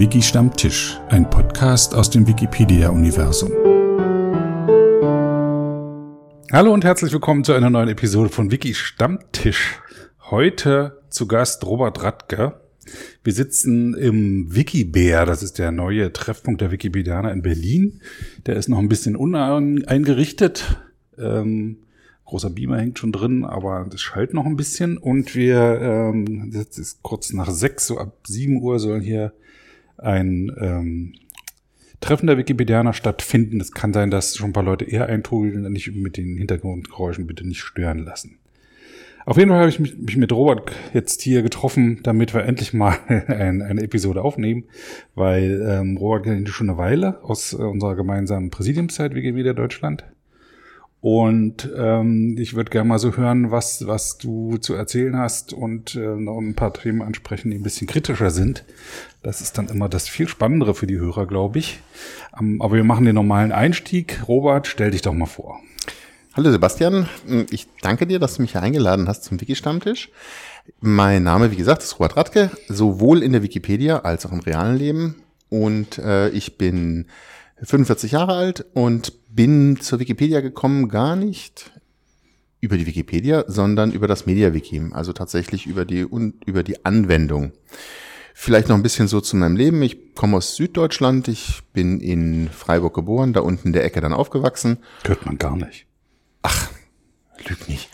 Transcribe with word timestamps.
Wiki 0.00 0.22
Stammtisch, 0.22 0.98
ein 1.10 1.28
Podcast 1.28 1.94
aus 1.94 2.08
dem 2.08 2.26
Wikipedia-Universum. 2.26 3.50
Hallo 6.50 6.72
und 6.72 6.84
herzlich 6.84 7.12
willkommen 7.12 7.44
zu 7.44 7.52
einer 7.52 7.68
neuen 7.68 7.90
Episode 7.90 8.30
von 8.30 8.50
Wiki 8.50 8.72
Stammtisch. 8.72 9.78
Heute 10.30 11.02
zu 11.10 11.28
Gast 11.28 11.66
Robert 11.66 12.02
Radke. 12.02 12.62
Wir 13.22 13.34
sitzen 13.34 13.92
im 13.92 14.54
Wikibär, 14.54 15.26
das 15.26 15.42
ist 15.42 15.58
der 15.58 15.70
neue 15.70 16.10
Treffpunkt 16.14 16.62
der 16.62 16.70
Wikipedianer 16.70 17.30
in 17.30 17.42
Berlin. 17.42 18.00
Der 18.46 18.56
ist 18.56 18.70
noch 18.70 18.78
ein 18.78 18.88
bisschen 18.88 19.16
uneingerichtet. 19.16 20.78
Ähm, 21.18 21.76
großer 22.24 22.48
Beamer 22.48 22.78
hängt 22.78 22.98
schon 22.98 23.12
drin, 23.12 23.44
aber 23.44 23.86
das 23.90 24.00
schallt 24.00 24.32
noch 24.32 24.46
ein 24.46 24.56
bisschen. 24.56 24.96
Und 24.96 25.34
wir, 25.34 25.78
ähm, 25.82 26.52
jetzt 26.54 26.78
ist 26.78 27.02
kurz 27.02 27.34
nach 27.34 27.50
sechs, 27.50 27.86
so 27.86 27.98
ab 27.98 28.16
sieben 28.26 28.62
Uhr 28.62 28.78
sollen 28.78 29.02
hier 29.02 29.34
ein 30.02 30.52
ähm, 30.58 31.14
Treffen 32.00 32.26
der 32.26 32.38
Wikipedianer 32.38 32.92
stattfinden. 32.92 33.60
Es 33.60 33.72
kann 33.72 33.92
sein, 33.92 34.10
dass 34.10 34.36
schon 34.36 34.50
ein 34.50 34.52
paar 34.54 34.62
Leute 34.62 34.84
eher 34.84 35.06
eintrudeln, 35.06 35.70
nicht 35.72 35.94
mit 35.94 36.16
den 36.16 36.36
Hintergrundgeräuschen 36.36 37.26
bitte 37.26 37.46
nicht 37.46 37.60
stören 37.60 37.98
lassen. 37.98 38.38
Auf 39.26 39.36
jeden 39.36 39.50
Fall 39.50 39.60
habe 39.60 39.68
ich 39.68 39.78
mich, 39.78 39.96
mich 39.98 40.16
mit 40.16 40.32
Robert 40.32 40.72
jetzt 40.94 41.20
hier 41.20 41.42
getroffen, 41.42 42.00
damit 42.02 42.32
wir 42.32 42.44
endlich 42.44 42.72
mal 42.72 42.96
ein, 43.08 43.60
eine 43.60 43.82
Episode 43.82 44.22
aufnehmen, 44.22 44.64
weil 45.14 45.64
ähm, 45.68 45.96
Robert 45.98 46.24
kennt 46.24 46.48
schon 46.48 46.70
eine 46.70 46.78
Weile 46.78 47.22
aus 47.22 47.52
äh, 47.52 47.56
unserer 47.56 47.96
gemeinsamen 47.96 48.50
Präsidiumszeit 48.50 49.14
Wikimedia 49.14 49.52
Deutschland. 49.52 50.04
Und 51.00 51.68
ähm, 51.74 52.36
ich 52.38 52.54
würde 52.54 52.70
gerne 52.70 52.88
mal 52.88 52.98
so 52.98 53.16
hören, 53.16 53.50
was, 53.50 53.86
was 53.86 54.18
du 54.18 54.58
zu 54.58 54.74
erzählen 54.74 55.16
hast 55.16 55.54
und 55.54 55.94
äh, 55.94 55.98
noch 55.98 56.38
ein 56.38 56.54
paar 56.54 56.74
Themen 56.74 57.00
ansprechen, 57.00 57.50
die 57.50 57.56
ein 57.56 57.62
bisschen 57.62 57.86
kritischer 57.86 58.30
sind. 58.30 58.64
Das 59.22 59.40
ist 59.40 59.56
dann 59.56 59.68
immer 59.68 59.88
das 59.88 60.08
viel 60.08 60.28
Spannendere 60.28 60.74
für 60.74 60.86
die 60.86 60.98
Hörer, 60.98 61.26
glaube 61.26 61.58
ich. 61.58 61.80
Ähm, 62.38 62.60
aber 62.60 62.76
wir 62.76 62.84
machen 62.84 63.06
den 63.06 63.14
normalen 63.14 63.50
Einstieg. 63.50 64.22
Robert, 64.28 64.66
stell 64.66 64.90
dich 64.90 65.00
doch 65.00 65.14
mal 65.14 65.26
vor. 65.26 65.60
Hallo 66.34 66.52
Sebastian, 66.52 67.08
ich 67.50 67.66
danke 67.82 68.06
dir, 68.06 68.20
dass 68.20 68.36
du 68.36 68.42
mich 68.42 68.52
hier 68.52 68.62
eingeladen 68.62 69.08
hast 69.08 69.24
zum 69.24 69.40
Wiki-Stammtisch. 69.40 70.10
Mein 70.80 71.24
Name, 71.24 71.50
wie 71.50 71.56
gesagt, 71.56 71.82
ist 71.82 71.98
Robert 71.98 72.16
Radke, 72.16 72.50
sowohl 72.68 73.24
in 73.24 73.32
der 73.32 73.42
Wikipedia 73.42 74.00
als 74.00 74.26
auch 74.26 74.32
im 74.32 74.38
realen 74.38 74.76
Leben. 74.76 75.16
Und 75.48 75.98
äh, 75.98 76.28
ich 76.28 76.56
bin 76.56 77.06
45 77.62 78.12
Jahre 78.12 78.34
alt 78.34 78.64
und 78.74 79.12
bin 79.28 79.80
zur 79.80 80.00
Wikipedia 80.00 80.40
gekommen, 80.40 80.88
gar 80.88 81.16
nicht 81.16 81.70
über 82.60 82.76
die 82.76 82.86
Wikipedia, 82.86 83.44
sondern 83.46 83.92
über 83.92 84.06
das 84.06 84.26
MediaWiki, 84.26 84.90
also 84.92 85.12
tatsächlich 85.12 85.66
über 85.66 85.84
die, 85.84 86.06
über 86.46 86.62
die 86.62 86.84
Anwendung. 86.84 87.52
Vielleicht 88.34 88.68
noch 88.68 88.76
ein 88.76 88.82
bisschen 88.82 89.08
so 89.08 89.20
zu 89.20 89.36
meinem 89.36 89.56
Leben. 89.56 89.82
Ich 89.82 90.14
komme 90.14 90.38
aus 90.38 90.56
Süddeutschland. 90.56 91.28
Ich 91.28 91.60
bin 91.72 92.00
in 92.00 92.48
Freiburg 92.48 92.94
geboren, 92.94 93.32
da 93.32 93.40
unten 93.40 93.68
in 93.68 93.72
der 93.72 93.84
Ecke 93.84 94.00
dann 94.00 94.12
aufgewachsen. 94.12 94.78
Hört 95.04 95.26
man 95.26 95.36
gar 95.36 95.56
nicht. 95.56 95.86
Ach, 96.42 96.70
lüg 97.46 97.68
nicht. 97.68 97.90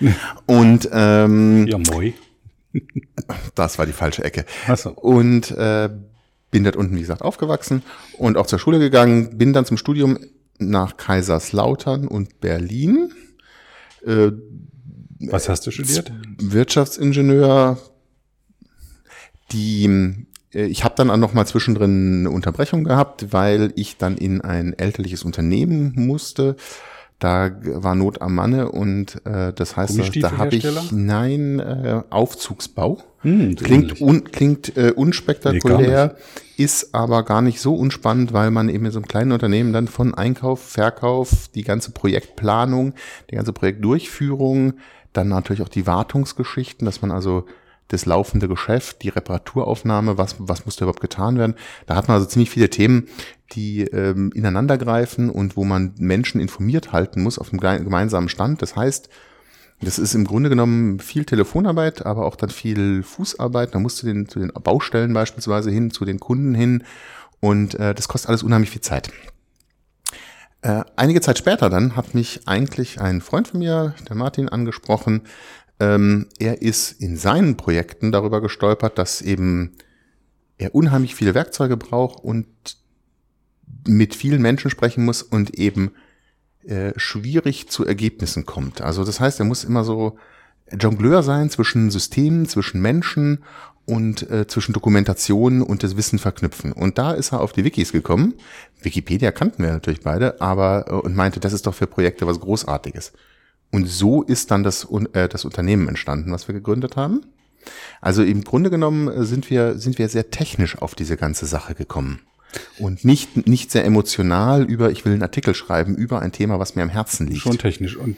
Und 0.46 0.88
ähm, 0.92 1.66
ja, 1.66 1.78
moi. 1.78 2.12
das 3.54 3.78
war 3.78 3.86
die 3.86 3.92
falsche 3.92 4.22
Ecke. 4.22 4.44
Ach 4.68 4.78
so. 4.78 4.90
Und 4.90 5.50
äh, 5.50 5.90
bin 6.56 6.64
dort 6.64 6.76
unten, 6.76 6.96
wie 6.96 7.00
gesagt, 7.00 7.20
aufgewachsen 7.20 7.82
und 8.16 8.38
auch 8.38 8.46
zur 8.46 8.58
Schule 8.58 8.78
gegangen. 8.78 9.36
Bin 9.36 9.52
dann 9.52 9.66
zum 9.66 9.76
Studium 9.76 10.18
nach 10.58 10.96
Kaiserslautern 10.96 12.08
und 12.08 12.40
Berlin. 12.40 13.12
Äh, 14.06 14.30
Was 15.20 15.50
hast 15.50 15.66
du 15.66 15.70
studiert? 15.70 16.10
Wirtschaftsingenieur. 16.38 17.76
Die 19.52 20.24
äh, 20.54 20.64
ich 20.64 20.82
habe 20.82 20.94
dann 20.96 21.10
auch 21.10 21.18
noch 21.18 21.34
mal 21.34 21.44
zwischendrin 21.44 22.20
eine 22.20 22.30
Unterbrechung 22.30 22.84
gehabt, 22.84 23.34
weil 23.34 23.74
ich 23.76 23.98
dann 23.98 24.16
in 24.16 24.40
ein 24.40 24.72
elterliches 24.72 25.22
Unternehmen 25.22 25.92
musste. 25.94 26.56
Da 27.18 27.50
war 27.62 27.94
Not 27.94 28.22
am 28.22 28.34
Manne 28.34 28.70
und 28.70 29.24
äh, 29.26 29.52
das 29.52 29.76
heißt, 29.76 29.98
da 30.22 30.38
habe 30.38 30.56
ich 30.56 30.66
nein 30.90 31.60
äh, 31.60 32.02
Aufzugsbau. 32.08 33.02
Hm, 33.20 33.56
klingt 33.56 34.00
un, 34.00 34.24
klingt 34.24 34.76
äh, 34.76 34.92
unspektakulär, 34.94 36.14
nee, 36.14 36.22
ist 36.58 36.94
aber 36.94 37.22
gar 37.24 37.42
nicht 37.42 37.60
so 37.60 37.74
unspannend, 37.74 38.32
weil 38.32 38.50
man 38.50 38.68
eben 38.68 38.86
in 38.86 38.92
so 38.92 38.98
einem 38.98 39.08
kleinen 39.08 39.32
Unternehmen 39.32 39.72
dann 39.72 39.88
von 39.88 40.14
Einkauf, 40.14 40.62
Verkauf, 40.62 41.48
die 41.54 41.62
ganze 41.62 41.90
Projektplanung, 41.90 42.94
die 43.30 43.36
ganze 43.36 43.52
Projektdurchführung, 43.52 44.74
dann 45.12 45.28
natürlich 45.28 45.62
auch 45.62 45.68
die 45.68 45.86
Wartungsgeschichten, 45.86 46.84
dass 46.84 47.02
man 47.02 47.10
also 47.10 47.46
das 47.88 48.04
laufende 48.04 48.48
Geschäft, 48.48 49.02
die 49.02 49.10
Reparaturaufnahme, 49.10 50.18
was, 50.18 50.36
was 50.38 50.64
muss 50.64 50.76
da 50.76 50.84
überhaupt 50.84 51.00
getan 51.00 51.38
werden. 51.38 51.54
Da 51.86 51.94
hat 51.94 52.08
man 52.08 52.16
also 52.16 52.26
ziemlich 52.26 52.50
viele 52.50 52.68
Themen, 52.68 53.08
die 53.52 53.82
ähm, 53.82 54.32
ineinandergreifen 54.34 55.30
und 55.30 55.56
wo 55.56 55.64
man 55.64 55.94
Menschen 55.98 56.40
informiert 56.40 56.92
halten 56.92 57.22
muss 57.22 57.38
auf 57.38 57.50
dem 57.50 57.60
gemeinsamen 57.60 58.28
Stand. 58.28 58.60
Das 58.60 58.74
heißt, 58.74 59.08
das 59.80 59.98
ist 59.98 60.14
im 60.14 60.24
Grunde 60.24 60.48
genommen 60.48 61.00
viel 61.00 61.24
Telefonarbeit, 61.24 62.06
aber 62.06 62.24
auch 62.24 62.36
dann 62.36 62.50
viel 62.50 63.02
Fußarbeit. 63.02 63.74
Da 63.74 63.78
musst 63.78 64.02
du 64.02 64.06
den, 64.06 64.28
zu 64.28 64.38
den 64.38 64.52
Baustellen 64.52 65.12
beispielsweise 65.12 65.70
hin, 65.70 65.90
zu 65.90 66.04
den 66.04 66.18
Kunden 66.18 66.54
hin 66.54 66.84
und 67.40 67.74
äh, 67.74 67.94
das 67.94 68.08
kostet 68.08 68.30
alles 68.30 68.42
unheimlich 68.42 68.70
viel 68.70 68.80
Zeit. 68.80 69.10
Äh, 70.62 70.84
einige 70.96 71.20
Zeit 71.20 71.38
später 71.38 71.68
dann 71.68 71.94
hat 71.94 72.14
mich 72.14 72.48
eigentlich 72.48 73.00
ein 73.00 73.20
Freund 73.20 73.48
von 73.48 73.60
mir, 73.60 73.94
der 74.08 74.16
Martin, 74.16 74.48
angesprochen, 74.48 75.22
ähm, 75.78 76.26
er 76.38 76.62
ist 76.62 76.92
in 77.00 77.16
seinen 77.16 77.56
Projekten 77.56 78.10
darüber 78.10 78.40
gestolpert, 78.40 78.98
dass 78.98 79.20
eben 79.20 79.72
er 80.58 80.74
unheimlich 80.74 81.14
viele 81.14 81.34
Werkzeuge 81.34 81.76
braucht 81.76 82.24
und 82.24 82.46
mit 83.86 84.14
vielen 84.14 84.40
Menschen 84.40 84.70
sprechen 84.70 85.04
muss 85.04 85.22
und 85.22 85.58
eben 85.58 85.92
äh, 86.66 86.92
schwierig 86.96 87.68
zu 87.68 87.84
Ergebnissen 87.86 88.46
kommt. 88.46 88.80
Also 88.80 89.04
das 89.04 89.20
heißt, 89.20 89.40
er 89.40 89.46
muss 89.46 89.64
immer 89.64 89.84
so 89.84 90.18
Jongleur 90.70 91.22
sein 91.22 91.50
zwischen 91.50 91.90
Systemen, 91.90 92.46
zwischen 92.46 92.80
Menschen 92.80 93.44
und 93.84 94.28
äh, 94.30 94.46
zwischen 94.46 94.72
Dokumentation 94.72 95.62
und 95.62 95.82
das 95.82 95.96
Wissen 95.96 96.18
verknüpfen. 96.18 96.72
Und 96.72 96.98
da 96.98 97.12
ist 97.12 97.32
er 97.32 97.40
auf 97.40 97.52
die 97.52 97.64
Wikis 97.64 97.92
gekommen. 97.92 98.34
Wikipedia 98.82 99.30
kannten 99.30 99.62
wir 99.62 99.72
natürlich 99.72 100.00
beide, 100.00 100.40
aber 100.40 100.86
äh, 100.88 100.94
und 100.94 101.14
meinte, 101.14 101.40
das 101.40 101.52
ist 101.52 101.66
doch 101.66 101.74
für 101.74 101.86
Projekte 101.86 102.26
was 102.26 102.40
Großartiges. 102.40 103.12
Und 103.70 103.86
so 103.86 104.22
ist 104.22 104.50
dann 104.50 104.64
das, 104.64 104.88
äh, 105.12 105.28
das 105.28 105.44
Unternehmen 105.44 105.88
entstanden, 105.88 106.32
was 106.32 106.48
wir 106.48 106.54
gegründet 106.54 106.96
haben. 106.96 107.22
Also 108.00 108.22
im 108.22 108.42
Grunde 108.42 108.70
genommen 108.70 109.08
äh, 109.08 109.24
sind 109.24 109.50
wir, 109.50 109.78
sind 109.78 109.98
wir 109.98 110.08
sehr 110.08 110.30
technisch 110.30 110.78
auf 110.78 110.94
diese 110.94 111.16
ganze 111.16 111.46
Sache 111.46 111.74
gekommen. 111.74 112.20
Und 112.78 113.04
nicht, 113.04 113.46
nicht 113.46 113.70
sehr 113.70 113.84
emotional 113.84 114.64
über, 114.64 114.90
ich 114.90 115.04
will 115.04 115.12
einen 115.12 115.22
Artikel 115.22 115.54
schreiben 115.54 115.94
über 115.94 116.20
ein 116.20 116.32
Thema, 116.32 116.58
was 116.58 116.74
mir 116.74 116.82
am 116.82 116.88
Herzen 116.88 117.26
liegt. 117.26 117.42
Schon 117.42 117.58
technisch. 117.58 117.96
Und 117.96 118.16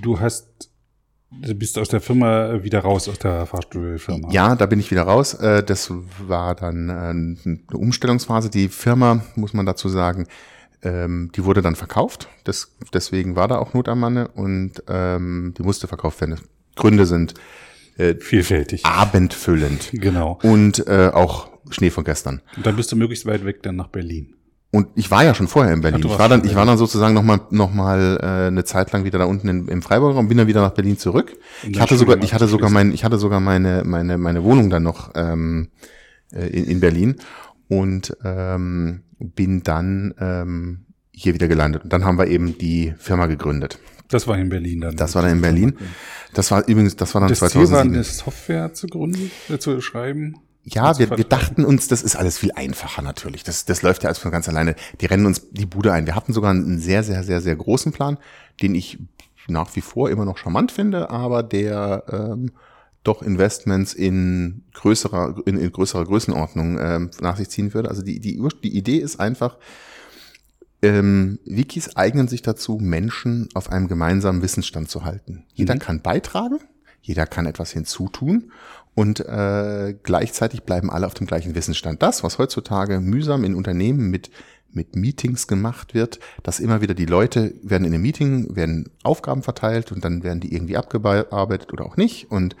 du 0.00 0.20
hast, 0.20 0.70
du 1.30 1.54
bist 1.54 1.78
aus 1.78 1.88
der 1.88 2.00
Firma 2.00 2.62
wieder 2.62 2.80
raus, 2.80 3.08
aus 3.08 3.18
der 3.18 3.46
Fahrstuhlfirma. 3.46 4.30
Ja, 4.30 4.54
da 4.54 4.66
bin 4.66 4.80
ich 4.80 4.90
wieder 4.90 5.02
raus. 5.02 5.34
Äh, 5.34 5.62
das 5.62 5.92
war 6.26 6.54
dann 6.54 6.88
äh, 6.88 6.92
eine 6.92 7.60
Umstellungsphase. 7.72 8.50
Die 8.50 8.68
Firma, 8.68 9.24
muss 9.36 9.52
man 9.52 9.66
dazu 9.66 9.88
sagen, 9.88 10.26
ähm, 10.82 11.30
die 11.34 11.44
wurde 11.44 11.62
dann 11.62 11.76
verkauft. 11.76 12.28
Das, 12.44 12.72
deswegen 12.92 13.36
war 13.36 13.48
da 13.48 13.58
auch 13.58 13.74
Not 13.74 13.88
am 13.88 14.00
Manne 14.00 14.28
und 14.28 14.82
ähm, 14.88 15.54
die 15.56 15.62
musste 15.62 15.86
verkauft 15.86 16.20
werden. 16.20 16.40
Gründe 16.74 17.06
sind 17.06 17.34
äh, 17.98 18.14
vielfältig, 18.16 18.84
abendfüllend. 18.84 19.90
Genau. 19.92 20.38
Und 20.42 20.88
auch 20.88 21.51
Schnee 21.72 21.90
von 21.90 22.04
gestern. 22.04 22.42
Und 22.56 22.66
dann 22.66 22.76
bist 22.76 22.92
du 22.92 22.96
möglichst 22.96 23.26
weit 23.26 23.44
weg 23.44 23.62
dann 23.62 23.76
nach 23.76 23.88
Berlin. 23.88 24.34
Und 24.74 24.88
ich 24.94 25.10
war 25.10 25.22
ja 25.22 25.34
schon 25.34 25.48
vorher 25.48 25.74
in 25.74 25.82
Berlin. 25.82 26.00
Ach, 26.06 26.12
ich 26.12 26.18
war 26.18 26.28
dann, 26.30 26.44
ich 26.46 26.54
war 26.54 26.64
dann 26.64 26.78
sozusagen 26.78 27.12
noch 27.12 27.22
mal, 27.22 27.40
noch 27.50 27.74
mal 27.74 28.18
äh, 28.22 28.46
eine 28.46 28.64
Zeit 28.64 28.90
lang 28.92 29.04
wieder 29.04 29.18
da 29.18 29.26
unten 29.26 29.46
in, 29.48 29.68
im 29.68 29.82
Freiburger 29.82 30.18
und 30.18 30.28
bin 30.28 30.38
dann 30.38 30.46
wieder 30.46 30.62
nach 30.62 30.72
Berlin 30.72 30.96
zurück. 30.96 31.36
Ich 31.62 31.78
hatte 31.78 31.96
sogar, 31.96 32.22
ich 32.22 32.32
hatte 32.32 32.48
sogar 32.48 32.70
mein, 32.70 32.92
ich 32.92 33.04
hatte 33.04 33.18
sogar 33.18 33.38
meine, 33.38 33.82
meine, 33.84 34.16
meine 34.16 34.42
Wohnung 34.44 34.70
dann 34.70 34.82
noch 34.82 35.10
ähm, 35.14 35.68
äh, 36.32 36.46
in, 36.46 36.64
in 36.64 36.80
Berlin 36.80 37.16
und 37.68 38.16
ähm, 38.24 39.02
bin 39.18 39.62
dann 39.62 40.14
ähm, 40.18 40.86
hier 41.12 41.34
wieder 41.34 41.48
gelandet. 41.48 41.84
Und 41.84 41.92
dann 41.92 42.06
haben 42.06 42.18
wir 42.18 42.28
eben 42.28 42.56
die 42.56 42.94
Firma 42.98 43.26
gegründet. 43.26 43.78
Das 44.08 44.26
war 44.26 44.38
in 44.38 44.48
Berlin 44.48 44.80
dann. 44.80 44.96
Das 44.96 45.14
war 45.14 45.22
dann 45.22 45.32
in 45.32 45.40
Berlin. 45.42 45.76
Das 46.32 46.50
war 46.50 46.66
übrigens, 46.66 46.96
das 46.96 47.14
war 47.14 47.20
dann 47.20 47.28
das 47.28 47.40
2007. 47.40 47.66
Ziel 47.66 47.74
war 47.74 47.82
eine 47.82 48.04
Software 48.04 48.72
zu 48.72 48.86
gründen, 48.86 49.30
äh, 49.50 49.58
zu 49.58 49.80
schreiben. 49.82 50.36
Ja, 50.64 50.98
wir, 50.98 51.10
wir 51.10 51.24
dachten 51.24 51.64
uns, 51.64 51.88
das 51.88 52.02
ist 52.02 52.14
alles 52.14 52.38
viel 52.38 52.52
einfacher 52.52 53.02
natürlich. 53.02 53.42
Das, 53.42 53.64
das 53.64 53.82
läuft 53.82 54.04
ja 54.04 54.08
alles 54.08 54.18
von 54.18 54.30
ganz 54.30 54.48
alleine. 54.48 54.76
Die 55.00 55.06
rennen 55.06 55.26
uns 55.26 55.48
die 55.50 55.66
Bude 55.66 55.92
ein. 55.92 56.06
Wir 56.06 56.14
hatten 56.14 56.32
sogar 56.32 56.52
einen 56.52 56.78
sehr, 56.78 57.02
sehr, 57.02 57.24
sehr, 57.24 57.40
sehr 57.40 57.56
großen 57.56 57.92
Plan, 57.92 58.18
den 58.62 58.74
ich 58.74 58.98
nach 59.48 59.74
wie 59.74 59.80
vor 59.80 60.08
immer 60.08 60.24
noch 60.24 60.38
charmant 60.38 60.70
finde, 60.70 61.10
aber 61.10 61.42
der 61.42 62.04
ähm, 62.08 62.52
doch 63.02 63.22
Investments 63.22 63.92
in 63.92 64.62
größerer, 64.74 65.42
in, 65.46 65.56
in 65.58 65.72
größerer 65.72 66.04
Größenordnung 66.04 66.78
ähm, 66.78 67.10
nach 67.20 67.36
sich 67.36 67.48
ziehen 67.48 67.74
würde. 67.74 67.88
Also 67.88 68.02
die, 68.02 68.20
die, 68.20 68.40
die 68.62 68.76
Idee 68.76 68.98
ist 68.98 69.18
einfach, 69.18 69.58
ähm, 70.82 71.38
Wikis 71.44 71.96
eignen 71.96 72.28
sich 72.28 72.42
dazu, 72.42 72.78
Menschen 72.80 73.48
auf 73.54 73.70
einem 73.70 73.88
gemeinsamen 73.88 74.42
Wissensstand 74.42 74.90
zu 74.90 75.04
halten. 75.04 75.44
Jeder 75.54 75.74
mhm. 75.74 75.78
kann 75.80 76.02
beitragen, 76.02 76.58
Jeder 77.02 77.26
kann 77.26 77.46
etwas 77.46 77.72
hinzutun 77.72 78.52
und 78.94 79.20
äh, 79.20 79.94
gleichzeitig 80.02 80.62
bleiben 80.62 80.90
alle 80.90 81.06
auf 81.06 81.14
dem 81.14 81.26
gleichen 81.26 81.54
Wissensstand. 81.54 82.02
Das, 82.02 82.22
was 82.22 82.38
heutzutage 82.38 83.00
mühsam 83.00 83.44
in 83.44 83.54
Unternehmen 83.54 84.10
mit 84.10 84.30
mit 84.74 84.96
Meetings 84.96 85.46
gemacht 85.46 85.94
wird, 85.94 86.18
dass 86.42 86.60
immer 86.60 86.80
wieder 86.80 86.94
die 86.94 87.06
Leute 87.06 87.54
werden 87.62 87.84
in 87.84 87.92
einem 87.92 88.02
Meeting, 88.02 88.56
werden 88.56 88.88
Aufgaben 89.02 89.42
verteilt 89.42 89.92
und 89.92 90.04
dann 90.04 90.22
werden 90.22 90.40
die 90.40 90.54
irgendwie 90.54 90.76
abgearbeitet 90.76 91.72
oder 91.72 91.84
auch 91.84 91.96
nicht 91.96 92.30
und 92.30 92.56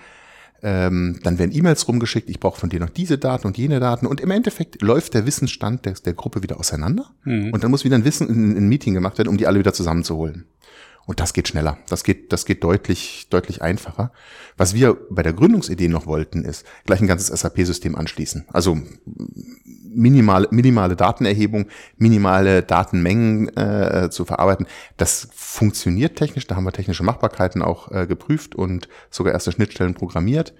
ähm, 0.64 1.18
dann 1.24 1.38
werden 1.38 1.50
E-Mails 1.52 1.88
rumgeschickt, 1.88 2.30
ich 2.30 2.38
brauche 2.38 2.60
von 2.60 2.70
dir 2.70 2.78
noch 2.78 2.90
diese 2.90 3.18
Daten 3.18 3.46
und 3.48 3.58
jene 3.58 3.80
Daten 3.80 4.06
und 4.06 4.20
im 4.20 4.30
Endeffekt 4.30 4.80
läuft 4.80 5.14
der 5.14 5.26
Wissensstand 5.26 5.84
der, 5.84 5.94
der 5.94 6.14
Gruppe 6.14 6.42
wieder 6.42 6.60
auseinander 6.60 7.10
mhm. 7.24 7.52
und 7.52 7.64
dann 7.64 7.70
muss 7.70 7.84
wieder 7.84 7.96
ein 7.96 8.04
Wissen, 8.04 8.28
ein, 8.28 8.56
ein 8.56 8.68
Meeting 8.68 8.94
gemacht 8.94 9.18
werden, 9.18 9.28
um 9.28 9.38
die 9.38 9.46
alle 9.46 9.58
wieder 9.58 9.72
zusammenzuholen. 9.72 10.44
Und 11.04 11.18
das 11.18 11.32
geht 11.32 11.48
schneller. 11.48 11.78
Das 11.88 12.04
geht, 12.04 12.32
das 12.32 12.44
geht 12.44 12.62
deutlich, 12.62 13.26
deutlich 13.28 13.60
einfacher. 13.60 14.12
Was 14.56 14.74
wir 14.74 14.96
bei 15.10 15.22
der 15.22 15.32
Gründungsidee 15.32 15.88
noch 15.88 16.06
wollten, 16.06 16.44
ist 16.44 16.64
gleich 16.84 17.00
ein 17.00 17.08
ganzes 17.08 17.28
SAP-System 17.40 17.96
anschließen. 17.96 18.46
Also 18.52 18.78
minimale, 19.64 20.48
minimale 20.50 20.94
Datenerhebung, 20.94 21.68
minimale 21.96 22.62
Datenmengen 22.62 23.48
äh, 23.56 24.10
zu 24.10 24.24
verarbeiten. 24.24 24.66
Das 24.96 25.28
funktioniert 25.32 26.16
technisch. 26.16 26.46
Da 26.46 26.54
haben 26.54 26.64
wir 26.64 26.72
technische 26.72 27.02
Machbarkeiten 27.02 27.62
auch 27.62 27.90
äh, 27.90 28.06
geprüft 28.06 28.54
und 28.54 28.88
sogar 29.10 29.32
erste 29.32 29.52
Schnittstellen 29.52 29.94
programmiert. 29.94 30.54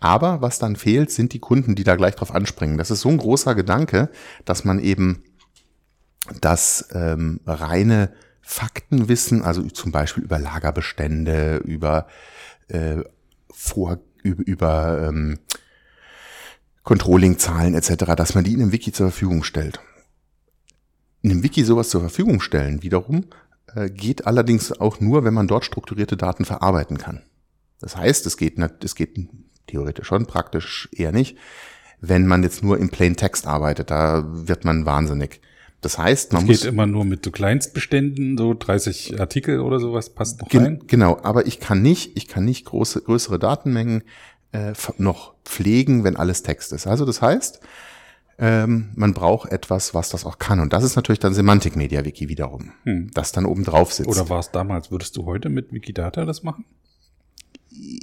Aber 0.00 0.42
was 0.42 0.58
dann 0.58 0.76
fehlt, 0.76 1.10
sind 1.10 1.32
die 1.32 1.38
Kunden, 1.38 1.76
die 1.76 1.84
da 1.84 1.96
gleich 1.96 2.16
drauf 2.16 2.34
anspringen. 2.34 2.76
Das 2.76 2.90
ist 2.90 3.00
so 3.00 3.08
ein 3.08 3.18
großer 3.18 3.54
Gedanke, 3.54 4.10
dass 4.44 4.64
man 4.64 4.80
eben 4.80 5.22
das 6.40 6.88
ähm, 6.92 7.40
reine 7.46 8.12
Faktenwissen, 8.42 9.42
also 9.42 9.62
zum 9.62 9.92
Beispiel 9.92 10.24
über 10.24 10.38
Lagerbestände, 10.38 11.58
über 11.64 12.06
äh, 12.68 12.98
vor, 13.50 13.98
über, 14.22 14.46
über 14.46 15.08
ähm, 15.08 15.38
Controlling-Zahlen 16.82 17.74
etc., 17.74 18.16
dass 18.16 18.34
man 18.34 18.44
die 18.44 18.52
in 18.52 18.60
einem 18.60 18.72
Wiki 18.72 18.92
zur 18.92 19.10
Verfügung 19.10 19.44
stellt. 19.44 19.80
In 21.22 21.30
einem 21.30 21.44
Wiki 21.44 21.64
sowas 21.64 21.88
zur 21.88 22.00
Verfügung 22.00 22.40
stellen 22.40 22.82
wiederum 22.82 23.26
äh, 23.74 23.88
geht 23.88 24.26
allerdings 24.26 24.72
auch 24.72 25.00
nur, 25.00 25.24
wenn 25.24 25.34
man 25.34 25.46
dort 25.46 25.64
strukturierte 25.64 26.16
Daten 26.16 26.44
verarbeiten 26.44 26.98
kann. 26.98 27.22
Das 27.80 27.96
heißt, 27.96 28.26
es 28.26 28.36
geht, 28.36 28.58
es 28.82 28.94
geht 28.94 29.16
theoretisch 29.68 30.06
schon, 30.08 30.26
praktisch 30.26 30.88
eher 30.92 31.12
nicht, 31.12 31.36
wenn 32.00 32.26
man 32.26 32.42
jetzt 32.42 32.64
nur 32.64 32.78
im 32.78 32.90
Plain 32.90 33.16
Text 33.16 33.46
arbeitet. 33.46 33.90
Da 33.90 34.24
wird 34.26 34.64
man 34.64 34.84
wahnsinnig. 34.84 35.40
Das 35.82 35.98
heißt, 35.98 36.32
man 36.32 36.42
das 36.42 36.48
muss. 36.48 36.60
geht 36.62 36.68
immer 36.70 36.86
nur 36.86 37.04
mit 37.04 37.24
so 37.24 37.32
Kleinstbeständen, 37.32 38.38
so 38.38 38.54
30 38.54 39.20
Artikel 39.20 39.60
oder 39.60 39.80
sowas, 39.80 40.10
passt 40.10 40.40
noch 40.40 40.48
gen 40.48 40.62
rein. 40.62 40.82
Genau, 40.86 41.18
aber 41.22 41.46
ich 41.46 41.58
kann 41.58 41.82
nicht, 41.82 42.16
ich 42.16 42.28
kann 42.28 42.44
nicht 42.44 42.64
große, 42.64 43.02
größere 43.02 43.40
Datenmengen 43.40 44.04
äh, 44.52 44.72
noch 44.98 45.34
pflegen, 45.44 46.04
wenn 46.04 46.16
alles 46.16 46.44
Text 46.44 46.72
ist. 46.72 46.86
Also 46.86 47.04
das 47.04 47.20
heißt, 47.20 47.60
ähm, 48.38 48.90
man 48.94 49.12
braucht 49.12 49.50
etwas, 49.50 49.92
was 49.92 50.08
das 50.08 50.24
auch 50.24 50.38
kann. 50.38 50.60
Und 50.60 50.72
das 50.72 50.84
ist 50.84 50.94
natürlich 50.94 51.18
dann 51.18 51.34
Semantik 51.34 51.74
Media 51.74 52.04
Wiki 52.04 52.28
wiederum, 52.28 52.72
hm. 52.84 53.10
das 53.12 53.32
dann 53.32 53.44
oben 53.44 53.64
drauf 53.64 53.92
sitzt. 53.92 54.08
Oder 54.08 54.28
war 54.28 54.38
es 54.38 54.52
damals? 54.52 54.92
Würdest 54.92 55.16
du 55.16 55.26
heute 55.26 55.48
mit 55.48 55.72
Wikidata 55.72 56.24
das 56.24 56.44
machen? 56.44 56.64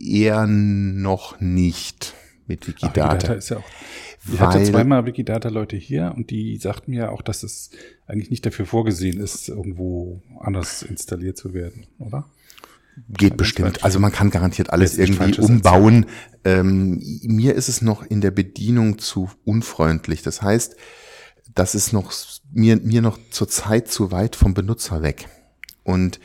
Eher 0.06 0.48
noch 0.48 1.40
nicht 1.40 2.14
mit 2.46 2.68
Wikidata. 2.68 3.06
Ach, 3.06 3.14
Wikidata 3.14 3.34
ist 3.36 3.50
ja 3.50 3.58
auch 3.58 3.64
ich 4.34 4.40
hatte 4.40 4.64
zweimal 4.64 5.06
Wikidata-Leute 5.06 5.76
hier 5.76 6.14
und 6.16 6.30
die 6.30 6.58
sagten 6.58 6.92
mir 6.92 7.12
auch, 7.12 7.22
dass 7.22 7.44
es 7.44 7.72
eigentlich 8.08 8.30
nicht 8.30 8.46
dafür 8.46 8.66
vorgesehen 8.66 9.20
ist, 9.20 9.50
irgendwo 9.50 10.22
anders 10.40 10.84
installiert 10.84 11.38
zu 11.38 11.54
werden, 11.54 11.88
oder? 12.00 12.30
Geht 13.08 13.38
bestimmt. 13.38 13.84
Also 13.84 14.00
man 14.00 14.12
kann 14.12 14.30
garantiert 14.30 14.72
alles 14.72 14.98
irgendwie 14.98 15.40
umbauen. 15.40 16.06
Ähm, 16.44 17.02
mir 17.24 17.56
ist 17.56 17.70
es 17.70 17.82
noch 17.82 18.04
in 18.04 18.20
der 18.22 18.32
Bedienung 18.32 18.98
zu 18.98 19.30
unfreundlich. 19.46 20.22
Das 20.22 20.42
heißt, 20.42 20.76
das 21.56 21.76
ist 21.76 21.94
noch 21.94 22.12
mir, 22.52 22.78
mir 22.78 23.02
noch 23.02 23.18
zur 23.32 23.48
Zeit 23.48 23.88
zu 23.90 24.12
weit 24.12 24.36
vom 24.36 24.54
Benutzer 24.54 25.02
weg. 25.02 25.28
Und 25.84 26.20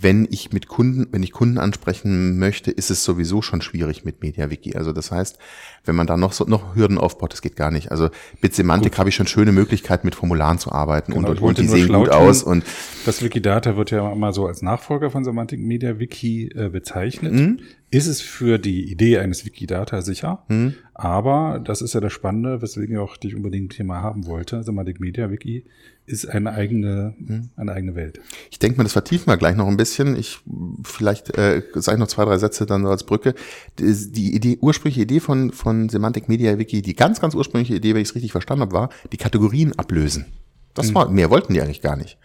wenn 0.00 0.26
ich 0.30 0.52
mit 0.52 0.68
Kunden, 0.68 1.08
wenn 1.12 1.22
ich 1.22 1.32
Kunden 1.32 1.58
ansprechen 1.58 2.38
möchte, 2.38 2.70
ist 2.70 2.90
es 2.90 3.04
sowieso 3.04 3.42
schon 3.42 3.60
schwierig 3.60 4.04
mit 4.04 4.22
MediaWiki. 4.22 4.76
Also 4.76 4.92
das 4.92 5.10
heißt, 5.10 5.38
wenn 5.84 5.94
man 5.94 6.06
da 6.06 6.16
noch 6.16 6.32
so, 6.32 6.44
noch 6.44 6.74
Hürden 6.74 6.96
aufbaut, 6.96 7.32
das 7.32 7.42
geht 7.42 7.56
gar 7.56 7.70
nicht. 7.70 7.90
Also 7.90 8.08
mit 8.40 8.54
Semantik 8.54 8.98
habe 8.98 9.10
ich 9.10 9.14
schon 9.14 9.26
schöne 9.26 9.52
Möglichkeiten, 9.52 10.06
mit 10.06 10.14
Formularen 10.14 10.58
zu 10.58 10.72
arbeiten 10.72 11.12
genau, 11.12 11.28
und, 11.28 11.40
und, 11.40 11.48
und 11.48 11.58
die 11.58 11.68
sehen 11.68 11.92
gut 11.92 12.08
aus. 12.08 12.42
Und 12.42 12.64
das 13.04 13.22
Wikidata 13.22 13.76
wird 13.76 13.90
ja 13.90 14.10
immer 14.10 14.32
so 14.32 14.46
als 14.46 14.62
Nachfolger 14.62 15.10
von 15.10 15.24
Semantic 15.24 15.60
MediaWiki 15.60 16.50
äh, 16.54 16.68
bezeichnet. 16.70 17.32
Mhm. 17.32 17.60
Ist 17.90 18.06
es 18.06 18.20
für 18.20 18.58
die 18.58 18.90
Idee 18.90 19.18
eines 19.18 19.44
Wikidata 19.44 20.02
sicher? 20.02 20.44
Mhm. 20.48 20.74
Aber 20.94 21.60
das 21.62 21.82
ist 21.82 21.94
ja 21.94 22.00
das 22.00 22.12
Spannende, 22.12 22.62
weswegen 22.62 22.96
ich 22.96 23.00
auch 23.00 23.16
dich 23.16 23.36
unbedingt 23.36 23.74
hier 23.74 23.84
mal 23.84 24.00
haben 24.00 24.26
wollte. 24.26 24.62
Semantic 24.62 25.00
MediaWiki 25.00 25.64
ist 26.06 26.26
eine 26.28 26.52
eigene, 26.52 27.14
hm. 27.26 27.50
eine 27.56 27.72
eigene 27.72 27.94
Welt. 27.94 28.20
Ich 28.50 28.58
denke 28.58 28.76
mal, 28.76 28.84
das 28.84 28.92
vertiefen 28.92 29.26
wir 29.26 29.36
gleich 29.36 29.56
noch 29.56 29.66
ein 29.66 29.76
bisschen. 29.76 30.16
Ich 30.16 30.40
vielleicht 30.82 31.36
äh, 31.36 31.62
sage 31.74 31.96
ich 31.96 32.00
noch 32.00 32.08
zwei, 32.08 32.24
drei 32.24 32.36
Sätze 32.38 32.66
dann 32.66 32.84
als 32.86 33.04
Brücke. 33.04 33.34
Die, 33.78 34.12
die 34.12 34.34
Idee, 34.34 34.58
ursprüngliche 34.60 35.02
Idee 35.02 35.20
von, 35.20 35.52
von 35.52 35.88
Semantic 35.88 36.28
Media 36.28 36.58
Wiki, 36.58 36.82
die 36.82 36.94
ganz, 36.94 37.20
ganz 37.20 37.34
ursprüngliche 37.34 37.74
Idee, 37.74 37.94
wenn 37.94 38.02
ich 38.02 38.08
es 38.08 38.14
richtig 38.14 38.32
verstanden 38.32 38.62
habe, 38.62 38.72
war, 38.72 38.90
die 39.12 39.16
Kategorien 39.16 39.72
ablösen. 39.78 40.26
Das 40.74 40.88
hm. 40.88 40.94
war, 40.94 41.08
mehr 41.08 41.30
wollten 41.30 41.54
die 41.54 41.62
eigentlich 41.62 41.82
gar 41.82 41.96
nicht. 41.96 42.18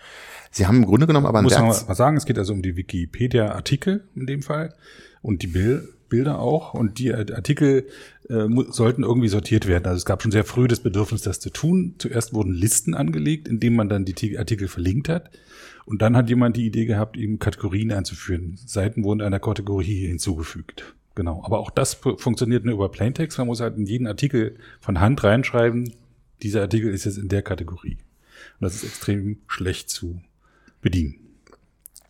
Sie 0.51 0.65
haben 0.65 0.77
im 0.77 0.85
Grunde 0.85 1.07
genommen 1.07 1.27
aber 1.27 1.39
ein 1.39 1.43
Muss 1.43 1.53
man 1.53 1.67
mal 1.67 1.95
sagen, 1.95 2.17
es 2.17 2.25
geht 2.25 2.37
also 2.37 2.53
um 2.53 2.61
die 2.61 2.75
Wikipedia-Artikel 2.75 4.03
in 4.15 4.25
dem 4.25 4.41
Fall 4.41 4.73
und 5.21 5.43
die 5.43 5.47
Bild 5.47 5.83
Bilder 6.09 6.39
auch 6.39 6.73
und 6.73 6.99
die 6.99 7.13
Artikel 7.13 7.87
äh, 8.29 8.47
sollten 8.69 9.03
irgendwie 9.03 9.27
sortiert 9.27 9.67
werden. 9.67 9.85
Also 9.85 9.97
es 9.97 10.05
gab 10.05 10.21
schon 10.21 10.31
sehr 10.31 10.45
früh 10.45 10.67
das 10.67 10.79
Bedürfnis, 10.79 11.21
das 11.21 11.39
zu 11.39 11.49
tun. 11.49 11.95
Zuerst 11.97 12.33
wurden 12.33 12.53
Listen 12.53 12.93
angelegt, 12.93 13.47
indem 13.47 13.75
man 13.75 13.89
dann 13.89 14.05
die 14.05 14.37
Artikel 14.37 14.67
verlinkt 14.67 15.09
hat. 15.09 15.31
Und 15.85 16.01
dann 16.01 16.15
hat 16.15 16.29
jemand 16.29 16.55
die 16.55 16.65
Idee 16.65 16.85
gehabt, 16.85 17.17
eben 17.17 17.39
Kategorien 17.39 17.91
einzuführen. 17.91 18.59
Seiten 18.63 19.03
wurden 19.03 19.21
einer 19.21 19.39
Kategorie 19.39 20.07
hinzugefügt. 20.07 20.95
Genau. 21.15 21.43
Aber 21.43 21.59
auch 21.59 21.71
das 21.71 21.95
funktioniert 21.95 22.63
nur 22.63 22.75
über 22.75 22.89
Plaintext. 22.89 23.37
Man 23.39 23.47
muss 23.47 23.59
halt 23.59 23.75
in 23.77 23.85
jeden 23.85 24.07
Artikel 24.07 24.55
von 24.79 24.99
Hand 24.99 25.23
reinschreiben, 25.23 25.91
dieser 26.41 26.61
Artikel 26.61 26.93
ist 26.93 27.05
jetzt 27.05 27.17
in 27.17 27.27
der 27.27 27.41
Kategorie. 27.41 27.97
Und 28.59 28.61
das 28.61 28.75
ist 28.75 28.83
extrem 28.83 29.39
schlecht 29.47 29.89
zu 29.89 30.21
bedienen. 30.81 31.15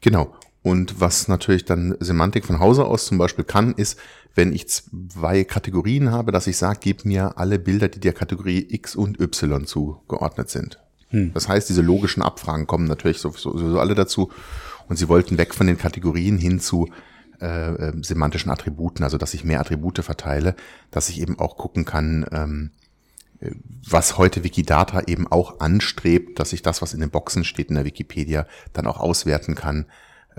Genau. 0.02 0.36
Und 0.70 1.02
was 1.02 1.28
natürlich 1.28 1.66
dann 1.66 1.96
Semantik 2.00 2.46
von 2.46 2.60
Hause 2.60 2.86
aus 2.86 3.06
zum 3.06 3.18
Beispiel 3.18 3.44
kann, 3.44 3.74
ist, 3.74 3.98
wenn 4.36 4.54
ich 4.54 4.70
zwei 4.70 5.44
Kategorien 5.44 6.12
habe, 6.12 6.32
dass 6.32 6.46
ich 6.46 6.58
sage, 6.58 6.78
gib 6.80 7.06
mir 7.06 7.40
alle 7.40 7.58
Bilder, 7.58 7.88
die 7.88 8.00
der 8.00 8.14
Kategorie 8.14 8.68
X 8.70 8.96
und 8.96 9.20
Y 9.20 9.66
zugeordnet 9.66 10.52
sind. 10.52 10.80
Hm. 11.08 11.34
Das 11.34 11.48
heißt, 11.48 11.70
diese 11.70 11.82
logischen 11.82 12.22
Abfragen 12.22 12.68
kommen 12.68 12.86
natürlich 12.86 13.18
sowieso, 13.18 13.80
alle 13.80 13.96
dazu. 13.96 14.30
Und 14.88 14.98
sie 14.98 15.10
wollten 15.10 15.40
weg 15.40 15.56
von 15.56 15.66
den 15.66 15.80
Kategorien 15.80 16.38
hin 16.38 16.60
zu 16.60 16.88
äh, 17.42 17.74
äh, 17.74 17.94
semantischen 18.04 18.52
Attributen, 18.52 19.04
also 19.04 19.18
dass 19.18 19.34
ich 19.34 19.44
mehr 19.44 19.62
Attribute 19.62 20.04
verteile, 20.04 20.56
dass 20.92 21.10
ich 21.10 21.20
eben 21.20 21.40
auch 21.40 21.58
gucken 21.58 21.84
kann, 21.84 22.28
ähm, 22.32 22.72
äh, 23.40 23.54
was 23.90 24.20
heute 24.20 24.44
Wikidata 24.44 25.02
eben 25.08 25.26
auch 25.26 25.62
anstrebt, 25.62 26.38
dass 26.38 26.54
ich 26.54 26.62
das, 26.62 26.84
was 26.84 26.94
in 26.94 27.00
den 27.00 27.10
Boxen 27.10 27.44
steht 27.44 27.70
in 27.70 27.76
der 27.76 27.86
Wikipedia, 27.86 28.46
dann 28.74 28.86
auch 28.86 29.00
auswerten 29.00 29.56
kann 29.56 29.88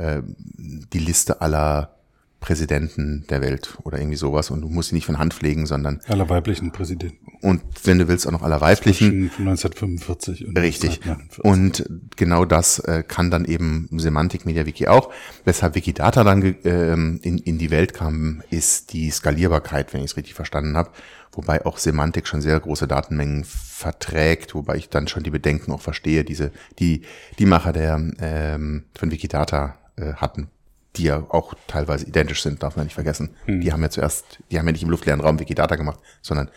äh, 0.00 0.22
die 0.56 0.98
Liste 0.98 1.40
aller 1.40 1.94
Präsidenten 2.40 3.26
der 3.28 3.42
Welt 3.42 3.78
oder 3.84 3.98
irgendwie 3.98 4.16
sowas 4.16 4.50
und 4.50 4.62
du 4.62 4.68
musst 4.68 4.88
sie 4.88 4.94
nicht 4.94 5.04
von 5.04 5.18
Hand 5.18 5.34
pflegen, 5.34 5.66
sondern 5.66 6.00
aller 6.08 6.28
weiblichen 6.30 6.72
Präsidenten. 6.72 7.18
Und 7.42 7.62
wenn 7.84 7.98
du 7.98 8.08
willst, 8.08 8.26
auch 8.26 8.32
noch 8.32 8.42
aller 8.42 8.60
weiblichen. 8.60 9.30
Von 9.30 9.48
1945 9.48 10.46
und 10.46 10.58
Richtig. 10.58 11.00
Und 11.38 11.88
genau 12.16 12.46
das 12.46 12.78
äh, 12.80 13.02
kann 13.06 13.30
dann 13.30 13.44
eben 13.44 13.88
Semantik 13.92 14.46
MediaWiki 14.46 14.88
auch. 14.88 15.12
Weshalb 15.44 15.74
Wikidata 15.74 16.24
dann 16.24 16.42
äh, 16.42 16.92
in, 16.92 17.18
in 17.18 17.58
die 17.58 17.70
Welt 17.70 17.94
kam, 17.94 18.42
ist 18.50 18.94
die 18.94 19.10
Skalierbarkeit, 19.10 19.92
wenn 19.92 20.00
ich 20.00 20.12
es 20.12 20.16
richtig 20.16 20.34
verstanden 20.34 20.76
habe. 20.76 20.90
Wobei 21.32 21.64
auch 21.64 21.78
Semantik 21.78 22.26
schon 22.26 22.40
sehr 22.40 22.58
große 22.58 22.88
Datenmengen 22.88 23.44
verträgt, 23.44 24.54
wobei 24.54 24.76
ich 24.76 24.88
dann 24.88 25.06
schon 25.08 25.22
die 25.22 25.30
Bedenken 25.30 25.70
auch 25.72 25.80
verstehe, 25.80 26.24
diese, 26.24 26.50
die, 26.78 27.02
die 27.38 27.46
Macher 27.46 27.72
der 27.72 28.02
ähm, 28.20 28.84
von 28.98 29.10
Wikidata 29.10 29.79
äh, 30.00 30.14
hatten, 30.14 30.48
die 30.96 31.04
ja 31.04 31.24
auch 31.28 31.54
teilweise 31.66 32.06
identisch 32.06 32.42
sind, 32.42 32.62
darf 32.62 32.76
man 32.76 32.86
nicht 32.86 32.94
vergessen. 32.94 33.30
Hm. 33.44 33.60
Die 33.60 33.72
haben 33.72 33.82
ja 33.82 33.90
zuerst, 33.90 34.40
die 34.50 34.58
haben 34.58 34.66
ja 34.66 34.72
nicht 34.72 34.82
im 34.82 34.90
luftleeren 34.90 35.20
Raum 35.20 35.38
Wikidata 35.38 35.76
gemacht, 35.76 36.00
sondern 36.22 36.50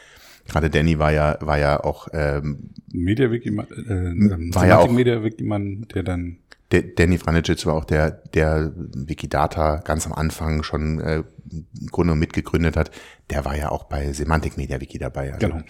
gerade 0.47 0.69
Danny 0.69 0.99
war 0.99 1.11
ja, 1.11 1.37
war 1.41 1.57
ja 1.57 1.83
auch 1.83 2.07
ähm, 2.13 2.69
Media 2.91 3.27
äh, 3.27 3.51
war 3.51 4.67
ja 4.67 4.77
auch 4.79 4.91
Media 4.91 5.23
Wiki 5.23 5.43
Mann, 5.43 5.87
der 5.93 6.03
dann 6.03 6.37
Danny 6.81 7.17
Franicic 7.17 7.65
war 7.65 7.75
auch 7.75 7.85
der, 7.85 8.09
der 8.33 8.71
Wikidata 8.75 9.77
ganz 9.77 10.07
am 10.07 10.13
Anfang 10.13 10.63
schon 10.63 10.99
äh, 11.01 11.23
im 11.51 11.87
Grunde 11.91 12.15
mitgegründet 12.15 12.75
hat. 12.77 12.91
Der 13.29 13.45
war 13.45 13.55
ja 13.55 13.69
auch 13.69 13.83
bei 13.83 14.11
Semantic 14.13 14.57
Media 14.57 14.81
Wiki 14.81 14.97
dabei. 14.97 15.33
Also 15.33 15.47
genau. 15.47 15.61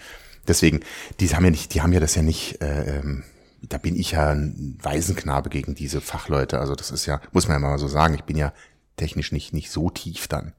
Deswegen, 0.46 0.80
die 1.20 1.28
haben 1.28 1.44
ja 1.44 1.50
nicht, 1.50 1.74
die 1.74 1.82
haben 1.82 1.92
ja 1.92 2.00
das 2.00 2.14
ja 2.14 2.22
nicht 2.22 2.60
äh, 2.62 2.98
ähm, 2.98 3.22
da 3.68 3.78
bin 3.78 3.96
ich 3.96 4.12
ja 4.12 4.30
ein 4.30 4.78
Waisenknabe 4.82 5.50
gegen 5.50 5.74
diese 5.74 6.00
Fachleute. 6.00 6.58
Also 6.58 6.74
das 6.74 6.90
ist 6.90 7.06
ja, 7.06 7.20
muss 7.32 7.48
man 7.48 7.60
ja 7.60 7.68
mal 7.68 7.78
so 7.78 7.88
sagen, 7.88 8.14
ich 8.14 8.24
bin 8.24 8.36
ja 8.36 8.52
technisch 8.96 9.32
nicht, 9.32 9.52
nicht 9.52 9.70
so 9.70 9.90
tief 9.90 10.28
dann 10.28 10.54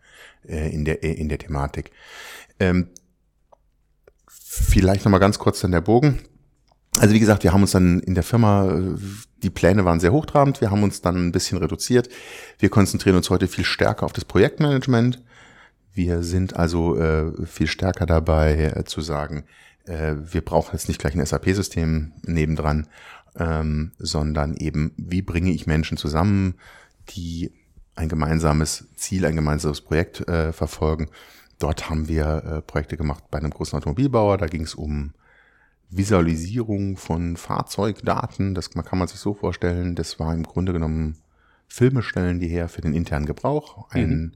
äh, 0.47 0.73
in, 0.73 0.85
der, 0.85 1.03
in 1.03 1.29
der 1.29 1.37
Thematik. 1.37 1.91
Ähm, 2.59 2.89
vielleicht 4.27 5.05
nochmal 5.05 5.19
ganz 5.19 5.39
kurz 5.39 5.61
dann 5.61 5.71
der 5.71 5.81
Bogen. 5.81 6.19
Also 6.99 7.13
wie 7.13 7.19
gesagt, 7.19 7.43
wir 7.43 7.51
haben 7.51 7.61
uns 7.61 7.71
dann 7.71 7.99
in 7.99 8.15
der 8.15 8.23
Firma, 8.23 8.95
die 9.43 9.49
Pläne 9.49 9.83
waren 9.83 9.99
sehr 9.99 10.13
hochtrabend, 10.13 10.61
wir 10.61 10.71
haben 10.71 10.83
uns 10.83 11.01
dann 11.01 11.27
ein 11.27 11.31
bisschen 11.33 11.57
reduziert. 11.57 12.07
Wir 12.57 12.69
konzentrieren 12.69 13.17
uns 13.17 13.29
heute 13.29 13.47
viel 13.47 13.65
stärker 13.65 14.05
auf 14.05 14.13
das 14.13 14.23
Projektmanagement. 14.23 15.21
Wir 15.93 16.23
sind 16.23 16.55
also 16.55 16.97
äh, 16.97 17.45
viel 17.45 17.67
stärker 17.67 18.05
dabei 18.05 18.73
äh, 18.75 18.85
zu 18.85 19.01
sagen, 19.01 19.45
äh, 19.85 20.15
wir 20.17 20.41
brauchen 20.41 20.73
jetzt 20.73 20.87
nicht 20.87 20.99
gleich 20.99 21.15
ein 21.15 21.25
SAP-System 21.25 22.13
nebendran, 22.23 22.87
ähm, 23.37 23.91
sondern 23.97 24.55
eben, 24.55 24.93
wie 24.97 25.21
bringe 25.21 25.51
ich 25.51 25.67
Menschen 25.67 25.97
zusammen, 25.97 26.55
die 27.09 27.51
ein 27.95 28.09
gemeinsames 28.09 28.87
Ziel, 28.95 29.25
ein 29.25 29.35
gemeinsames 29.35 29.81
Projekt 29.81 30.27
äh, 30.27 30.51
verfolgen. 30.51 31.09
Dort 31.59 31.89
haben 31.89 32.07
wir 32.07 32.43
äh, 32.43 32.61
Projekte 32.61 32.97
gemacht 32.97 33.23
bei 33.31 33.37
einem 33.37 33.51
großen 33.51 33.77
Automobilbauer. 33.77 34.37
Da 34.37 34.47
ging 34.47 34.63
es 34.63 34.75
um 34.75 35.13
Visualisierung 35.89 36.97
von 36.97 37.37
Fahrzeugdaten. 37.37 38.53
Das 38.53 38.75
man 38.75 38.83
kann 38.83 38.99
man 38.99 39.07
sich 39.07 39.19
so 39.19 39.33
vorstellen. 39.33 39.95
Das 39.95 40.19
war 40.19 40.33
im 40.33 40.43
Grunde 40.43 40.73
genommen 40.73 41.17
Filme 41.67 42.03
stellen 42.03 42.39
die 42.39 42.47
her 42.47 42.67
für 42.69 42.81
den 42.81 42.93
internen 42.93 43.25
Gebrauch. 43.25 43.89
Ein 43.89 44.35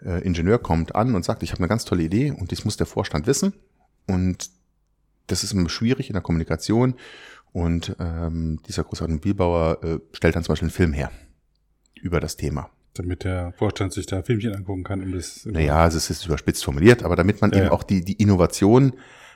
mhm. 0.00 0.08
äh, 0.08 0.20
Ingenieur 0.20 0.58
kommt 0.58 0.94
an 0.94 1.14
und 1.14 1.24
sagt, 1.24 1.42
ich 1.42 1.52
habe 1.52 1.60
eine 1.60 1.68
ganz 1.68 1.84
tolle 1.84 2.02
Idee 2.02 2.30
und 2.30 2.52
das 2.52 2.64
muss 2.64 2.76
der 2.76 2.86
Vorstand 2.86 3.26
wissen. 3.26 3.54
Und 4.06 4.50
das 5.26 5.44
ist 5.44 5.52
immer 5.52 5.68
schwierig 5.68 6.08
in 6.08 6.14
der 6.14 6.22
Kommunikation. 6.22 6.94
Und 7.52 7.94
ähm, 8.00 8.58
dieser 8.66 8.82
große 8.82 9.04
Automobilbauer 9.04 9.78
äh, 9.84 9.98
stellt 10.12 10.34
dann 10.34 10.42
zum 10.42 10.52
Beispiel 10.52 10.66
einen 10.66 10.74
Film 10.74 10.92
her 10.92 11.10
über 11.94 12.20
das 12.20 12.36
Thema. 12.36 12.70
Damit 12.94 13.24
der 13.24 13.52
Vorstand 13.52 13.92
sich 13.92 14.06
da 14.06 14.22
Filmchen 14.22 14.54
angucken 14.54 14.84
kann. 14.84 15.02
Um 15.02 15.12
das 15.12 15.46
naja, 15.46 15.76
also 15.76 15.96
es 15.96 16.10
ist 16.10 16.26
überspitzt 16.26 16.64
formuliert, 16.64 17.02
aber 17.02 17.16
damit 17.16 17.40
man 17.40 17.50
ja, 17.52 17.58
eben 17.58 17.66
ja. 17.66 17.72
auch 17.72 17.82
die, 17.82 18.04
die 18.04 18.14
Innovation, 18.14 18.92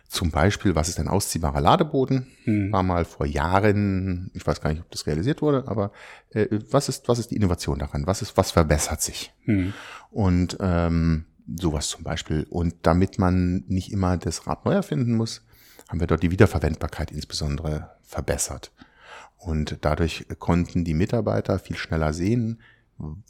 zum 0.08 0.30
Beispiel, 0.30 0.74
was 0.74 0.88
ist 0.88 0.98
ein 0.98 1.08
ausziehbarer 1.08 1.60
Ladeboden? 1.60 2.28
Hm. 2.44 2.72
War 2.72 2.82
mal 2.82 3.04
vor 3.04 3.26
Jahren, 3.26 4.30
ich 4.32 4.46
weiß 4.46 4.60
gar 4.60 4.70
nicht, 4.70 4.80
ob 4.80 4.90
das 4.90 5.06
realisiert 5.06 5.42
wurde, 5.42 5.68
aber 5.68 5.92
äh, 6.30 6.46
was 6.70 6.88
ist, 6.88 7.08
was 7.08 7.18
ist 7.18 7.30
die 7.30 7.36
Innovation 7.36 7.78
daran? 7.78 8.06
Was 8.06 8.22
ist, 8.22 8.36
was 8.36 8.50
verbessert 8.50 9.02
sich? 9.02 9.32
Hm. 9.44 9.74
Und 10.10 10.56
ähm, 10.60 11.26
sowas 11.60 11.88
zum 11.88 12.04
Beispiel. 12.04 12.46
Und 12.48 12.74
damit 12.82 13.18
man 13.18 13.64
nicht 13.68 13.92
immer 13.92 14.16
das 14.16 14.46
Rad 14.46 14.64
neu 14.64 14.72
erfinden 14.72 15.14
muss, 15.14 15.46
haben 15.88 16.00
wir 16.00 16.06
dort 16.06 16.22
die 16.22 16.30
Wiederverwendbarkeit 16.30 17.10
insbesondere 17.10 17.90
verbessert. 18.02 18.72
Und 19.38 19.78
dadurch 19.82 20.26
konnten 20.38 20.84
die 20.84 20.94
Mitarbeiter 20.94 21.58
viel 21.58 21.76
schneller 21.76 22.12
sehen, 22.12 22.60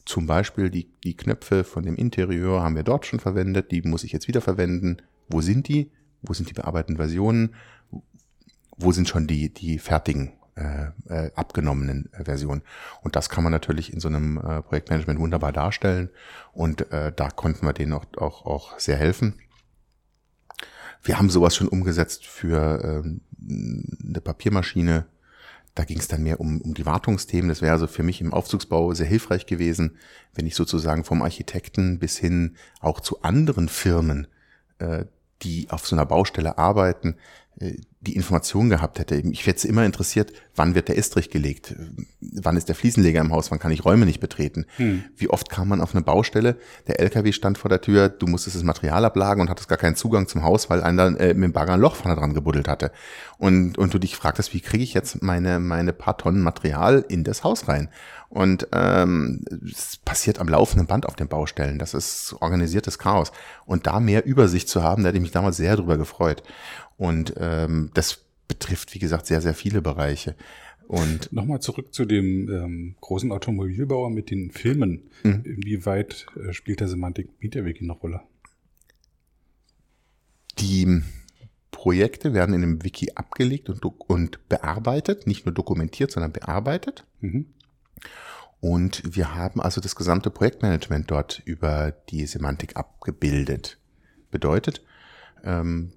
zum 0.07 0.27
Beispiel 0.27 0.71
die, 0.71 0.89
die 1.05 1.17
Knöpfe 1.17 1.63
von 1.63 1.83
dem 1.83 1.97
Interieur 1.97 2.63
haben 2.63 2.77
wir 2.77 2.85
dort 2.85 3.05
schon 3.05 3.21
verwendet, 3.21 3.71
die 3.71 3.83
muss 3.83 4.03
ich 4.05 4.13
jetzt 4.13 4.27
wieder 4.27 4.41
verwenden. 4.41 4.99
Wo 5.29 5.43
sind 5.43 5.69
die? 5.69 5.91
Wo 6.23 6.33
sind 6.33 6.49
die 6.49 6.55
bearbeiteten 6.55 6.97
Versionen? 6.97 7.55
Wo 8.79 8.93
sind 8.93 9.09
schon 9.09 9.27
die, 9.27 9.53
die 9.53 9.79
fertigen 9.79 10.33
äh, 10.55 10.87
äh, 11.09 11.31
abgenommenen 11.35 12.09
Versionen? 12.13 12.63
Und 13.03 13.15
das 13.15 13.29
kann 13.29 13.45
man 13.45 13.53
natürlich 13.53 13.93
in 13.93 14.01
so 14.01 14.09
einem 14.09 14.39
äh, 14.39 14.63
Projektmanagement 14.63 15.21
wunderbar 15.21 15.53
darstellen. 15.53 16.09
Und 16.53 16.91
äh, 16.91 17.13
da 17.15 17.29
konnten 17.29 17.67
wir 17.67 17.75
denen 17.75 17.93
auch, 17.93 18.07
auch, 18.17 18.47
auch 18.47 18.79
sehr 18.79 18.97
helfen. 18.97 19.35
Wir 21.03 21.19
haben 21.19 21.31
sowas 21.31 21.55
schon 21.55 21.69
umgesetzt 21.69 22.27
für 22.27 22.83
ähm, 22.83 23.21
eine 24.07 24.21
Papiermaschine. 24.21 25.07
Da 25.75 25.85
ging 25.85 25.99
es 25.99 26.09
dann 26.09 26.23
mehr 26.23 26.41
um, 26.41 26.61
um 26.61 26.75
die 26.75 26.87
Wartungsthemen. 26.87 27.49
Das 27.49 27.63
wäre 27.63 27.73
also 27.73 27.87
für 27.87 28.03
mich 28.03 28.21
im 28.21 28.35
Aufzugsbau 28.35 28.93
sehr 28.95 29.07
hilfreich 29.07 29.47
gewesen, 29.47 29.97
wenn 30.35 30.47
ich 30.47 30.55
sozusagen 30.55 31.05
vom 31.05 31.23
Architekten 31.23 31.99
bis 31.99 32.17
hin 32.17 32.57
auch 32.81 33.01
zu 33.01 33.23
anderen 33.23 33.69
Firmen, 33.69 34.27
äh, 34.79 35.05
die 35.43 35.71
auf 35.71 35.87
so 35.87 35.95
einer 35.95 36.07
Baustelle 36.07 36.59
arbeiten, 36.59 37.17
äh, 37.61 37.77
die 38.01 38.15
Information 38.15 38.71
gehabt 38.71 39.01
hätte. 39.01 39.17
Ich 39.17 39.47
hätte 39.47 39.67
immer 39.67 39.85
interessiert, 39.85 40.33
wann 40.55 40.77
wird 40.77 40.89
der 40.89 40.99
Estrich 40.99 41.31
gelegt? 41.31 41.75
Wann 42.21 42.57
ist 42.57 42.69
der 42.69 42.77
Fliesenleger 42.77 43.21
im 43.21 43.33
Haus? 43.33 43.51
Wann 43.51 43.59
kann 43.59 43.73
ich 43.73 43.85
Räume 43.85 44.07
nicht 44.07 44.21
betreten? 44.21 44.67
Hm. 44.77 45.03
Wie 45.17 45.29
oft 45.29 45.51
kam 45.51 45.69
man 45.69 45.81
auf 45.81 45.95
eine 45.95 46.05
Baustelle? 46.05 46.57
Der 46.87 47.01
LKW 47.01 47.33
stand 47.33 47.59
vor 47.59 47.69
der 47.69 47.81
Tür, 47.81 48.09
du 48.09 48.27
musstest 48.27 48.55
das 48.55 48.63
Material 48.63 49.05
ablagen 49.05 49.41
und 49.41 49.51
hattest 49.51 49.69
gar 49.69 49.79
keinen 49.79 49.97
Zugang 49.97 50.29
zum 50.29 50.45
Haus, 50.45 50.71
weil 50.71 50.83
einer 50.83 51.19
äh, 51.21 51.35
mit 51.35 51.45
dem 51.45 51.53
Bagger 51.53 51.75
ein 51.75 51.81
Loch 51.81 51.97
vorne 51.97 52.17
dran 52.17 52.35
gebuddelt 52.35 52.69
hatte. 52.69 52.93
Und, 53.37 53.79
und 53.79 53.93
du 53.93 53.99
dich 53.99 54.15
fragtest, 54.15 54.55
wie 54.55 54.61
kriege 54.61 54.85
ich 54.85 54.95
jetzt 54.95 55.23
meine, 55.23 55.59
meine 55.59 55.93
paar 55.93 56.17
Tonnen 56.17 56.43
Material 56.43 57.05
in 57.09 57.25
das 57.25 57.43
Haus 57.43 57.67
rein? 57.67 57.89
Und 58.29 58.69
ähm, 58.73 59.45
es 59.65 59.97
passiert 60.05 60.39
am 60.39 60.49
laufenden 60.49 60.87
Band 60.87 61.07
auf 61.07 61.17
den 61.17 61.29
Baustellen. 61.29 61.79
Das 61.79 61.95
ist 61.95 62.37
organisiertes 62.41 62.99
Chaos. 62.99 63.33
Und 63.65 63.87
da 63.87 64.01
mehr 64.01 64.27
Übersicht 64.27 64.69
zu 64.69 64.83
haben, 64.83 65.03
da 65.03 65.09
hätte 65.09 65.17
ich 65.17 65.23
mich 65.23 65.33
damals 65.33 65.57
sehr 65.57 65.77
drüber 65.77 65.97
gefreut. 65.97 66.43
Und 66.99 67.35
ähm, 67.39 67.88
das 67.95 68.25
betrifft, 68.49 68.95
wie 68.95 68.99
gesagt, 68.99 69.27
sehr, 69.27 69.41
sehr 69.41 69.55
viele 69.55 69.83
Bereiche. 69.83 70.35
Und 70.89 71.31
nochmal 71.33 71.61
zurück 71.61 71.93
zu 71.93 72.07
dem 72.07 72.49
ähm, 72.49 72.95
großen 73.03 73.31
Automobilbauer 73.31 74.09
mit 74.09 74.31
den 74.31 74.51
Filmen. 74.51 75.11
Mhm. 75.23 75.43
Inwieweit 75.45 76.27
äh, 76.35 76.55
spielt 76.55 76.81
der 76.81 76.89
Semantik 76.89 77.29
Media-Wiki 77.41 77.85
eine 77.85 77.93
Rolle? 77.93 78.23
Die 80.59 81.03
Projekte 81.71 82.33
werden 82.33 82.55
in 82.55 82.63
einem 82.63 82.85
Wiki 82.85 83.13
abgelegt 83.15 83.69
und, 83.69 83.85
und 83.85 84.49
bearbeitet, 84.49 85.27
nicht 85.27 85.45
nur 85.45 85.55
dokumentiert, 85.55 86.11
sondern 86.11 86.33
bearbeitet. 86.33 87.05
Mhm. 87.21 87.47
Und 88.61 89.03
wir 89.15 89.35
haben 89.35 89.61
also 89.61 89.81
das 89.81 89.95
gesamte 89.95 90.31
Projektmanagement 90.31 91.11
dort 91.11 91.43
über 91.45 91.93
die 92.09 92.27
Semantik 92.27 92.77
abgebildet. 92.77 93.79
Bedeutet, 94.31 94.83
ähm, 95.45 95.93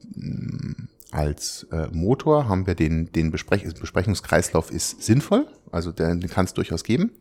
als 1.12 1.68
äh, 1.72 1.88
Motor 1.92 2.48
haben 2.48 2.68
wir 2.68 2.76
den, 2.76 3.12
den 3.12 3.32
Besprech 3.32 3.64
Besprechungskreislauf 3.80 4.72
ist 4.72 5.04
sinnvoll, 5.04 5.48
also 5.72 5.92
den, 5.92 6.22
den 6.22 6.30
kann 6.30 6.46
es 6.46 6.54
durchaus 6.54 6.84
geben, 6.84 7.12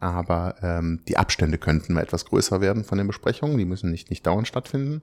aber 0.00 0.56
ähm, 0.62 1.00
die 1.08 1.16
Abstände 1.16 1.58
könnten 1.58 1.94
mal 1.94 2.02
etwas 2.02 2.24
größer 2.24 2.60
werden 2.60 2.84
von 2.84 2.98
den 2.98 3.06
Besprechungen, 3.06 3.58
die 3.58 3.64
müssen 3.64 3.90
nicht, 3.90 4.10
nicht 4.10 4.26
dauernd 4.26 4.48
stattfinden. 4.48 5.02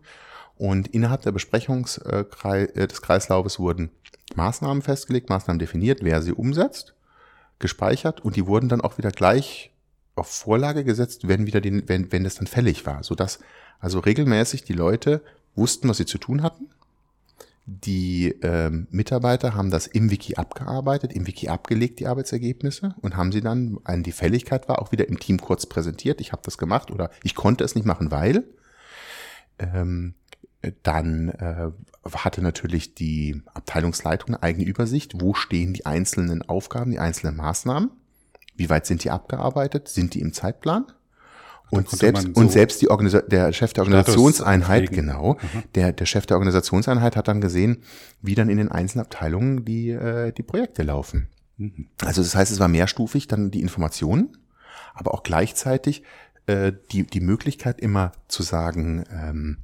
Und 0.56 0.88
innerhalb 0.90 1.24
der 1.24 1.32
Besprechungs 1.32 1.98
äh, 1.98 2.26
äh 2.44 2.88
des 2.88 3.02
Kreislaufes 3.02 3.60
wurden 3.60 3.90
Maßnahmen 4.36 4.82
festgelegt, 4.82 5.30
Maßnahmen 5.30 5.60
definiert, 5.60 6.00
wer 6.04 6.22
sie 6.22 6.34
umsetzt, 6.34 6.94
gespeichert 7.60 8.22
und 8.22 8.36
die 8.36 8.46
wurden 8.46 8.70
dann 8.70 8.82
auch 8.82 8.98
wieder 8.98 9.12
gleich 9.12 9.72
auf 10.16 10.28
Vorlage 10.28 10.84
gesetzt, 10.84 11.28
wenn 11.28 11.48
wieder 11.48 11.62
den, 11.62 11.88
wenn, 11.90 12.12
wenn 12.12 12.24
das 12.24 12.36
dann 12.36 12.48
fällig 12.48 12.86
war, 12.86 13.04
sodass 13.04 13.40
also 13.80 14.00
regelmäßig 14.00 14.64
die 14.64 14.74
Leute 14.74 15.22
wussten, 15.56 15.90
was 15.90 15.98
sie 15.98 16.06
zu 16.06 16.18
tun 16.18 16.44
hatten. 16.44 16.70
Die 17.66 18.28
ähm, 18.42 18.88
Mitarbeiter 18.92 19.56
haben 19.56 19.72
das 19.72 19.88
im 19.88 20.12
Wiki 20.12 20.36
abgearbeitet, 20.36 21.14
im 21.14 21.28
Wiki 21.28 21.48
abgelegt, 21.48 22.00
die 22.00 22.08
Arbeitsergebnisse, 22.08 22.96
und 23.02 23.16
haben 23.16 23.32
sie 23.32 23.40
dann, 23.40 23.80
wenn 23.86 24.04
die 24.04 24.12
Fälligkeit 24.12 24.68
war, 24.68 24.82
auch 24.82 24.92
wieder 24.92 25.08
im 25.08 25.20
Team 25.20 25.40
kurz 25.40 25.66
präsentiert. 25.66 26.20
Ich 26.20 26.34
habe 26.34 26.42
das 26.44 26.58
gemacht 26.58 26.92
oder 26.92 27.10
ich 27.24 27.36
konnte 27.36 27.64
es 27.64 27.76
nicht 27.76 27.86
machen, 27.86 28.12
weil. 28.12 28.44
Ähm, 29.60 30.16
dann 30.84 31.30
äh, 31.30 31.72
hatte 32.14 32.42
natürlich 32.42 32.96
die 32.96 33.42
Abteilungsleitung 33.54 34.30
eine 34.30 34.44
eigene 34.44 34.66
Übersicht, 34.66 35.20
wo 35.20 35.34
stehen 35.34 35.74
die 35.74 35.86
einzelnen 35.86 36.42
Aufgaben, 36.42 36.92
die 36.92 37.00
einzelnen 37.00 37.36
Maßnahmen, 37.36 37.92
wie 38.56 38.70
weit 38.70 38.86
sind 38.86 39.04
die 39.04 39.10
abgearbeitet, 39.10 39.90
sind 39.90 40.14
die 40.14 40.22
im 40.22 40.32
Zeitplan 40.32 40.86
und 41.70 41.90
selbst, 41.90 42.24
so 42.24 42.40
und 42.40 42.52
selbst 42.52 42.82
die 42.82 42.90
Organisa 42.90 43.22
der 43.22 43.52
Chef 43.52 43.74
der 43.74 43.84
Organisationseinheit, 43.84 44.92
genau, 44.92 45.34
mhm. 45.34 45.64
der, 45.76 45.92
der 45.92 46.06
Chef 46.06 46.26
der 46.26 46.38
Organisationseinheit 46.38 47.16
hat 47.16 47.28
dann 47.28 47.42
gesehen, 47.42 47.84
wie 48.22 48.36
dann 48.36 48.50
in 48.50 48.58
den 48.58 48.70
einzelnen 48.70 49.06
Abteilungen 49.06 49.66
die, 49.66 49.90
äh, 49.90 50.32
die 50.32 50.44
Projekte 50.44 50.84
laufen. 50.84 51.30
Mhm. 51.58 51.88
Also 52.04 52.22
das 52.22 52.36
heißt, 52.36 52.52
es 52.52 52.60
war 52.60 52.68
mehrstufig 52.68 53.28
dann 53.28 53.50
die 53.50 53.62
Informationen, 53.62 54.38
aber 54.94 55.14
auch 55.14 55.24
gleichzeitig 55.24 56.04
äh, 56.46 56.74
die, 56.92 57.08
die 57.08 57.22
Möglichkeit 57.22 57.80
immer 57.80 58.12
zu 58.28 58.44
sagen, 58.44 59.06
ähm, 59.12 59.58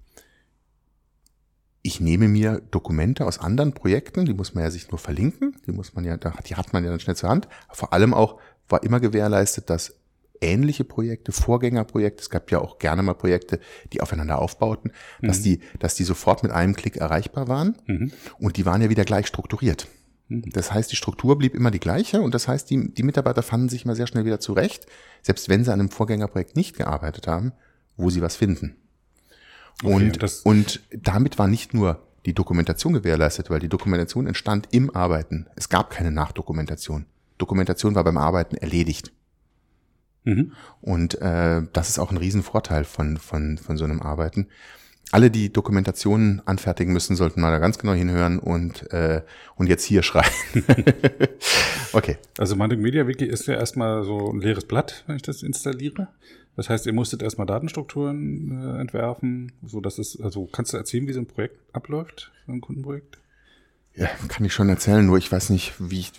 ich 1.82 2.00
nehme 2.00 2.28
mir 2.28 2.62
Dokumente 2.72 3.26
aus 3.26 3.40
anderen 3.40 3.74
Projekten, 3.74 4.26
die 4.26 4.34
muss 4.34 4.54
man 4.54 4.64
ja 4.64 4.72
sich 4.72 4.92
nur 4.92 5.00
verlinken, 5.00 5.56
die 5.66 5.72
muss 5.72 5.94
man 5.94 6.04
ja, 6.04 6.18
die 6.18 6.56
hat 6.56 6.74
man 6.74 6.84
ja 6.84 6.90
dann 6.90 7.00
schnell 7.00 7.16
zur 7.16 7.30
Hand. 7.30 7.48
Vor 7.72 7.94
allem 7.94 8.14
auch 8.14 8.40
war 8.68 8.84
immer 8.84 9.00
gewährleistet, 9.00 9.70
dass 9.70 9.96
ähnliche 10.42 10.84
Projekte, 10.84 11.32
Vorgängerprojekte, 11.32 12.22
es 12.22 12.30
gab 12.30 12.52
ja 12.52 12.60
auch 12.60 12.80
gerne 12.80 13.04
mal 13.04 13.14
Projekte, 13.14 13.60
die 13.94 14.02
aufeinander 14.02 14.40
aufbauten, 14.40 14.92
mhm. 15.22 15.28
dass 15.28 15.42
die, 15.42 15.60
dass 15.80 15.96
die 15.96 16.04
sofort 16.04 16.44
mit 16.44 16.52
einem 16.52 16.76
Klick 16.76 16.98
erreichbar 16.98 17.48
waren 17.48 17.78
mhm. 17.88 18.12
und 18.40 18.58
die 18.58 18.66
waren 18.66 18.82
ja 18.82 18.90
wieder 18.90 19.06
gleich 19.06 19.28
strukturiert. 19.28 19.88
Mhm. 20.28 20.50
Das 20.52 20.72
heißt, 20.74 20.92
die 20.92 20.96
Struktur 20.96 21.38
blieb 21.38 21.56
immer 21.56 21.72
die 21.72 21.80
gleiche 21.80 22.22
und 22.22 22.34
das 22.34 22.48
heißt, 22.48 22.70
die, 22.70 22.94
die 22.94 23.04
Mitarbeiter 23.04 23.44
fanden 23.44 23.70
sich 23.70 23.86
immer 23.86 23.96
sehr 23.96 24.08
schnell 24.08 24.26
wieder 24.26 24.40
zurecht, 24.40 24.86
selbst 25.22 25.50
wenn 25.50 25.64
sie 25.64 25.74
an 25.74 25.80
einem 25.80 25.90
Vorgängerprojekt 25.90 26.56
nicht 26.56 26.78
gearbeitet 26.78 27.28
haben, 27.28 27.52
wo 27.98 28.10
sie 28.10 28.22
was 28.22 28.36
finden. 28.36 28.76
Okay, 29.84 29.94
und, 29.94 30.46
und 30.46 30.82
damit 30.92 31.40
war 31.40 31.48
nicht 31.48 31.74
nur 31.74 32.06
die 32.26 32.34
Dokumentation 32.34 32.94
gewährleistet, 32.94 33.50
weil 33.50 33.60
die 33.60 33.70
Dokumentation 33.70 34.28
entstand 34.28 34.68
im 34.72 34.94
Arbeiten. 34.94 35.48
Es 35.56 35.70
gab 35.70 35.90
keine 35.90 36.12
Nachdokumentation. 36.12 37.06
Dokumentation 37.38 37.96
war 37.96 38.04
beim 38.04 38.18
Arbeiten 38.18 38.58
erledigt. 38.58 39.12
Mhm. 40.30 40.52
Und 40.82 41.22
äh, 41.22 41.62
das 41.74 41.90
ist 41.90 42.00
auch 42.00 42.12
ein 42.12 42.18
Riesenvorteil 42.18 42.84
von, 42.84 43.18
von, 43.18 43.58
von 43.58 43.78
so 43.78 43.86
einem 43.86 44.02
Arbeiten. 44.02 44.48
Alle, 45.12 45.32
die 45.32 45.52
Dokumentationen 45.52 46.42
anfertigen 46.46 46.94
müssen, 46.94 47.16
sollten 47.16 47.42
mal 47.42 47.50
da 47.50 47.58
ganz 47.58 47.80
genau 47.80 47.94
hinhören 47.94 48.38
und, 48.38 48.92
äh, 48.94 49.24
und 49.56 49.68
jetzt 49.68 49.84
hier 49.84 50.04
schreien. 50.04 50.32
okay. 51.94 52.18
Also 52.38 52.56
Mantic 52.56 52.80
Media 52.80 53.08
Wiki 53.08 53.26
ist 53.26 53.48
ja 53.48 53.56
erstmal 53.56 54.04
so 54.04 54.32
ein 54.32 54.40
leeres 54.40 54.66
Blatt, 54.66 55.04
wenn 55.08 55.16
ich 55.16 55.24
das 55.24 55.42
installiere. 55.42 56.10
Das 56.56 56.70
heißt, 56.70 56.86
ihr 56.86 56.94
musstet 56.94 57.24
erstmal 57.24 57.48
Datenstrukturen 57.48 58.52
äh, 58.52 58.82
entwerfen, 58.82 59.52
so 59.66 59.82
dass 59.82 59.98
es, 59.98 60.20
also 60.22 60.46
kannst 60.46 60.74
du 60.74 60.78
erzählen, 60.78 61.08
wie 61.08 61.14
so 61.14 61.22
ein 61.22 61.26
Projekt 61.26 61.58
abläuft, 61.74 62.32
so 62.46 62.52
ein 62.52 62.62
Kundenprojekt? 62.62 63.18
Ja, 64.00 64.08
kann 64.30 64.46
ich 64.46 64.54
schon 64.54 64.70
erzählen, 64.70 65.06
nur 65.06 65.18
ich 65.18 65.30
weiß 65.30 65.50
nicht, 65.50 65.74
wie 65.78 66.00
ich, 66.00 66.14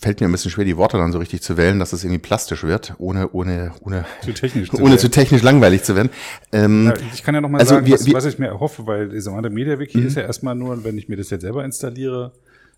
fällt 0.00 0.20
mir 0.20 0.28
ein 0.28 0.32
bisschen 0.32 0.50
schwer, 0.50 0.64
die 0.64 0.78
Worte 0.78 0.96
dann 0.96 1.12
so 1.12 1.18
richtig 1.18 1.42
zu 1.42 1.58
wählen, 1.58 1.78
dass 1.78 1.92
es 1.92 2.04
irgendwie 2.04 2.20
plastisch 2.20 2.64
wird, 2.64 2.94
ohne, 2.96 3.28
ohne, 3.32 3.72
ohne, 3.82 4.06
zu 4.22 4.32
technisch, 4.32 4.70
zu, 4.70 4.80
ohne 4.80 4.96
zu 4.96 5.10
technisch 5.10 5.42
langweilig 5.42 5.82
zu 5.82 5.94
werden. 5.94 6.08
Ähm, 6.52 6.86
ja, 6.86 6.94
ich 7.12 7.22
kann 7.22 7.34
ja 7.34 7.42
nochmal 7.42 7.60
also 7.60 7.74
sagen, 7.74 7.84
wir, 7.84 7.92
was, 7.92 8.06
wir, 8.06 8.14
was, 8.14 8.24
ich 8.24 8.38
mir 8.38 8.46
erhoffe, 8.46 8.86
weil 8.86 9.10
diese 9.10 9.30
Media 9.30 9.78
Wiki 9.78 9.98
mhm. 9.98 10.06
ist 10.06 10.16
ja 10.16 10.22
erstmal 10.22 10.54
nur, 10.54 10.84
wenn 10.84 10.96
ich 10.96 11.10
mir 11.10 11.16
das 11.16 11.28
jetzt 11.28 11.42
selber 11.42 11.66
installiere, 11.66 12.32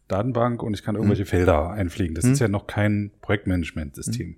Datenbank 0.09 0.65
und 0.65 0.75
ich 0.75 0.83
kann 0.83 0.97
irgendwelche 0.97 1.23
mhm. 1.23 1.29
Felder 1.29 1.71
einfliegen. 1.71 2.17
Das 2.17 2.25
ist 2.25 2.41
mhm. 2.41 2.45
ja 2.45 2.49
noch 2.49 2.67
kein 2.67 3.13
Projektmanagement-System. 3.23 4.35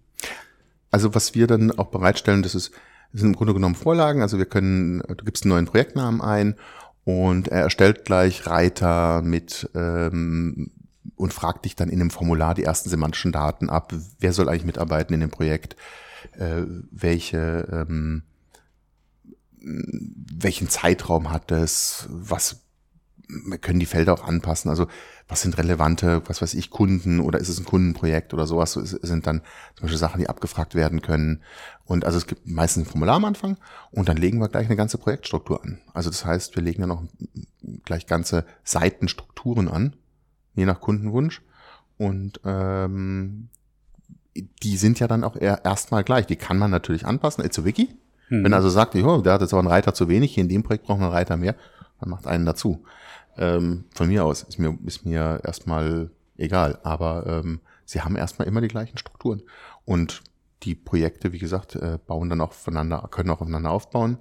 Also 0.90 1.14
was 1.14 1.34
wir 1.34 1.46
dann 1.46 1.70
auch 1.70 1.86
bereitstellen, 1.86 2.42
das 2.42 2.54
ist, 2.54 2.70
das 3.12 3.22
sind 3.22 3.30
im 3.30 3.36
Grunde 3.36 3.54
genommen 3.54 3.74
Vorlagen. 3.74 4.20
Also 4.20 4.36
wir 4.36 4.44
können, 4.44 5.00
du 5.00 5.24
gibst 5.24 5.44
einen 5.44 5.54
neuen 5.54 5.64
Projektnamen 5.64 6.20
ein 6.20 6.56
und 7.06 7.46
er 7.46 7.62
erstellt 7.62 8.04
gleich 8.04 8.48
Reiter 8.48 9.22
mit 9.22 9.70
ähm, 9.76 10.72
und 11.14 11.32
fragt 11.32 11.64
dich 11.64 11.76
dann 11.76 11.88
in 11.88 12.00
dem 12.00 12.10
Formular 12.10 12.52
die 12.52 12.64
ersten 12.64 12.90
semantischen 12.90 13.30
Daten 13.30 13.70
ab. 13.70 13.94
Wer 14.18 14.32
soll 14.32 14.48
eigentlich 14.48 14.64
mitarbeiten 14.64 15.14
in 15.14 15.20
dem 15.20 15.30
Projekt? 15.30 15.76
Äh, 16.32 16.62
welche 16.90 17.86
ähm, 17.88 18.24
welchen 19.60 20.68
Zeitraum 20.68 21.30
hat 21.30 21.52
es? 21.52 22.08
Was 22.10 22.65
wir 23.28 23.58
können 23.58 23.80
die 23.80 23.86
Felder 23.86 24.14
auch 24.14 24.24
anpassen. 24.24 24.70
Also 24.70 24.86
was 25.28 25.42
sind 25.42 25.58
relevante, 25.58 26.22
was 26.26 26.40
weiß 26.40 26.54
ich, 26.54 26.70
Kunden 26.70 27.20
oder 27.20 27.40
ist 27.40 27.48
es 27.48 27.58
ein 27.58 27.64
Kundenprojekt 27.64 28.32
oder 28.32 28.46
sowas? 28.46 28.72
So 28.72 28.84
sind 28.84 29.26
dann 29.26 29.40
zum 29.74 29.82
Beispiel 29.82 29.98
Sachen, 29.98 30.20
die 30.20 30.28
abgefragt 30.28 30.74
werden 30.74 31.02
können. 31.02 31.42
Und 31.84 32.04
also 32.04 32.18
es 32.18 32.26
gibt 32.26 32.46
meistens 32.46 32.84
ein 32.84 32.90
Formular 32.90 33.16
am 33.16 33.24
Anfang 33.24 33.56
und 33.90 34.08
dann 34.08 34.16
legen 34.16 34.38
wir 34.38 34.48
gleich 34.48 34.66
eine 34.66 34.76
ganze 34.76 34.98
Projektstruktur 34.98 35.62
an. 35.62 35.78
Also 35.92 36.10
das 36.10 36.24
heißt, 36.24 36.54
wir 36.54 36.62
legen 36.62 36.82
dann 36.82 36.88
noch 36.88 37.02
gleich 37.84 38.06
ganze 38.06 38.44
Seitenstrukturen 38.62 39.68
an, 39.68 39.96
je 40.54 40.66
nach 40.66 40.80
Kundenwunsch. 40.80 41.42
Und 41.98 42.40
ähm, 42.44 43.48
die 44.62 44.76
sind 44.76 45.00
ja 45.00 45.08
dann 45.08 45.24
auch 45.24 45.36
erstmal 45.36 46.04
gleich. 46.04 46.26
Die 46.26 46.36
kann 46.36 46.58
man 46.58 46.70
natürlich 46.70 47.06
anpassen. 47.06 47.44
It's 47.44 47.58
a 47.58 47.64
Wiki. 47.64 47.96
Hm. 48.28 48.44
Wenn 48.44 48.54
also 48.54 48.68
sagt, 48.68 48.94
oh, 48.96 49.20
der 49.22 49.34
hat 49.34 49.40
jetzt 49.40 49.52
aber 49.52 49.60
einen 49.60 49.68
Reiter 49.68 49.94
zu 49.94 50.08
wenig, 50.08 50.34
hier 50.34 50.42
in 50.42 50.48
dem 50.48 50.62
Projekt 50.62 50.84
brauchen 50.84 51.00
wir 51.00 51.06
einen 51.06 51.14
Reiter 51.14 51.36
mehr, 51.36 51.54
dann 52.00 52.10
macht 52.10 52.26
einen 52.26 52.44
dazu. 52.44 52.84
Ähm, 53.36 53.84
von 53.94 54.08
mir 54.08 54.24
aus 54.24 54.42
ist 54.42 54.58
mir, 54.58 54.76
ist 54.84 55.04
mir 55.04 55.40
erstmal 55.44 56.10
egal. 56.36 56.78
Aber 56.82 57.26
ähm, 57.26 57.60
sie 57.84 58.00
haben 58.00 58.16
erstmal 58.16 58.48
immer 58.48 58.60
die 58.60 58.68
gleichen 58.68 58.98
Strukturen. 58.98 59.42
Und 59.84 60.22
die 60.62 60.74
Projekte, 60.74 61.32
wie 61.32 61.38
gesagt, 61.38 61.76
äh, 61.76 61.98
bauen 62.06 62.28
dann 62.28 62.40
auch 62.40 62.52
voneinander, 62.52 63.08
können 63.10 63.30
auch 63.30 63.40
aufeinander 63.40 63.70
aufbauen, 63.70 64.18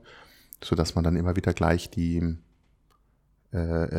so 0.63 0.75
dass 0.75 0.95
man 0.95 1.03
dann 1.03 1.15
immer 1.15 1.35
wieder 1.35 1.53
gleich 1.53 1.89
die 1.89 2.37
äh, 3.53 3.57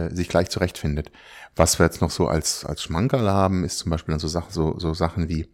äh, 0.09 0.15
sich 0.15 0.29
gleich 0.29 0.51
zurechtfindet. 0.51 1.11
Was 1.55 1.79
wir 1.79 1.87
jetzt 1.87 2.01
noch 2.01 2.11
so 2.11 2.29
als 2.29 2.65
als 2.65 2.83
Schmankerl 2.83 3.31
haben, 3.31 3.65
ist 3.65 3.79
zum 3.79 3.91
Beispiel 3.91 4.13
dann 4.13 4.21
so 4.21 4.29
Sachen 4.29 4.53
so 4.53 4.79
so 4.79 4.93
Sachen 4.95 5.29
wie 5.29 5.49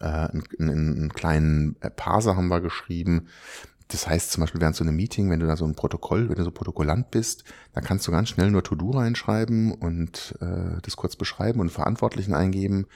äh, 0.00 0.04
einen, 0.04 0.44
einen 0.58 1.12
kleinen 1.12 1.76
Parser 1.96 2.36
haben 2.36 2.48
wir 2.48 2.60
geschrieben, 2.60 3.28
das 3.88 4.06
heißt 4.06 4.30
zum 4.30 4.42
Beispiel 4.42 4.60
während 4.60 4.76
so 4.76 4.84
einem 4.84 4.96
Meeting, 4.96 5.30
wenn 5.30 5.40
du 5.40 5.46
da 5.46 5.56
so 5.56 5.64
ein 5.64 5.74
Protokoll, 5.74 6.28
wenn 6.28 6.36
du 6.36 6.44
so 6.44 6.50
Protokollant 6.50 7.10
bist, 7.10 7.44
da 7.72 7.80
kannst 7.80 8.06
du 8.06 8.12
ganz 8.12 8.28
schnell 8.28 8.50
nur 8.50 8.62
To-Do 8.62 8.90
reinschreiben 8.90 9.72
und 9.72 10.34
äh, 10.40 10.80
das 10.82 10.96
kurz 10.96 11.16
beschreiben 11.16 11.60
und 11.60 11.70
Verantwortlichen 11.70 12.34
eingeben. 12.34 12.86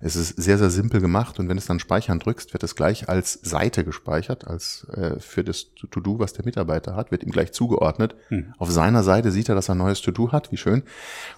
Es 0.00 0.16
ist 0.16 0.40
sehr, 0.40 0.56
sehr 0.56 0.70
simpel 0.70 1.02
gemacht 1.02 1.38
und 1.38 1.48
wenn 1.48 1.56
du 1.56 1.60
es 1.60 1.66
dann 1.66 1.80
speichern 1.80 2.18
drückst, 2.18 2.54
wird 2.54 2.62
es 2.62 2.76
gleich 2.76 3.10
als 3.10 3.34
Seite 3.34 3.84
gespeichert, 3.84 4.46
als 4.46 4.86
äh, 4.94 5.20
für 5.20 5.44
das 5.44 5.66
To-Do, 5.74 6.18
was 6.18 6.32
der 6.32 6.46
Mitarbeiter 6.46 6.96
hat, 6.96 7.10
wird 7.10 7.24
ihm 7.24 7.30
gleich 7.30 7.52
zugeordnet. 7.52 8.16
Hm. 8.28 8.54
Auf 8.56 8.70
seiner 8.70 9.02
Seite 9.02 9.32
sieht 9.32 9.50
er, 9.50 9.54
dass 9.54 9.68
er 9.68 9.74
ein 9.74 9.78
neues 9.78 10.00
To-Do 10.00 10.32
hat, 10.32 10.50
wie 10.50 10.56
schön. 10.56 10.82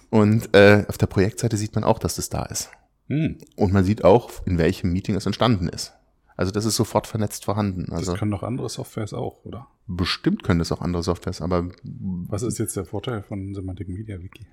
Und 0.09 0.55
äh, 0.55 0.85
auf 0.87 0.97
der 0.97 1.07
Projektseite 1.07 1.57
sieht 1.57 1.75
man 1.75 1.83
auch, 1.83 1.99
dass 1.99 2.15
das 2.15 2.29
da 2.29 2.43
ist. 2.43 2.69
Hm. 3.07 3.39
Und 3.57 3.73
man 3.73 3.83
sieht 3.83 4.05
auch, 4.05 4.31
in 4.45 4.57
welchem 4.57 4.93
Meeting 4.93 5.15
es 5.15 5.25
entstanden 5.25 5.67
ist. 5.67 5.93
Also 6.41 6.51
das 6.51 6.65
ist 6.65 6.75
sofort 6.75 7.05
vernetzt 7.05 7.45
vorhanden. 7.45 7.91
Also 7.91 8.13
das 8.13 8.19
können 8.19 8.31
doch 8.31 8.41
andere 8.41 8.67
Softwares 8.67 9.13
auch, 9.13 9.45
oder? 9.45 9.67
Bestimmt 9.85 10.41
können 10.41 10.57
das 10.57 10.71
auch 10.71 10.81
andere 10.81 11.03
Softwares, 11.03 11.39
aber. 11.39 11.69
Was 11.83 12.41
ist 12.41 12.57
jetzt 12.57 12.75
der 12.75 12.85
Vorteil 12.85 13.21
von 13.21 13.53
Semantic 13.53 13.87
Media 13.87 14.19
Wiki? 14.19 14.47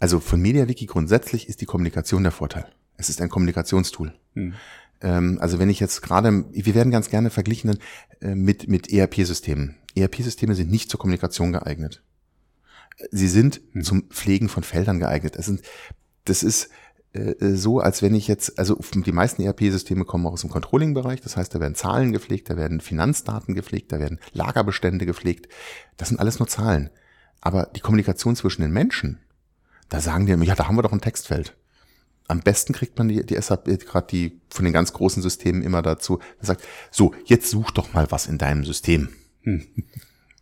Also 0.00 0.18
von 0.18 0.40
MediaWiki 0.40 0.86
grundsätzlich 0.86 1.48
ist 1.48 1.60
die 1.60 1.66
Kommunikation 1.66 2.24
der 2.24 2.32
Vorteil. 2.32 2.66
Es 2.96 3.10
ist 3.10 3.22
ein 3.22 3.28
Kommunikationstool. 3.28 4.12
Hm. 4.34 4.54
Ähm, 5.00 5.38
also 5.40 5.60
wenn 5.60 5.70
ich 5.70 5.78
jetzt 5.78 6.02
gerade, 6.02 6.44
wir 6.50 6.74
werden 6.74 6.90
ganz 6.90 7.10
gerne 7.10 7.30
verglichen 7.30 7.78
äh, 8.20 8.34
mit, 8.34 8.66
mit 8.66 8.92
ERP-Systemen. 8.92 9.76
ERP-Systeme 9.94 10.56
sind 10.56 10.68
nicht 10.68 10.90
zur 10.90 10.98
Kommunikation 10.98 11.52
geeignet. 11.52 12.02
Sie 13.12 13.28
sind 13.28 13.60
hm. 13.70 13.84
zum 13.84 14.02
Pflegen 14.10 14.48
von 14.48 14.64
Feldern 14.64 14.98
geeignet. 14.98 15.38
Das, 15.38 15.46
sind, 15.46 15.62
das 16.24 16.42
ist, 16.42 16.70
so, 17.40 17.80
als 17.80 18.02
wenn 18.02 18.14
ich 18.14 18.28
jetzt, 18.28 18.58
also 18.58 18.78
die 18.94 19.12
meisten 19.12 19.42
ERP-Systeme 19.42 20.04
kommen 20.04 20.26
auch 20.26 20.32
aus 20.32 20.42
dem 20.42 20.50
Controlling-Bereich, 20.50 21.20
das 21.22 21.36
heißt, 21.36 21.54
da 21.54 21.60
werden 21.60 21.74
Zahlen 21.74 22.12
gepflegt, 22.12 22.50
da 22.50 22.56
werden 22.56 22.80
Finanzdaten 22.80 23.54
gepflegt, 23.54 23.92
da 23.92 23.98
werden 23.98 24.20
Lagerbestände 24.32 25.06
gepflegt. 25.06 25.48
Das 25.96 26.08
sind 26.08 26.20
alles 26.20 26.38
nur 26.38 26.48
Zahlen. 26.48 26.90
Aber 27.40 27.70
die 27.74 27.80
Kommunikation 27.80 28.36
zwischen 28.36 28.62
den 28.62 28.72
Menschen, 28.72 29.20
da 29.88 30.00
sagen 30.00 30.26
die 30.26 30.32
immer, 30.32 30.44
ja, 30.44 30.54
da 30.54 30.68
haben 30.68 30.76
wir 30.76 30.82
doch 30.82 30.92
ein 30.92 31.00
Textfeld. 31.00 31.56
Am 32.26 32.40
besten 32.40 32.74
kriegt 32.74 32.98
man 32.98 33.08
die, 33.08 33.24
die 33.24 33.40
SAP, 33.40 33.64
gerade 33.86 34.06
die 34.08 34.40
von 34.50 34.66
den 34.66 34.74
ganz 34.74 34.92
großen 34.92 35.22
Systemen 35.22 35.62
immer 35.62 35.80
dazu, 35.80 36.18
sagt, 36.40 36.62
so, 36.90 37.14
jetzt 37.24 37.48
such 37.48 37.70
doch 37.70 37.94
mal 37.94 38.10
was 38.10 38.26
in 38.26 38.36
deinem 38.36 38.64
System. 38.64 39.08
Hm. 39.42 39.66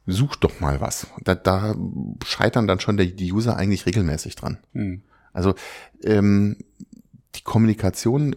Such 0.07 0.37
doch 0.37 0.59
mal 0.59 0.81
was. 0.81 1.07
Da, 1.23 1.37
da 1.37 1.77
scheitern 2.25 2.67
dann 2.67 2.81
schon 2.81 2.97
die, 2.97 3.15
die 3.15 3.33
User 3.33 3.57
eigentlich 3.57 3.87
regelmäßig 3.87 4.35
dran. 4.35 4.59
Hm. 4.73 5.03
Also 5.37 5.55
ähm, 6.03 6.57
die 7.35 7.43
Kommunikation 7.43 8.35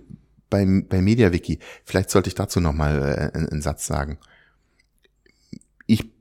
beim, 0.49 0.85
bei 0.87 1.01
MediaWiki, 1.01 1.59
vielleicht 1.85 2.09
sollte 2.09 2.27
ich 2.27 2.35
dazu 2.35 2.59
nochmal 2.59 3.31
äh, 3.33 3.37
einen, 3.37 3.47
einen 3.47 3.61
Satz 3.61 3.87
sagen. 3.87 4.19
Ich 5.87 6.11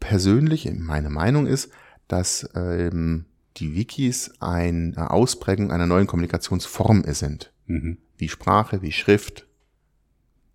persönlich, 0.00 0.70
meine 0.72 1.10
Meinung 1.10 1.46
ist, 1.46 1.70
dass 2.08 2.48
ähm, 2.54 3.26
die 3.58 3.74
Wikis 3.76 4.32
eine 4.40 5.10
Ausprägung 5.10 5.70
einer 5.70 5.86
neuen 5.86 6.06
Kommunikationsform 6.06 7.04
sind. 7.08 7.52
Mhm. 7.66 7.98
Wie 8.16 8.30
Sprache, 8.30 8.80
wie 8.80 8.92
Schrift, 8.92 9.46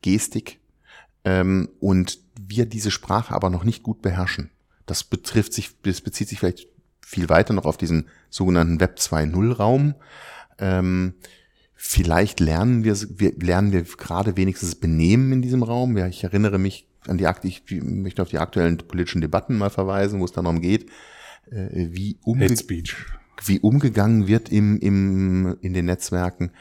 Gestik. 0.01 0.59
Ähm, 1.23 1.69
und 1.79 2.19
wir 2.39 2.65
diese 2.65 2.89
Sprache 2.89 3.35
aber 3.35 3.51
noch 3.51 3.63
nicht 3.63 3.83
gut 3.83 4.01
beherrschen. 4.01 4.49
Das 4.87 5.03
betrifft 5.03 5.53
sich, 5.53 5.79
das 5.83 6.01
bezieht 6.01 6.27
sich 6.27 6.39
vielleicht 6.39 6.67
viel 7.05 7.29
weiter 7.29 7.53
noch 7.53 7.65
auf 7.65 7.77
diesen 7.77 8.07
sogenannten 8.29 8.79
Web 8.79 8.97
2.0 8.99 9.53
Raum. 9.53 9.95
Ähm, 10.57 11.13
vielleicht 11.75 12.39
lernen 12.39 12.83
wir, 12.83 12.95
wir 13.17 13.33
lernen 13.39 13.71
wir 13.71 13.83
gerade 13.83 14.37
wenigstens 14.37 14.75
Benehmen 14.75 15.31
in 15.31 15.41
diesem 15.41 15.63
Raum. 15.63 15.97
Ja, 15.97 16.07
ich 16.07 16.23
erinnere 16.23 16.59
mich 16.59 16.89
an 17.07 17.17
die 17.17 17.27
ich 17.43 17.63
möchte 17.81 18.21
auf 18.21 18.29
die 18.29 18.39
aktuellen 18.39 18.77
politischen 18.77 19.21
Debatten 19.21 19.57
mal 19.57 19.69
verweisen, 19.69 20.19
wo 20.19 20.25
es 20.25 20.31
dann 20.31 20.45
darum 20.45 20.61
geht, 20.61 20.89
äh, 21.49 21.87
wie, 21.91 22.17
umge 22.23 22.49
wie 23.45 23.59
umgegangen 23.59 24.27
wird 24.27 24.49
im, 24.49 24.79
im, 24.79 25.57
in 25.61 25.73
den 25.73 25.85
Netzwerken. 25.85 26.51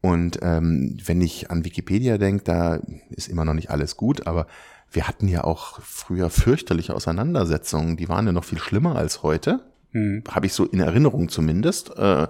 Und 0.00 0.38
ähm, 0.42 0.96
wenn 1.04 1.20
ich 1.20 1.50
an 1.50 1.64
Wikipedia 1.64 2.18
denke, 2.18 2.44
da 2.44 2.80
ist 3.10 3.28
immer 3.28 3.44
noch 3.44 3.54
nicht 3.54 3.70
alles 3.70 3.96
gut, 3.96 4.26
aber 4.26 4.46
wir 4.90 5.08
hatten 5.08 5.28
ja 5.28 5.44
auch 5.44 5.80
früher 5.80 6.30
fürchterliche 6.30 6.94
Auseinandersetzungen, 6.94 7.96
die 7.96 8.08
waren 8.08 8.26
ja 8.26 8.32
noch 8.32 8.44
viel 8.44 8.58
schlimmer 8.58 8.96
als 8.96 9.22
heute. 9.22 9.60
Hm. 9.94 10.24
Habe 10.28 10.46
ich 10.46 10.52
so 10.52 10.64
in 10.66 10.80
Erinnerung 10.80 11.28
zumindest. 11.28 11.96
Äh, 11.96 12.26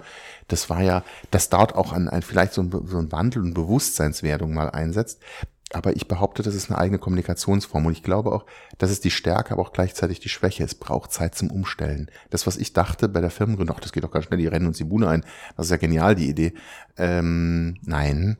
das 0.47 0.69
war 0.69 0.83
ja, 0.83 1.03
das 1.31 1.49
dort 1.49 1.73
auch 1.73 1.93
an 1.93 2.07
ein, 2.07 2.21
vielleicht 2.21 2.53
so 2.53 2.61
ein, 2.61 2.69
so 2.69 2.97
ein 2.99 3.11
Wandel 3.11 3.41
und 3.41 3.55
Bewusstseinswerdung 3.55 4.53
mal 4.53 4.69
einsetzt. 4.69 5.19
Aber 5.73 5.95
ich 5.95 6.07
behaupte, 6.07 6.43
das 6.43 6.53
ist 6.53 6.69
eine 6.69 6.77
eigene 6.77 6.99
Kommunikationsform. 6.99 7.87
Und 7.87 7.93
ich 7.93 8.03
glaube 8.03 8.31
auch, 8.31 8.45
das 8.77 8.91
ist 8.91 9.03
die 9.03 9.09
Stärke, 9.09 9.51
aber 9.51 9.63
auch 9.63 9.73
gleichzeitig 9.73 10.19
die 10.19 10.29
Schwäche. 10.29 10.63
Es 10.63 10.75
braucht 10.75 11.11
Zeit 11.11 11.33
zum 11.33 11.49
Umstellen. 11.49 12.11
Das, 12.29 12.45
was 12.45 12.55
ich 12.55 12.71
dachte 12.73 13.09
bei 13.09 13.19
der 13.19 13.31
Firmengründung, 13.31 13.75
ach, 13.75 13.81
das 13.81 13.91
geht 13.91 14.03
doch 14.03 14.11
ganz 14.11 14.25
schnell, 14.25 14.37
die 14.37 14.47
rennen 14.47 14.67
uns 14.67 14.77
die 14.77 14.83
Bude 14.83 15.09
ein. 15.09 15.25
Das 15.57 15.65
ist 15.65 15.71
ja 15.71 15.77
genial, 15.77 16.13
die 16.13 16.29
Idee. 16.29 16.53
Ähm, 16.97 17.77
nein, 17.81 18.37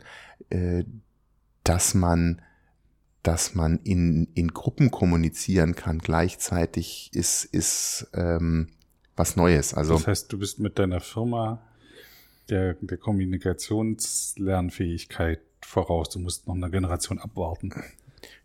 äh, 0.50 0.84
dass 1.64 1.96
man 1.96 2.42
dass 3.24 3.56
man 3.56 3.80
in, 3.84 4.28
in 4.36 4.50
Gruppen 4.50 4.92
kommunizieren 4.92 5.76
kann 5.76 5.98
gleichzeitig 5.98 7.10
ist, 7.12 7.44
ist 7.44 8.08
ähm, 8.14 8.68
was 9.16 9.36
Neues. 9.36 9.74
Also 9.74 9.96
das 9.96 10.08
heißt, 10.08 10.32
du 10.32 10.40
bist 10.40 10.60
mit 10.60 10.80
deiner 10.80 11.00
Firma 11.00 11.62
der, 12.50 12.76
der 12.82 12.98
Kommunikationslernfähigkeit 12.98 15.40
voraus. 15.62 16.10
Du 16.10 16.20
musst 16.20 16.48
noch 16.48 16.56
eine 16.56 16.70
Generation 16.70 17.20
abwarten. 17.20 17.74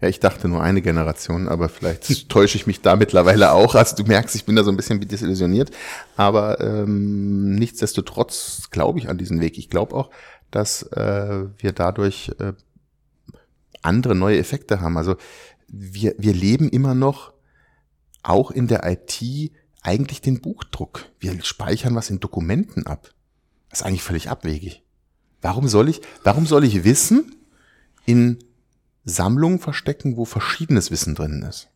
Ja, 0.00 0.08
ich 0.08 0.20
dachte 0.20 0.48
nur 0.48 0.62
eine 0.62 0.82
Generation, 0.82 1.48
aber 1.48 1.68
vielleicht 1.68 2.28
täusche 2.30 2.56
ich 2.56 2.66
mich 2.66 2.80
da 2.80 2.96
mittlerweile 2.96 3.52
auch. 3.52 3.74
Also 3.74 3.96
du 3.96 4.04
merkst, 4.04 4.34
ich 4.34 4.44
bin 4.44 4.56
da 4.56 4.64
so 4.64 4.70
ein 4.70 4.76
bisschen 4.76 5.00
desillusioniert. 5.00 5.70
Aber 6.16 6.60
ähm, 6.60 7.54
nichtsdestotrotz 7.54 8.68
glaube 8.70 8.98
ich 8.98 9.08
an 9.08 9.18
diesen 9.18 9.40
Weg. 9.40 9.58
Ich 9.58 9.70
glaube 9.70 9.94
auch, 9.94 10.10
dass 10.50 10.82
äh, 10.92 11.44
wir 11.58 11.72
dadurch 11.72 12.32
äh, 12.38 12.52
andere 13.82 14.14
neue 14.14 14.38
Effekte 14.38 14.80
haben. 14.80 14.96
Also 14.96 15.16
wir, 15.68 16.14
wir 16.18 16.34
leben 16.34 16.68
immer 16.68 16.94
noch 16.94 17.32
auch 18.22 18.50
in 18.50 18.66
der 18.66 18.84
IT 18.84 19.52
eigentlich 19.82 20.20
den 20.20 20.40
Buchdruck. 20.40 21.06
Wir 21.18 21.42
speichern 21.42 21.94
was 21.94 22.10
in 22.10 22.20
Dokumenten 22.20 22.86
ab. 22.86 23.14
Das 23.68 23.80
ist 23.80 23.86
eigentlich 23.86 24.02
völlig 24.02 24.28
abwegig. 24.28 24.82
Warum 25.40 25.68
soll 25.68 25.88
ich, 25.88 26.00
warum 26.22 26.46
soll 26.46 26.64
ich 26.64 26.84
Wissen 26.84 27.34
in 28.04 28.38
Sammlungen 29.04 29.58
verstecken, 29.58 30.16
wo 30.16 30.24
verschiedenes 30.24 30.90
Wissen 30.90 31.14
drin 31.14 31.42
ist? 31.48 31.68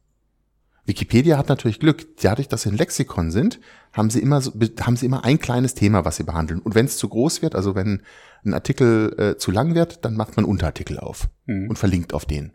Wikipedia 0.86 1.38
hat 1.38 1.48
natürlich 1.48 1.80
Glück. 1.80 2.18
Dadurch, 2.20 2.48
dass 2.48 2.62
sie 2.62 2.68
ein 2.68 2.76
Lexikon 2.76 3.30
sind, 3.30 3.58
haben 3.92 4.10
sie 4.10 4.20
immer, 4.20 4.42
haben 4.80 4.96
sie 4.96 5.06
immer 5.06 5.24
ein 5.24 5.38
kleines 5.38 5.74
Thema, 5.74 6.04
was 6.04 6.16
sie 6.16 6.24
behandeln. 6.24 6.60
Und 6.60 6.74
wenn 6.74 6.84
es 6.84 6.98
zu 6.98 7.08
groß 7.08 7.40
wird, 7.40 7.54
also 7.54 7.74
wenn 7.74 8.02
ein 8.44 8.52
Artikel 8.52 9.14
äh, 9.18 9.38
zu 9.38 9.50
lang 9.50 9.74
wird, 9.74 10.04
dann 10.04 10.14
macht 10.14 10.36
man 10.36 10.44
Unterartikel 10.44 10.98
auf 10.98 11.28
mhm. 11.46 11.70
und 11.70 11.78
verlinkt 11.78 12.12
auf 12.12 12.26
den. 12.26 12.52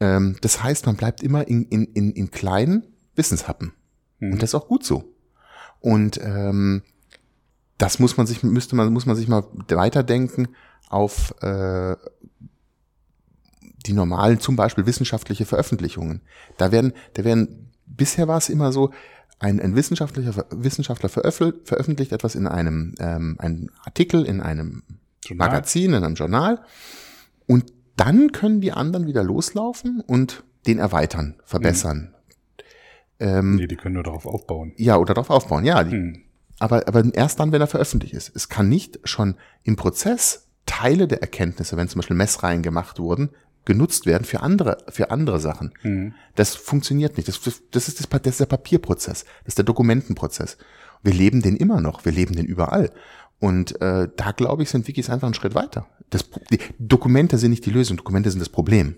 Ähm, 0.00 0.36
das 0.40 0.62
heißt, 0.62 0.86
man 0.86 0.96
bleibt 0.96 1.22
immer 1.22 1.46
in, 1.46 1.64
in, 1.66 1.84
in, 1.84 2.12
in 2.12 2.30
kleinen 2.30 2.86
Wissenshappen. 3.14 3.72
Mhm. 4.18 4.32
Und 4.32 4.42
das 4.42 4.50
ist 4.50 4.54
auch 4.54 4.68
gut 4.68 4.84
so. 4.84 5.12
Und 5.80 6.20
ähm, 6.22 6.82
das 7.78 7.98
muss 7.98 8.16
man 8.16 8.26
sich, 8.26 8.42
müsste 8.42 8.76
man, 8.76 8.92
muss 8.92 9.06
man 9.06 9.16
sich 9.16 9.28
mal 9.28 9.44
weiterdenken 9.68 10.48
auf 10.88 11.34
äh, 11.42 11.96
die 13.86 13.92
normalen, 13.92 14.40
zum 14.40 14.56
Beispiel 14.56 14.86
wissenschaftliche 14.86 15.44
Veröffentlichungen. 15.44 16.22
Da 16.56 16.72
werden, 16.72 16.92
da 17.14 17.24
werden, 17.24 17.72
bisher 17.86 18.28
war 18.28 18.38
es 18.38 18.48
immer 18.48 18.72
so, 18.72 18.92
ein, 19.38 19.60
ein 19.60 19.76
Wissenschaftlicher, 19.76 20.46
Wissenschaftler 20.50 21.10
veröffentlicht 21.10 22.12
etwas 22.12 22.34
in 22.34 22.46
einem 22.46 22.94
ähm, 22.98 23.36
einen 23.38 23.70
Artikel, 23.84 24.24
in 24.24 24.40
einem 24.40 24.82
Journal. 25.24 25.48
Magazin, 25.48 25.92
in 25.92 26.04
einem 26.04 26.14
Journal 26.14 26.62
und 27.46 27.72
dann 27.96 28.32
können 28.32 28.60
die 28.60 28.72
anderen 28.72 29.06
wieder 29.06 29.22
loslaufen 29.22 30.00
und 30.00 30.44
den 30.66 30.78
erweitern, 30.78 31.36
verbessern. 31.44 32.14
Mhm. 33.18 33.26
Ähm, 33.26 33.56
nee, 33.56 33.66
die 33.66 33.76
können 33.76 33.94
nur 33.94 34.02
darauf 34.02 34.26
aufbauen. 34.26 34.72
Ja, 34.76 34.96
oder 34.96 35.14
darauf 35.14 35.30
aufbauen, 35.30 35.64
ja. 35.64 35.82
Die, 35.84 35.94
mhm. 35.94 36.22
aber, 36.58 36.86
aber 36.88 37.02
erst 37.14 37.40
dann, 37.40 37.52
wenn 37.52 37.60
er 37.60 37.66
veröffentlicht 37.66 38.14
ist. 38.14 38.34
Es 38.34 38.48
kann 38.48 38.68
nicht 38.68 39.00
schon 39.04 39.36
im 39.62 39.76
Prozess 39.76 40.48
Teile 40.66 41.06
der 41.06 41.22
Erkenntnisse, 41.22 41.76
wenn 41.76 41.88
zum 41.88 42.00
Beispiel 42.00 42.16
Messreihen 42.16 42.62
gemacht 42.62 42.98
wurden, 42.98 43.30
genutzt 43.64 44.06
werden 44.06 44.24
für 44.24 44.40
andere, 44.40 44.78
für 44.88 45.10
andere 45.10 45.40
Sachen. 45.40 45.72
Mhm. 45.82 46.14
Das 46.34 46.54
funktioniert 46.54 47.16
nicht. 47.16 47.28
Das, 47.28 47.40
das, 47.40 47.54
ist 47.88 48.00
das, 48.00 48.08
das 48.08 48.26
ist 48.26 48.40
der 48.40 48.46
Papierprozess. 48.46 49.24
Das 49.24 49.48
ist 49.48 49.58
der 49.58 49.64
Dokumentenprozess. 49.64 50.58
Wir 51.02 51.12
leben 51.12 51.42
den 51.42 51.56
immer 51.56 51.80
noch. 51.80 52.04
Wir 52.04 52.12
leben 52.12 52.34
den 52.34 52.46
überall. 52.46 52.90
Und 53.38 53.80
äh, 53.80 54.08
da 54.16 54.32
glaube 54.32 54.62
ich, 54.62 54.70
sind 54.70 54.88
Wikis 54.88 55.10
einfach 55.10 55.26
einen 55.26 55.34
Schritt 55.34 55.54
weiter. 55.54 55.86
Das, 56.10 56.24
die 56.50 56.58
Dokumente 56.78 57.38
sind 57.38 57.50
nicht 57.50 57.66
die 57.66 57.70
Lösung, 57.70 57.96
Dokumente 57.96 58.30
sind 58.30 58.40
das 58.40 58.48
Problem. 58.48 58.96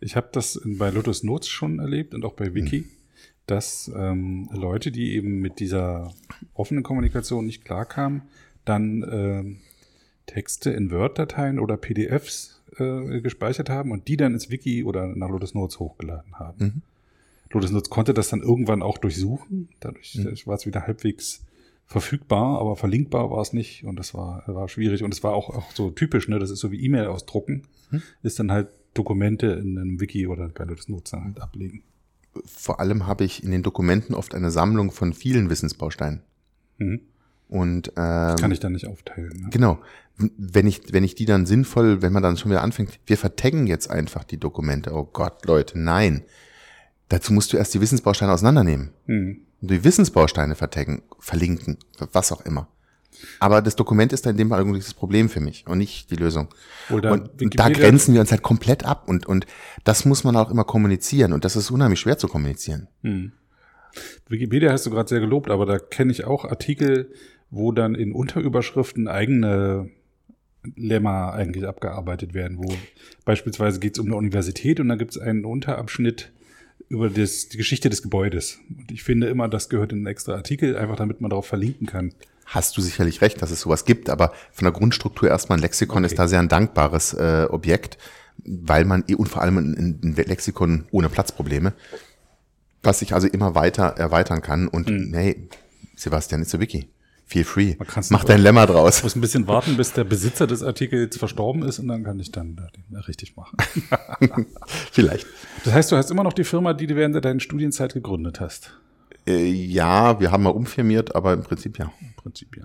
Ich 0.00 0.14
habe 0.14 0.28
das 0.32 0.60
bei 0.64 0.90
Lotus 0.90 1.22
Notes 1.22 1.48
schon 1.48 1.78
erlebt 1.78 2.14
und 2.14 2.24
auch 2.24 2.34
bei 2.34 2.54
Wiki, 2.54 2.80
hm. 2.80 2.90
Dass 3.46 3.90
ähm, 3.94 4.48
Leute, 4.52 4.90
die 4.90 5.14
eben 5.14 5.40
mit 5.40 5.60
dieser 5.60 6.12
offenen 6.54 6.82
Kommunikation 6.82 7.46
nicht 7.46 7.64
klarkamen, 7.64 8.22
dann 8.64 9.02
äh, 9.02 9.44
Texte 10.26 10.70
in 10.70 10.90
Word-Dateien 10.90 11.58
oder 11.58 11.76
PDFs 11.76 12.60
äh, 12.78 13.20
gespeichert 13.20 13.70
haben 13.70 13.92
und 13.92 14.08
die 14.08 14.16
dann 14.16 14.34
ins 14.34 14.50
Wiki 14.50 14.84
oder 14.84 15.06
nach 15.06 15.28
Lotus 15.28 15.54
Notes 15.54 15.78
hochgeladen 15.78 16.34
haben. 16.34 16.64
Mhm. 16.64 16.82
Lotus 17.52 17.70
Notes 17.70 17.90
konnte 17.90 18.12
das 18.12 18.28
dann 18.28 18.42
irgendwann 18.42 18.82
auch 18.82 18.98
durchsuchen. 18.98 19.68
Dadurch 19.78 20.16
mhm. 20.16 20.34
war 20.46 20.56
es 20.56 20.66
wieder 20.66 20.86
halbwegs 20.86 21.44
verfügbar, 21.86 22.58
aber 22.60 22.74
verlinkbar 22.74 23.30
war 23.30 23.40
es 23.40 23.52
nicht 23.52 23.84
und 23.84 23.96
das 23.96 24.12
war, 24.12 24.42
war 24.46 24.68
schwierig 24.68 25.04
und 25.04 25.14
es 25.14 25.22
war 25.22 25.34
auch, 25.34 25.50
auch 25.50 25.70
so 25.72 25.90
typisch, 25.90 26.28
ne? 26.28 26.40
Das 26.40 26.50
ist 26.50 26.58
so 26.58 26.72
wie 26.72 26.84
E-Mail 26.84 27.06
ausdrucken, 27.06 27.62
hm? 27.90 28.02
ist 28.24 28.40
dann 28.40 28.50
halt 28.50 28.70
Dokumente 28.92 29.46
in 29.46 29.78
einem 29.78 30.00
Wiki 30.00 30.26
oder 30.26 30.48
bei 30.48 30.64
Lotus 30.64 30.88
Nutzer 30.88 31.22
halt 31.22 31.40
ablegen. 31.40 31.84
Vor 32.44 32.80
allem 32.80 33.06
habe 33.06 33.24
ich 33.24 33.42
in 33.42 33.50
den 33.50 33.62
Dokumenten 33.62 34.14
oft 34.14 34.34
eine 34.34 34.50
Sammlung 34.50 34.90
von 34.90 35.12
vielen 35.12 35.50
Wissensbausteinen. 35.50 36.22
Mhm. 36.78 37.00
Und 37.48 37.88
ähm, 37.88 37.94
das 37.94 38.40
kann 38.40 38.50
ich 38.50 38.60
dann 38.60 38.72
nicht 38.72 38.86
aufteilen. 38.86 39.40
Ne? 39.40 39.48
Genau. 39.50 39.78
Wenn 40.16 40.66
ich, 40.66 40.92
wenn 40.92 41.04
ich 41.04 41.14
die 41.14 41.26
dann 41.26 41.46
sinnvoll, 41.46 42.02
wenn 42.02 42.12
man 42.12 42.22
dann 42.22 42.36
schon 42.36 42.50
wieder 42.50 42.62
anfängt, 42.62 42.98
wir 43.06 43.18
vertaggen 43.18 43.66
jetzt 43.66 43.90
einfach 43.90 44.24
die 44.24 44.38
Dokumente. 44.38 44.92
Oh 44.92 45.04
Gott, 45.04 45.44
Leute, 45.46 45.78
nein. 45.78 46.24
Dazu 47.08 47.32
musst 47.32 47.52
du 47.52 47.56
erst 47.56 47.74
die 47.74 47.80
Wissensbausteine 47.80 48.32
auseinandernehmen. 48.32 48.90
Mhm 49.06 49.46
die 49.60 49.84
Wissensbausteine 49.84 50.54
vertaggen, 50.54 51.02
verlinken, 51.18 51.78
was 52.12 52.32
auch 52.32 52.42
immer. 52.42 52.68
Aber 53.40 53.62
das 53.62 53.76
Dokument 53.76 54.12
ist 54.12 54.26
dann 54.26 54.32
in 54.32 54.38
dem 54.38 54.48
Fall 54.50 54.60
irgendwie 54.60 54.78
das 54.78 54.94
Problem 54.94 55.28
für 55.28 55.40
mich 55.40 55.66
und 55.66 55.78
nicht 55.78 56.10
die 56.10 56.16
Lösung. 56.16 56.48
Oder 56.90 57.12
und 57.12 57.30
da 57.58 57.68
grenzen 57.68 58.14
wir 58.14 58.20
uns 58.20 58.30
halt 58.30 58.42
komplett 58.42 58.84
ab 58.84 59.08
und, 59.08 59.26
und 59.26 59.46
das 59.84 60.04
muss 60.04 60.24
man 60.24 60.36
auch 60.36 60.50
immer 60.50 60.64
kommunizieren 60.64 61.32
und 61.32 61.44
das 61.44 61.56
ist 61.56 61.70
unheimlich 61.70 62.00
schwer 62.00 62.18
zu 62.18 62.28
kommunizieren. 62.28 62.88
Hm. 63.02 63.32
Wikipedia 64.28 64.72
hast 64.72 64.86
du 64.86 64.90
gerade 64.90 65.08
sehr 65.08 65.20
gelobt, 65.20 65.50
aber 65.50 65.66
da 65.66 65.78
kenne 65.78 66.12
ich 66.12 66.24
auch 66.24 66.44
Artikel, 66.44 67.12
wo 67.50 67.72
dann 67.72 67.94
in 67.94 68.12
Unterüberschriften 68.12 69.08
eigene 69.08 69.90
Lemma 70.74 71.30
eigentlich 71.30 71.66
abgearbeitet 71.66 72.34
werden, 72.34 72.58
wo 72.58 72.74
beispielsweise 73.24 73.78
geht 73.78 73.94
es 73.94 73.98
um 74.00 74.06
eine 74.06 74.16
Universität 74.16 74.80
und 74.80 74.88
da 74.88 74.96
gibt 74.96 75.12
es 75.12 75.18
einen 75.18 75.44
Unterabschnitt, 75.44 76.32
über 76.88 77.10
das, 77.10 77.48
die 77.48 77.56
Geschichte 77.56 77.90
des 77.90 78.02
Gebäudes. 78.02 78.60
Und 78.68 78.92
ich 78.92 79.02
finde 79.02 79.28
immer, 79.28 79.48
das 79.48 79.68
gehört 79.68 79.92
in 79.92 79.98
einen 79.98 80.06
extra 80.06 80.34
Artikel, 80.34 80.76
einfach 80.76 80.96
damit 80.96 81.20
man 81.20 81.30
darauf 81.30 81.46
verlinken 81.46 81.86
kann. 81.86 82.12
Hast 82.46 82.76
du 82.76 82.80
sicherlich 82.80 83.20
recht, 83.20 83.42
dass 83.42 83.50
es 83.50 83.60
sowas 83.60 83.84
gibt, 83.84 84.08
aber 84.08 84.32
von 84.52 84.64
der 84.64 84.72
Grundstruktur 84.72 85.28
erstmal 85.28 85.58
ein 85.58 85.62
Lexikon 85.62 85.98
okay. 85.98 86.06
ist 86.06 86.18
da 86.18 86.28
sehr 86.28 86.38
ein 86.38 86.48
dankbares 86.48 87.12
äh, 87.12 87.46
Objekt, 87.50 87.98
weil 88.44 88.84
man, 88.84 89.02
und 89.02 89.28
vor 89.28 89.42
allem 89.42 89.58
ein, 89.58 90.00
ein 90.02 90.14
Lexikon 90.14 90.86
ohne 90.92 91.08
Platzprobleme, 91.08 91.72
was 92.82 93.00
sich 93.00 93.14
also 93.14 93.26
immer 93.26 93.54
weiter 93.54 93.94
erweitern 93.96 94.42
kann. 94.42 94.68
Und 94.68 94.88
mhm. 94.88 95.12
hey, 95.12 95.48
Sebastian, 95.96 96.42
ist 96.42 96.54
a 96.54 96.60
Wiki. 96.60 96.88
Feel 97.28 97.42
free. 97.42 97.74
Mach 98.10 98.22
dein 98.22 98.40
Lemma 98.40 98.66
draus. 98.66 98.98
Ich 98.98 99.02
muss 99.02 99.16
ein 99.16 99.20
bisschen 99.20 99.48
warten, 99.48 99.76
bis 99.76 99.92
der 99.92 100.04
Besitzer 100.04 100.46
des 100.46 100.62
Artikels 100.62 101.16
verstorben 101.16 101.64
ist 101.64 101.80
und 101.80 101.88
dann 101.88 102.04
kann 102.04 102.20
ich 102.20 102.30
dann 102.30 102.54
den 102.54 102.96
richtig 102.98 103.34
machen. 103.36 103.56
Vielleicht. 104.92 105.26
Das 105.64 105.74
heißt, 105.74 105.90
du 105.90 105.96
hast 105.96 106.12
immer 106.12 106.22
noch 106.22 106.32
die 106.32 106.44
Firma, 106.44 106.72
die 106.72 106.86
du 106.86 106.94
während 106.94 107.24
deiner 107.24 107.40
Studienzeit 107.40 107.94
gegründet 107.94 108.38
hast. 108.38 108.78
Äh, 109.26 109.46
ja, 109.46 110.20
wir 110.20 110.30
haben 110.30 110.44
mal 110.44 110.50
umfirmiert, 110.50 111.14
aber 111.14 111.32
im 111.32 111.42
Prinzip 111.42 111.78
ja. 111.78 111.92
Im 112.00 112.14
Prinzip 112.14 112.56
ja. 112.56 112.64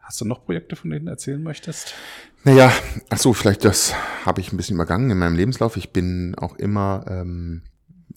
Hast 0.00 0.20
du 0.20 0.24
noch 0.26 0.44
Projekte, 0.44 0.76
von 0.76 0.90
denen 0.90 1.06
du 1.06 1.12
erzählen 1.12 1.42
möchtest? 1.42 1.94
Naja, 2.44 2.70
ach 3.08 3.18
so, 3.18 3.32
vielleicht 3.32 3.64
das 3.64 3.94
habe 4.26 4.40
ich 4.40 4.52
ein 4.52 4.56
bisschen 4.56 4.76
übergangen 4.76 5.10
in 5.10 5.18
meinem 5.18 5.36
Lebenslauf. 5.36 5.76
Ich 5.76 5.90
bin 5.90 6.34
auch 6.34 6.56
immer 6.56 7.04
ähm, 7.08 7.62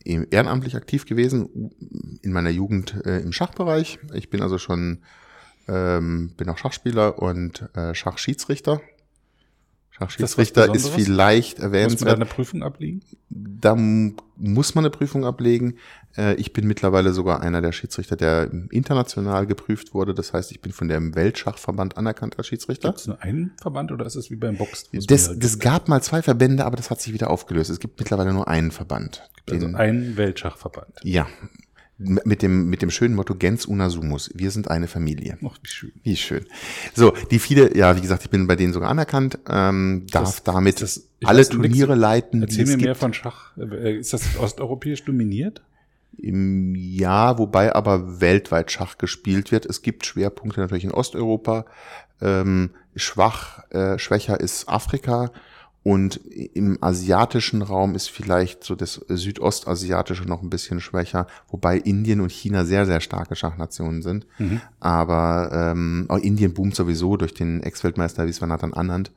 ehrenamtlich 0.03 0.75
aktiv 0.75 1.05
gewesen, 1.05 1.71
in 2.21 2.31
meiner 2.33 2.49
Jugend 2.49 3.05
äh, 3.05 3.19
im 3.19 3.31
Schachbereich. 3.31 3.99
Ich 4.13 4.29
bin 4.29 4.41
also 4.41 4.57
schon 4.57 5.03
ähm, 5.67 6.33
bin 6.37 6.49
auch 6.49 6.57
Schachspieler 6.57 7.19
und 7.19 7.69
äh, 7.75 7.93
Schachschiedsrichter. 7.93 8.81
Schachschiedsrichter 9.97 10.73
ist, 10.75 10.85
ist 10.85 10.93
vielleicht 10.93 11.59
erwähnenswert. 11.59 11.91
Muss 11.91 12.01
man 12.01 12.09
da 12.09 12.15
eine 12.15 12.25
Prüfung 12.25 12.63
ablegen? 12.63 13.01
Da 13.29 13.75
muss 13.75 14.75
man 14.75 14.85
eine 14.85 14.91
Prüfung 14.91 15.25
ablegen. 15.25 15.77
Äh, 16.15 16.35
ich 16.35 16.53
bin 16.53 16.67
mittlerweile 16.67 17.13
sogar 17.13 17.41
einer 17.41 17.61
der 17.61 17.71
Schiedsrichter, 17.71 18.15
der 18.15 18.51
international 18.69 19.47
geprüft 19.47 19.95
wurde. 19.95 20.13
Das 20.13 20.33
heißt, 20.33 20.51
ich 20.51 20.61
bin 20.61 20.71
von 20.71 20.87
dem 20.87 21.15
Weltschachverband 21.15 21.97
anerkannt 21.97 22.37
als 22.37 22.47
Schiedsrichter. 22.47 22.89
Gibt 22.89 22.99
es 22.99 23.07
nur 23.07 23.21
einen 23.23 23.53
Verband 23.59 23.91
oder 23.91 24.05
ist 24.05 24.15
es 24.15 24.29
wie 24.29 24.35
beim 24.35 24.57
Box? 24.57 24.89
Das, 24.91 25.37
das 25.37 25.59
gab 25.59 25.87
mal 25.87 26.01
zwei 26.03 26.21
Verbände, 26.21 26.65
aber 26.65 26.77
das 26.77 26.91
hat 26.91 27.01
sich 27.01 27.13
wieder 27.13 27.31
aufgelöst. 27.31 27.71
Es 27.71 27.79
gibt 27.79 27.99
mittlerweile 27.99 28.33
nur 28.33 28.47
einen 28.47 28.71
Verband. 28.71 29.27
Also 29.49 29.65
einen 29.65 30.17
Weltschachverband. 30.17 30.99
Ja, 31.03 31.25
mit 31.97 32.41
dem, 32.41 32.69
mit 32.69 32.81
dem 32.81 32.91
schönen 32.91 33.15
Motto 33.15 33.33
Gens 33.33 33.65
una 33.65 33.89
sumus. 33.89 34.29
Wir 34.33 34.51
sind 34.51 34.69
eine 34.69 34.87
Familie. 34.87 35.37
Ach, 35.43 35.57
wie 35.63 35.67
schön. 35.69 35.91
Wie 36.03 36.15
schön. 36.15 36.45
So, 36.93 37.13
die 37.31 37.39
viele, 37.39 37.75
ja, 37.75 37.95
wie 37.95 38.01
gesagt, 38.01 38.23
ich 38.23 38.29
bin 38.29 38.45
bei 38.45 38.55
denen 38.55 38.73
sogar 38.73 38.89
anerkannt, 38.89 39.39
ähm, 39.49 40.05
darf 40.11 40.35
das, 40.35 40.43
damit 40.43 40.81
das, 40.81 41.09
alle 41.23 41.47
Turniere 41.47 41.93
nix, 41.93 42.01
leiten. 42.01 42.41
Erzähl 42.43 42.65
mir 42.67 42.77
mehr 42.77 42.95
von 42.95 43.13
Schach. 43.13 43.57
Äh, 43.57 43.97
ist 43.97 44.13
das 44.13 44.37
osteuropäisch 44.37 45.03
dominiert? 45.05 45.63
Im, 46.17 46.75
ja, 46.75 47.37
wobei 47.37 47.73
aber 47.73 48.21
weltweit 48.21 48.71
Schach 48.71 48.97
gespielt 48.97 49.51
wird. 49.51 49.65
Es 49.65 49.81
gibt 49.81 50.05
Schwerpunkte 50.05 50.59
natürlich 50.59 50.85
in 50.85 50.91
Osteuropa. 50.91 51.65
Ähm, 52.21 52.71
schwach, 52.95 53.69
äh, 53.71 53.97
schwächer 53.97 54.39
ist 54.39 54.69
Afrika 54.69 55.31
und 55.83 56.17
im 56.17 56.77
asiatischen 56.81 57.61
Raum 57.61 57.95
ist 57.95 58.09
vielleicht 58.09 58.63
so 58.63 58.75
das 58.75 58.95
südostasiatische 59.07 60.25
noch 60.25 60.41
ein 60.41 60.49
bisschen 60.49 60.81
schwächer, 60.81 61.27
wobei 61.49 61.77
Indien 61.77 62.19
und 62.19 62.31
China 62.31 62.65
sehr, 62.65 62.85
sehr 62.85 62.99
starke 62.99 63.37
Schachnationen 63.37 64.01
sind. 64.01 64.27
Mhm. 64.37 64.59
Aber 64.81 65.49
ähm, 65.53 66.05
auch 66.09 66.17
Indien 66.17 66.53
boomt 66.53 66.75
sowieso 66.75 67.15
durch 67.15 67.33
den 67.33 67.63
Ex-Weltmeister 67.63 68.27
Viswanathan 68.27 68.73
Anand. 68.73 69.13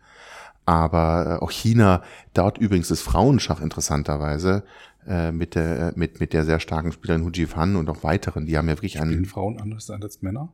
Aber 0.64 1.40
äh, 1.40 1.44
auch 1.44 1.50
China, 1.50 2.02
dort 2.34 2.58
übrigens 2.58 2.86
das 2.88 3.00
Frauenschach 3.00 3.60
interessanterweise, 3.60 4.62
äh, 5.08 5.32
mit 5.32 5.56
der, 5.56 5.92
mit, 5.96 6.20
mit 6.20 6.32
der 6.32 6.44
sehr 6.44 6.60
starken 6.60 6.92
Spielerin 6.92 7.24
Hu 7.24 7.30
Jifan 7.30 7.74
und 7.74 7.88
auch 7.90 8.04
weiteren, 8.04 8.46
die 8.46 8.56
haben 8.56 8.68
ja 8.68 8.76
wirklich 8.76 9.00
einen. 9.00 9.24
Frauen 9.24 9.60
anders 9.60 9.86
sein 9.86 10.02
als 10.02 10.22
Männer? 10.22 10.52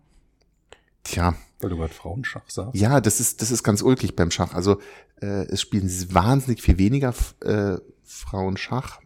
Tja. 1.06 1.34
Weil 1.60 1.70
du 1.70 1.76
gerade 1.76 1.94
Frauenschach 1.94 2.48
sagst. 2.48 2.74
Ja, 2.74 3.00
das 3.00 3.20
ist, 3.20 3.40
das 3.40 3.50
ist 3.50 3.62
ganz 3.62 3.80
ulkig 3.80 4.16
beim 4.16 4.30
Schach. 4.30 4.54
Also 4.54 4.80
äh, 5.20 5.46
es 5.46 5.60
spielen 5.60 5.88
wahnsinnig 6.12 6.62
viel 6.62 6.78
weniger 6.78 7.14
äh, 7.42 7.78
Frauen 8.04 8.56
Schach 8.56 9.00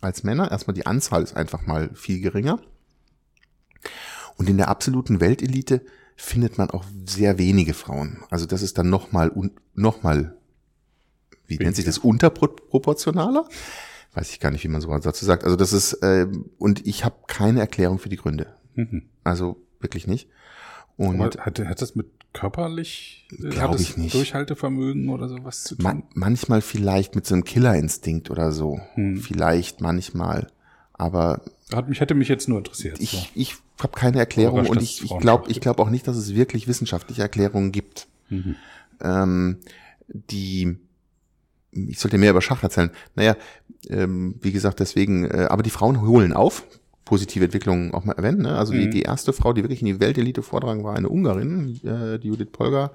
als 0.00 0.22
Männer. 0.22 0.50
Erstmal 0.50 0.74
die 0.74 0.86
Anzahl 0.86 1.22
ist 1.22 1.36
einfach 1.36 1.66
mal 1.66 1.90
viel 1.94 2.20
geringer. 2.20 2.60
Und 4.36 4.48
in 4.48 4.56
der 4.56 4.68
absoluten 4.68 5.20
Weltelite 5.20 5.84
findet 6.14 6.58
man 6.58 6.70
auch 6.70 6.84
sehr 7.06 7.38
wenige 7.38 7.74
Frauen. 7.74 8.22
Also 8.30 8.46
das 8.46 8.62
ist 8.62 8.78
dann 8.78 8.88
nochmal, 8.88 9.32
nochmal, 9.74 10.36
wie 11.46 11.54
Weniger. 11.54 11.64
nennt 11.64 11.76
sich 11.76 11.84
das, 11.84 11.98
unterproportionaler? 11.98 13.48
Weiß 14.14 14.30
ich 14.30 14.40
gar 14.40 14.50
nicht, 14.50 14.64
wie 14.64 14.68
man 14.68 14.80
sowas 14.80 15.02
dazu 15.02 15.24
sagt. 15.24 15.44
Also 15.44 15.56
das 15.56 15.72
ist, 15.72 15.94
äh, 15.94 16.26
und 16.58 16.86
ich 16.86 17.04
habe 17.04 17.16
keine 17.26 17.60
Erklärung 17.60 17.98
für 17.98 18.08
die 18.08 18.16
Gründe. 18.16 18.54
Mhm. 18.74 19.08
Also 19.24 19.62
wirklich 19.80 20.06
nicht. 20.06 20.28
Und 20.96 21.20
Aber 21.20 21.44
hat, 21.44 21.58
hat 21.58 21.82
das 21.82 21.94
mit 21.94 22.06
körperlich 22.32 23.26
äh, 23.32 23.48
glaube 23.48 23.80
ich 23.80 23.96
nicht 23.96 24.14
Durchhaltevermögen 24.14 25.08
oder 25.08 25.28
sowas 25.28 25.64
zu 25.64 25.74
tun? 25.74 25.84
Man, 25.84 26.02
manchmal 26.14 26.62
vielleicht 26.62 27.14
mit 27.14 27.26
so 27.26 27.34
einem 27.34 27.44
Killerinstinkt 27.44 28.30
oder 28.30 28.52
so. 28.52 28.80
Hm. 28.94 29.18
Vielleicht 29.18 29.80
manchmal. 29.80 30.48
Aber 30.94 31.42
hat 31.72 31.88
mich 31.88 32.00
hätte 32.00 32.14
mich 32.14 32.28
jetzt 32.28 32.48
nur 32.48 32.58
interessiert. 32.58 33.00
Ich, 33.00 33.10
so. 33.10 33.18
ich 33.34 33.56
habe 33.80 33.92
keine 33.92 34.18
Erklärung 34.18 34.66
und 34.66 34.80
ich, 34.80 35.02
ich 35.04 35.18
glaube 35.18 35.50
ich 35.50 35.60
glaube 35.60 35.82
auch 35.82 35.90
nicht, 35.90 36.06
dass 36.08 36.16
es 36.16 36.34
wirklich 36.34 36.68
wissenschaftliche 36.68 37.22
Erklärungen 37.22 37.72
gibt. 37.72 38.08
Mhm. 38.30 38.56
Ähm, 39.00 39.58
die 40.08 40.78
ich 41.72 41.98
sollte 41.98 42.16
mehr 42.16 42.30
über 42.30 42.40
Schach 42.40 42.62
erzählen. 42.62 42.90
Naja, 43.14 43.36
ähm, 43.90 44.36
wie 44.40 44.52
gesagt, 44.52 44.80
deswegen, 44.80 45.26
äh, 45.30 45.46
aber 45.50 45.62
die 45.62 45.70
Frauen 45.70 46.00
holen 46.00 46.32
auf 46.32 46.64
positive 47.06 47.44
Entwicklungen 47.44 47.94
auch 47.94 48.04
mal 48.04 48.12
erwähnen. 48.12 48.42
Ne? 48.42 48.58
Also 48.58 48.74
mhm. 48.74 48.80
die, 48.80 48.90
die 48.90 49.02
erste 49.02 49.32
Frau, 49.32 49.54
die 49.54 49.62
wirklich 49.62 49.80
in 49.80 49.86
die 49.86 50.00
Weltelite 50.00 50.42
vordrang, 50.42 50.84
war 50.84 50.94
eine 50.94 51.08
Ungarin, 51.08 51.80
äh, 51.82 52.18
die 52.18 52.28
Judith 52.28 52.50
Polgar. 52.52 52.92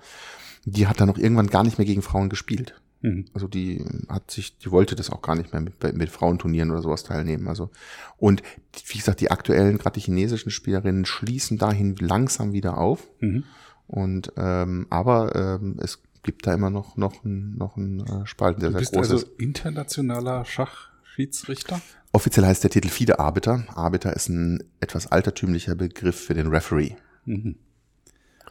Die 0.66 0.86
hat 0.86 1.02
dann 1.02 1.10
auch 1.10 1.18
irgendwann 1.18 1.48
gar 1.48 1.64
nicht 1.64 1.80
mehr 1.80 1.88
gegen 1.88 2.04
Frauen 2.04 2.30
gespielt. 2.30 2.80
Mhm. 3.02 3.26
Also 3.34 3.48
die 3.48 3.84
hat 4.10 4.30
sich, 4.30 4.58
die 4.60 4.70
wollte 4.70 4.96
das 4.96 5.10
auch 5.10 5.24
gar 5.24 5.36
nicht 5.36 5.54
mehr 5.54 5.62
mit, 5.62 5.82
mit 5.94 6.10
Frauenturnieren 6.10 6.70
oder 6.70 6.82
sowas 6.82 7.04
teilnehmen. 7.04 7.48
Also 7.48 7.72
und 8.18 8.44
wie 8.86 8.98
gesagt, 8.98 9.22
die 9.22 9.32
aktuellen, 9.32 9.78
gerade 9.80 9.96
die 9.96 10.06
chinesischen 10.06 10.52
Spielerinnen 10.52 11.06
schließen 11.06 11.58
dahin 11.58 11.96
langsam 11.96 12.54
wieder 12.54 12.78
auf. 12.78 13.08
Mhm. 13.22 13.46
Und 13.88 14.34
ähm, 14.38 14.88
aber 14.90 15.36
ähm, 15.36 15.78
es 15.82 16.00
gibt 16.22 16.46
da 16.46 16.54
immer 16.54 16.70
noch 16.70 16.98
noch 16.98 17.24
ein, 17.24 17.56
noch 17.58 17.78
ein 17.78 18.06
äh, 18.06 18.26
Spalten, 18.26 18.62
der 18.62 18.70
du 18.72 18.80
sehr 18.80 18.88
groß 18.88 19.12
also 19.12 19.16
ist. 19.16 19.40
internationaler 19.40 20.46
Schachschiedsrichter? 20.46 21.82
Offiziell 22.12 22.46
heißt 22.46 22.64
der 22.64 22.72
Titel 22.72 22.90
FIDE 22.90 23.20
Arbiter. 23.20 23.66
Arbiter 23.74 24.14
ist 24.14 24.30
ein 24.30 24.64
etwas 24.80 25.08
altertümlicher 25.08 25.76
Begriff 25.76 26.20
für 26.20 26.34
den 26.34 26.48
Referee. 26.48 26.96
Mhm. 27.26 27.56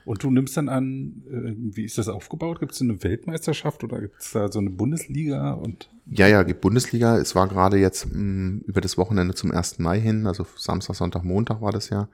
Und 0.04 0.22
du 0.22 0.30
nimmst 0.30 0.56
dann 0.56 0.68
an, 0.68 1.22
äh, 1.30 1.54
wie 1.76 1.84
ist 1.84 1.98
das 1.98 2.08
aufgebaut? 2.08 2.60
Gibt 2.60 2.72
es 2.72 2.80
eine 2.80 3.02
Weltmeisterschaft 3.02 3.84
oder 3.84 4.00
gibt 4.00 4.20
es 4.20 4.32
da 4.32 4.50
so 4.50 4.58
eine 4.58 4.70
Bundesliga? 4.70 5.52
Und 5.52 5.90
ja, 6.06 6.26
ja, 6.26 6.42
gibt 6.42 6.62
Bundesliga. 6.62 7.18
Es 7.18 7.34
war 7.34 7.48
gerade 7.48 7.76
jetzt 7.76 8.12
mh, 8.12 8.18
mm, 8.18 8.64
über 8.66 8.80
das 8.80 8.96
Wochenende 8.96 9.34
zum 9.34 9.50
1. 9.50 9.78
Mai 9.78 10.00
hin, 10.00 10.26
also 10.26 10.46
Samstag, 10.56 10.96
Sonntag, 10.96 11.24
Montag 11.24 11.60
war 11.60 11.72
das 11.72 11.90
ja, 11.90 12.08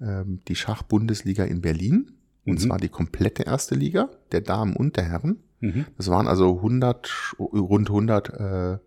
ähm, 0.00 0.40
die 0.48 0.56
Schachbundesliga 0.56 1.44
in 1.44 1.60
Berlin. 1.60 2.12
Und 2.46 2.54
mhm. 2.54 2.58
zwar 2.58 2.78
die 2.78 2.88
komplette 2.88 3.42
erste 3.42 3.74
Liga 3.74 4.08
der 4.32 4.40
Damen 4.40 4.74
und 4.76 4.96
der 4.96 5.04
Herren. 5.04 5.40
Mhm. 5.60 5.86
Das 5.96 6.08
waren 6.08 6.28
also 6.28 6.56
100, 6.56 7.34
rund 7.38 7.90
100 7.90 8.28
äh, 8.30 8.78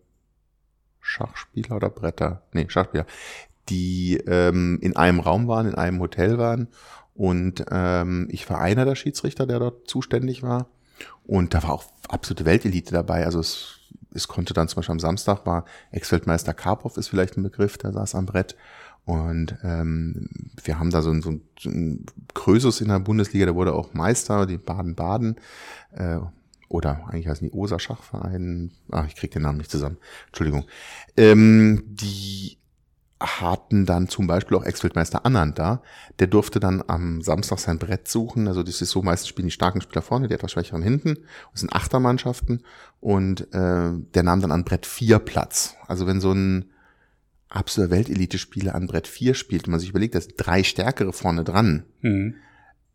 Schachspieler 1.10 1.76
oder 1.76 1.90
Bretter, 1.90 2.44
nee, 2.54 2.66
Schachspieler, 2.70 3.06
die 3.68 4.18
ähm, 4.28 4.78
in 4.82 4.96
einem 4.96 5.20
Raum 5.20 5.48
waren, 5.48 5.68
in 5.68 5.76
einem 5.76 6.00
Hotel 6.00 6.38
waren. 6.38 6.68
Und 7.16 7.66
ähm, 7.72 8.28
ich 8.32 8.50
war 8.50 8.62
einer 8.62 8.86
der 8.86 8.96
Schiedsrichter, 8.96 9.46
der 9.46 9.60
dort 9.60 9.90
zuständig 9.90 10.44
war. 10.44 10.68
Und 11.26 11.54
da 11.54 11.64
war 11.64 11.72
auch 11.72 11.86
absolute 12.08 12.46
Weltelite 12.46 12.94
dabei. 12.94 13.26
Also 13.26 13.40
es, 13.40 13.80
es 14.14 14.28
konnte 14.28 14.54
dann 14.54 14.68
zum 14.68 14.78
Beispiel 14.78 14.94
am 14.94 15.00
Samstag 15.00 15.46
war 15.46 15.66
Ex-Weltmeister 15.92 16.54
Karpov 16.54 16.98
ist 16.98 17.08
vielleicht 17.08 17.38
ein 17.38 17.44
Begriff, 17.44 17.78
der 17.78 17.92
saß 17.92 18.16
am 18.16 18.26
Brett. 18.26 18.56
Und 19.06 19.58
ähm, 19.64 20.30
wir 20.64 20.78
haben 20.78 20.92
da 20.92 21.02
so 21.02 21.10
ein, 21.10 21.22
so 21.22 21.32
ein, 21.66 22.06
Krösus 22.36 22.82
in 22.82 22.90
der 22.90 23.00
Bundesliga, 23.00 23.46
der 23.46 23.56
wurde 23.56 23.74
auch 23.74 23.94
Meister, 23.94 24.46
die 24.46 24.58
Baden-Baden. 24.58 25.38
Äh, 25.92 26.20
oder 26.70 27.08
eigentlich 27.10 27.28
heißen 27.28 27.50
die 27.50 27.54
OSA 27.54 27.80
Schachverein, 27.80 28.72
ach, 28.92 29.08
ich 29.08 29.16
krieg 29.16 29.32
den 29.32 29.42
Namen 29.42 29.58
nicht 29.58 29.72
zusammen, 29.72 29.98
Entschuldigung, 30.28 30.66
ähm, 31.18 31.84
die 31.88 32.58
hatten 33.20 33.86
dann 33.86 34.08
zum 34.08 34.28
Beispiel 34.28 34.56
auch 34.56 34.64
Ex-Weltmeister 34.64 35.26
Anand 35.26 35.60
da, 35.60 35.82
der 36.20 36.28
durfte 36.28 36.62
dann 36.62 36.82
am 36.88 37.22
Samstag 37.22 37.60
sein 37.60 37.78
Brett 37.78 38.08
suchen, 38.08 38.48
also 38.48 38.64
das 38.64 38.82
ist 38.82 38.92
so, 38.92 39.02
meistens 39.02 39.28
spielen 39.28 39.48
die 39.48 39.52
starken 39.54 39.82
Spieler 39.82 40.02
vorne, 40.02 40.30
die 40.30 40.34
etwas 40.34 40.54
schwächeren 40.54 40.82
hinten, 40.82 41.18
das 41.52 41.62
sind 41.62 41.74
Achtermannschaften. 41.74 42.64
Und 43.02 43.54
äh, 43.54 43.92
der 44.14 44.24
nahm 44.24 44.42
dann 44.42 44.52
an 44.52 44.64
Brett 44.64 44.86
4 44.86 45.20
Platz. 45.20 45.76
Also 45.88 46.08
wenn 46.08 46.22
so 46.22 46.32
ein 46.32 46.70
absoluter 47.50 47.92
Weltelite-Spieler 47.92 48.76
an 48.76 48.88
Brett 48.88 49.08
4 49.08 49.34
spielt 49.34 49.66
und 49.66 49.72
man 49.72 49.80
sich 49.80 49.90
überlegt, 49.90 50.16
da 50.16 50.22
sind 50.22 50.36
drei 50.38 50.64
stärkere 50.64 51.12
vorne 51.12 51.44
dran, 51.44 51.84
mhm 52.02 52.36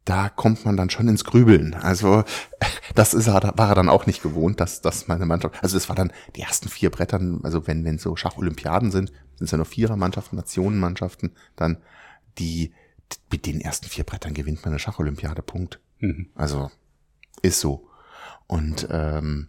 da 0.05 0.29
kommt 0.29 0.65
man 0.65 0.77
dann 0.77 0.91
schon 0.91 1.09
ins 1.09 1.25
Grübeln. 1.25 1.75
Also 1.75 2.25
das 2.95 3.15
ist 3.15 3.27
er, 3.27 3.53
war 3.57 3.69
er 3.71 3.75
dann 3.75 3.89
auch 3.89 4.07
nicht 4.07 4.23
gewohnt, 4.23 4.61
dass, 4.61 4.81
dass 4.81 5.09
meine 5.09 5.27
Mannschaft, 5.27 5.63
also 5.63 5.77
es 5.77 5.89
war 5.89 5.97
dann 5.97 6.13
die 6.37 6.43
ersten 6.43 6.69
vier 6.69 6.91
Brettern, 6.91 7.41
also 7.43 7.67
wenn, 7.67 7.85
wenn 7.85 7.99
so 7.99 8.15
Schacholympiaden 8.17 8.91
sind, 8.91 9.11
sind 9.37 9.47
es 9.47 9.51
ja 9.51 9.57
nur 9.57 9.67
Vierermannschaften, 9.67 10.37
Nationenmannschaften, 10.37 11.33
dann 11.57 11.79
die, 12.39 12.73
mit 13.31 13.47
den 13.47 13.61
ersten 13.61 13.87
vier 13.87 14.05
Brettern 14.05 14.35
gewinnt 14.35 14.63
man 14.65 14.73
eine 14.73 14.79
Schacholympiade, 14.79 15.43
Punkt. 15.43 15.81
Mhm. 16.01 16.29
Also 16.35 16.71
ist 17.43 17.61
so. 17.61 17.89
Und 18.47 18.87
ähm, 18.91 19.49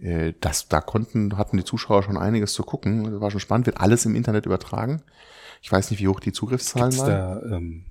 äh, 0.00 0.32
das, 0.40 0.68
da 0.68 0.80
konnten, 0.80 1.36
hatten 1.36 1.56
die 1.56 1.64
Zuschauer 1.64 2.02
schon 2.02 2.16
einiges 2.16 2.52
zu 2.54 2.64
gucken. 2.64 3.04
Das 3.10 3.20
war 3.20 3.30
schon 3.30 3.40
spannend, 3.40 3.66
wird 3.66 3.80
alles 3.80 4.04
im 4.04 4.14
Internet 4.14 4.46
übertragen. 4.46 5.02
Ich 5.62 5.70
weiß 5.70 5.90
nicht, 5.90 6.00
wie 6.00 6.08
hoch 6.08 6.20
die 6.20 6.32
Zugriffszahlen 6.32 6.90
Gibt's 6.90 7.06
waren. 7.06 7.50
Da, 7.50 7.56
ähm 7.56 7.84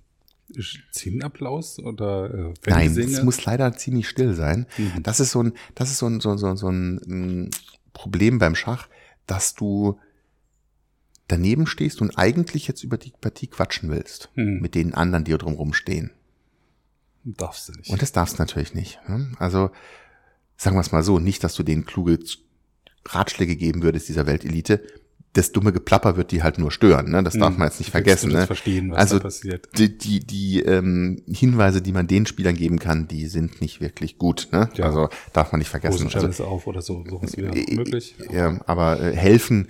Zinnapplaus 0.92 1.80
oder 1.80 2.52
äh, 2.52 2.54
Nein, 2.68 2.98
es 2.98 3.24
muss 3.24 3.44
leider 3.46 3.76
ziemlich 3.76 4.08
still 4.08 4.34
sein. 4.34 4.68
Mhm. 4.78 5.04
Das 5.04 5.20
ist 5.20 5.32
so 5.32 5.42
ein, 5.42 5.54
das 5.74 5.90
ist 5.90 5.98
so 5.98 6.08
ein, 6.08 6.20
so, 6.20 6.38
so, 6.38 6.56
so 6.56 6.70
ein 6.70 6.96
mm, 6.96 7.50
Problem 7.94 8.38
beim 8.38 8.56
Schach, 8.56 8.88
dass 9.26 9.56
du 9.56 10.00
daneben 11.28 11.66
stehst 11.66 12.02
und 12.02 12.18
eigentlich 12.18 12.68
jetzt 12.68 12.84
über 12.84 12.98
die 12.98 13.14
Partie 13.20 13.48
quatschen 13.48 13.90
willst 13.90 14.30
mhm. 14.36 14.60
mit 14.62 14.76
den 14.76 14.94
anderen, 14.94 15.24
die 15.24 15.36
drumherum 15.36 15.74
stehen. 15.74 16.12
Darfst 17.24 17.70
du 17.70 17.74
nicht. 17.74 17.90
Und 17.90 18.02
das 18.02 18.12
darfst 18.12 18.38
du 18.38 18.42
natürlich 18.44 18.76
nicht. 18.76 19.00
Ne? 19.08 19.32
Also 19.40 19.72
sagen 20.58 20.76
wir 20.76 20.82
es 20.82 20.92
mal 20.92 21.04
so, 21.04 21.20
nicht, 21.20 21.44
dass 21.44 21.56
du 21.56 21.64
denen 21.64 21.86
kluge 21.86 22.20
Ratschläge 23.08 23.56
geben 23.56 23.82
würdest 23.82 24.10
dieser 24.10 24.28
Weltelite, 24.28 24.86
das 25.36 25.52
dumme 25.52 25.74
Geplapper 25.74 26.16
wird 26.16 26.32
die 26.32 26.44
halt 26.44 26.58
nur 26.58 26.72
stören. 26.72 27.12
Ne? 27.12 27.22
Das 27.22 27.34
darf 27.34 27.50
hm. 27.50 27.60
man 27.60 27.68
jetzt 27.68 27.80
nicht 27.80 27.92
vergessen. 27.92 28.32
Ne? 28.32 28.48
Verstehen, 28.48 28.92
was 28.92 29.12
also 29.12 29.54
die, 29.78 29.98
die, 29.98 30.20
die 30.22 30.62
ähm, 30.62 31.22
Hinweise, 31.28 31.82
die 31.82 31.92
man 31.92 32.08
den 32.08 32.26
Spielern 32.26 32.56
geben 32.56 32.80
kann, 32.80 33.10
die 33.10 33.28
sind 33.28 33.60
nicht 33.60 33.82
wirklich 33.82 34.18
gut. 34.18 34.48
Ne? 34.54 34.70
Ja. 34.76 34.86
Also 34.86 35.10
darf 35.34 35.52
man 35.52 35.60
nicht 35.60 35.68
vergessen. 35.68 36.10
Also, 36.14 36.46
auf 36.46 36.68
oder 36.68 36.82
so, 36.82 37.04
sowas 37.10 37.36
wäre 37.36 37.54
äh, 37.54 37.76
möglich. 37.76 38.16
Ja, 38.32 38.62
aber 38.66 39.02
äh, 39.02 39.14
helfen 39.14 39.68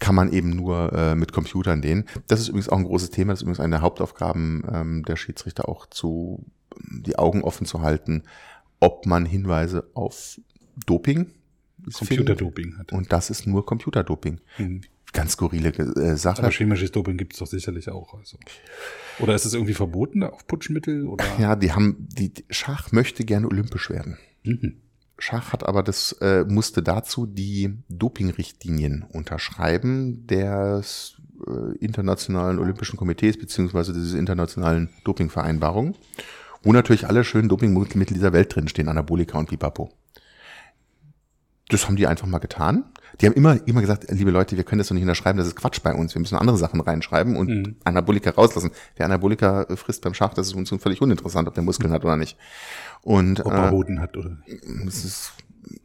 kann 0.00 0.14
man 0.14 0.32
eben 0.32 0.50
nur 0.50 0.92
äh, 0.92 1.14
mit 1.14 1.32
Computern 1.32 1.80
denen. 1.80 2.04
Das 2.26 2.40
ist 2.40 2.48
übrigens 2.48 2.68
auch 2.68 2.78
ein 2.78 2.84
großes 2.84 3.10
Thema. 3.10 3.32
Das 3.32 3.38
ist 3.38 3.42
übrigens 3.42 3.60
eine 3.60 3.76
der 3.76 3.82
Hauptaufgaben 3.82 4.64
ähm, 4.70 5.04
der 5.06 5.16
Schiedsrichter 5.16 5.66
auch 5.66 5.86
zu 5.86 6.44
die 6.78 7.18
Augen 7.18 7.42
offen 7.42 7.66
zu 7.66 7.80
halten, 7.80 8.24
ob 8.80 9.06
man 9.06 9.24
Hinweise 9.24 9.90
auf 9.94 10.38
Doping 10.86 11.32
Computerdoping 11.92 12.78
hat. 12.78 12.92
Und 12.92 13.12
das 13.12 13.30
ist 13.30 13.46
nur 13.46 13.64
Computerdoping. 13.64 14.40
Mhm. 14.58 14.82
Ganz 15.12 15.32
skurrile 15.32 15.70
äh, 15.70 16.16
Sache. 16.16 16.42
Aber 16.42 16.52
chemisches 16.52 16.92
Doping 16.92 17.16
gibt 17.16 17.32
es 17.32 17.40
doch 17.40 17.46
sicherlich 17.46 17.88
auch. 17.88 18.14
Also. 18.14 18.38
Oder 19.18 19.34
ist 19.34 19.44
es 19.44 19.54
irgendwie 19.54 19.74
verboten, 19.74 20.22
auf 20.22 20.46
Putschmittel? 20.46 21.06
Oder? 21.06 21.24
Ja, 21.38 21.56
die 21.56 21.72
haben, 21.72 22.08
die 22.10 22.32
Schach 22.48 22.92
möchte 22.92 23.24
gerne 23.24 23.46
olympisch 23.48 23.90
werden. 23.90 24.18
Mhm. 24.44 24.76
Schach 25.18 25.52
hat 25.52 25.66
aber 25.66 25.82
das, 25.82 26.12
äh, 26.20 26.44
musste 26.48 26.82
dazu 26.82 27.26
die 27.26 27.76
Dopingrichtlinien 27.88 29.04
unterschreiben 29.12 30.26
des 30.26 31.20
äh, 31.46 31.76
internationalen 31.78 32.58
Olympischen 32.58 32.96
Komitees 32.96 33.38
beziehungsweise 33.38 33.92
dieses 33.92 34.14
internationalen 34.14 34.88
Dopingvereinbarung, 35.04 35.94
wo 36.62 36.72
natürlich 36.72 37.06
alle 37.06 37.24
schönen 37.24 37.48
Dopingmittel 37.48 38.14
dieser 38.14 38.32
Welt 38.32 38.54
drinstehen, 38.54 38.88
Anabolika 38.88 39.38
und 39.38 39.48
Pipapo. 39.48 39.90
Das 41.70 41.86
haben 41.86 41.96
die 41.96 42.06
einfach 42.06 42.26
mal 42.26 42.38
getan. 42.38 42.84
Die 43.20 43.26
haben 43.26 43.34
immer, 43.34 43.58
immer 43.66 43.80
gesagt, 43.80 44.06
liebe 44.10 44.30
Leute, 44.30 44.56
wir 44.56 44.64
können 44.64 44.78
das 44.78 44.88
doch 44.88 44.94
nicht 44.94 45.02
unterschreiben, 45.02 45.38
das 45.38 45.46
ist 45.46 45.56
Quatsch 45.56 45.82
bei 45.82 45.94
uns. 45.94 46.14
Wir 46.14 46.20
müssen 46.20 46.36
andere 46.36 46.56
Sachen 46.56 46.80
reinschreiben 46.80 47.36
und 47.36 47.48
mhm. 47.48 47.76
Anabolika 47.84 48.30
rauslassen. 48.30 48.70
Wer 48.96 49.06
Anabolika 49.06 49.66
frisst 49.76 50.02
beim 50.02 50.14
Schach, 50.14 50.32
das 50.34 50.48
ist 50.48 50.54
uns 50.54 50.70
völlig 50.82 51.02
uninteressant, 51.02 51.46
ob 51.48 51.54
der 51.54 51.62
Muskeln 51.62 51.92
hat 51.92 52.04
oder 52.04 52.16
nicht. 52.16 52.36
Und 53.02 53.44
ob 53.44 53.52
er 53.52 53.68
äh, 53.68 53.70
Hoden 53.70 54.00
hat 54.00 54.16
oder. 54.16 54.38
Das 54.84 55.04
ist 55.04 55.32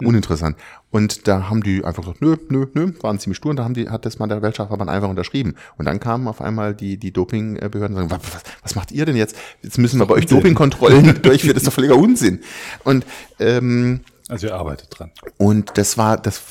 uninteressant. 0.02 0.58
Und 0.92 1.28
da 1.28 1.50
haben 1.50 1.62
die 1.62 1.84
einfach 1.84 2.04
gesagt, 2.04 2.22
nö, 2.22 2.38
nö, 2.50 2.68
nö, 2.74 2.94
waren 3.02 3.20
ziemlich 3.20 3.38
stur 3.38 3.52
und 3.52 3.58
da 3.58 3.64
haben 3.64 3.74
die, 3.74 3.90
hat 3.90 4.06
das 4.06 4.20
mal 4.20 4.28
der 4.28 4.42
Weltschachverband 4.42 4.90
einfach 4.90 5.10
unterschrieben. 5.10 5.56
Und 5.78 5.86
dann 5.86 6.00
kamen 6.00 6.28
auf 6.28 6.42
einmal 6.42 6.74
die, 6.74 6.98
die 6.98 7.12
Dopingbehörden 7.12 7.98
und 7.98 8.10
sagen, 8.10 8.22
was, 8.24 8.44
was 8.62 8.76
macht 8.76 8.92
ihr 8.92 9.06
denn 9.06 9.16
jetzt? 9.16 9.36
Jetzt 9.62 9.78
müssen 9.78 10.00
wir 10.00 10.06
bei 10.06 10.16
euch 10.16 10.26
Dopingkontrollen 10.26 11.22
durchführen, 11.22 11.54
das 11.54 11.64
ist 11.64 11.68
doch 11.68 11.74
völliger 11.74 11.98
Unsinn. 11.98 12.40
Und 12.84 13.06
ähm, 13.40 14.02
also 14.28 14.48
ihr 14.48 14.56
arbeitet 14.56 14.88
dran. 14.92 15.12
Und 15.38 15.78
das 15.78 15.98
war, 15.98 16.18
das, 16.18 16.42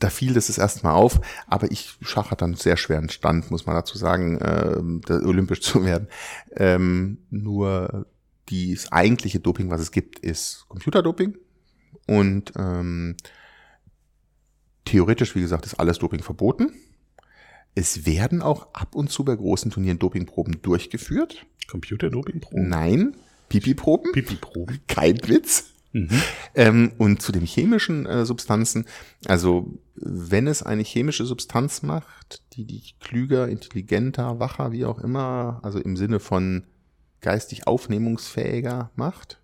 da 0.00 0.10
fiel 0.10 0.34
das 0.34 0.48
das 0.48 0.58
erstmal 0.58 0.94
auf, 0.94 1.20
aber 1.46 1.70
ich 1.70 1.96
Schach 2.00 2.30
hat 2.30 2.42
dann 2.42 2.54
sehr 2.54 2.76
schweren 2.76 3.10
Stand, 3.10 3.50
muss 3.50 3.66
man 3.66 3.76
dazu 3.76 3.96
sagen, 3.96 4.38
äh, 4.38 5.12
olympisch 5.12 5.60
zu 5.62 5.84
werden. 5.84 6.08
Ähm, 6.56 7.18
nur 7.30 8.06
das 8.50 8.90
eigentliche 8.90 9.38
Doping, 9.38 9.70
was 9.70 9.80
es 9.80 9.92
gibt, 9.92 10.18
ist 10.18 10.64
Computerdoping. 10.68 11.36
Und 12.06 12.52
ähm, 12.56 13.16
theoretisch, 14.84 15.36
wie 15.36 15.40
gesagt, 15.40 15.66
ist 15.66 15.74
alles 15.74 15.98
Doping 15.98 16.22
verboten. 16.22 16.72
Es 17.76 18.04
werden 18.04 18.42
auch 18.42 18.74
ab 18.74 18.96
und 18.96 19.10
zu 19.10 19.24
bei 19.24 19.36
großen 19.36 19.70
Turnieren 19.70 20.00
Dopingproben 20.00 20.60
durchgeführt. 20.62 21.46
Computerdopingproben? 21.68 22.68
Nein. 22.68 23.16
Pipi-Proben? 23.48 24.10
Pipi-Proben. 24.12 24.80
Kein 24.88 25.16
Witz. 25.28 25.69
Mhm. 25.92 26.22
Ähm, 26.54 26.92
und 26.98 27.20
zu 27.20 27.32
den 27.32 27.44
chemischen 27.44 28.06
äh, 28.06 28.24
Substanzen, 28.24 28.86
also 29.26 29.78
wenn 29.96 30.46
es 30.46 30.62
eine 30.62 30.82
chemische 30.82 31.24
Substanz 31.24 31.82
macht, 31.82 32.42
die 32.52 32.64
dich 32.64 32.98
klüger, 33.00 33.48
intelligenter, 33.48 34.38
wacher, 34.38 34.72
wie 34.72 34.84
auch 34.84 34.98
immer, 34.98 35.60
also 35.62 35.78
im 35.78 35.96
Sinne 35.96 36.20
von 36.20 36.64
geistig 37.20 37.66
aufnehmungsfähiger 37.66 38.90
macht, 38.94 39.40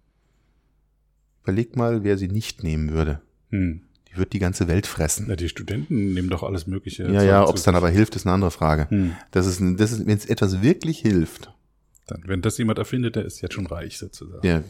überleg 1.42 1.76
mal, 1.76 2.04
wer 2.04 2.16
sie 2.16 2.28
nicht 2.28 2.62
nehmen 2.62 2.92
würde. 2.92 3.20
Hm. 3.50 3.82
Die 4.10 4.16
wird 4.16 4.32
die 4.32 4.38
ganze 4.38 4.68
Welt 4.68 4.86
fressen. 4.86 5.28
Ja, 5.28 5.36
die 5.36 5.48
Studenten 5.48 6.14
nehmen 6.14 6.30
doch 6.30 6.42
alles 6.42 6.66
Mögliche. 6.66 7.10
Ja, 7.10 7.22
ja, 7.22 7.46
ob 7.46 7.56
es 7.56 7.64
dann 7.64 7.74
aber 7.74 7.90
hilft, 7.90 8.16
ist 8.16 8.24
eine 8.24 8.34
andere 8.34 8.50
Frage. 8.50 8.88
Hm. 8.88 9.12
Das 9.32 9.46
ist, 9.46 9.60
das 9.78 9.92
ist, 9.92 10.06
wenn 10.06 10.16
es 10.16 10.26
etwas 10.26 10.62
wirklich 10.62 11.00
hilft. 11.00 11.52
Dann, 12.06 12.22
wenn 12.26 12.40
das 12.40 12.56
jemand 12.56 12.78
erfindet, 12.78 13.16
der 13.16 13.24
ist 13.24 13.40
jetzt 13.40 13.54
schon 13.54 13.66
reich 13.66 13.98
sozusagen. 13.98 14.46
Ja, 14.46 14.62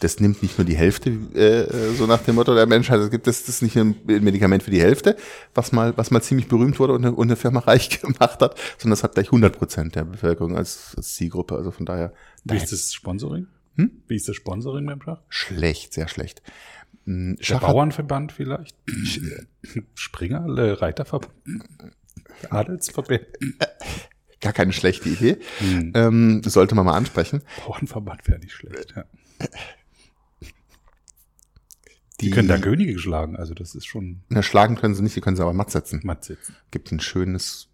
das 0.00 0.20
nimmt 0.20 0.42
nicht 0.42 0.58
nur 0.58 0.64
die 0.64 0.76
Hälfte, 0.76 1.10
äh, 1.10 1.94
so 1.94 2.06
nach 2.06 2.22
dem 2.22 2.36
Motto 2.36 2.54
der 2.54 2.66
Menschheit. 2.66 3.00
Es 3.00 3.10
gibt 3.10 3.26
das, 3.26 3.44
das 3.44 3.56
ist 3.56 3.62
nicht 3.62 3.76
ein 3.76 3.96
Medikament 4.04 4.62
für 4.62 4.70
die 4.70 4.80
Hälfte, 4.80 5.16
was 5.54 5.72
mal, 5.72 5.96
was 5.96 6.10
mal 6.10 6.22
ziemlich 6.22 6.48
berühmt 6.48 6.78
wurde 6.78 6.92
und 6.94 7.04
eine, 7.04 7.14
und 7.14 7.28
eine 7.28 7.36
Firma 7.36 7.60
reich 7.66 8.00
gemacht 8.00 8.40
hat, 8.40 8.58
sondern 8.78 8.90
das 8.90 9.02
hat 9.02 9.14
gleich 9.14 9.26
100 9.26 9.56
Prozent 9.56 9.94
der 9.94 10.04
Bevölkerung 10.04 10.56
als, 10.56 10.94
als 10.96 11.14
Zielgruppe. 11.14 11.56
Also 11.56 11.70
von 11.70 11.86
daher. 11.86 12.12
Wie 12.44 12.56
ist 12.56 12.72
das 12.72 12.92
Sponsoring? 12.92 13.46
Hm? 13.76 13.90
Wie 14.06 14.16
ist 14.16 14.28
das 14.28 14.36
Sponsoring 14.36 14.86
beim 14.86 15.02
Schach? 15.02 15.20
Schlecht, 15.28 15.92
sehr 15.92 16.08
schlecht. 16.08 16.42
Hm, 17.04 17.36
Schach 17.40 17.60
der 17.60 17.66
Bauernverband 17.68 18.32
vielleicht? 18.32 18.76
Springer, 19.94 20.46
äh, 20.58 20.72
Reiterverband? 20.72 21.32
Adelsverband? 22.50 23.26
Gar 24.40 24.52
keine 24.52 24.72
schlechte 24.72 25.08
Idee. 25.08 25.38
Hm. 25.58 25.92
Ähm, 25.94 26.40
das 26.42 26.52
sollte 26.52 26.74
man 26.74 26.84
mal 26.84 26.96
ansprechen. 26.96 27.42
Bauernverband 27.64 28.28
wäre 28.28 28.38
nicht 28.38 28.52
schlecht, 28.52 28.94
ja. 28.96 29.04
Die, 32.20 32.26
die, 32.26 32.30
können 32.30 32.48
da 32.48 32.56
Könige 32.56 32.98
schlagen, 32.98 33.36
also 33.36 33.52
das 33.52 33.74
ist 33.74 33.84
schon. 33.84 34.22
Na, 34.30 34.42
schlagen 34.42 34.76
können 34.76 34.94
sie 34.94 35.02
nicht, 35.02 35.16
die 35.16 35.20
können 35.20 35.36
sie 35.36 35.42
aber 35.42 35.52
matt 35.52 35.70
setzen. 35.70 36.00
Matt 36.02 36.24
setzen. 36.24 36.56
Gibt 36.70 36.90
ein 36.90 37.00
schönes, 37.00 37.68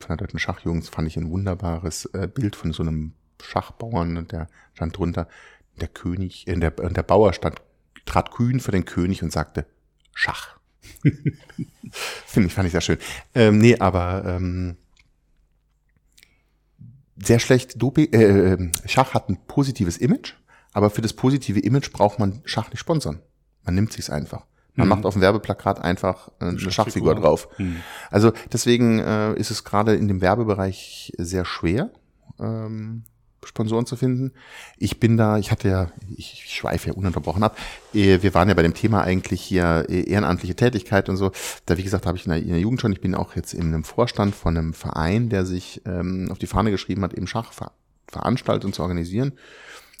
von 0.00 0.08
der 0.08 0.16
deutschen 0.16 0.38
Schachjugend 0.38 0.86
fand 0.88 1.08
ich 1.08 1.16
ein 1.18 1.30
wunderbares 1.30 2.06
äh, 2.06 2.26
Bild 2.26 2.56
von 2.56 2.72
so 2.72 2.82
einem 2.82 3.12
Schachbauern 3.42 4.16
und 4.16 4.32
der 4.32 4.48
stand 4.72 4.96
drunter, 4.96 5.28
der 5.78 5.88
König, 5.88 6.48
äh, 6.48 6.56
der, 6.56 6.70
der 6.70 7.02
Bauer 7.02 7.34
stand, 7.34 7.60
trat 8.06 8.30
kühn 8.30 8.60
für 8.60 8.72
den 8.72 8.86
König 8.86 9.22
und 9.22 9.30
sagte, 9.30 9.66
Schach. 10.14 10.58
Finde 12.26 12.46
ich, 12.46 12.54
fand 12.54 12.66
ich 12.66 12.72
sehr 12.72 12.80
schön. 12.80 12.98
Ähm, 13.34 13.58
nee, 13.58 13.78
aber 13.78 14.24
ähm, 14.24 14.76
sehr 17.16 17.38
schlecht. 17.38 17.80
Doping, 17.80 18.12
äh, 18.12 18.52
äh, 18.54 18.72
Schach 18.86 19.14
hat 19.14 19.28
ein 19.28 19.38
positives 19.46 19.98
Image, 19.98 20.34
aber 20.76 20.90
für 20.90 21.00
das 21.00 21.14
positive 21.14 21.58
Image 21.58 21.90
braucht 21.90 22.18
man 22.18 22.42
Schach 22.44 22.68
nicht 22.68 22.80
sponsern. 22.80 23.20
Man 23.64 23.74
nimmt 23.74 23.94
sich's 23.94 24.10
einfach. 24.10 24.44
Man 24.74 24.88
mhm. 24.88 24.90
macht 24.90 25.06
auf 25.06 25.14
dem 25.14 25.22
Werbeplakat 25.22 25.80
einfach 25.80 26.30
eine 26.38 26.58
Schachfigur 26.58 27.14
drauf. 27.14 27.48
Mhm. 27.56 27.76
Also 28.10 28.32
deswegen 28.52 28.98
äh, 28.98 29.32
ist 29.36 29.50
es 29.50 29.64
gerade 29.64 29.94
in 29.94 30.06
dem 30.06 30.20
Werbebereich 30.20 31.14
sehr 31.16 31.46
schwer, 31.46 31.88
ähm, 32.38 33.04
Sponsoren 33.42 33.86
zu 33.86 33.96
finden. 33.96 34.32
Ich 34.76 35.00
bin 35.00 35.16
da, 35.16 35.38
ich 35.38 35.50
hatte 35.50 35.70
ja, 35.70 35.92
ich, 36.14 36.44
ich 36.44 36.54
schweife 36.54 36.88
ja 36.88 36.94
ununterbrochen 36.94 37.42
ab. 37.42 37.56
Äh, 37.94 38.20
wir 38.20 38.34
waren 38.34 38.48
ja 38.48 38.54
bei 38.54 38.62
dem 38.62 38.74
Thema 38.74 39.00
eigentlich 39.00 39.40
hier 39.40 39.86
äh, 39.88 40.02
ehrenamtliche 40.02 40.56
Tätigkeit 40.56 41.08
und 41.08 41.16
so. 41.16 41.32
Da, 41.64 41.78
wie 41.78 41.84
gesagt, 41.84 42.04
habe 42.04 42.18
ich 42.18 42.26
in 42.26 42.32
der, 42.32 42.42
in 42.42 42.48
der, 42.48 42.60
Jugend 42.60 42.82
schon, 42.82 42.92
ich 42.92 43.00
bin 43.00 43.14
auch 43.14 43.34
jetzt 43.34 43.54
in 43.54 43.68
einem 43.68 43.84
Vorstand 43.84 44.34
von 44.34 44.58
einem 44.58 44.74
Verein, 44.74 45.30
der 45.30 45.46
sich 45.46 45.80
ähm, 45.86 46.28
auf 46.30 46.36
die 46.36 46.46
Fahne 46.46 46.70
geschrieben 46.70 47.02
hat, 47.02 47.14
eben 47.14 47.26
Schach 47.26 47.54
ver 47.54 47.72
veranstalten 48.08 48.66
und 48.66 48.74
zu 48.74 48.82
organisieren. 48.82 49.32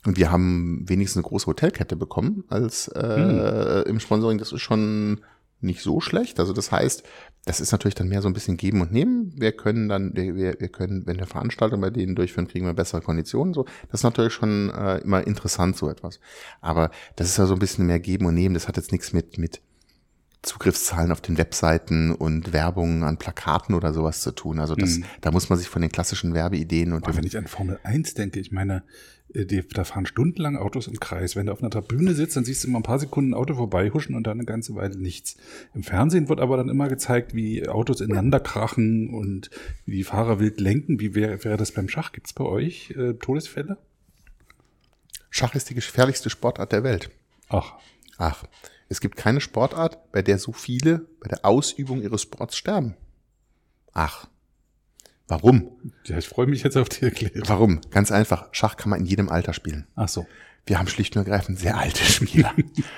Und 0.06 0.16
wir 0.16 0.30
haben 0.30 0.84
wenigstens 0.88 1.18
eine 1.24 1.28
große 1.28 1.46
Hotelkette 1.46 1.96
bekommen 1.96 2.44
als 2.48 2.88
äh, 2.88 3.82
hm. 3.84 3.90
im 3.90 4.00
Sponsoring. 4.00 4.38
Das 4.38 4.52
ist 4.52 4.62
schon 4.62 5.20
nicht 5.60 5.82
so 5.82 6.00
schlecht. 6.00 6.38
Also 6.38 6.52
das 6.52 6.70
heißt, 6.70 7.02
das 7.44 7.60
ist 7.60 7.72
natürlich 7.72 7.94
dann 7.94 8.08
mehr 8.08 8.22
so 8.22 8.28
ein 8.28 8.34
bisschen 8.34 8.56
geben 8.56 8.80
und 8.80 8.92
nehmen. 8.92 9.32
Wir 9.36 9.52
können 9.52 9.88
dann, 9.88 10.14
wir, 10.14 10.36
wir 10.36 10.68
können, 10.68 11.06
wenn 11.06 11.18
wir 11.18 11.26
Veranstaltungen 11.26 11.80
bei 11.80 11.90
denen 11.90 12.14
durchführen, 12.14 12.48
kriegen 12.48 12.66
wir 12.66 12.74
bessere 12.74 13.00
Konditionen. 13.00 13.54
So, 13.54 13.64
das 13.90 14.00
ist 14.00 14.04
natürlich 14.04 14.32
schon 14.32 14.70
äh, 14.70 14.98
immer 14.98 15.26
interessant 15.26 15.76
so 15.76 15.88
etwas. 15.88 16.20
Aber 16.60 16.90
das 17.16 17.28
ist 17.28 17.38
ja 17.38 17.46
so 17.46 17.54
ein 17.54 17.58
bisschen 17.58 17.86
mehr 17.86 18.00
geben 18.00 18.26
und 18.26 18.34
nehmen. 18.34 18.54
Das 18.54 18.68
hat 18.68 18.76
jetzt 18.76 18.92
nichts 18.92 19.12
mit 19.12 19.38
mit 19.38 19.60
Zugriffszahlen 20.42 21.10
auf 21.10 21.20
den 21.20 21.38
Webseiten 21.38 22.12
und 22.12 22.52
Werbungen 22.52 23.02
an 23.02 23.18
Plakaten 23.18 23.74
oder 23.74 23.92
sowas 23.92 24.20
zu 24.20 24.30
tun. 24.32 24.60
Also 24.60 24.74
das, 24.74 24.98
mhm. 24.98 25.04
da 25.20 25.32
muss 25.32 25.48
man 25.48 25.58
sich 25.58 25.68
von 25.68 25.82
den 25.82 25.90
klassischen 25.90 26.34
Werbeideen 26.34 26.92
und. 26.92 27.04
Aber 27.04 27.16
wenn 27.16 27.24
ich 27.24 27.36
an 27.36 27.46
Formel 27.46 27.80
1 27.82 28.14
denke, 28.14 28.38
ich 28.38 28.52
meine, 28.52 28.84
die, 29.28 29.66
da 29.66 29.84
fahren 29.84 30.06
stundenlang 30.06 30.56
Autos 30.56 30.86
im 30.86 31.00
Kreis. 31.00 31.36
Wenn 31.36 31.46
du 31.46 31.52
auf 31.52 31.60
einer 31.60 31.70
Tribüne 31.70 32.14
sitzt, 32.14 32.36
dann 32.36 32.44
siehst 32.44 32.64
du 32.64 32.68
immer 32.68 32.78
ein 32.78 32.84
paar 32.84 32.98
Sekunden 32.98 33.32
ein 33.32 33.34
Auto 33.34 33.54
vorbeihuschen 33.54 34.14
und 34.14 34.26
dann 34.26 34.38
eine 34.38 34.46
ganze 34.46 34.74
Weile 34.74 34.96
nichts. 34.96 35.36
Im 35.74 35.82
Fernsehen 35.82 36.28
wird 36.28 36.40
aber 36.40 36.56
dann 36.56 36.68
immer 36.68 36.88
gezeigt, 36.88 37.34
wie 37.34 37.68
Autos 37.68 38.00
ineinander 38.00 38.40
krachen 38.40 39.12
und 39.12 39.50
wie 39.84 39.98
die 39.98 40.04
Fahrer 40.04 40.38
wild 40.38 40.60
lenken. 40.60 41.00
Wie 41.00 41.14
wäre, 41.14 41.44
wäre 41.44 41.56
das 41.56 41.72
beim 41.72 41.88
Schach? 41.88 42.12
Gibt 42.12 42.28
es 42.28 42.32
bei 42.32 42.44
euch 42.44 42.90
äh, 42.96 43.14
Todesfälle? 43.14 43.78
Schach 45.30 45.54
ist 45.54 45.68
die 45.70 45.74
gefährlichste 45.74 46.30
Sportart 46.30 46.72
der 46.72 46.84
Welt. 46.84 47.10
Ach. 47.48 47.74
Ach. 48.18 48.44
Es 48.88 49.00
gibt 49.00 49.16
keine 49.16 49.40
Sportart, 49.40 50.12
bei 50.12 50.22
der 50.22 50.38
so 50.38 50.52
viele 50.52 51.06
bei 51.20 51.28
der 51.28 51.44
Ausübung 51.44 52.00
ihres 52.00 52.22
Sports 52.22 52.56
sterben. 52.56 52.94
Ach. 53.92 54.28
Warum? 55.28 55.72
Ja, 56.04 56.18
ich 56.18 56.28
freue 56.28 56.46
mich 56.46 56.62
jetzt 56.62 56.76
auf 56.76 56.88
die 56.88 57.04
Erklärung. 57.04 57.42
Warum? 57.48 57.80
Ganz 57.90 58.12
einfach. 58.12 58.48
Schach 58.52 58.76
kann 58.76 58.90
man 58.90 59.00
in 59.00 59.06
jedem 59.06 59.28
Alter 59.28 59.52
spielen. 59.52 59.86
Ach 59.96 60.08
so. 60.08 60.26
Wir 60.66 60.78
haben 60.78 60.88
schlicht 60.88 61.16
und 61.16 61.26
ergreifend 61.26 61.58
sehr 61.58 61.76
alte 61.78 62.04
Spieler. 62.04 62.52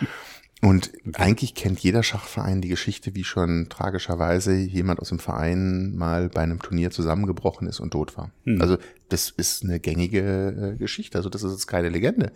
und 0.63 0.93
okay. 1.07 1.23
eigentlich 1.23 1.55
kennt 1.55 1.81
jeder 1.81 2.03
Schachverein 2.03 2.61
die 2.61 2.69
Geschichte, 2.69 3.15
wie 3.15 3.25
schon 3.25 3.69
tragischerweise 3.71 4.55
jemand 4.55 5.01
aus 5.01 5.09
dem 5.09 5.19
Verein 5.19 5.95
mal 5.97 6.29
bei 6.29 6.43
einem 6.43 6.61
Turnier 6.61 6.91
zusammengebrochen 6.91 7.67
ist 7.67 7.81
und 7.81 7.93
tot 7.93 8.17
war. 8.17 8.31
Hm. 8.45 8.61
Also 8.61 8.77
das 9.09 9.31
ist 9.31 9.65
eine 9.65 9.81
gängige 9.81 10.75
äh, 10.75 10.79
Geschichte. 10.79 11.17
Also 11.17 11.31
das 11.31 11.43
ist 11.43 11.53
jetzt 11.53 11.67
keine 11.67 11.89
Legende. 11.89 12.33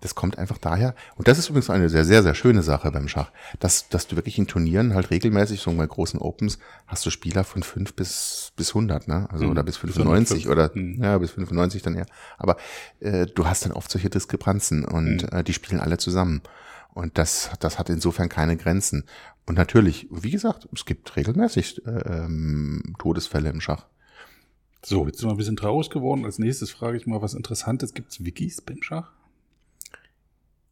Das 0.00 0.14
kommt 0.14 0.38
einfach 0.38 0.58
daher. 0.58 0.94
Und 1.16 1.28
das 1.28 1.38
ist 1.38 1.50
übrigens 1.50 1.70
eine 1.70 1.88
sehr, 1.88 2.04
sehr, 2.04 2.22
sehr 2.22 2.34
schöne 2.34 2.62
Sache 2.62 2.90
beim 2.90 3.08
Schach, 3.08 3.30
dass, 3.58 3.88
dass 3.88 4.06
du 4.06 4.16
wirklich 4.16 4.38
in 4.38 4.46
Turnieren 4.46 4.94
halt 4.94 5.10
regelmäßig, 5.10 5.60
so 5.60 5.70
bei 5.72 5.86
großen 5.86 6.20
Opens, 6.20 6.58
hast 6.86 7.04
du 7.04 7.10
Spieler 7.10 7.44
von 7.44 7.62
fünf 7.62 7.94
bis, 7.94 8.52
bis 8.56 8.70
100, 8.70 9.08
ne? 9.08 9.28
Also, 9.30 9.44
mhm. 9.44 9.50
oder 9.50 9.62
bis 9.62 9.76
95 9.76 10.48
oder, 10.48 10.70
mhm. 10.74 11.02
ja, 11.02 11.18
bis 11.18 11.32
95 11.32 11.82
dann 11.82 11.94
eher. 11.94 12.06
Aber, 12.38 12.56
äh, 13.00 13.26
du 13.26 13.46
hast 13.46 13.64
dann 13.64 13.72
oft 13.72 13.90
solche 13.90 14.10
Diskrepanzen 14.10 14.84
und, 14.84 15.22
mhm. 15.22 15.38
äh, 15.38 15.44
die 15.44 15.52
spielen 15.52 15.80
alle 15.80 15.98
zusammen. 15.98 16.42
Und 16.92 17.18
das, 17.18 17.50
das 17.60 17.78
hat 17.78 17.88
insofern 17.88 18.28
keine 18.28 18.56
Grenzen. 18.56 19.04
Und 19.46 19.56
natürlich, 19.56 20.08
wie 20.10 20.30
gesagt, 20.30 20.68
es 20.74 20.84
gibt 20.84 21.16
regelmäßig 21.16 21.86
äh, 21.86 21.90
ähm, 21.90 22.94
Todesfälle 22.98 23.50
im 23.50 23.60
Schach. 23.60 23.86
So, 24.82 25.06
jetzt 25.06 25.18
sind 25.18 25.28
wir 25.28 25.34
ein 25.34 25.36
bisschen 25.36 25.56
traurig 25.56 25.90
geworden. 25.90 26.24
Als 26.24 26.38
nächstes 26.38 26.70
frage 26.70 26.96
ich 26.96 27.06
mal 27.06 27.20
was 27.20 27.34
Interessantes. 27.34 27.92
Gibt 27.92 28.12
es 28.12 28.24
Wikis 28.24 28.60
beim 28.62 28.82
Schach? 28.82 29.12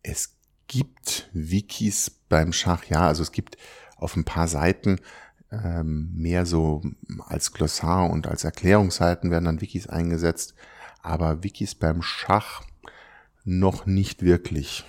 Es 0.03 0.37
gibt 0.67 1.29
Wikis 1.33 2.11
beim 2.29 2.53
Schach, 2.53 2.85
ja, 2.85 3.07
also 3.07 3.23
es 3.23 3.33
gibt 3.33 3.57
auf 3.97 4.17
ein 4.17 4.25
paar 4.25 4.49
Seiten 4.49 4.99
ähm, 5.51 6.11
mehr 6.15 6.47
so 6.47 6.83
als 7.27 7.53
Glossar 7.53 8.11
und 8.11 8.27
als 8.27 8.45
Erklärungsseiten 8.45 9.31
werden 9.31 9.47
dann 9.47 9.61
Wikis 9.61 9.87
eingesetzt, 9.87 10.55
aber 11.03 11.43
Wikis 11.43 11.75
beim 11.75 12.03
Schach 12.03 12.63
noch 13.45 13.87
nicht 13.87 14.23
wirklich. 14.23 14.85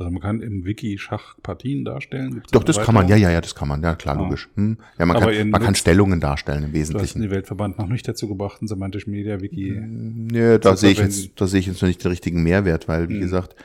Also 0.00 0.10
man 0.10 0.22
kann 0.22 0.40
im 0.40 0.64
Wiki 0.64 0.96
Schachpartien 0.96 1.84
darstellen. 1.84 2.32
Gibt's 2.32 2.52
Doch, 2.52 2.64
das 2.64 2.80
kann 2.80 2.94
man, 2.94 3.06
ja, 3.08 3.16
ja, 3.16 3.30
ja, 3.30 3.40
das 3.40 3.54
kann 3.54 3.68
man, 3.68 3.82
ja, 3.82 3.94
klar, 3.96 4.16
ah. 4.16 4.22
logisch. 4.22 4.48
Hm. 4.54 4.78
Ja, 4.98 5.04
man, 5.04 5.16
Aber 5.16 5.30
kann, 5.30 5.50
man 5.50 5.62
kann 5.62 5.74
Stellungen 5.74 6.20
darstellen 6.20 6.64
im 6.64 6.72
Wesentlichen. 6.72 7.18
Du 7.18 7.24
hast 7.24 7.28
den 7.28 7.30
Weltverband 7.30 7.78
noch 7.78 7.88
nicht 7.88 8.08
dazu 8.08 8.26
gebracht, 8.26 8.62
ein 8.62 8.68
semantisch 8.68 9.06
Media 9.06 9.42
Wiki. 9.42 9.78
Nee, 9.78 10.58
da 10.58 10.76
sehe 10.76 10.92
ich 10.92 10.98
jetzt, 10.98 11.32
da 11.38 11.46
sehe 11.46 11.60
ich 11.60 11.66
jetzt 11.66 11.82
noch 11.82 11.88
nicht 11.88 12.02
den 12.02 12.10
richtigen 12.10 12.42
Mehrwert, 12.42 12.88
weil, 12.88 13.10
wie 13.10 13.14
hm. 13.14 13.20
gesagt, 13.20 13.56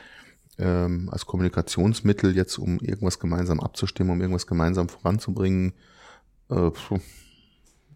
ähm, 0.58 1.08
als 1.10 1.26
Kommunikationsmittel 1.26 2.34
jetzt, 2.34 2.58
um 2.58 2.78
irgendwas 2.80 3.18
gemeinsam 3.18 3.60
abzustimmen, 3.60 4.12
um 4.12 4.20
irgendwas 4.20 4.46
gemeinsam 4.46 4.88
voranzubringen, 4.88 5.74
äh, 6.50 6.70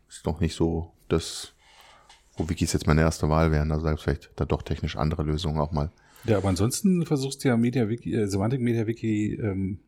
ist 0.08 0.26
doch 0.26 0.40
nicht 0.40 0.54
so 0.54 0.92
das, 1.08 1.52
wo 2.36 2.48
Wikis 2.48 2.72
jetzt 2.72 2.86
meine 2.86 3.02
erste 3.02 3.28
Wahl 3.28 3.52
wären. 3.52 3.72
Also 3.72 3.86
selbst 3.86 4.02
vielleicht 4.02 4.30
da 4.36 4.44
doch 4.44 4.62
technisch 4.62 4.96
andere 4.96 5.22
Lösungen 5.22 5.58
auch 5.58 5.72
mal. 5.72 5.90
Ja, 6.24 6.36
aber 6.36 6.48
ansonsten 6.48 7.06
versuchst 7.06 7.44
du 7.44 7.48
ja 7.48 7.56
MediaWiki, 7.56 8.14
äh, 8.14 8.26
Semantik 8.26 8.61
MediaWiki 8.61 9.34
ähm, 9.42 9.78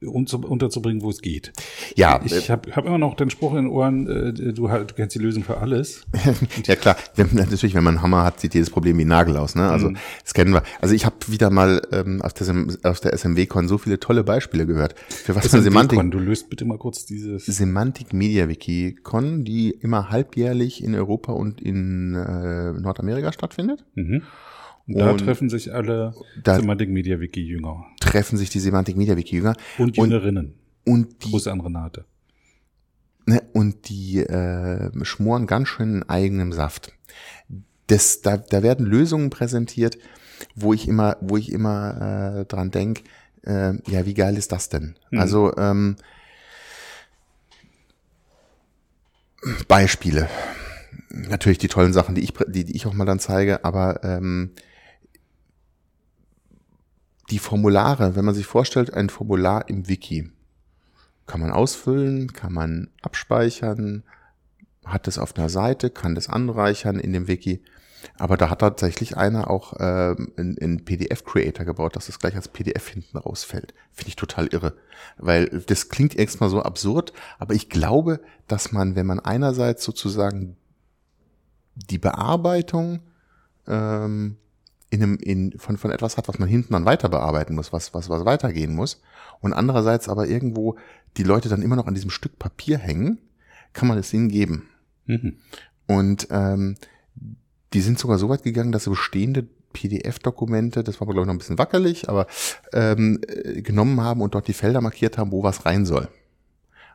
unterzubringen, 0.00 1.02
wo 1.02 1.10
es 1.10 1.20
geht. 1.20 1.52
Ja. 1.96 2.20
Ich 2.24 2.50
habe 2.50 2.70
hab 2.72 2.86
immer 2.86 2.98
noch 2.98 3.14
den 3.16 3.30
Spruch 3.30 3.52
in 3.52 3.64
den 3.64 3.66
Ohren, 3.68 4.06
äh, 4.06 4.32
du, 4.32 4.68
du 4.68 4.94
kennst 4.94 5.14
die 5.14 5.18
Lösung 5.18 5.42
für 5.42 5.58
alles. 5.58 6.02
ja 6.66 6.76
klar, 6.76 6.96
natürlich, 7.16 7.74
wenn 7.74 7.84
man 7.84 7.96
einen 7.96 8.02
Hammer 8.02 8.24
hat, 8.24 8.40
sieht 8.40 8.54
jedes 8.54 8.70
Problem 8.70 8.98
wie 8.98 9.04
ein 9.04 9.08
Nagel 9.08 9.36
aus. 9.36 9.54
Ne? 9.54 9.68
Also 9.68 9.90
mhm. 9.90 9.96
das 10.22 10.34
kennen 10.34 10.52
wir. 10.52 10.62
Also 10.80 10.94
ich 10.94 11.04
habe 11.04 11.16
wieder 11.26 11.50
mal 11.50 11.82
ähm, 11.92 12.22
auf, 12.22 12.32
der, 12.32 12.66
auf 12.84 13.00
der 13.00 13.12
SMW-Con 13.12 13.68
so 13.68 13.78
viele 13.78 13.98
tolle 13.98 14.24
Beispiele 14.24 14.66
gehört. 14.66 14.94
Für 15.08 15.34
was 15.34 15.48
für 15.48 15.60
Semantik. 15.60 15.98
Du 16.10 16.18
löst 16.18 16.48
bitte 16.48 16.64
mal 16.64 16.78
kurz 16.78 17.04
dieses. 17.04 17.46
Semantik 17.46 18.12
Media 18.12 18.48
Wiki 18.48 18.96
Con, 19.02 19.44
die 19.44 19.70
immer 19.70 20.10
halbjährlich 20.10 20.82
in 20.82 20.94
Europa 20.94 21.32
und 21.32 21.60
in 21.60 22.14
äh, 22.14 22.72
Nordamerika 22.72 23.32
stattfindet. 23.32 23.84
Mhm. 23.94 24.22
Und 24.88 24.98
da 24.98 25.12
treffen 25.14 25.50
sich 25.50 25.74
alle 25.74 26.14
Semantic 26.44 26.88
Media 26.88 27.20
Wiki 27.20 27.42
Jünger. 27.42 27.84
Treffen 28.00 28.38
sich 28.38 28.48
die 28.48 28.58
Semantic 28.58 28.96
Media 28.96 29.16
Wiki 29.16 29.36
Jünger. 29.36 29.54
Und 29.76 29.98
Jüngerinnen. 29.98 30.54
Und 30.84 31.24
die, 31.24 31.30
Große 31.30 31.52
an 31.52 31.60
Renate. 31.60 32.06
Ne, 33.26 33.42
und 33.52 33.90
die 33.90 34.20
äh, 34.20 34.90
schmoren 35.04 35.46
ganz 35.46 35.68
schön 35.68 35.96
in 35.96 36.02
eigenem 36.08 36.52
Saft. 36.52 36.94
Das, 37.86 38.22
da, 38.22 38.38
da 38.38 38.62
werden 38.62 38.86
Lösungen 38.86 39.28
präsentiert, 39.28 39.98
wo 40.54 40.72
ich 40.72 40.88
immer, 40.88 41.18
wo 41.20 41.36
ich 41.36 41.52
immer 41.52 42.40
äh, 42.40 42.44
dran 42.46 42.70
denk, 42.70 43.02
äh, 43.42 43.74
ja, 43.90 44.06
wie 44.06 44.14
geil 44.14 44.38
ist 44.38 44.52
das 44.52 44.70
denn? 44.70 44.96
Mhm. 45.10 45.18
Also 45.18 45.54
ähm, 45.58 45.96
Beispiele. 49.68 50.30
Natürlich 51.10 51.58
die 51.58 51.68
tollen 51.68 51.92
Sachen, 51.92 52.14
die 52.14 52.22
ich, 52.22 52.32
die, 52.46 52.64
die 52.64 52.74
ich 52.74 52.86
auch 52.86 52.94
mal 52.94 53.04
dann 53.04 53.18
zeige, 53.18 53.64
aber 53.64 54.02
ähm, 54.02 54.52
die 57.30 57.38
Formulare, 57.38 58.16
wenn 58.16 58.24
man 58.24 58.34
sich 58.34 58.46
vorstellt, 58.46 58.94
ein 58.94 59.10
Formular 59.10 59.68
im 59.68 59.88
Wiki, 59.88 60.30
kann 61.26 61.40
man 61.40 61.50
ausfüllen, 61.50 62.32
kann 62.32 62.52
man 62.52 62.90
abspeichern, 63.02 64.02
hat 64.84 65.06
es 65.06 65.18
auf 65.18 65.36
einer 65.36 65.50
Seite, 65.50 65.90
kann 65.90 66.14
das 66.14 66.28
anreichern 66.28 66.98
in 66.98 67.12
dem 67.12 67.28
Wiki. 67.28 67.62
Aber 68.16 68.36
da 68.36 68.48
hat 68.48 68.60
tatsächlich 68.60 69.16
einer 69.16 69.50
auch 69.50 69.74
äh, 69.74 70.14
einen 70.36 70.84
PDF-Creator 70.84 71.64
gebaut, 71.64 71.96
dass 71.96 72.06
das 72.06 72.18
gleich 72.18 72.36
als 72.36 72.48
PDF 72.48 72.88
hinten 72.88 73.18
rausfällt. 73.18 73.74
Finde 73.92 74.08
ich 74.08 74.16
total 74.16 74.46
irre. 74.46 74.74
Weil 75.16 75.46
das 75.66 75.88
klingt 75.88 76.14
erstmal 76.14 76.48
so 76.48 76.62
absurd, 76.62 77.12
aber 77.38 77.54
ich 77.54 77.68
glaube, 77.68 78.20
dass 78.46 78.72
man, 78.72 78.94
wenn 78.94 79.06
man 79.06 79.20
einerseits 79.20 79.84
sozusagen 79.84 80.56
die 81.74 81.98
Bearbeitung 81.98 83.00
ähm, 83.66 84.36
in 84.90 85.02
einem, 85.02 85.16
in, 85.16 85.58
von, 85.58 85.76
von 85.76 85.90
etwas 85.90 86.16
hat, 86.16 86.28
was 86.28 86.38
man 86.38 86.48
hinten 86.48 86.72
dann 86.72 86.84
weiter 86.84 87.08
bearbeiten 87.08 87.54
muss, 87.54 87.72
was, 87.72 87.92
was, 87.94 88.08
was 88.08 88.24
weitergehen 88.24 88.74
muss. 88.74 89.00
Und 89.40 89.52
andererseits 89.52 90.08
aber 90.08 90.26
irgendwo 90.26 90.76
die 91.16 91.22
Leute 91.22 91.48
dann 91.48 91.62
immer 91.62 91.76
noch 91.76 91.86
an 91.86 91.94
diesem 91.94 92.10
Stück 92.10 92.38
Papier 92.38 92.78
hängen, 92.78 93.18
kann 93.72 93.88
man 93.88 93.98
es 93.98 94.12
ihnen 94.12 94.28
geben. 94.28 94.68
Mhm. 95.06 95.36
Und 95.86 96.28
ähm, 96.30 96.76
die 97.72 97.80
sind 97.80 97.98
sogar 97.98 98.18
so 98.18 98.28
weit 98.28 98.42
gegangen, 98.42 98.72
dass 98.72 98.84
sie 98.84 98.90
bestehende 98.90 99.46
PDF-Dokumente, 99.72 100.82
das 100.82 101.00
war 101.00 101.06
aber 101.06 101.12
glaube 101.12 101.24
ich 101.24 101.26
noch 101.26 101.34
ein 101.34 101.38
bisschen 101.38 101.58
wackelig, 101.58 102.08
aber 102.08 102.26
ähm, 102.72 103.20
äh, 103.28 103.60
genommen 103.60 104.00
haben 104.00 104.22
und 104.22 104.34
dort 104.34 104.48
die 104.48 104.54
Felder 104.54 104.80
markiert 104.80 105.18
haben, 105.18 105.30
wo 105.32 105.42
was 105.42 105.66
rein 105.66 105.84
soll. 105.84 106.08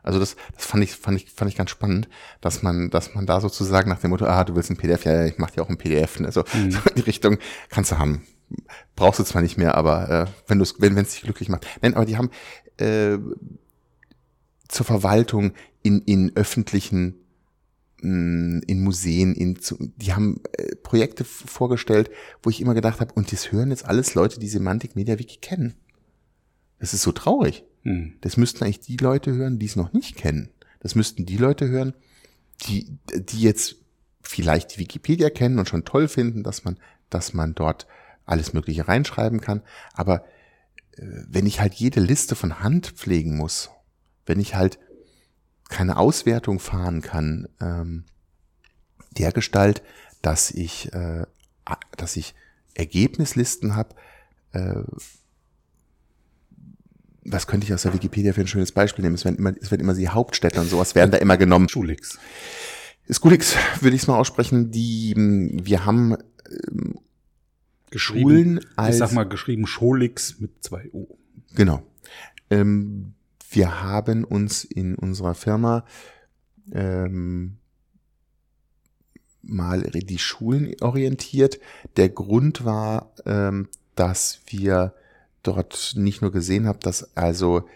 Also 0.04 0.20
das, 0.20 0.36
das 0.54 0.66
fand 0.66 0.84
ich, 0.84 0.92
fand 0.92 1.16
ich, 1.16 1.30
fand 1.30 1.50
ich 1.50 1.56
ganz 1.56 1.70
spannend, 1.70 2.08
dass 2.40 2.62
man, 2.62 2.90
dass 2.90 3.14
man 3.14 3.26
da 3.26 3.40
sozusagen 3.40 3.88
nach 3.88 4.00
dem 4.00 4.10
Motto, 4.10 4.26
ah, 4.26 4.44
du 4.44 4.54
willst 4.54 4.70
ein 4.70 4.76
PDF, 4.76 5.04
ja, 5.04 5.24
ich 5.24 5.38
mach 5.38 5.50
dir 5.50 5.62
auch 5.62 5.70
ein 5.70 5.78
PDF. 5.78 6.20
Also 6.20 6.44
mhm. 6.52 6.70
so 6.70 6.78
in 6.90 6.96
die 6.96 7.00
Richtung 7.00 7.38
kannst 7.70 7.90
du 7.90 7.98
haben. 7.98 8.22
Brauchst 8.94 9.18
du 9.18 9.24
zwar 9.24 9.42
nicht 9.42 9.56
mehr, 9.56 9.76
aber 9.76 10.10
äh, 10.10 10.26
wenn 10.46 10.58
du 10.58 10.62
es, 10.62 10.74
wenn 10.78 10.96
es 10.98 11.14
dich 11.14 11.22
glücklich 11.22 11.48
macht. 11.48 11.66
Nein, 11.80 11.94
aber 11.94 12.04
die 12.04 12.18
haben 12.18 12.30
äh, 12.76 13.18
zur 14.68 14.84
Verwaltung 14.84 15.54
in, 15.82 16.02
in 16.02 16.36
öffentlichen 16.36 17.14
mm, 18.02 18.60
in 18.66 18.84
Museen, 18.84 19.34
in, 19.34 19.58
die 19.96 20.12
haben 20.12 20.42
äh, 20.52 20.76
Projekte 20.76 21.24
vorgestellt, 21.24 22.10
wo 22.42 22.50
ich 22.50 22.60
immer 22.60 22.74
gedacht 22.74 23.00
habe, 23.00 23.14
und 23.14 23.32
das 23.32 23.52
hören 23.52 23.70
jetzt 23.70 23.86
alles 23.86 24.14
Leute, 24.14 24.38
die 24.38 24.48
Semantik 24.48 24.96
Media 24.96 25.18
Wiki 25.18 25.38
kennen. 25.38 25.74
Das 26.78 26.92
ist 26.92 27.02
so 27.02 27.12
traurig. 27.12 27.64
Hm. 27.84 28.14
Das 28.20 28.36
müssten 28.36 28.64
eigentlich 28.64 28.80
die 28.80 28.96
Leute 28.96 29.32
hören, 29.32 29.58
die 29.58 29.66
es 29.66 29.76
noch 29.76 29.92
nicht 29.92 30.16
kennen. 30.16 30.50
Das 30.80 30.94
müssten 30.94 31.24
die 31.26 31.36
Leute 31.36 31.68
hören, 31.68 31.94
die, 32.66 32.98
die 33.14 33.40
jetzt 33.40 33.76
vielleicht 34.22 34.74
die 34.74 34.80
Wikipedia 34.80 35.30
kennen 35.30 35.58
und 35.58 35.68
schon 35.68 35.84
toll 35.84 36.08
finden, 36.08 36.42
dass 36.42 36.64
man, 36.64 36.78
dass 37.10 37.34
man 37.34 37.54
dort 37.54 37.86
alles 38.26 38.52
Mögliche 38.52 38.88
reinschreiben 38.88 39.40
kann. 39.40 39.62
Aber 39.92 40.24
äh, 40.96 41.02
wenn 41.28 41.46
ich 41.46 41.60
halt 41.60 41.74
jede 41.74 42.00
Liste 42.00 42.34
von 42.34 42.60
Hand 42.60 42.88
pflegen 42.88 43.36
muss, 43.36 43.70
wenn 44.26 44.40
ich 44.40 44.54
halt 44.54 44.78
keine 45.68 45.96
Auswertung 45.96 46.58
fahren 46.58 47.02
kann, 47.02 47.48
ähm, 47.60 48.04
der 49.18 49.32
Gestalt, 49.32 49.82
dass 50.22 50.50
ich, 50.50 50.92
äh, 50.92 51.26
dass 51.96 52.16
ich 52.16 52.34
Ergebnislisten 52.74 53.76
habe, 53.76 53.94
äh, 54.52 54.82
was 57.24 57.46
könnte 57.46 57.66
ich 57.66 57.74
aus 57.74 57.82
der 57.82 57.94
Wikipedia 57.94 58.32
für 58.32 58.42
ein 58.42 58.46
schönes 58.46 58.72
Beispiel 58.72 59.02
nehmen? 59.02 59.14
Es 59.14 59.24
werden 59.24 59.36
immer, 59.36 59.54
es 59.60 59.70
werden 59.70 59.82
immer 59.82 59.94
die 59.94 60.08
Hauptstädte 60.08 60.60
und 60.60 60.68
sowas 60.68 60.94
werden 60.94 61.10
da 61.10 61.18
immer 61.18 61.36
genommen. 61.36 61.68
Schulix. 61.68 62.18
Skulix 63.10 63.56
würde 63.80 63.96
ich 63.96 64.02
es 64.02 64.08
mal 64.08 64.18
aussprechen. 64.18 64.70
Die, 64.70 65.14
wir 65.16 65.84
haben 65.84 66.16
ähm, 66.70 66.98
Schulen 67.94 68.60
als. 68.76 68.96
Ich 68.96 68.98
sag 68.98 69.12
mal 69.12 69.24
geschrieben 69.24 69.66
Scholix 69.66 70.40
mit 70.40 70.62
zwei 70.62 70.88
O. 70.92 71.16
Genau. 71.54 71.82
Ähm, 72.50 73.14
wir 73.50 73.82
haben 73.82 74.24
uns 74.24 74.64
in 74.64 74.94
unserer 74.96 75.34
Firma 75.34 75.84
ähm, 76.72 77.58
mal 79.42 79.82
die 79.82 80.18
Schulen 80.18 80.74
orientiert. 80.80 81.60
Der 81.96 82.08
Grund 82.08 82.64
war, 82.64 83.12
ähm, 83.26 83.68
dass 83.94 84.40
wir 84.46 84.94
dort 85.44 85.94
nicht 85.96 86.22
nur 86.22 86.32
gesehen 86.32 86.66
habe, 86.66 86.78
dass 86.80 87.16
also 87.16 87.68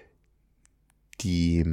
die 1.21 1.64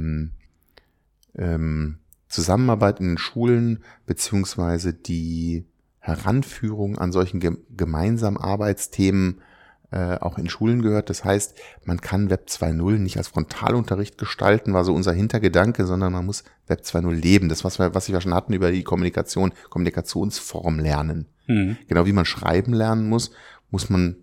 ähm, 1.34 1.98
Zusammenarbeit 2.28 3.00
in 3.00 3.08
den 3.08 3.18
Schulen 3.18 3.84
beziehungsweise 4.06 4.92
die 4.92 5.64
Heranführung 5.98 6.98
an 6.98 7.12
solchen 7.12 7.40
ge 7.40 7.56
gemeinsamen 7.76 8.36
Arbeitsthemen 8.36 9.40
äh, 9.90 10.18
auch 10.18 10.38
in 10.38 10.48
Schulen 10.48 10.82
gehört. 10.82 11.10
Das 11.10 11.24
heißt, 11.24 11.56
man 11.84 12.00
kann 12.00 12.30
Web 12.30 12.46
2.0 12.48 12.98
nicht 12.98 13.16
als 13.16 13.28
Frontalunterricht 13.28 14.18
gestalten, 14.18 14.74
war 14.74 14.84
so 14.84 14.94
unser 14.94 15.12
Hintergedanke, 15.12 15.86
sondern 15.86 16.12
man 16.12 16.26
muss 16.26 16.44
Web 16.66 16.80
2.0 16.82 17.12
leben. 17.12 17.48
Das, 17.48 17.64
was 17.64 17.78
wir, 17.78 17.94
was 17.94 18.08
wir 18.08 18.20
schon 18.20 18.34
hatten 18.34 18.52
über 18.52 18.70
die 18.70 18.82
Kommunikation, 18.82 19.52
Kommunikationsform 19.70 20.80
lernen. 20.80 21.26
Mhm. 21.46 21.76
Genau 21.88 22.06
wie 22.06 22.12
man 22.12 22.24
schreiben 22.24 22.72
lernen 22.72 23.08
muss, 23.08 23.30
muss 23.70 23.88
man 23.88 24.16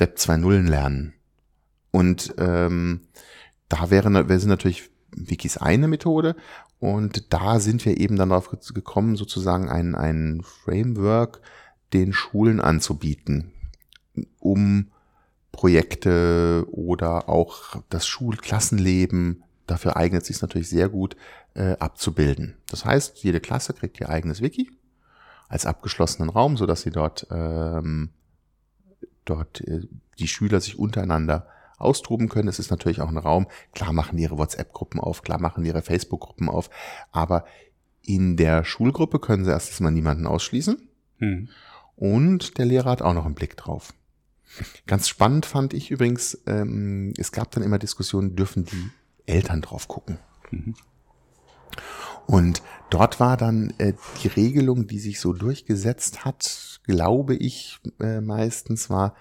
Web 0.00 0.16
2.0 0.16 0.68
lernen. 0.68 1.14
Und 1.90 2.34
ähm, 2.38 3.02
da 3.68 3.90
wäre, 3.90 4.10
sind 4.38 4.48
natürlich 4.48 4.90
Wikis 5.12 5.56
eine 5.56 5.88
Methode 5.88 6.36
und 6.78 7.32
da 7.32 7.60
sind 7.60 7.84
wir 7.84 7.98
eben 7.98 8.16
dann 8.16 8.30
darauf 8.30 8.48
gekommen, 8.48 9.16
sozusagen 9.16 9.68
ein, 9.68 9.94
ein 9.94 10.42
Framework 10.42 11.40
den 11.92 12.12
Schulen 12.12 12.60
anzubieten, 12.60 13.52
um 14.38 14.90
Projekte 15.52 16.64
oder 16.70 17.28
auch 17.28 17.82
das 17.90 18.06
Schulklassenleben, 18.06 19.42
dafür 19.66 19.96
eignet 19.96 20.24
sich 20.24 20.40
natürlich 20.40 20.68
sehr 20.68 20.88
gut, 20.88 21.16
äh, 21.54 21.76
abzubilden. 21.78 22.56
Das 22.68 22.84
heißt, 22.84 23.18
jede 23.18 23.40
Klasse 23.40 23.74
kriegt 23.74 24.00
ihr 24.00 24.08
eigenes 24.08 24.40
Wiki 24.40 24.70
als 25.48 25.66
abgeschlossenen 25.66 26.30
Raum, 26.30 26.56
so 26.56 26.64
dass 26.64 26.82
sie 26.82 26.90
dort, 26.90 27.26
ähm, 27.30 28.10
dort 29.30 29.60
äh, 29.62 29.80
die 30.18 30.28
Schüler 30.28 30.60
sich 30.60 30.78
untereinander 30.78 31.46
austoben 31.78 32.28
können. 32.28 32.48
Es 32.48 32.58
ist 32.58 32.70
natürlich 32.70 33.00
auch 33.00 33.08
ein 33.08 33.16
Raum. 33.16 33.46
Klar 33.72 33.92
machen 33.92 34.16
die 34.16 34.22
ihre 34.24 34.38
WhatsApp-Gruppen 34.38 35.00
auf, 35.00 35.22
klar 35.22 35.40
machen 35.40 35.64
die 35.64 35.70
ihre 35.70 35.82
Facebook-Gruppen 35.82 36.48
auf, 36.48 36.68
aber 37.10 37.44
in 38.02 38.36
der 38.36 38.64
Schulgruppe 38.64 39.18
können 39.18 39.44
sie 39.44 39.50
erstens 39.50 39.80
mal 39.80 39.90
niemanden 39.90 40.26
ausschließen. 40.26 40.88
Hm. 41.18 41.48
Und 41.96 42.58
der 42.58 42.66
Lehrer 42.66 42.90
hat 42.90 43.02
auch 43.02 43.14
noch 43.14 43.26
einen 43.26 43.34
Blick 43.34 43.56
drauf. 43.56 43.92
Ganz 44.86 45.08
spannend 45.08 45.46
fand 45.46 45.74
ich 45.74 45.90
übrigens, 45.90 46.42
ähm, 46.46 47.12
es 47.16 47.30
gab 47.30 47.50
dann 47.52 47.62
immer 47.62 47.78
Diskussionen, 47.78 48.36
dürfen 48.36 48.64
die 48.64 48.90
Eltern 49.26 49.60
drauf 49.60 49.86
gucken. 49.86 50.18
Mhm. 50.50 50.74
Und 52.30 52.62
dort 52.90 53.18
war 53.18 53.36
dann 53.36 53.74
äh, 53.78 53.94
die 54.22 54.28
Regelung, 54.28 54.86
die 54.86 55.00
sich 55.00 55.18
so 55.18 55.32
durchgesetzt 55.32 56.24
hat, 56.24 56.80
glaube 56.84 57.34
ich, 57.34 57.80
äh, 57.98 58.20
meistens 58.20 58.88
war, 58.88 59.16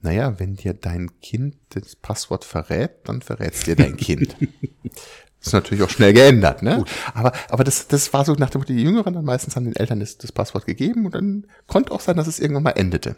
naja, 0.00 0.40
wenn 0.40 0.56
dir 0.56 0.74
dein 0.74 1.20
Kind 1.20 1.54
das 1.68 1.94
Passwort 1.94 2.44
verrät, 2.44 2.90
dann 3.04 3.22
verrätst 3.22 3.68
dir 3.68 3.76
dein 3.76 3.96
Kind. 3.96 4.34
Das 4.40 4.48
ist 5.46 5.52
natürlich 5.52 5.84
auch 5.84 5.90
schnell 5.90 6.12
geändert, 6.12 6.62
ne? 6.62 6.78
Gut. 6.78 6.90
Aber, 7.14 7.32
aber 7.50 7.62
das, 7.62 7.86
das 7.86 8.12
war 8.12 8.24
so 8.24 8.32
nach 8.32 8.50
dem 8.50 8.62
Motto, 8.62 8.72
die 8.72 8.82
Jüngeren 8.82 9.14
dann 9.14 9.24
meistens 9.24 9.54
haben 9.54 9.66
den 9.66 9.76
Eltern 9.76 10.00
das, 10.00 10.18
das 10.18 10.32
Passwort 10.32 10.66
gegeben 10.66 11.06
und 11.06 11.14
dann 11.14 11.46
konnte 11.68 11.92
auch 11.92 12.00
sein, 12.00 12.16
dass 12.16 12.26
es 12.26 12.40
irgendwann 12.40 12.64
mal 12.64 12.70
endete. 12.70 13.14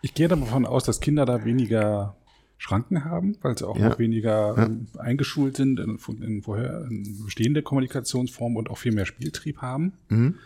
Ich 0.00 0.14
gehe 0.14 0.28
davon 0.28 0.64
aus, 0.64 0.84
dass 0.84 1.00
Kinder 1.00 1.26
da 1.26 1.44
weniger 1.44 2.16
Schranken 2.62 3.04
haben, 3.04 3.36
weil 3.42 3.58
sie 3.58 3.66
auch 3.66 3.76
ja. 3.76 3.88
noch 3.88 3.98
weniger 3.98 4.54
ja. 4.56 4.66
Ähm, 4.66 4.86
eingeschult 4.96 5.56
sind 5.56 5.80
in, 5.80 5.98
in, 6.22 6.42
vorher, 6.42 6.86
in 6.88 7.24
bestehende 7.24 7.60
Kommunikationsformen 7.60 8.56
und 8.56 8.70
auch 8.70 8.78
viel 8.78 8.92
mehr 8.92 9.04
Spieltrieb 9.04 9.58
haben. 9.58 9.94
Mhm. 10.08 10.38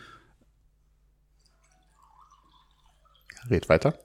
Red 3.51 3.69
weiter. 3.69 3.99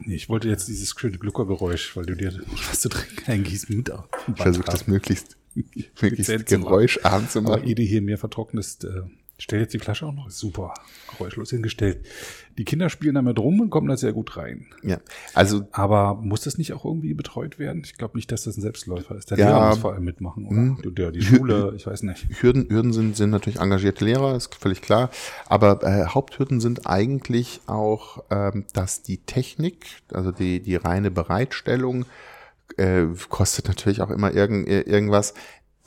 Nee, 0.00 0.14
ich 0.14 0.28
wollte 0.28 0.50
jetzt 0.50 0.68
dieses 0.68 0.94
schöne 0.94 1.16
Gluckergeräusch, 1.16 1.96
weil 1.96 2.04
du 2.04 2.14
dir 2.14 2.38
was 2.68 2.80
zu 2.80 2.90
trinken 2.90 3.30
eingießt, 3.30 3.70
mit 3.70 3.90
auf. 3.90 4.06
Ich 4.28 4.42
versuche 4.42 4.66
das 4.66 4.86
möglichst, 4.86 5.38
möglichst 6.02 6.46
geräuscharm 6.46 7.30
zu 7.30 7.40
machen. 7.40 7.54
Aber 7.54 7.64
ehe 7.64 7.74
du 7.74 7.82
hier 7.82 8.02
mehr 8.02 8.18
vertrocknest, 8.18 8.84
äh, 8.84 9.04
stell 9.40 9.60
jetzt 9.60 9.74
die 9.74 9.78
Flasche 9.78 10.06
auch 10.06 10.12
noch 10.12 10.30
super 10.30 10.74
geräuschlos 11.10 11.50
hingestellt. 11.50 12.06
Die 12.58 12.64
Kinder 12.64 12.90
spielen 12.90 13.14
damit 13.14 13.38
rum 13.38 13.60
und 13.60 13.70
kommen 13.70 13.88
da 13.88 13.96
sehr 13.96 14.12
gut 14.12 14.36
rein. 14.36 14.66
Ja, 14.82 14.98
also. 15.34 15.62
Aber 15.72 16.14
muss 16.14 16.42
das 16.42 16.58
nicht 16.58 16.72
auch 16.72 16.84
irgendwie 16.84 17.14
betreut 17.14 17.58
werden? 17.58 17.82
Ich 17.84 17.96
glaube 17.96 18.16
nicht, 18.16 18.30
dass 18.30 18.44
das 18.44 18.56
ein 18.56 18.60
Selbstläufer 18.60 19.16
ist. 19.16 19.30
Der 19.30 19.38
ja, 19.38 19.48
Lehrer 19.48 19.68
muss 19.70 19.78
vor 19.78 19.92
allem 19.94 20.04
mitmachen, 20.04 20.46
oder? 20.46 20.56
Mh, 20.56 20.82
hm. 20.82 21.12
die 21.12 21.22
Schule, 21.22 21.72
ich 21.76 21.86
weiß 21.86 22.02
nicht. 22.02 22.26
Hürden, 22.42 22.68
Hürden 22.68 22.92
sind, 22.92 23.16
sind 23.16 23.30
natürlich 23.30 23.60
engagierte 23.60 24.04
Lehrer, 24.04 24.36
ist 24.36 24.54
völlig 24.54 24.82
klar. 24.82 25.10
Aber 25.46 25.82
äh, 25.82 26.06
Haupthürden 26.06 26.60
sind 26.60 26.86
eigentlich 26.86 27.60
auch, 27.66 28.24
ähm, 28.30 28.64
dass 28.74 29.02
die 29.02 29.18
Technik, 29.18 29.86
also 30.12 30.30
die, 30.32 30.60
die 30.60 30.76
reine 30.76 31.10
Bereitstellung, 31.10 32.04
äh, 32.76 33.06
kostet 33.28 33.68
natürlich 33.68 34.00
auch 34.02 34.10
immer 34.10 34.32
irgend, 34.32 34.68
irgendwas 34.68 35.34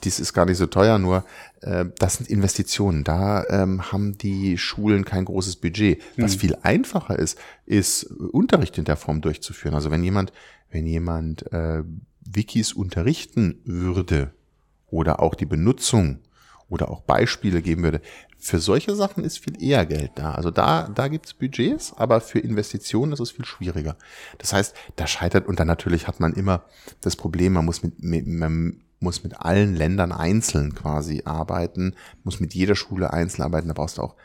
dies 0.02 0.20
ist 0.20 0.32
gar 0.32 0.44
nicht 0.44 0.58
so 0.58 0.66
teuer, 0.66 0.98
nur 0.98 1.24
äh, 1.62 1.86
das 1.98 2.14
sind 2.14 2.28
Investitionen. 2.28 3.04
Da 3.04 3.44
ähm, 3.48 3.92
haben 3.92 4.18
die 4.18 4.58
Schulen 4.58 5.04
kein 5.04 5.24
großes 5.24 5.56
Budget. 5.56 6.02
Was 6.16 6.34
mhm. 6.36 6.40
viel 6.40 6.56
einfacher 6.62 7.18
ist, 7.18 7.38
ist 7.64 8.04
Unterricht 8.04 8.76
in 8.78 8.84
der 8.84 8.96
Form 8.96 9.20
durchzuführen. 9.20 9.74
Also 9.74 9.90
wenn 9.90 10.02
jemand, 10.02 10.32
wenn 10.70 10.86
jemand 10.86 11.50
äh, 11.52 11.82
Wikis 12.20 12.72
unterrichten 12.72 13.60
würde 13.64 14.32
oder 14.90 15.20
auch 15.20 15.34
die 15.34 15.46
Benutzung 15.46 16.18
oder 16.68 16.90
auch 16.90 17.02
Beispiele 17.02 17.62
geben 17.62 17.82
würde, 17.82 18.00
für 18.38 18.58
solche 18.58 18.94
Sachen 18.94 19.24
ist 19.24 19.38
viel 19.38 19.62
eher 19.62 19.86
Geld 19.86 20.12
da. 20.16 20.32
Also 20.32 20.50
da, 20.50 20.88
da 20.94 21.08
gibt's 21.08 21.32
Budgets, 21.32 21.94
aber 21.96 22.20
für 22.20 22.40
Investitionen 22.40 23.12
ist 23.12 23.20
es 23.20 23.30
viel 23.30 23.46
schwieriger. 23.46 23.96
Das 24.36 24.52
heißt, 24.52 24.74
da 24.96 25.06
scheitert, 25.06 25.48
und 25.48 25.60
dann 25.60 25.66
natürlich 25.66 26.06
hat 26.06 26.20
man 26.20 26.34
immer 26.34 26.64
das 27.00 27.16
Problem, 27.16 27.54
man 27.54 27.64
muss 27.64 27.82
mit, 27.82 28.02
mit, 28.02 28.26
muss 29.00 29.22
mit 29.22 29.40
allen 29.40 29.74
Ländern 29.74 30.12
einzeln 30.12 30.74
quasi 30.74 31.22
arbeiten, 31.24 31.94
muss 32.22 32.40
mit 32.40 32.54
jeder 32.54 32.76
Schule 32.76 33.12
einzeln 33.12 33.42
arbeiten, 33.42 33.68
da 33.68 33.74
brauchst 33.74 33.98
du 33.98 34.02
auch 34.02 34.16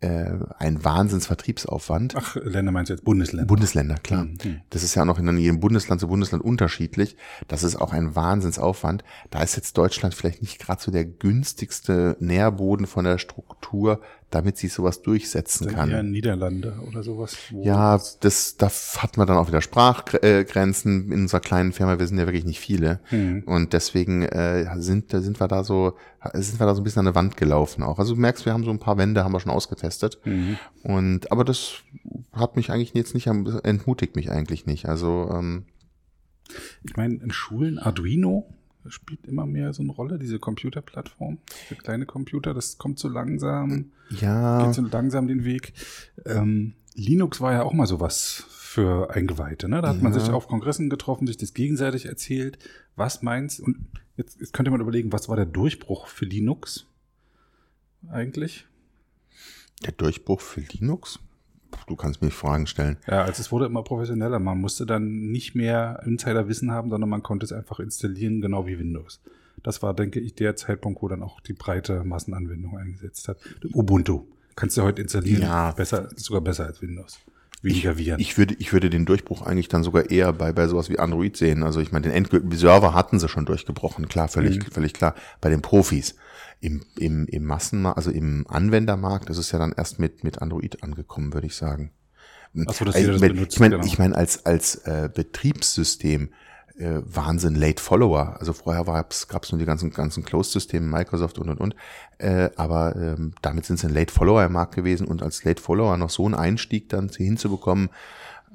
äh, 0.00 0.32
ein 0.58 0.82
Wahnsinnsvertriebsaufwand. 0.82 2.16
Ach, 2.16 2.34
Länder 2.36 2.72
meinst 2.72 2.88
du 2.88 2.94
jetzt 2.94 3.04
Bundesländer? 3.04 3.46
Bundesländer, 3.46 3.96
klar. 3.96 4.24
Mhm. 4.24 4.62
Das 4.70 4.82
ist 4.82 4.94
ja 4.94 5.02
auch 5.02 5.06
noch 5.06 5.18
in 5.18 5.36
jedem 5.36 5.60
Bundesland 5.60 6.00
zu 6.00 6.08
Bundesland 6.08 6.42
unterschiedlich. 6.42 7.16
Das 7.48 7.62
ist 7.62 7.76
auch 7.76 7.92
ein 7.92 8.16
Wahnsinnsaufwand. 8.16 9.04
Da 9.30 9.42
ist 9.42 9.56
jetzt 9.56 9.76
Deutschland 9.76 10.14
vielleicht 10.14 10.40
nicht 10.40 10.58
gerade 10.58 10.80
so 10.80 10.90
der 10.90 11.04
günstigste 11.04 12.16
Nährboden 12.18 12.86
von 12.86 13.04
der 13.04 13.18
Struktur, 13.18 14.00
damit 14.30 14.56
sie 14.56 14.68
sowas 14.68 15.02
durchsetzen 15.02 15.66
dann 15.66 15.74
kann. 15.74 15.90
Eher 15.90 16.02
Niederlande 16.02 16.74
oder 16.86 17.02
sowas. 17.02 17.36
Ja, 17.50 18.00
das, 18.20 18.56
da 18.56 18.70
hat 18.98 19.16
man 19.16 19.26
dann 19.26 19.36
auch 19.36 19.48
wieder 19.48 19.60
Sprachgrenzen 19.60 21.10
in 21.10 21.22
unserer 21.22 21.40
kleinen 21.40 21.72
Firma. 21.72 21.98
Wir 21.98 22.06
sind 22.06 22.18
ja 22.18 22.26
wirklich 22.26 22.44
nicht 22.44 22.60
viele. 22.60 23.00
Mhm. 23.10 23.42
Und 23.46 23.72
deswegen 23.72 24.22
äh, 24.22 24.66
sind, 24.80 25.10
sind 25.10 25.40
wir 25.40 25.48
da 25.48 25.64
so, 25.64 25.96
sind 26.34 26.60
wir 26.60 26.66
da 26.66 26.74
so 26.74 26.80
ein 26.80 26.84
bisschen 26.84 27.00
an 27.00 27.08
eine 27.08 27.14
Wand 27.16 27.36
gelaufen 27.36 27.82
auch. 27.82 27.98
Also 27.98 28.14
du 28.14 28.20
merkst, 28.20 28.46
wir 28.46 28.52
haben 28.52 28.64
so 28.64 28.70
ein 28.70 28.78
paar 28.78 28.98
Wände, 28.98 29.24
haben 29.24 29.32
wir 29.32 29.40
schon 29.40 29.52
ausgetestet. 29.52 30.20
Mhm. 30.24 30.56
Und, 30.82 31.32
aber 31.32 31.44
das 31.44 31.82
hat 32.32 32.56
mich 32.56 32.70
eigentlich 32.70 32.94
jetzt 32.94 33.14
nicht, 33.14 33.26
entmutigt 33.26 34.14
mich 34.14 34.30
eigentlich 34.30 34.66
nicht. 34.66 34.86
Also, 34.88 35.28
ähm, 35.32 35.64
ich 36.82 36.96
meine, 36.96 37.14
in 37.14 37.32
Schulen 37.32 37.78
Arduino 37.78 38.46
spielt 38.88 39.26
immer 39.26 39.46
mehr 39.46 39.72
so 39.72 39.82
eine 39.82 39.92
Rolle, 39.92 40.18
diese 40.18 40.38
Computerplattform 40.38 41.38
für 41.68 41.74
kleine 41.76 42.06
Computer. 42.06 42.54
Das 42.54 42.78
kommt 42.78 42.98
so 42.98 43.08
langsam, 43.08 43.92
ja. 44.10 44.64
geht 44.64 44.74
so 44.74 44.82
langsam 44.82 45.28
den 45.28 45.44
Weg. 45.44 45.72
Ähm, 46.24 46.74
Linux 46.94 47.40
war 47.40 47.52
ja 47.52 47.62
auch 47.62 47.72
mal 47.72 47.86
sowas 47.86 48.44
für 48.48 49.10
Eingeweihte. 49.10 49.68
Ne? 49.68 49.82
Da 49.82 49.88
hat 49.88 49.96
ja. 49.96 50.02
man 50.02 50.12
sich 50.12 50.28
auf 50.30 50.48
Kongressen 50.48 50.90
getroffen, 50.90 51.26
sich 51.26 51.36
das 51.36 51.54
gegenseitig 51.54 52.06
erzählt. 52.06 52.58
Was 52.96 53.22
meinst 53.22 53.60
Und 53.60 53.86
jetzt, 54.16 54.40
jetzt 54.40 54.52
könnte 54.52 54.70
man 54.70 54.80
überlegen, 54.80 55.12
was 55.12 55.28
war 55.28 55.36
der 55.36 55.46
Durchbruch 55.46 56.06
für 56.06 56.24
Linux 56.24 56.86
eigentlich? 58.08 58.66
Der 59.84 59.92
Durchbruch 59.92 60.40
für 60.40 60.60
Linux? 60.60 61.20
Du 61.90 61.96
kannst 61.96 62.22
mir 62.22 62.30
Fragen 62.30 62.68
stellen. 62.68 62.98
Ja, 63.08 63.24
also 63.24 63.40
es 63.40 63.50
wurde 63.50 63.66
immer 63.66 63.82
professioneller. 63.82 64.38
Man 64.38 64.60
musste 64.60 64.86
dann 64.86 65.30
nicht 65.32 65.56
mehr 65.56 66.00
Insiderwissen 66.06 66.70
haben, 66.70 66.88
sondern 66.88 67.10
man 67.10 67.24
konnte 67.24 67.44
es 67.44 67.52
einfach 67.52 67.80
installieren, 67.80 68.40
genau 68.40 68.64
wie 68.66 68.78
Windows. 68.78 69.20
Das 69.64 69.82
war, 69.82 69.92
denke 69.92 70.20
ich, 70.20 70.36
der 70.36 70.54
Zeitpunkt, 70.54 71.02
wo 71.02 71.08
dann 71.08 71.24
auch 71.24 71.40
die 71.40 71.52
breite 71.52 72.04
Massenanwendung 72.04 72.78
eingesetzt 72.78 73.26
hat. 73.26 73.38
Ubuntu 73.74 74.22
kannst 74.54 74.76
du 74.76 74.82
heute 74.82 75.02
installieren. 75.02 75.42
Ja. 75.42 75.72
Besser, 75.72 76.08
sogar 76.14 76.42
besser 76.42 76.66
als 76.66 76.80
Windows. 76.80 77.18
Weniger 77.62 77.98
Viren. 77.98 78.20
Ich, 78.20 78.30
ich, 78.30 78.38
würde, 78.38 78.54
ich 78.58 78.72
würde 78.72 78.88
den 78.88 79.04
Durchbruch 79.04 79.42
eigentlich 79.42 79.68
dann 79.68 79.82
sogar 79.82 80.10
eher 80.10 80.32
bei, 80.32 80.52
bei 80.52 80.68
sowas 80.68 80.90
wie 80.90 80.98
Android 81.00 81.36
sehen. 81.36 81.64
Also 81.64 81.80
ich 81.80 81.90
meine, 81.90 82.04
den 82.04 82.12
endgültigen 82.12 82.56
Server 82.56 82.94
hatten 82.94 83.18
sie 83.18 83.28
schon 83.28 83.46
durchgebrochen, 83.46 84.08
klar, 84.08 84.28
völlig, 84.28 84.58
mhm. 84.58 84.70
völlig 84.70 84.94
klar. 84.94 85.16
Bei 85.40 85.50
den 85.50 85.60
Profis. 85.60 86.14
Im, 86.60 86.82
im, 86.98 87.26
im 87.26 87.44
Massenmarkt, 87.44 87.96
also 87.96 88.10
im 88.10 88.46
Anwendermarkt 88.48 89.30
ist 89.30 89.38
es 89.38 89.50
ja 89.50 89.58
dann 89.58 89.72
erst 89.72 89.98
mit, 89.98 90.24
mit 90.24 90.42
Android 90.42 90.82
angekommen, 90.82 91.32
würde 91.32 91.46
ich 91.46 91.56
sagen. 91.56 91.90
Ach 92.66 92.74
so, 92.74 92.84
dass 92.84 92.96
also, 92.96 93.12
das 93.12 93.20
benutzt, 93.20 93.54
ich 93.54 93.60
meine, 93.60 93.76
genau. 93.76 93.86
ich 93.86 93.98
meine 93.98 94.14
als, 94.14 94.44
als 94.44 94.74
äh, 94.84 95.08
Betriebssystem 95.12 96.30
äh, 96.76 97.00
Wahnsinn 97.04 97.54
Late 97.54 97.82
Follower. 97.82 98.36
Also 98.40 98.52
vorher 98.52 98.84
gab 98.84 99.12
es 99.12 99.52
nur 99.52 99.58
die 99.58 99.64
ganzen, 99.64 99.90
ganzen 99.90 100.24
Closed-Systeme, 100.24 100.86
Microsoft 100.86 101.38
und 101.38 101.48
und 101.48 101.60
und. 101.60 101.74
Äh, 102.18 102.50
aber 102.56 102.96
ähm, 102.96 103.34
damit 103.42 103.66
sind 103.66 103.78
sie 103.78 103.86
ein 103.86 103.94
Late 103.94 104.12
Follower 104.12 104.44
im 104.44 104.52
Markt 104.52 104.74
gewesen 104.74 105.06
und 105.06 105.22
als 105.22 105.44
Late 105.44 105.62
Follower 105.62 105.96
noch 105.96 106.10
so 106.10 106.24
einen 106.24 106.34
Einstieg 106.34 106.88
dann 106.88 107.08
hinzubekommen 107.08 107.90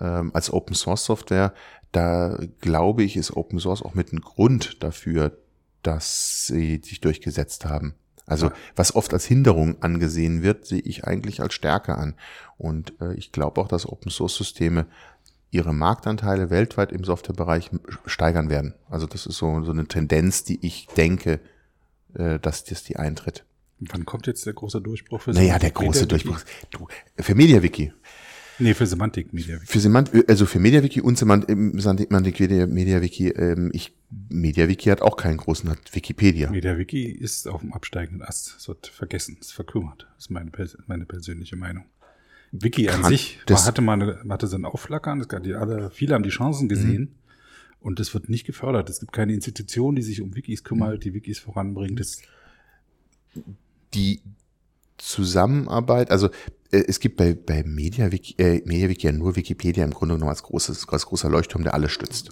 ähm, 0.01 0.31
als 0.33 0.51
Open 0.51 0.75
Source 0.75 1.05
Software, 1.05 1.53
da 1.91 2.37
glaube 2.59 3.03
ich, 3.03 3.15
ist 3.15 3.35
Open 3.35 3.59
Source 3.59 3.81
auch 3.81 3.93
mit 3.93 4.11
ein 4.11 4.19
Grund 4.19 4.83
dafür, 4.83 5.37
dass 5.85 6.47
sie 6.47 6.81
sich 6.83 7.01
durchgesetzt 7.01 7.65
haben. 7.65 7.95
Also 8.25 8.51
was 8.75 8.95
oft 8.95 9.13
als 9.13 9.25
Hinderung 9.25 9.81
angesehen 9.81 10.41
wird, 10.41 10.65
sehe 10.65 10.79
ich 10.79 11.03
eigentlich 11.03 11.41
als 11.41 11.53
Stärke 11.53 11.95
an. 11.95 12.15
Und 12.57 12.99
äh, 12.99 13.13
ich 13.13 13.31
glaube 13.31 13.61
auch, 13.61 13.67
dass 13.67 13.87
Open 13.87 14.09
Source 14.09 14.35
Systeme 14.35 14.87
ihre 15.51 15.73
Marktanteile 15.73 16.49
weltweit 16.49 16.91
im 16.91 17.03
Softwarebereich 17.03 17.69
steigern 18.05 18.49
werden. 18.49 18.73
Also 18.89 19.05
das 19.05 19.25
ist 19.25 19.37
so, 19.37 19.63
so 19.63 19.71
eine 19.71 19.87
Tendenz, 19.87 20.43
die 20.43 20.65
ich 20.65 20.87
denke, 20.97 21.39
äh, 22.15 22.39
dass 22.39 22.63
das 22.63 22.83
die 22.83 22.97
eintritt. 22.97 23.45
Wann 23.79 24.05
kommt 24.05 24.25
jetzt 24.25 24.45
der 24.45 24.53
große 24.53 24.81
Durchbruch 24.81 25.21
für 25.21 25.31
Naja, 25.31 25.59
der 25.59 25.71
große 25.71 26.07
Durchbruch. 26.07 26.39
Du, 26.71 26.87
für 27.17 27.35
MediaWiki. 27.35 27.93
Nee, 28.59 28.73
für 28.73 28.85
Semantik 28.85 29.33
MediaWiki. 29.33 29.65
Für 29.65 29.79
Semantik, 29.79 30.29
also 30.29 30.45
für 30.45 30.59
MediaWiki 30.59 31.01
und 31.01 31.17
Semantik, 31.17 31.49
Semantik 31.49 32.39
MediaWiki, 32.39 33.29
ähm, 33.29 33.69
ich, 33.73 33.93
MediaWiki 34.29 34.89
hat 34.89 35.01
auch 35.01 35.17
keinen 35.17 35.37
großen, 35.37 35.69
hat 35.69 35.93
Wikipedia. 35.93 36.49
MediaWiki 36.49 37.05
ist 37.11 37.47
auf 37.47 37.61
dem 37.61 37.73
absteigenden 37.73 38.21
Ast. 38.21 38.55
Es 38.57 38.67
wird 38.67 38.87
vergessen, 38.87 39.37
es 39.41 39.51
verkümmert. 39.51 40.07
Das 40.15 40.25
ist 40.25 40.29
meine, 40.31 40.51
meine 40.87 41.05
persönliche 41.05 41.55
Meinung. 41.55 41.85
Wiki 42.51 42.89
an 42.89 43.03
sich 43.03 43.39
war, 43.47 43.65
hatte 43.65 43.81
mal 43.81 44.01
eine, 44.01 44.23
hatte 44.29 44.47
so 44.47 44.55
ein 44.55 44.65
Aufflackern, 44.65 45.19
es 45.19 45.27
gab 45.27 45.43
die 45.43 45.55
alle, 45.55 45.91
viele 45.91 46.15
haben 46.15 46.23
die 46.23 46.29
Chancen 46.29 46.69
gesehen. 46.69 47.01
Mhm. 47.01 47.15
Und 47.81 47.99
das 47.99 48.13
wird 48.13 48.29
nicht 48.29 48.45
gefördert. 48.45 48.89
Es 48.89 48.99
gibt 48.99 49.11
keine 49.11 49.33
Institution, 49.33 49.95
die 49.95 50.01
sich 50.01 50.21
um 50.21 50.35
Wikis 50.35 50.63
kümmert, 50.63 51.03
die 51.03 51.13
Wikis 51.13 51.37
voranbringt. 51.37 51.99
Das 51.99 52.19
die 53.93 54.21
Zusammenarbeit, 54.97 56.11
also 56.11 56.29
äh, 56.71 56.83
es 56.87 56.99
gibt 56.99 57.17
bei, 57.17 57.33
bei 57.33 57.63
MediaWiki, 57.63 58.35
äh, 58.37 58.61
MediaWiki 58.65 59.07
ja 59.07 59.13
nur 59.13 59.35
Wikipedia 59.35 59.83
im 59.83 59.91
Grunde 59.91 60.15
genommen 60.15 60.29
als, 60.29 60.43
großes, 60.43 60.87
als 60.89 61.05
großer 61.05 61.29
Leuchtturm, 61.29 61.63
der 61.63 61.73
alles 61.73 61.91
stützt. 61.91 62.29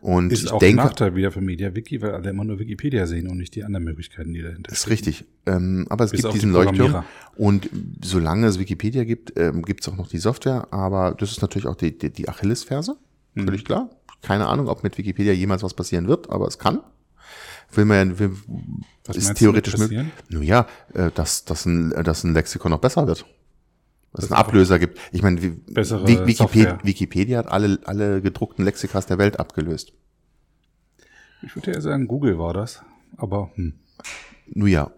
Und 0.00 0.32
ist 0.32 0.44
ich 0.44 0.50
auch 0.50 0.58
denke, 0.58 0.80
ein 0.80 0.86
Nachteil 0.86 1.14
wieder 1.14 1.30
für 1.30 1.40
MediaWiki, 1.40 2.00
weil 2.00 2.12
alle 2.12 2.30
immer 2.30 2.44
nur 2.44 2.58
Wikipedia 2.58 3.06
sehen 3.06 3.28
und 3.28 3.36
nicht 3.36 3.54
die 3.54 3.64
anderen 3.64 3.84
Möglichkeiten, 3.84 4.32
die 4.32 4.40
dahinter 4.40 4.70
sind. 4.70 4.78
Ist 4.78 4.88
richtig. 4.88 5.24
Ähm, 5.46 5.86
aber 5.90 6.04
es 6.04 6.10
Bis 6.12 6.22
gibt 6.22 6.34
diesen 6.34 6.52
Leuchtturm. 6.52 7.04
Und 7.36 7.68
solange 8.02 8.46
es 8.46 8.58
Wikipedia 8.58 9.04
gibt, 9.04 9.38
ähm, 9.38 9.62
gibt 9.62 9.82
es 9.82 9.88
auch 9.88 9.96
noch 9.96 10.08
die 10.08 10.18
Software. 10.18 10.68
Aber 10.70 11.14
das 11.18 11.32
ist 11.32 11.42
natürlich 11.42 11.66
auch 11.66 11.76
die, 11.76 11.96
die, 11.96 12.10
die 12.10 12.28
Achillesferse. 12.28 12.96
Hm. 13.34 13.44
Völlig 13.44 13.64
klar. 13.64 13.90
Keine 14.22 14.46
Ahnung, 14.46 14.68
ob 14.68 14.82
mit 14.82 14.96
Wikipedia 14.96 15.32
jemals 15.32 15.62
was 15.62 15.74
passieren 15.74 16.08
wird, 16.08 16.30
aber 16.30 16.46
es 16.46 16.58
kann 16.58 16.80
will 17.72 17.84
man 17.84 18.10
ja, 18.10 18.18
will, 18.18 18.32
was 19.04 19.16
ist 19.16 19.34
theoretisch 19.34 19.76
möglich. 19.78 20.06
Nun 20.28 20.42
ja, 20.42 20.66
äh, 20.94 21.10
dass, 21.14 21.44
dass, 21.44 21.66
ein, 21.66 21.90
dass 21.90 22.24
ein 22.24 22.34
Lexikon 22.34 22.70
noch 22.70 22.80
besser 22.80 23.06
wird. 23.06 23.24
was 24.12 24.24
es 24.24 24.32
einen 24.32 24.40
Ablöser 24.40 24.78
gibt. 24.78 24.98
Ich 25.12 25.22
meine, 25.22 25.40
Wikipedia, 25.42 26.78
Wikipedia 26.82 27.38
hat 27.38 27.48
alle, 27.48 27.78
alle 27.84 28.20
gedruckten 28.20 28.64
Lexikas 28.64 29.06
der 29.06 29.18
Welt 29.18 29.38
abgelöst. 29.38 29.92
Ich 31.42 31.56
würde 31.56 31.72
ja 31.72 31.80
sagen, 31.80 32.06
Google 32.06 32.38
war 32.38 32.52
das, 32.52 32.82
aber 33.16 33.50
hm. 33.54 33.74
Nun 34.52 34.68
ja, 34.68 34.90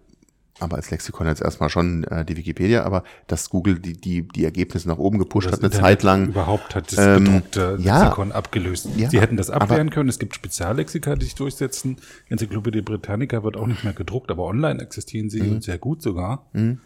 aber 0.62 0.76
als 0.76 0.90
Lexikon 0.90 1.26
jetzt 1.26 1.42
erstmal 1.42 1.68
schon 1.68 2.04
äh, 2.04 2.24
die 2.24 2.36
Wikipedia, 2.36 2.84
aber 2.84 3.04
dass 3.26 3.50
Google 3.50 3.78
die, 3.78 3.94
die, 3.94 4.22
die 4.22 4.44
Ergebnisse 4.44 4.88
nach 4.88 4.98
oben 4.98 5.18
gepusht 5.18 5.48
hat, 5.48 5.54
eine 5.54 5.66
Internet 5.66 5.84
Zeit 5.84 6.02
lang. 6.02 6.28
Überhaupt 6.28 6.74
hat 6.74 6.92
das 6.92 6.98
ähm, 6.98 7.24
bedruckte 7.24 7.76
Lexikon 7.76 8.28
ja, 8.28 8.34
abgelöst. 8.34 8.88
Ja, 8.96 9.10
Sie 9.10 9.20
hätten 9.20 9.36
das 9.36 9.50
abwehren 9.50 9.90
können. 9.90 10.08
Es 10.08 10.18
gibt 10.18 10.34
Speziallexika, 10.34 11.16
die 11.16 11.24
sich 11.24 11.34
durchsetzen. 11.34 11.96
Enzyklopädie 12.28 12.82
Britannica 12.82 13.42
wird 13.42 13.56
auch 13.56 13.66
nicht 13.66 13.84
mehr 13.84 13.92
gedruckt, 13.92 14.30
aber 14.30 14.44
online 14.44 14.80
existieren 14.80 15.30
sie 15.30 15.42
mhm. 15.42 15.62
sehr 15.62 15.78
gut 15.78 16.02
sogar. 16.02 16.46
Mhm. 16.52 16.78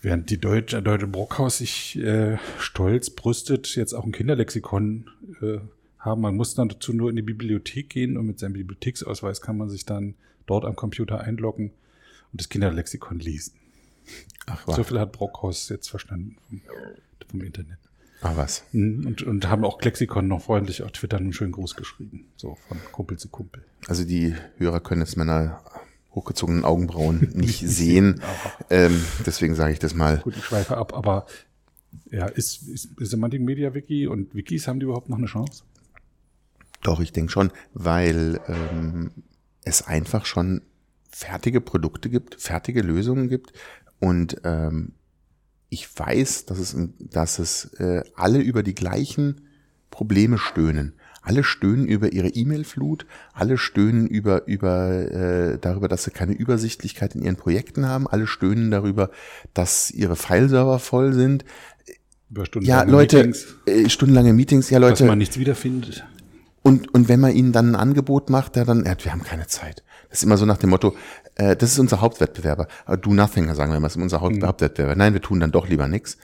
Während 0.00 0.30
die 0.30 0.38
deutsche, 0.38 0.80
deutsche 0.80 1.08
Brockhaus 1.08 1.58
sich 1.58 1.98
äh, 1.98 2.36
stolz 2.58 3.10
brüstet, 3.10 3.74
jetzt 3.74 3.94
auch 3.94 4.04
ein 4.04 4.12
Kinderlexikon 4.12 5.10
äh, 5.40 5.58
haben. 5.98 6.20
Man 6.20 6.36
muss 6.36 6.54
dann 6.54 6.68
dazu 6.68 6.92
nur 6.92 7.10
in 7.10 7.16
die 7.16 7.22
Bibliothek 7.22 7.90
gehen 7.90 8.16
und 8.16 8.26
mit 8.26 8.38
seinem 8.38 8.52
Bibliotheksausweis 8.52 9.40
kann 9.40 9.56
man 9.56 9.68
sich 9.68 9.86
dann 9.86 10.14
dort 10.46 10.64
am 10.64 10.76
Computer 10.76 11.20
einloggen 11.20 11.72
und 12.32 12.40
das 12.40 12.48
Kinderlexikon 12.48 13.18
lesen. 13.18 13.54
Ach, 14.46 14.66
was? 14.66 14.76
So 14.76 14.84
viel 14.84 14.98
hat 14.98 15.12
Brockhaus 15.12 15.68
jetzt 15.68 15.88
verstanden 15.88 16.36
vom, 16.48 16.62
vom 17.30 17.40
Internet. 17.42 17.78
Ah, 18.20 18.32
was? 18.34 18.64
Mhm, 18.72 19.06
und, 19.06 19.22
und 19.22 19.48
haben 19.48 19.64
auch 19.64 19.80
Lexikon 19.80 20.26
noch 20.26 20.42
freundlich 20.42 20.82
auf 20.82 20.92
Twitter 20.92 21.18
einen 21.18 21.32
schönen 21.32 21.52
Gruß 21.52 21.76
geschrieben. 21.76 22.26
So 22.36 22.56
von 22.66 22.78
Kumpel 22.90 23.18
zu 23.18 23.28
Kumpel. 23.28 23.64
Also 23.86 24.04
die 24.04 24.34
Hörer 24.56 24.80
können 24.80 25.02
jetzt 25.02 25.16
meiner 25.16 25.62
hochgezogenen 26.12 26.64
Augenbrauen 26.64 27.30
nicht 27.34 27.60
sehen. 27.60 28.20
ähm, 28.70 29.04
deswegen 29.24 29.54
sage 29.54 29.72
ich 29.72 29.78
das 29.78 29.94
mal. 29.94 30.18
Gut, 30.18 30.36
ich 30.36 30.44
schweife 30.44 30.76
ab, 30.76 30.94
aber 30.94 31.26
ja, 32.10 32.26
ist, 32.26 32.62
ist, 32.68 32.98
ist 32.98 33.10
Semantic 33.10 33.40
Media 33.40 33.72
Wiki 33.74 34.06
und 34.06 34.34
Wikis 34.34 34.66
haben 34.66 34.80
die 34.80 34.84
überhaupt 34.84 35.08
noch 35.08 35.18
eine 35.18 35.26
Chance? 35.26 35.62
Doch, 36.82 37.00
ich 37.00 37.12
denke 37.12 37.30
schon, 37.30 37.52
weil 37.74 38.40
ähm, 38.48 39.10
es 39.64 39.86
einfach 39.86 40.26
schon 40.26 40.62
fertige 41.10 41.60
Produkte 41.60 42.10
gibt, 42.10 42.40
fertige 42.40 42.82
Lösungen 42.82 43.28
gibt 43.28 43.52
und 43.98 44.40
ähm, 44.44 44.92
ich 45.70 45.88
weiß, 45.98 46.46
dass 46.46 46.58
es, 46.58 46.76
dass 46.98 47.38
es 47.38 47.66
äh, 47.74 48.02
alle 48.14 48.38
über 48.38 48.62
die 48.62 48.74
gleichen 48.74 49.42
Probleme 49.90 50.38
stöhnen. 50.38 50.94
Alle 51.20 51.44
stöhnen 51.44 51.86
über 51.86 52.12
ihre 52.12 52.28
E-Mail-Flut, 52.28 53.04
alle 53.34 53.58
stöhnen 53.58 54.06
über, 54.06 54.46
über 54.46 54.88
äh, 54.92 55.58
darüber, 55.60 55.88
dass 55.88 56.04
sie 56.04 56.10
keine 56.10 56.32
Übersichtlichkeit 56.32 57.14
in 57.14 57.22
ihren 57.22 57.36
Projekten 57.36 57.86
haben, 57.86 58.06
alle 58.06 58.26
stöhnen 58.26 58.70
darüber, 58.70 59.10
dass 59.52 59.90
ihre 59.90 60.16
Fileserver 60.16 60.78
voll 60.78 61.12
sind. 61.12 61.44
Über 62.30 62.46
stundenlange 62.46 62.86
ja, 62.86 62.90
Leute, 62.90 63.16
Meetings. 63.18 63.46
Äh, 63.66 63.90
stundenlange 63.90 64.32
Meetings, 64.32 64.70
ja 64.70 64.78
Leute. 64.78 65.00
Dass 65.00 65.08
man 65.08 65.18
nichts 65.18 65.38
wiederfindet. 65.38 66.04
Und, 66.62 66.94
und 66.94 67.08
wenn 67.08 67.20
man 67.20 67.34
ihnen 67.34 67.52
dann 67.52 67.72
ein 67.72 67.76
Angebot 67.76 68.30
macht, 68.30 68.56
ja, 68.56 68.64
dann, 68.64 68.84
ja, 68.86 68.96
wir 69.02 69.12
haben 69.12 69.22
keine 69.22 69.46
Zeit. 69.46 69.82
Das 70.10 70.20
ist 70.20 70.24
immer 70.24 70.36
so 70.36 70.46
nach 70.46 70.56
dem 70.56 70.70
Motto, 70.70 70.96
äh, 71.34 71.54
das 71.56 71.72
ist 71.72 71.78
unser 71.78 72.00
Hauptwettbewerber. 72.00 72.68
Do 73.00 73.12
nothing, 73.12 73.52
sagen 73.54 73.70
wir 73.70 73.76
immer, 73.76 73.86
das 73.86 73.96
ist 73.96 74.02
unser 74.02 74.20
mhm. 74.20 74.44
Hauptwettbewerber. 74.44 74.96
Nein, 74.96 75.12
wir 75.12 75.20
tun 75.20 75.40
dann 75.40 75.52
doch 75.52 75.68
lieber 75.68 75.88
nichts. 75.88 76.18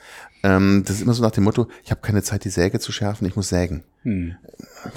Ähm, 0.45 0.83
das 0.85 0.97
ist 0.97 1.01
immer 1.01 1.13
so 1.13 1.23
nach 1.23 1.31
dem 1.31 1.43
Motto, 1.43 1.67
ich 1.83 1.89
habe 1.89 2.01
keine 2.01 2.21
Zeit, 2.21 2.45
die 2.45 2.49
Säge 2.49 2.79
zu 2.79 2.91
schärfen, 2.91 3.25
ich 3.25 3.35
muss 3.35 3.49
sägen. 3.49 3.83
Hm. 4.03 4.35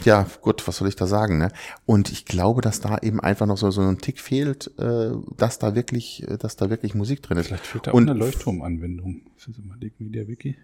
Ja, 0.04 0.26
gut, 0.42 0.68
was 0.68 0.76
soll 0.76 0.88
ich 0.88 0.96
da 0.96 1.06
sagen? 1.06 1.38
Ne? 1.38 1.50
Und 1.86 2.12
ich 2.12 2.26
glaube, 2.26 2.60
dass 2.60 2.80
da 2.80 2.98
eben 2.98 3.20
einfach 3.20 3.46
noch 3.46 3.56
so, 3.56 3.70
so 3.70 3.80
ein 3.80 3.96
Tick 3.96 4.20
fehlt, 4.20 4.70
äh, 4.78 5.10
dass 5.38 5.58
da 5.58 5.74
wirklich, 5.74 6.26
dass 6.38 6.56
da 6.56 6.68
wirklich 6.68 6.94
Musik 6.94 7.22
drin 7.22 7.38
ist. 7.38 7.46
Vielleicht 7.46 7.66
fehlt 7.66 7.86
da 7.86 7.92
auch 7.92 7.94
und, 7.94 8.10
eine 8.10 8.18
Leuchtturmanwendung. 8.18 9.22
Für 9.36 9.52
so 9.52 9.62
mal 9.62 9.78
Media 9.98 10.28
Wiki. 10.28 10.56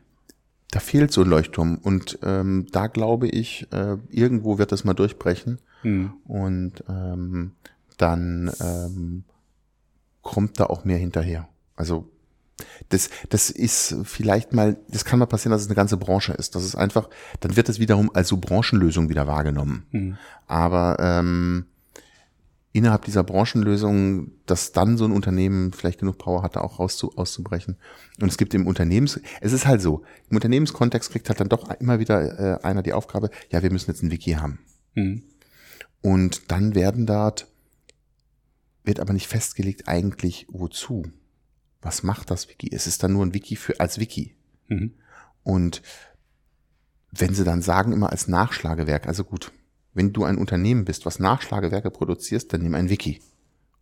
Da 0.70 0.80
fehlt 0.80 1.12
so 1.12 1.22
ein 1.22 1.28
Leuchtturm 1.28 1.78
und 1.78 2.18
ähm, 2.22 2.66
da 2.72 2.88
glaube 2.88 3.28
ich, 3.28 3.68
äh, 3.72 3.96
irgendwo 4.10 4.58
wird 4.58 4.72
das 4.72 4.84
mal 4.84 4.92
durchbrechen. 4.92 5.60
Hm. 5.82 6.12
Und 6.24 6.84
ähm, 6.88 7.52
dann 7.96 8.50
ähm, 8.60 9.24
kommt 10.22 10.60
da 10.60 10.66
auch 10.66 10.84
mehr 10.84 10.98
hinterher. 10.98 11.48
Also 11.76 12.10
das, 12.88 13.10
das 13.30 13.50
ist 13.50 13.96
vielleicht 14.04 14.52
mal, 14.52 14.76
das 14.88 15.04
kann 15.04 15.18
mal 15.18 15.26
passieren, 15.26 15.52
dass 15.52 15.62
es 15.62 15.68
eine 15.68 15.74
ganze 15.74 15.96
Branche 15.96 16.32
ist. 16.32 16.54
Das 16.54 16.64
ist 16.64 16.76
einfach, 16.76 17.08
dann 17.40 17.56
wird 17.56 17.68
es 17.68 17.78
wiederum 17.78 18.10
als 18.14 18.28
so 18.28 18.36
Branchenlösung 18.36 19.08
wieder 19.08 19.26
wahrgenommen. 19.26 19.86
Mhm. 19.90 20.16
Aber 20.46 20.96
ähm, 21.00 21.66
innerhalb 22.72 23.04
dieser 23.04 23.24
Branchenlösung, 23.24 24.32
dass 24.46 24.72
dann 24.72 24.96
so 24.98 25.04
ein 25.04 25.12
Unternehmen 25.12 25.72
vielleicht 25.72 26.00
genug 26.00 26.18
Power 26.18 26.42
hatte, 26.42 26.62
auch 26.62 26.78
rauszu, 26.78 27.16
auszubrechen. 27.16 27.76
Und 28.20 28.28
es 28.28 28.36
gibt 28.36 28.54
im 28.54 28.66
Unternehmens, 28.66 29.20
es 29.40 29.52
ist 29.52 29.66
halt 29.66 29.80
so, 29.80 30.02
im 30.28 30.36
Unternehmenskontext 30.36 31.10
kriegt 31.10 31.28
halt 31.28 31.40
dann 31.40 31.48
doch 31.48 31.70
immer 31.80 31.98
wieder 31.98 32.38
äh, 32.38 32.64
einer 32.64 32.82
die 32.82 32.92
Aufgabe, 32.92 33.30
ja, 33.50 33.62
wir 33.62 33.70
müssen 33.70 33.90
jetzt 33.90 34.02
ein 34.02 34.10
Wiki 34.10 34.32
haben. 34.32 34.58
Mhm. 34.94 35.22
Und 36.02 36.50
dann 36.50 36.74
werden 36.74 37.06
dort 37.06 37.48
wird 38.84 39.00
aber 39.00 39.12
nicht 39.12 39.26
festgelegt 39.26 39.88
eigentlich 39.88 40.46
wozu. 40.50 41.04
Was 41.80 42.02
macht 42.02 42.30
das 42.30 42.48
Wiki? 42.48 42.70
Es 42.72 42.86
ist 42.86 43.02
dann 43.02 43.12
nur 43.12 43.24
ein 43.24 43.34
Wiki 43.34 43.56
für 43.56 43.80
als 43.80 43.98
Wiki. 43.98 44.36
Mhm. 44.68 44.94
Und 45.42 45.82
wenn 47.10 47.34
sie 47.34 47.44
dann 47.44 47.62
sagen 47.62 47.92
immer 47.92 48.10
als 48.10 48.28
Nachschlagewerk, 48.28 49.06
also 49.06 49.24
gut, 49.24 49.52
wenn 49.92 50.12
du 50.12 50.24
ein 50.24 50.38
Unternehmen 50.38 50.84
bist, 50.84 51.06
was 51.06 51.18
Nachschlagewerke 51.18 51.90
produzierst, 51.90 52.52
dann 52.52 52.62
nimm 52.62 52.74
ein 52.74 52.90
Wiki, 52.90 53.20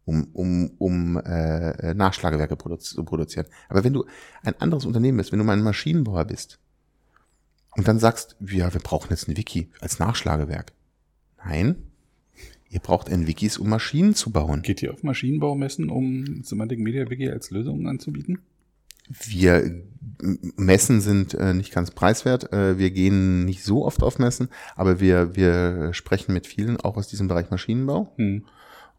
um, 0.05 0.25
um, 0.33 0.73
um 0.79 1.17
äh, 1.17 1.95
Nachschlagewerke 1.95 2.57
produzi 2.57 2.95
zu 2.95 3.05
produzieren. 3.05 3.47
Aber 3.69 3.85
wenn 3.85 3.95
du 3.95 4.05
ein 4.43 4.61
anderes 4.61 4.85
Unternehmen 4.85 5.19
bist, 5.19 5.33
wenn 5.33 5.39
du 5.39 5.45
mal 5.45 5.57
ein 5.57 5.63
Maschinenbauer 5.63 6.27
bist 6.27 6.59
und 7.77 7.89
dann 7.89 7.99
sagst, 7.99 8.37
ja, 8.41 8.73
wir 8.73 8.81
brauchen 8.81 9.11
jetzt 9.11 9.29
ein 9.29 9.37
Wiki 9.37 9.71
als 9.81 9.99
Nachschlagewerk. 9.99 10.73
Nein, 11.45 11.92
Ihr 12.73 12.81
braucht 12.81 13.11
ein 13.11 13.27
Wikis, 13.27 13.59
um 13.59 13.69
Maschinen 13.69 14.15
zu 14.15 14.31
bauen. 14.31 14.63
Geht 14.63 14.83
ihr 14.83 14.95
auf 14.95 15.03
Maschinenbaumessen, 15.03 15.91
um 15.91 16.43
Semantic 16.43 16.79
Media 16.79 17.11
Wiki 17.11 17.29
als 17.29 17.51
Lösung 17.51 17.87
anzubieten? 17.87 18.39
Wir 19.11 19.83
Messen 20.57 21.03
sind 21.03 21.35
äh, 21.35 21.53
nicht 21.53 21.71
ganz 21.75 21.91
preiswert. 21.91 22.51
Äh, 22.51 22.79
wir 22.79 22.91
gehen 22.91 23.45
nicht 23.45 23.63
so 23.63 23.85
oft 23.85 24.03
auf 24.03 24.19
Messen, 24.19 24.49
aber 24.75 25.01
wir, 25.01 25.37
wir 25.37 25.93
sprechen 25.93 26.33
mit 26.33 26.47
vielen 26.47 26.79
auch 26.81 26.97
aus 26.97 27.09
diesem 27.09 27.29
Bereich 27.29 27.51
Maschinenbau. 27.51 28.15
Hm. 28.17 28.47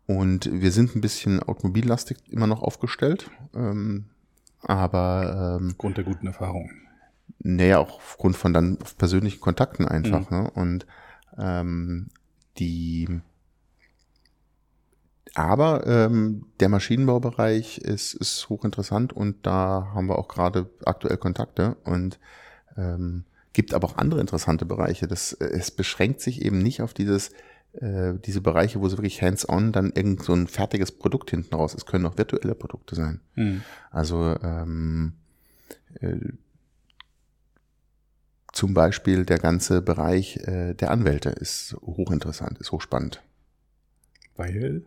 Und 0.05 0.51
wir 0.53 0.71
sind 0.71 0.95
ein 0.95 1.01
bisschen 1.01 1.41
automobillastig 1.41 2.17
immer 2.29 2.45
noch 2.45 2.61
aufgestellt. 2.61 3.31
Ähm, 3.55 4.05
aber 4.61 5.57
ähm, 5.59 5.69
aufgrund 5.71 5.97
der 5.97 6.03
guten 6.03 6.27
Erfahrung. 6.27 6.69
Naja, 7.39 7.79
auch 7.79 7.95
aufgrund 7.95 8.37
von 8.37 8.53
dann 8.53 8.77
persönlichen 8.99 9.41
Kontakten 9.41 9.87
einfach. 9.87 10.29
Hm. 10.29 10.43
Ne? 10.43 10.51
Und 10.51 10.85
ähm, 11.39 12.09
die 12.59 13.07
aber 15.35 15.87
ähm, 15.87 16.45
der 16.59 16.69
Maschinenbaubereich 16.69 17.79
ist, 17.79 18.13
ist 18.13 18.49
hochinteressant 18.49 19.13
und 19.13 19.45
da 19.45 19.91
haben 19.93 20.07
wir 20.07 20.19
auch 20.19 20.27
gerade 20.27 20.69
aktuell 20.85 21.17
Kontakte 21.17 21.75
und 21.83 22.19
ähm, 22.77 23.25
gibt 23.53 23.73
aber 23.73 23.87
auch 23.87 23.97
andere 23.97 24.19
interessante 24.21 24.65
Bereiche. 24.65 25.07
Das, 25.07 25.33
äh, 25.33 25.45
es 25.45 25.71
beschränkt 25.71 26.21
sich 26.21 26.43
eben 26.43 26.59
nicht 26.59 26.81
auf 26.81 26.93
dieses, 26.93 27.31
äh, 27.73 28.13
diese 28.23 28.41
Bereiche, 28.41 28.79
wo 28.79 28.87
so 28.89 28.97
wirklich 28.97 29.21
hands-on 29.23 29.71
dann 29.71 29.91
irgend 29.95 30.21
so 30.23 30.33
ein 30.33 30.47
fertiges 30.47 30.91
Produkt 30.91 31.31
hinten 31.31 31.55
raus. 31.55 31.73
Es 31.73 31.87
können 31.87 32.05
auch 32.05 32.17
virtuelle 32.17 32.53
Produkte 32.53 32.93
sein. 32.95 33.19
Mhm. 33.35 33.63
Also 33.89 34.35
ähm, 34.43 35.13
äh, 35.99 36.17
zum 38.51 38.75
Beispiel 38.75 39.25
der 39.25 39.39
ganze 39.39 39.81
Bereich 39.81 40.37
äh, 40.45 40.75
der 40.75 40.91
Anwälte 40.91 41.29
ist 41.29 41.75
hochinteressant, 41.81 42.59
ist 42.59 42.71
hochspannend. 42.71 43.23
Weil? 44.35 44.83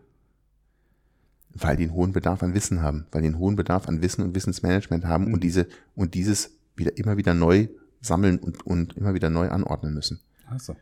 Weil 1.59 1.77
die 1.77 1.83
einen 1.83 1.93
hohen 1.93 2.11
Bedarf 2.11 2.43
an 2.43 2.53
Wissen 2.53 2.81
haben, 2.81 3.07
weil 3.11 3.21
die 3.21 3.27
einen 3.27 3.39
hohen 3.39 3.55
Bedarf 3.55 3.87
an 3.87 4.01
Wissen 4.01 4.23
und 4.23 4.35
Wissensmanagement 4.35 5.05
haben 5.05 5.25
mhm. 5.25 5.33
und 5.33 5.43
diese 5.43 5.67
und 5.95 6.13
dieses 6.13 6.51
wieder 6.75 6.97
immer 6.97 7.17
wieder 7.17 7.33
neu 7.33 7.67
sammeln 8.01 8.37
und, 8.37 8.65
und 8.65 8.95
immer 8.95 9.13
wieder 9.13 9.29
neu 9.29 9.49
anordnen 9.49 9.93
müssen. 9.93 10.19
Also. 10.45 10.75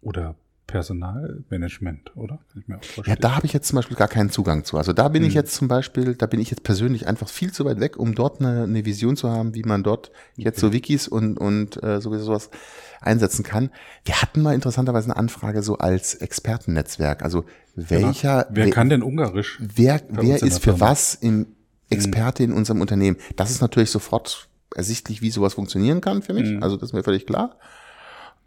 Oder 0.00 0.36
Personalmanagement, 0.72 2.16
oder? 2.16 2.38
Kann 2.50 2.62
ich 2.62 2.66
mir 2.66 2.78
auch 2.78 2.84
vorstellen. 2.84 3.16
Ja, 3.16 3.20
da 3.20 3.36
habe 3.36 3.44
ich 3.44 3.52
jetzt 3.52 3.68
zum 3.68 3.76
Beispiel 3.76 3.96
gar 3.96 4.08
keinen 4.08 4.30
Zugang 4.30 4.64
zu. 4.64 4.78
Also 4.78 4.94
da 4.94 5.08
bin 5.08 5.22
hm. 5.22 5.28
ich 5.28 5.34
jetzt 5.34 5.54
zum 5.54 5.68
Beispiel, 5.68 6.14
da 6.14 6.24
bin 6.24 6.40
ich 6.40 6.50
jetzt 6.50 6.62
persönlich 6.62 7.06
einfach 7.06 7.28
viel 7.28 7.52
zu 7.52 7.66
weit 7.66 7.78
weg, 7.78 7.98
um 7.98 8.14
dort 8.14 8.40
eine, 8.40 8.62
eine 8.62 8.86
Vision 8.86 9.14
zu 9.14 9.30
haben, 9.30 9.54
wie 9.54 9.64
man 9.64 9.82
dort 9.82 10.12
jetzt 10.36 10.58
okay. 10.58 10.66
so 10.66 10.72
Wikis 10.72 11.08
und, 11.08 11.36
und 11.36 11.82
äh, 11.82 12.00
sowieso 12.00 12.24
sowas 12.24 12.48
einsetzen 13.02 13.44
kann. 13.44 13.70
Wir 14.06 14.22
hatten 14.22 14.40
mal 14.40 14.54
interessanterweise 14.54 15.10
eine 15.10 15.16
Anfrage 15.16 15.62
so 15.62 15.76
als 15.76 16.14
Expertennetzwerk. 16.14 17.22
Also 17.22 17.44
welcher. 17.74 18.44
Genau. 18.44 18.56
Wer, 18.56 18.64
wer 18.64 18.72
kann 18.72 18.88
denn 18.88 19.02
Ungarisch? 19.02 19.58
Wer, 19.60 20.00
wer 20.08 20.42
ist 20.42 20.62
für 20.64 20.80
was 20.80 21.14
im 21.14 21.40
hm. 21.40 21.46
Experte 21.90 22.44
in 22.44 22.54
unserem 22.54 22.80
Unternehmen? 22.80 23.18
Das 23.36 23.50
ist 23.50 23.60
natürlich 23.60 23.90
sofort 23.90 24.48
ersichtlich, 24.74 25.20
wie 25.20 25.30
sowas 25.30 25.52
funktionieren 25.52 26.00
kann 26.00 26.22
für 26.22 26.32
mich. 26.32 26.50
Mhm. 26.50 26.62
Also 26.62 26.76
das 26.76 26.88
ist 26.88 26.92
mir 26.94 27.02
völlig 27.02 27.26
klar. 27.26 27.56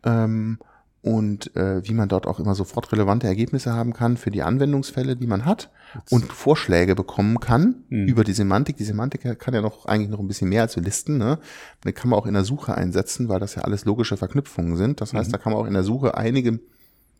Ähm, 0.03 0.57
und 1.05 1.55
äh, 1.55 1.87
wie 1.87 1.93
man 1.93 2.09
dort 2.09 2.25
auch 2.25 2.39
immer 2.39 2.55
sofort 2.55 2.91
relevante 2.91 3.27
Ergebnisse 3.27 3.71
haben 3.73 3.93
kann 3.93 4.17
für 4.17 4.31
die 4.31 4.41
Anwendungsfälle, 4.41 5.15
die 5.15 5.27
man 5.27 5.45
hat 5.45 5.69
und 6.09 6.33
Vorschläge 6.33 6.95
bekommen 6.95 7.39
kann 7.39 7.83
mhm. 7.89 8.07
über 8.07 8.23
die 8.23 8.33
Semantik. 8.33 8.77
Die 8.77 8.85
Semantik 8.85 9.21
kann 9.37 9.53
ja 9.53 9.61
noch 9.61 9.85
eigentlich 9.85 10.09
noch 10.09 10.19
ein 10.19 10.27
bisschen 10.27 10.49
mehr 10.49 10.63
als 10.63 10.73
so 10.73 10.81
Listen. 10.81 11.19
Ne? 11.19 11.37
Die 11.83 11.93
kann 11.93 12.09
man 12.09 12.17
auch 12.17 12.25
in 12.25 12.33
der 12.33 12.43
Suche 12.43 12.73
einsetzen, 12.73 13.29
weil 13.29 13.39
das 13.39 13.53
ja 13.53 13.61
alles 13.61 13.85
logische 13.85 14.17
Verknüpfungen 14.17 14.77
sind. 14.77 14.99
Das 14.99 15.13
heißt, 15.13 15.29
mhm. 15.29 15.33
da 15.33 15.37
kann 15.37 15.53
man 15.53 15.61
auch 15.61 15.67
in 15.67 15.75
der 15.75 15.83
Suche 15.83 16.17
einige 16.17 16.59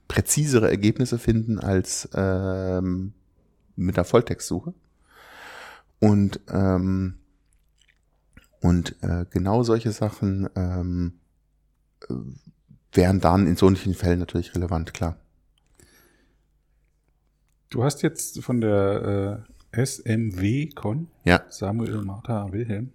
präzisere 0.08 0.68
Ergebnisse 0.68 1.20
finden 1.20 1.60
als 1.60 2.10
ähm, 2.16 3.14
mit 3.76 3.98
der 3.98 4.04
Volltextsuche. 4.04 4.74
Und 6.00 6.40
ähm, 6.52 7.20
und 8.62 8.96
äh, 9.04 9.26
genau 9.30 9.62
solche 9.62 9.92
Sachen 9.92 10.50
ähm, 10.56 11.14
wären 12.96 13.20
dann 13.20 13.48
in 13.48 13.56
solchen 13.56 13.93
Fällen 13.93 14.20
natürlich 14.20 14.56
relevant, 14.56 14.93
klar. 14.93 15.18
Du 17.70 17.84
hast 17.84 18.02
jetzt 18.04 18.41
von 18.41 18.62
der 18.62 19.46
äh, 19.74 19.86
SMW 19.86 20.70
Con, 20.70 21.08
ja. 21.24 21.43
Samuel 21.50 22.04
Martha 22.04 22.52
Wilhelm 22.52 22.91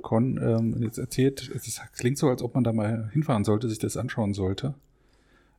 Con, 0.00 0.38
ähm, 0.42 0.82
jetzt 0.82 0.98
erzählt, 0.98 1.48
es 1.54 1.80
klingt 1.96 2.18
so, 2.18 2.28
als 2.28 2.42
ob 2.42 2.54
man 2.54 2.64
da 2.64 2.72
mal 2.72 3.10
hinfahren 3.12 3.44
sollte, 3.44 3.68
sich 3.68 3.78
das 3.78 3.96
anschauen 3.96 4.34
sollte, 4.34 4.74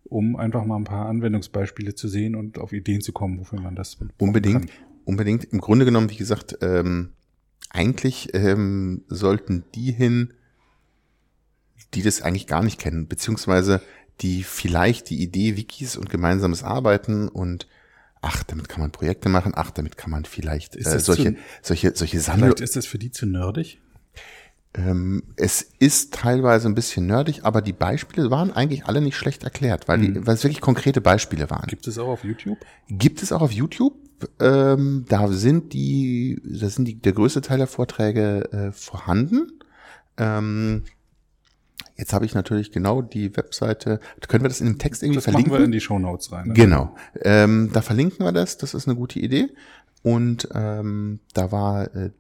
um 0.04 0.36
einfach 0.36 0.66
mal 0.66 0.76
ein 0.76 0.84
paar 0.84 1.08
Anwendungsbeispiele 1.08 1.96
zu 1.96 2.10
sehen 2.10 2.36
und 2.36 2.58
auf 2.58 2.74
Ideen 2.74 3.02
zu 3.02 3.14
kommen, 3.14 3.40
wofür 3.40 3.62
man 3.62 3.76
das 3.76 3.98
unbedingt, 4.18 4.68
kann. 4.68 4.86
unbedingt. 5.06 5.46
Im 5.46 5.62
Grunde 5.62 5.86
genommen, 5.86 6.10
wie 6.10 6.18
gesagt, 6.18 6.58
ähm, 6.62 7.14
eigentlich 7.70 8.34
ähm, 8.34 9.04
sollten 9.08 9.64
die 9.74 9.92
hin, 9.92 10.34
die 11.94 12.02
das 12.02 12.22
eigentlich 12.22 12.48
gar 12.48 12.64
nicht 12.64 12.80
kennen, 12.80 13.08
beziehungsweise 13.08 13.82
die 14.22 14.44
vielleicht 14.44 15.10
die 15.10 15.22
Idee 15.22 15.58
Wikis 15.58 15.98
und 15.98 16.10
gemeinsames 16.10 16.64
Arbeiten 16.64 17.28
und 17.28 17.68
ach, 18.22 18.44
damit 18.44 18.70
kann 18.70 18.82
man 18.82 18.92
Projekte 18.92 19.30
machen, 19.30 19.54
ach, 19.56 19.72
damit 19.72 19.98
kann 19.98 20.12
man 20.12 20.26
vielleicht 20.26 20.76
äh, 20.76 21.00
solche, 21.00 21.36
zu, 21.36 21.40
solche, 21.62 21.96
solche 21.96 22.20
Sammlungen. 22.20 22.54
Vielleicht 22.54 22.64
ist 22.64 22.76
das 22.76 22.86
für 22.86 22.98
die 22.98 23.12
zu 23.12 23.26
nerdig? 23.26 23.80
Ähm, 24.76 25.24
es 25.36 25.70
ist 25.80 26.14
teilweise 26.14 26.68
ein 26.68 26.74
bisschen 26.74 27.06
nerdig, 27.06 27.44
aber 27.44 27.62
die 27.62 27.74
Beispiele 27.74 28.32
waren 28.32 28.52
eigentlich 28.52 28.86
alle 28.86 29.02
nicht 29.02 29.16
schlecht 29.16 29.44
erklärt, 29.44 29.88
weil, 29.88 30.00
die, 30.00 30.08
mhm. 30.08 30.26
weil 30.26 30.36
es 30.36 30.44
wirklich 30.44 30.62
konkrete 30.62 31.02
Beispiele 31.02 31.50
waren. 31.50 31.68
Gibt 31.68 31.88
es 31.88 32.00
auch 32.00 32.08
auf 32.08 32.24
YouTube? 32.24 32.58
Gibt 32.88 33.22
es 33.22 33.32
auch 33.32 33.42
auf 33.42 33.52
YouTube. 33.52 33.94
Ähm, 34.40 35.06
da 35.10 35.28
sind 35.28 35.74
die, 35.74 36.42
da 36.44 36.70
sind 36.70 36.86
die, 36.86 36.96
der 36.96 37.12
größte 37.12 37.42
Teil 37.42 37.58
der 37.58 37.68
Vorträge 37.68 38.52
äh, 38.52 38.72
vorhanden. 38.72 39.52
Ähm, 40.18 40.84
Jetzt 41.96 42.14
habe 42.14 42.26
ich 42.26 42.34
natürlich 42.34 42.72
genau 42.72 43.02
die 43.02 43.36
Webseite. 43.38 44.00
Können 44.28 44.44
wir 44.44 44.50
das 44.50 44.62
in 44.62 44.68
dem 44.68 44.80
Text 44.80 45.04
irgendwie 45.04 45.18
das 45.18 45.26
verlinken? 45.26 45.52
Machen 45.52 45.62
wir 45.62 45.66
in 45.66 45.72
die 45.72 45.82
Show 45.82 46.00
Notes 46.00 46.32
rein. 46.32 46.48
Ne? 46.50 46.54
Genau. 46.54 46.96
Ähm, 47.22 47.70
da 47.72 47.82
verlinken 47.82 48.26
wir 48.26 48.32
das. 48.32 48.58
Das 48.58 48.74
ist 48.74 48.88
eine 48.88 48.96
gute 48.96 49.20
Idee. 49.20 49.50
Und 50.02 50.50
ähm, 50.54 51.20
da 51.34 51.52
war 51.52 51.96
äh, 51.96 52.12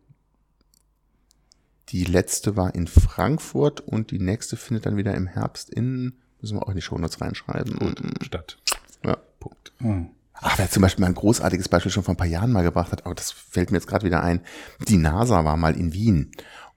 die 1.90 2.06
letzte 2.06 2.56
war 2.56 2.74
in 2.74 2.88
Frankfurt 2.88 3.82
und 3.82 4.12
die 4.12 4.20
nächste 4.20 4.58
findet 4.58 4.86
dann 4.86 4.98
wieder 4.98 5.14
im 5.14 5.28
Herbst 5.28 5.70
in, 5.70 6.14
müssen 6.42 6.58
wir 6.58 6.64
auch 6.64 6.70
in 6.70 6.76
die 6.76 6.82
Show 6.82 6.98
Notes 6.98 7.22
reinschreiben. 7.22 7.78
Gut, 7.78 8.02
Stadt. 8.24 8.58
Ja. 9.06 9.18
Punkt. 9.40 9.74
Mhm. 9.80 10.10
Ach, 10.34 10.58
wer 10.58 10.70
zum 10.70 10.82
Beispiel 10.82 11.04
mal 11.04 11.10
ein 11.10 11.16
großartiges 11.16 11.70
Beispiel 11.70 11.92
schon 11.92 12.04
vor 12.04 12.16
ein 12.16 12.18
paar 12.18 12.28
Jahren 12.28 12.52
mal 12.52 12.64
gebracht 12.64 12.92
hat, 12.92 13.06
aber 13.06 13.16
das 13.16 13.32
fällt 13.32 13.72
mir 13.72 13.78
jetzt 13.78 13.88
gerade 13.88 14.06
wieder 14.06 14.24
ein. 14.24 14.42
Die 14.88 14.98
NASA 14.98 15.46
war 15.46 15.56
mal 15.56 15.78
in 15.78 15.94
Wien 15.94 16.32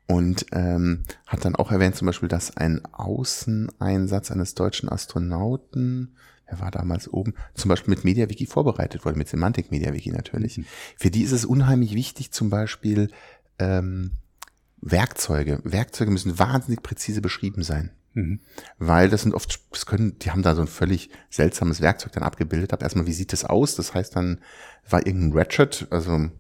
und 0.07 0.47
ähm, 0.53 1.03
hat 1.27 1.45
dann 1.45 1.57
auch 1.57 1.73
erwähnt 1.73 1.97
zum 1.97 2.07
Beispiel, 2.07 2.29
dass 2.29 2.57
ein 2.57 2.85
Außeneinsatz 2.93 4.31
eines 4.31 4.55
deutschen 4.55 4.89
Astronauten, 4.89 6.17
wer 6.47 6.61
war 6.61 6.71
damals 6.71 7.13
oben, 7.13 7.35
zum 7.55 7.69
Beispiel 7.69 7.95
mit 7.95 8.05
MediaWiki 8.05 8.47
vorbereitet 8.47 9.05
wurde, 9.05 9.19
mit 9.19 9.29
Semantik 9.29 9.73
MediaWiki 9.73 10.11
natürlich. 10.11 10.59
Mhm. 10.59 10.67
Für 10.97 11.11
die 11.11 11.23
ist 11.23 11.33
es 11.33 11.45
unheimlich 11.45 11.95
wichtig, 11.95 12.31
zum 12.31 12.51
Beispiel 12.51 13.11
ähm, 13.59 14.13
Werkzeuge. 14.81 15.61
Werkzeuge 15.65 16.13
müssen 16.13 16.39
wahnsinnig 16.39 16.83
präzise 16.83 17.21
beschrieben 17.21 17.65
sein. 17.65 17.91
Mhm. 18.15 18.41
Weil 18.79 19.09
das 19.11 19.23
sind 19.23 19.35
oft, 19.35 19.61
das 19.73 19.87
können, 19.87 20.19
die 20.21 20.31
haben 20.31 20.43
da 20.43 20.55
so 20.55 20.63
ein 20.63 20.69
völlig 20.69 21.11
seltsames 21.31 21.81
Werkzeug 21.81 22.13
dann 22.13 22.23
abgebildet. 22.23 22.73
Aber 22.73 22.83
erstmal, 22.83 23.07
wie 23.07 23.13
sieht 23.13 23.33
das 23.33 23.45
aus? 23.45 23.75
Das 23.75 23.93
heißt 23.93 24.15
dann, 24.15 24.41
war 24.89 25.05
irgendein 25.05 25.37
Ratchet, 25.37 25.89
also 25.91 26.31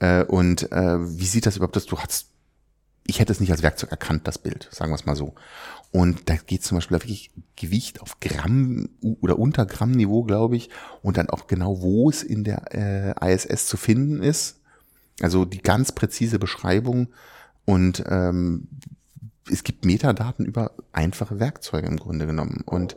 äh, 0.00 0.24
und 0.24 0.70
äh, 0.72 0.98
wie 1.18 1.26
sieht 1.26 1.46
das 1.46 1.56
überhaupt, 1.56 1.76
dass 1.76 1.86
du 1.86 1.98
hast 1.98 2.35
ich 3.06 3.20
hätte 3.20 3.32
es 3.32 3.40
nicht 3.40 3.50
als 3.50 3.62
Werkzeug 3.62 3.90
erkannt, 3.90 4.26
das 4.26 4.38
Bild, 4.38 4.68
sagen 4.72 4.90
wir 4.90 4.96
es 4.96 5.06
mal 5.06 5.16
so. 5.16 5.34
Und 5.92 6.28
da 6.28 6.36
geht 6.36 6.64
zum 6.64 6.76
Beispiel 6.76 6.96
wirklich 6.96 7.30
Gewicht 7.54 8.02
auf 8.02 8.20
Gramm 8.20 8.88
oder 9.20 9.38
unter 9.38 9.64
Gramm-Niveau, 9.66 10.24
glaube 10.24 10.56
ich, 10.56 10.70
und 11.02 11.16
dann 11.16 11.30
auch 11.30 11.46
genau, 11.46 11.80
wo 11.80 12.10
es 12.10 12.22
in 12.22 12.44
der 12.44 12.74
äh, 12.74 13.34
ISS 13.34 13.66
zu 13.66 13.76
finden 13.76 14.22
ist. 14.22 14.60
Also 15.22 15.44
die 15.44 15.62
ganz 15.62 15.92
präzise 15.92 16.38
Beschreibung 16.38 17.08
und 17.64 18.04
ähm, 18.08 18.68
es 19.50 19.64
gibt 19.64 19.84
Metadaten 19.84 20.44
über 20.44 20.72
einfache 20.92 21.38
Werkzeuge 21.38 21.86
im 21.86 21.96
Grunde 21.96 22.26
genommen. 22.26 22.62
Und 22.66 22.96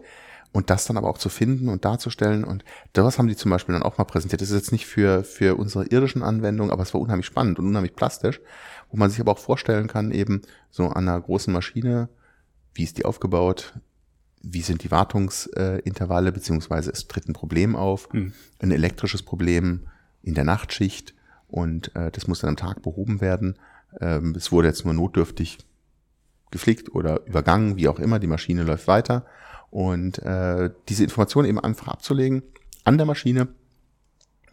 und 0.51 0.69
das 0.69 0.85
dann 0.85 0.97
aber 0.97 1.09
auch 1.09 1.17
zu 1.17 1.29
finden 1.29 1.69
und 1.69 1.85
darzustellen. 1.85 2.43
Und 2.43 2.63
das 2.93 3.19
haben 3.19 3.27
die 3.27 3.35
zum 3.35 3.51
Beispiel 3.51 3.73
dann 3.73 3.83
auch 3.83 3.97
mal 3.97 4.05
präsentiert. 4.05 4.41
Das 4.41 4.49
ist 4.49 4.55
jetzt 4.55 4.71
nicht 4.71 4.87
für, 4.87 5.23
für 5.23 5.57
unsere 5.57 5.85
irdischen 5.85 6.23
Anwendungen, 6.23 6.71
aber 6.71 6.83
es 6.83 6.93
war 6.93 7.01
unheimlich 7.01 7.27
spannend 7.27 7.59
und 7.59 7.67
unheimlich 7.67 7.95
plastisch 7.95 8.41
wo 8.89 8.97
man 8.97 9.09
sich 9.09 9.19
aber 9.19 9.31
auch 9.31 9.39
vorstellen 9.39 9.87
kann, 9.87 10.11
eben 10.11 10.41
so 10.69 10.87
an 10.87 11.07
einer 11.07 11.19
großen 11.19 11.53
Maschine, 11.53 12.09
wie 12.73 12.83
ist 12.83 12.97
die 12.97 13.05
aufgebaut, 13.05 13.73
wie 14.41 14.61
sind 14.61 14.83
die 14.83 14.91
Wartungsintervalle, 14.91 16.31
beziehungsweise 16.31 16.91
es 16.91 17.07
tritt 17.07 17.27
ein 17.27 17.33
Problem 17.33 17.75
auf, 17.75 18.11
mhm. 18.13 18.33
ein 18.59 18.71
elektrisches 18.71 19.21
Problem 19.21 19.87
in 20.21 20.33
der 20.33 20.43
Nachtschicht 20.43 21.13
und 21.47 21.95
äh, 21.95 22.11
das 22.11 22.27
muss 22.27 22.39
dann 22.39 22.51
am 22.51 22.57
Tag 22.57 22.81
behoben 22.81 23.21
werden. 23.21 23.57
Ähm, 23.99 24.35
es 24.35 24.51
wurde 24.51 24.67
jetzt 24.67 24.85
nur 24.85 24.93
notdürftig 24.93 25.57
geflickt 26.51 26.93
oder 26.93 27.25
übergangen, 27.25 27.75
wie 27.75 27.87
auch 27.87 27.99
immer, 27.99 28.19
die 28.19 28.27
Maschine 28.27 28.63
läuft 28.63 28.87
weiter. 28.87 29.25
Und 29.71 30.19
äh, 30.19 30.71
diese 30.87 31.03
Information 31.03 31.45
eben 31.45 31.59
einfach 31.59 31.87
abzulegen 31.87 32.43
an 32.85 32.97
der 32.97 33.05
Maschine, 33.05 33.49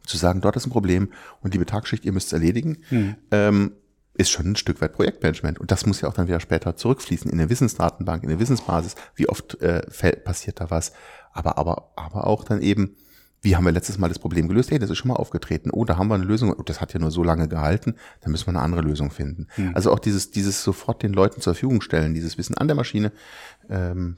zu 0.05 0.17
sagen, 0.17 0.41
dort 0.41 0.57
ist 0.57 0.67
ein 0.67 0.71
Problem 0.71 1.11
und 1.43 1.53
die 1.53 1.59
Betagsschicht, 1.59 2.05
ihr 2.05 2.13
müsst 2.13 2.29
es 2.29 2.33
erledigen. 2.33 2.79
Mhm. 2.91 3.17
Ähm, 3.31 3.73
ist 4.17 4.31
schon 4.31 4.53
ein 4.53 4.57
Stück 4.57 4.81
weit 4.81 4.95
Projektmanagement. 4.95 5.59
Und 5.59 5.71
das 5.71 5.87
muss 5.87 6.01
ja 6.01 6.09
auch 6.09 6.15
dann 6.15 6.29
wieder 6.29 6.41
später 6.41 6.77
zurückfließen 6.77 7.31
in 7.31 7.39
der 7.39 7.51
Wissensdatenbank, 7.51 8.23
in 8.23 8.31
der 8.31 8.41
Wissensbasis. 8.41 8.95
Wie 9.15 9.29
oft 9.29 9.61
äh, 9.61 9.83
passiert 10.25 10.61
da 10.61 10.71
was? 10.71 10.93
Aber, 11.33 11.59
aber, 11.59 11.93
aber 11.97 12.27
auch 12.27 12.45
dann 12.45 12.63
eben, 12.63 12.97
wie 13.43 13.57
haben 13.57 13.65
wir 13.65 13.73
letztes 13.73 13.99
Mal 13.99 14.09
das 14.09 14.19
Problem 14.19 14.49
gelöst? 14.49 14.71
Hey, 14.71 14.79
das 14.79 14.91
ist 14.91 14.99
schon 14.99 15.09
mal 15.09 15.17
aufgetreten. 15.17 15.71
Oh, 15.71 15.85
da 15.85 15.99
haben 15.99 16.09
wir 16.09 16.15
eine 16.15 16.25
Lösung. 16.25 16.53
Oh, 16.53 16.63
das 16.63 16.81
hat 16.81 16.95
ja 16.95 17.01
nur 17.01 17.11
so 17.11 17.23
lange 17.23 17.47
gehalten. 17.47 17.95
Dann 18.23 18.33
müssen 18.33 18.47
wir 18.47 18.51
eine 18.51 18.63
andere 18.63 18.81
Lösung 18.81 19.11
finden. 19.11 19.49
Hm. 19.57 19.73
Also 19.75 19.93
auch 19.93 19.99
dieses, 19.99 20.31
dieses 20.31 20.63
sofort 20.63 21.03
den 21.03 21.13
Leuten 21.13 21.41
zur 21.41 21.55
Verfügung 21.55 21.83
stellen, 21.83 22.15
dieses 22.15 22.39
Wissen 22.39 22.57
an 22.57 22.69
der 22.69 22.77
Maschine. 22.77 23.13
Ähm, 23.69 24.17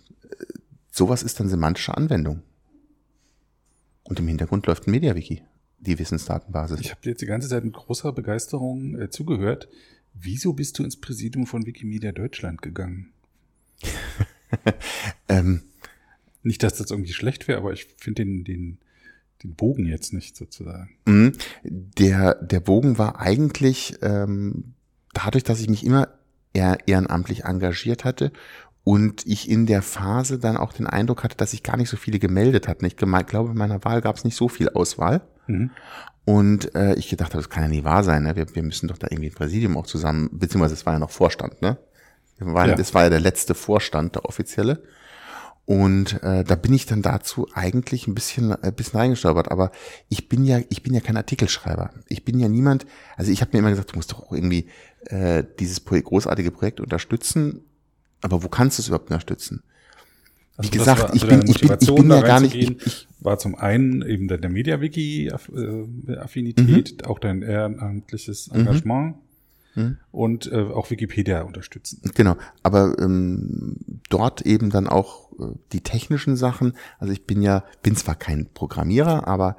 sowas 0.90 1.24
ist 1.24 1.40
dann 1.40 1.49
semantische 1.49 1.96
Anwendung. 1.96 2.42
Und 4.05 4.20
im 4.20 4.28
Hintergrund 4.28 4.66
läuft 4.66 4.86
ein 4.86 4.92
MediaWiki 4.92 5.42
die 5.81 5.99
Wissensdatenbasis. 5.99 6.81
Ich 6.81 6.91
habe 6.91 7.01
dir 7.03 7.11
jetzt 7.11 7.22
die 7.22 7.26
ganze 7.26 7.49
Zeit 7.49 7.64
mit 7.64 7.74
großer 7.74 8.12
Begeisterung 8.12 8.99
äh, 8.99 9.11
zugehört. 9.11 9.68
Wieso 10.14 10.53
bist 10.53 10.79
du 10.79 10.85
ins 10.85 10.97
Präsidium 10.97 11.47
von 11.47 11.66
Wikimedia 11.66 12.12
Deutschland 12.12 12.62
gegangen? 12.62 13.12
ähm, 15.29 15.62
nicht, 16.43 16.62
dass 16.62 16.74
das 16.74 16.91
irgendwie 16.91 17.12
schlecht 17.12 17.47
wäre, 17.47 17.59
aber 17.59 17.72
ich 17.72 17.87
finde 17.99 18.24
den, 18.24 18.45
den, 18.45 18.79
den 19.43 19.55
Bogen 19.55 19.87
jetzt 19.87 20.12
nicht 20.12 20.37
sozusagen. 20.37 20.91
Mhm. 21.07 21.33
Der, 21.62 22.35
der 22.37 22.61
Bogen 22.61 22.99
war 22.99 23.20
eigentlich 23.20 23.97
ähm, 24.03 24.74
dadurch, 25.14 25.45
dass 25.45 25.61
ich 25.61 25.68
mich 25.68 25.85
immer 25.85 26.09
ehrenamtlich 26.55 27.45
engagiert 27.45 28.05
hatte 28.05 28.33
und 28.83 29.26
ich 29.26 29.49
in 29.49 29.66
der 29.66 29.83
Phase 29.83 30.39
dann 30.39 30.57
auch 30.57 30.72
den 30.72 30.87
Eindruck 30.87 31.22
hatte, 31.22 31.37
dass 31.37 31.53
sich 31.53 31.62
gar 31.62 31.76
nicht 31.76 31.89
so 31.89 31.97
viele 31.97 32.18
gemeldet 32.18 32.66
hatten. 32.66 32.85
Ich 32.85 32.97
glaube, 32.97 33.51
in 33.51 33.57
meiner 33.57 33.85
Wahl 33.85 34.01
gab 34.01 34.16
es 34.16 34.24
nicht 34.24 34.35
so 34.35 34.49
viel 34.49 34.70
Auswahl. 34.70 35.20
Mhm. 35.49 35.70
Und 36.24 36.74
äh, 36.74 36.94
ich 36.94 37.09
gedacht 37.09 37.32
habe, 37.32 37.42
das 37.42 37.51
kann 37.51 37.64
ja 37.64 37.68
nie 37.68 37.84
wahr 37.84 38.05
sein. 38.05 38.22
Ne? 38.22 38.36
Wir, 38.36 38.55
wir 38.55 38.62
müssen 38.62 38.88
doch 38.88 38.99
da 38.99 39.09
irgendwie 39.11 39.30
ein 39.30 39.34
Präsidium 39.34 39.76
auch 39.76 39.86
zusammen, 39.86 40.28
beziehungsweise 40.32 40.74
es 40.74 40.86
war 40.86 40.92
ja 40.92 40.99
noch 40.99 41.11
Vorstand, 41.11 41.62
ne? 41.62 41.78
Waren, 42.38 42.70
ja. 42.70 42.76
Das 42.76 42.94
war 42.94 43.05
ja 43.05 43.11
der 43.11 43.18
letzte 43.18 43.55
Vorstand, 43.55 44.14
der 44.14 44.24
offizielle. 44.24 44.82
Und 45.68 46.22
äh, 46.22 46.44
da 46.44 46.55
bin 46.55 46.72
ich 46.72 46.86
dann 46.86 47.03
dazu 47.03 47.46
eigentlich 47.53 48.07
ein 48.07 48.14
bisschen, 48.14 48.53
ein 48.53 48.74
bisschen 48.74 49.01
reingestolpert. 49.01 49.51
Aber 49.51 49.70
ich 50.09 50.28
bin 50.28 50.44
ja, 50.44 50.61
ich 50.70 50.82
bin 50.82 50.94
ja 50.94 51.01
kein 51.01 51.16
Artikelschreiber. 51.16 51.90
Ich 52.09 52.24
bin 52.24 52.38
ja 52.38 52.49
niemand. 52.49 52.86
Also 53.16 53.32
ich 53.32 53.42
habe 53.42 53.51
mir 53.53 53.59
immer 53.59 53.70
gesagt, 53.70 53.92
du 53.92 53.96
musst 53.96 54.12
doch 54.12 54.22
auch 54.22 54.32
irgendwie 54.32 54.70
äh, 55.07 55.44
dieses 55.59 55.80
Projekt, 55.80 56.09
großartige 56.09 56.53
Projekt 56.53 56.80
unterstützen. 56.80 57.64
Aber 58.22 58.42
wo 58.42 58.49
kannst 58.49 58.78
du 58.78 58.82
es 58.82 58.88
überhaupt 58.88 59.11
unterstützen? 59.11 59.62
Wie 60.61 60.70
gesagt, 60.70 61.02
also 61.02 61.14
ich, 61.14 61.24
bin, 61.26 61.48
ich, 61.48 61.61
bin, 61.61 61.76
ich 61.80 61.94
bin 61.94 62.11
ja 62.11 62.20
gar 62.20 62.40
nicht. 62.40 62.56
Ich, 62.56 62.84
ich, 62.84 63.06
war 63.20 63.38
zum 63.38 63.54
einen 63.54 64.02
eben 64.02 64.26
der, 64.28 64.36
der 64.38 64.50
MediaWiki-Affinität, 64.50 67.02
mhm. 67.02 67.06
auch 67.06 67.18
dein 67.18 67.42
ehrenamtliches 67.42 68.50
mhm. 68.50 68.61
Engagement. 68.61 69.16
Mhm. 69.74 69.80
hm. 69.80 69.98
und 70.11 70.50
äh, 70.50 70.56
auch 70.56 70.90
Wikipedia 70.90 71.42
unterstützen. 71.42 72.00
Genau, 72.14 72.36
aber 72.62 72.96
ähm, 72.98 73.76
dort 74.09 74.40
eben 74.42 74.70
dann 74.70 74.86
auch 74.88 75.30
äh, 75.38 75.52
die 75.72 75.82
technischen 75.82 76.36
Sachen. 76.36 76.72
Also 76.98 77.12
ich 77.12 77.26
bin 77.26 77.42
ja, 77.42 77.64
bin 77.82 77.94
zwar 77.96 78.14
kein 78.16 78.48
Programmierer, 78.52 79.28
aber 79.28 79.56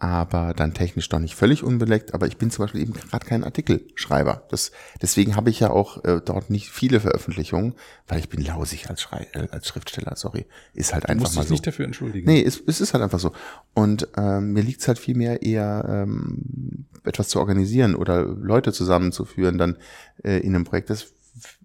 aber 0.00 0.54
dann 0.54 0.74
technisch 0.74 1.08
doch 1.08 1.18
nicht 1.18 1.34
völlig 1.34 1.64
unbeleckt. 1.64 2.14
Aber 2.14 2.28
ich 2.28 2.36
bin 2.36 2.52
zum 2.52 2.64
Beispiel 2.64 2.82
eben 2.82 2.92
gerade 2.92 3.26
kein 3.26 3.42
Artikelschreiber. 3.42 4.44
Das, 4.48 4.70
deswegen 5.02 5.34
habe 5.34 5.50
ich 5.50 5.58
ja 5.58 5.70
auch 5.70 6.04
äh, 6.04 6.20
dort 6.24 6.50
nicht 6.50 6.70
viele 6.70 7.00
Veröffentlichungen, 7.00 7.74
weil 8.06 8.20
ich 8.20 8.28
bin 8.28 8.40
lausig 8.40 8.88
als, 8.88 9.02
Schrei 9.02 9.26
äh, 9.32 9.48
als 9.50 9.66
Schriftsteller, 9.66 10.14
sorry. 10.14 10.46
Ist 10.72 10.94
halt 10.94 11.06
einfach 11.08 11.34
mal 11.34 11.44
so. 11.44 11.52
nicht 11.52 11.66
dafür 11.66 11.84
entschuldigen. 11.84 12.30
Nee, 12.30 12.40
es, 12.40 12.62
es 12.64 12.80
ist 12.80 12.94
halt 12.94 13.02
einfach 13.02 13.18
so. 13.18 13.32
Und 13.74 14.06
ähm, 14.16 14.52
mir 14.52 14.62
liegt 14.62 14.82
es 14.82 14.86
halt 14.86 15.00
viel 15.00 15.16
mehr 15.16 15.42
eher 15.42 15.84
ähm, 15.88 16.86
etwas 17.02 17.28
zu 17.28 17.40
organisieren 17.40 17.96
oder 17.96 18.22
Leute 18.22 18.72
zusammenzuführen 18.72 19.58
dann 19.58 19.78
äh, 20.22 20.38
in 20.38 20.54
einem 20.54 20.64
Projekt. 20.64 20.90
Das 20.90 21.08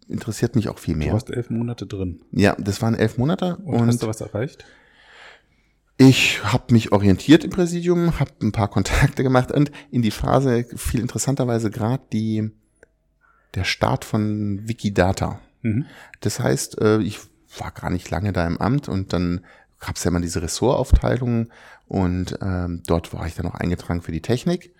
interessiert 0.08 0.56
mich 0.56 0.70
auch 0.70 0.80
viel 0.80 0.96
mehr. 0.96 1.10
Du 1.10 1.14
warst 1.14 1.30
elf 1.30 1.52
Monate 1.52 1.86
drin. 1.86 2.22
Ja, 2.32 2.56
das 2.60 2.82
waren 2.82 2.96
elf 2.96 3.20
Monate. 3.20 3.58
Und, 3.58 3.76
und 3.76 3.88
hast 3.90 4.02
du 4.02 4.08
was 4.08 4.22
erreicht? 4.22 4.66
Ich 5.98 6.44
habe 6.44 6.74
mich 6.74 6.92
orientiert 6.92 7.44
im 7.44 7.52
Präsidium, 7.52 8.20
habe 8.20 8.32
ein 8.42 8.52
paar 8.52 8.68
Kontakte 8.68 9.24
gemacht 9.24 9.52
und 9.52 9.72
in 9.92 10.02
die 10.02 10.12
Phase 10.12 10.66
viel 10.76 11.00
interessanterweise 11.00 11.70
gerade 11.70 12.04
die 12.12 12.52
der 13.54 13.64
Start 13.64 14.04
von 14.04 14.68
Wikidata. 14.68 15.40
Mhm. 15.62 15.86
Das 16.22 16.40
heißt, 16.40 16.82
äh, 16.82 17.00
ich 17.02 17.20
war 17.60 17.72
gar 17.72 17.92
nicht 17.92 18.10
lange 18.10 18.34
da 18.34 18.48
im 18.48 18.58
Amt 18.58 18.90
und 18.90 19.14
dann 19.14 19.42
gab 19.80 19.98
es 19.98 20.04
ja 20.04 20.10
immer 20.10 20.22
diese 20.22 20.42
Ressortaufteilung 20.42 21.50
und 21.88 22.38
ähm, 22.42 22.82
dort 22.88 23.14
war 23.14 23.28
ich 23.28 23.36
dann 23.36 23.46
auch 23.46 23.56
eingetragen 23.56 24.02
für 24.02 24.12
die 24.12 24.22
Technik. 24.22 24.74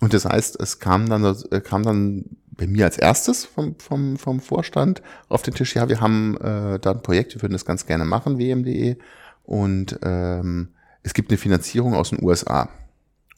Und 0.00 0.14
das 0.14 0.24
heißt, 0.24 0.60
es 0.60 0.80
kam 0.80 1.08
dann, 1.08 1.24
äh, 1.50 1.60
kam 1.60 1.84
dann 1.84 2.24
bei 2.50 2.66
mir 2.66 2.84
als 2.84 2.98
erstes 2.98 3.44
vom, 3.44 3.76
vom, 3.78 4.18
vom 4.18 4.40
Vorstand 4.40 5.00
auf 5.28 5.42
den 5.42 5.54
Tisch, 5.54 5.74
ja, 5.74 5.88
wir 5.88 6.00
haben 6.00 6.36
äh, 6.38 6.78
da 6.78 6.90
ein 6.90 7.02
Projekt, 7.02 7.34
wir 7.34 7.42
würden 7.42 7.52
das 7.52 7.64
ganz 7.64 7.86
gerne 7.86 8.04
machen, 8.04 8.38
WMDE. 8.38 8.98
Und 9.52 9.98
ähm, 10.02 10.68
es 11.02 11.12
gibt 11.12 11.30
eine 11.30 11.36
Finanzierung 11.36 11.92
aus 11.92 12.08
den 12.08 12.24
USA. 12.24 12.70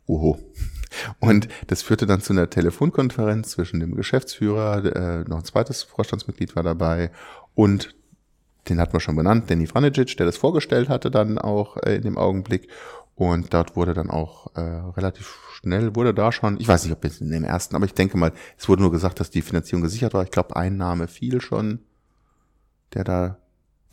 Oho. 0.06 0.38
Und 1.18 1.48
das 1.66 1.82
führte 1.82 2.06
dann 2.06 2.20
zu 2.20 2.32
einer 2.32 2.48
Telefonkonferenz 2.48 3.50
zwischen 3.50 3.80
dem 3.80 3.96
Geschäftsführer, 3.96 4.84
äh, 4.94 5.28
noch 5.28 5.38
ein 5.38 5.44
zweites 5.44 5.82
Vorstandsmitglied 5.82 6.54
war 6.54 6.62
dabei 6.62 7.10
und 7.56 7.96
den 8.68 8.78
hat 8.78 8.92
man 8.92 9.00
schon 9.00 9.16
benannt, 9.16 9.50
Danny 9.50 9.66
Franicic, 9.66 10.16
der 10.16 10.26
das 10.26 10.36
vorgestellt 10.36 10.88
hatte 10.88 11.10
dann 11.10 11.36
auch 11.36 11.78
äh, 11.78 11.96
in 11.96 12.02
dem 12.02 12.16
Augenblick. 12.16 12.68
Und 13.16 13.52
dort 13.52 13.74
wurde 13.74 13.92
dann 13.92 14.08
auch 14.08 14.54
äh, 14.54 14.60
relativ 14.60 15.36
schnell, 15.54 15.96
wurde 15.96 16.14
da 16.14 16.30
schon, 16.30 16.60
ich 16.60 16.68
weiß 16.68 16.84
nicht, 16.84 16.92
ob 16.92 17.02
jetzt 17.02 17.22
in 17.22 17.30
dem 17.32 17.42
ersten, 17.42 17.74
aber 17.74 17.86
ich 17.86 17.94
denke 17.94 18.16
mal, 18.16 18.32
es 18.56 18.68
wurde 18.68 18.82
nur 18.82 18.92
gesagt, 18.92 19.18
dass 19.18 19.30
die 19.30 19.42
Finanzierung 19.42 19.82
gesichert 19.82 20.14
war. 20.14 20.22
Ich 20.22 20.30
glaube, 20.30 20.54
ein 20.54 20.76
Name 20.76 21.08
fiel 21.08 21.40
schon, 21.40 21.80
der 22.92 23.02
da 23.02 23.38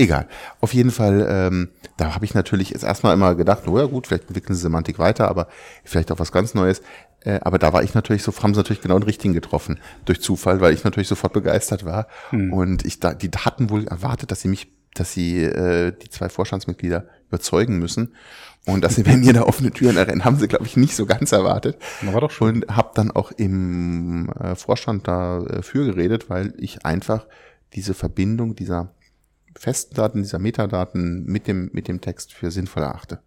Egal. 0.01 0.27
Auf 0.61 0.73
jeden 0.73 0.89
Fall, 0.89 1.27
ähm, 1.29 1.69
da 1.95 2.15
habe 2.15 2.25
ich 2.25 2.33
natürlich 2.33 2.71
jetzt 2.71 2.83
erstmal 2.83 3.13
immer 3.13 3.35
gedacht, 3.35 3.67
oh 3.67 3.77
ja 3.77 3.85
gut, 3.85 4.07
vielleicht 4.07 4.29
entwickeln 4.29 4.55
sie 4.55 4.61
Semantik 4.63 4.97
weiter, 4.97 5.29
aber 5.29 5.47
vielleicht 5.83 6.11
auch 6.11 6.17
was 6.17 6.31
ganz 6.31 6.55
Neues. 6.55 6.81
Äh, 7.19 7.39
aber 7.43 7.59
da 7.59 7.71
war 7.71 7.83
ich 7.83 7.93
natürlich 7.93 8.23
so, 8.23 8.33
haben 8.41 8.55
sie 8.55 8.59
natürlich 8.59 8.81
genau 8.81 8.97
den 8.97 9.03
richtigen 9.03 9.35
getroffen, 9.35 9.79
durch 10.05 10.19
Zufall, 10.19 10.59
weil 10.59 10.73
ich 10.73 10.83
natürlich 10.83 11.07
sofort 11.07 11.33
begeistert 11.33 11.85
war. 11.85 12.07
Hm. 12.31 12.51
Und 12.51 12.83
ich 12.83 12.99
da, 12.99 13.13
die 13.13 13.29
hatten 13.29 13.69
wohl 13.69 13.87
erwartet, 13.87 14.31
dass 14.31 14.41
sie 14.41 14.47
mich, 14.47 14.71
dass 14.95 15.13
sie 15.13 15.43
äh, 15.43 15.93
die 15.95 16.09
zwei 16.09 16.29
Vorstandsmitglieder 16.29 17.05
überzeugen 17.27 17.77
müssen. 17.77 18.15
Und 18.65 18.83
dass 18.83 18.95
sie 18.95 19.03
bei 19.03 19.17
mir 19.17 19.33
da 19.33 19.43
offene 19.43 19.69
Türen 19.69 19.97
errennen, 19.97 20.25
haben 20.25 20.39
sie, 20.39 20.47
glaube 20.47 20.65
ich, 20.65 20.77
nicht 20.77 20.95
so 20.95 21.05
ganz 21.05 21.31
erwartet. 21.31 21.77
War 22.01 22.21
doch 22.21 22.31
schon. 22.31 22.63
Und 22.63 22.75
habe 22.75 22.89
dann 22.95 23.11
auch 23.11 23.31
im 23.33 24.29
äh, 24.29 24.55
Vorstand 24.55 25.07
dafür 25.07 25.83
äh, 25.83 25.91
geredet, 25.91 26.31
weil 26.31 26.55
ich 26.57 26.87
einfach 26.87 27.27
diese 27.75 27.93
Verbindung 27.93 28.55
dieser 28.55 28.95
festen 29.55 29.95
Daten, 29.95 30.23
dieser 30.23 30.39
Metadaten 30.39 31.25
mit 31.25 31.47
dem, 31.47 31.69
mit 31.73 31.87
dem 31.87 32.01
Text 32.01 32.33
für 32.33 32.51
sinnvoll 32.51 32.83
erachte. 32.83 33.19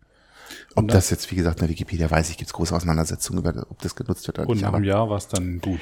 Ob 0.77 0.89
das 0.89 1.11
jetzt, 1.11 1.31
wie 1.31 1.37
gesagt, 1.37 1.59
in 1.59 1.66
der 1.66 1.70
Wikipedia 1.70 2.11
weiß 2.11 2.31
ich, 2.31 2.37
gibt 2.37 2.49
es 2.49 2.53
große 2.53 2.75
Auseinandersetzungen 2.75 3.41
über, 3.41 3.66
ob 3.70 3.81
das 3.83 3.95
genutzt 3.95 4.27
wird 4.27 4.39
oder 4.39 4.49
und 4.49 4.57
nicht. 4.57 4.66
Und 4.66 4.75
einem 4.75 4.85
Jahr 4.85 5.09
war 5.09 5.18
es 5.18 5.29
dann 5.29 5.61
gut. 5.61 5.81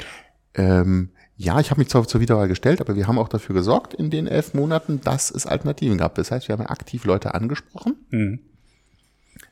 Ähm, 0.54 1.10
ja, 1.36 1.58
ich 1.60 1.70
habe 1.70 1.80
mich 1.80 1.88
zwar 1.88 2.06
zur 2.06 2.20
Wiederwahl 2.20 2.48
gestellt, 2.48 2.80
aber 2.80 2.94
wir 2.94 3.06
haben 3.06 3.18
auch 3.18 3.28
dafür 3.28 3.54
gesorgt 3.54 3.94
in 3.94 4.10
den 4.10 4.26
elf 4.26 4.54
Monaten, 4.54 5.00
dass 5.00 5.30
es 5.30 5.46
Alternativen 5.46 5.98
gab. 5.98 6.14
Das 6.14 6.30
heißt, 6.30 6.48
wir 6.48 6.56
haben 6.56 6.66
aktiv 6.66 7.04
Leute 7.04 7.34
angesprochen, 7.34 7.96
mhm. 8.10 8.40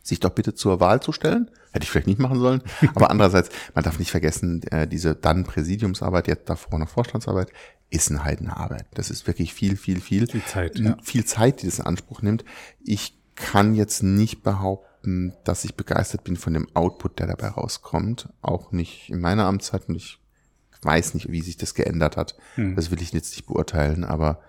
sich 0.03 0.21
doch 0.21 0.31
bitte 0.31 0.55
zur 0.55 0.81
Wahl 0.81 1.01
zu 1.01 1.13
stellen. 1.13 1.51
Hätte 1.73 1.85
ich 1.85 1.91
vielleicht 1.91 2.07
nicht 2.07 2.19
machen 2.19 2.39
sollen. 2.39 2.63
Aber 2.95 3.11
andererseits, 3.11 3.51
man 3.75 3.85
darf 3.85 3.99
nicht 3.99 4.11
vergessen, 4.11 4.63
äh, 4.71 4.89
diese 4.89 5.15
dann 5.15 5.45
Präsidiumsarbeit, 5.45 6.29
jetzt 6.29 6.49
davor 6.49 6.79
noch 6.79 6.89
Vorstandsarbeit, 6.89 7.53
ist 7.91 8.11
eine 8.11 8.25
Heidenarbeit. 8.25 8.87
Das 8.95 9.11
ist 9.11 9.27
wirklich 9.27 9.55
viel, 9.55 9.77
viel, 9.77 10.01
viel. 10.01 10.27
Viel 10.27 10.45
Zeit, 10.45 10.79
ja. 10.79 10.97
Viel 11.03 11.25
Zeit, 11.25 11.63
die 11.63 11.67
das 11.67 11.79
in 11.79 11.87
Anspruch 11.87 12.23
nimmt. 12.23 12.45
Ich 12.85 13.17
kann 13.35 13.75
jetzt 13.75 14.03
nicht 14.03 14.43
behaupten, 14.43 15.35
dass 15.45 15.65
ich 15.65 15.75
begeistert 15.75 16.25
bin 16.25 16.37
von 16.37 16.55
dem 16.55 16.69
Output, 16.75 17.19
der 17.19 17.27
dabei 17.27 17.49
rauskommt. 17.49 18.29
Auch 18.43 18.73
nicht 18.73 19.11
in 19.11 19.21
meiner 19.21 19.47
Amtszeit 19.47 19.89
und 19.89 19.97
ich 19.97 20.21
weiß 20.83 21.15
nicht, 21.15 21.31
wie 21.31 21.43
sich 21.43 21.57
das 21.57 21.75
geändert 21.75 22.17
hat. 22.17 22.37
Hm. 22.55 22.77
Das 22.77 22.91
will 22.91 23.01
ich 23.03 23.13
jetzt 23.13 23.33
nicht 23.33 23.47
beurteilen, 23.47 24.05
aber 24.05 24.41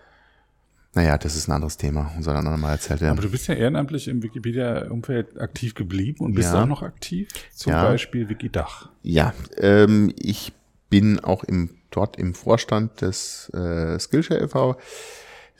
naja, 0.94 1.18
das 1.18 1.36
ist 1.36 1.48
ein 1.48 1.54
anderes 1.54 1.78
Thema 1.78 2.12
soll 2.20 2.34
dann 2.34 2.44
nochmal 2.44 2.74
erzählt 2.74 3.02
werden. 3.02 3.14
Aber 3.14 3.22
du 3.22 3.32
bist 3.32 3.48
ja 3.48 3.56
ehrenamtlich 3.56 4.08
im 4.08 4.22
Wikipedia-Umfeld 4.24 5.40
aktiv 5.40 5.74
geblieben 5.74 6.24
und 6.24 6.34
bist 6.34 6.54
ja. 6.54 6.64
auch 6.64 6.68
noch 6.68 6.82
aktiv, 6.82 7.30
zum 7.54 7.72
ja. 7.72 7.84
Beispiel 7.84 8.28
Wikidach. 8.28 8.90
Ja, 9.02 9.34
ähm, 9.58 10.14
ich 10.18 10.52
bin 10.90 11.20
auch 11.20 11.44
im, 11.46 11.70
dort 11.92 12.18
im 12.18 12.34
Vorstand 12.34 13.02
des 13.02 13.50
äh, 13.54 13.98
Skillshare 14.00 14.42
e.V. 14.42 14.78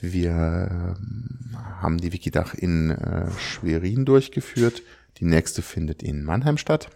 Wir 0.02 0.32
äh, 0.32 1.56
haben 1.82 1.98
die 1.98 2.12
Wikidach 2.12 2.54
in 2.54 2.92
äh, 2.92 3.32
Schwerin 3.40 4.04
durchgeführt. 4.04 4.84
Die 5.18 5.26
nächste 5.26 5.62
findet 5.62 6.04
in 6.04 6.24
Mannheim 6.26 6.58
statt. 6.58 6.90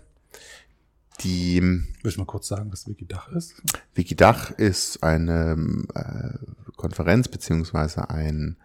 Die 1.21 1.61
Willst 2.03 2.17
du 2.17 2.21
mal 2.21 2.25
kurz 2.25 2.47
sagen, 2.47 2.71
was 2.71 2.87
Wikidach 2.87 3.29
ist? 3.29 3.55
Wikidach 3.93 4.51
ist 4.51 5.03
eine 5.03 5.55
äh, 5.95 6.71
Konferenz 6.75 7.27
beziehungsweise 7.27 8.09
ein 8.09 8.57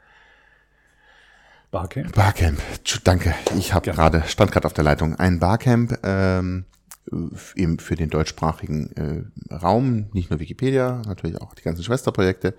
Barcamp. 1.70 2.14
Barcamp. 2.14 2.60
Danke. 3.04 3.34
Ich 3.56 3.72
habe 3.72 3.92
gerade 3.92 4.24
stand 4.26 4.50
gerade 4.50 4.66
auf 4.66 4.72
der 4.72 4.84
Leitung. 4.84 5.14
Ein 5.16 5.38
Barcamp 5.38 5.98
ähm, 6.02 6.64
eben 7.54 7.78
für 7.78 7.94
den 7.94 8.10
deutschsprachigen 8.10 8.90
äh, 8.96 9.54
Raum, 9.54 10.08
nicht 10.12 10.30
nur 10.30 10.40
Wikipedia, 10.40 11.02
natürlich 11.06 11.40
auch 11.40 11.54
die 11.54 11.62
ganzen 11.62 11.84
Schwesterprojekte. 11.84 12.54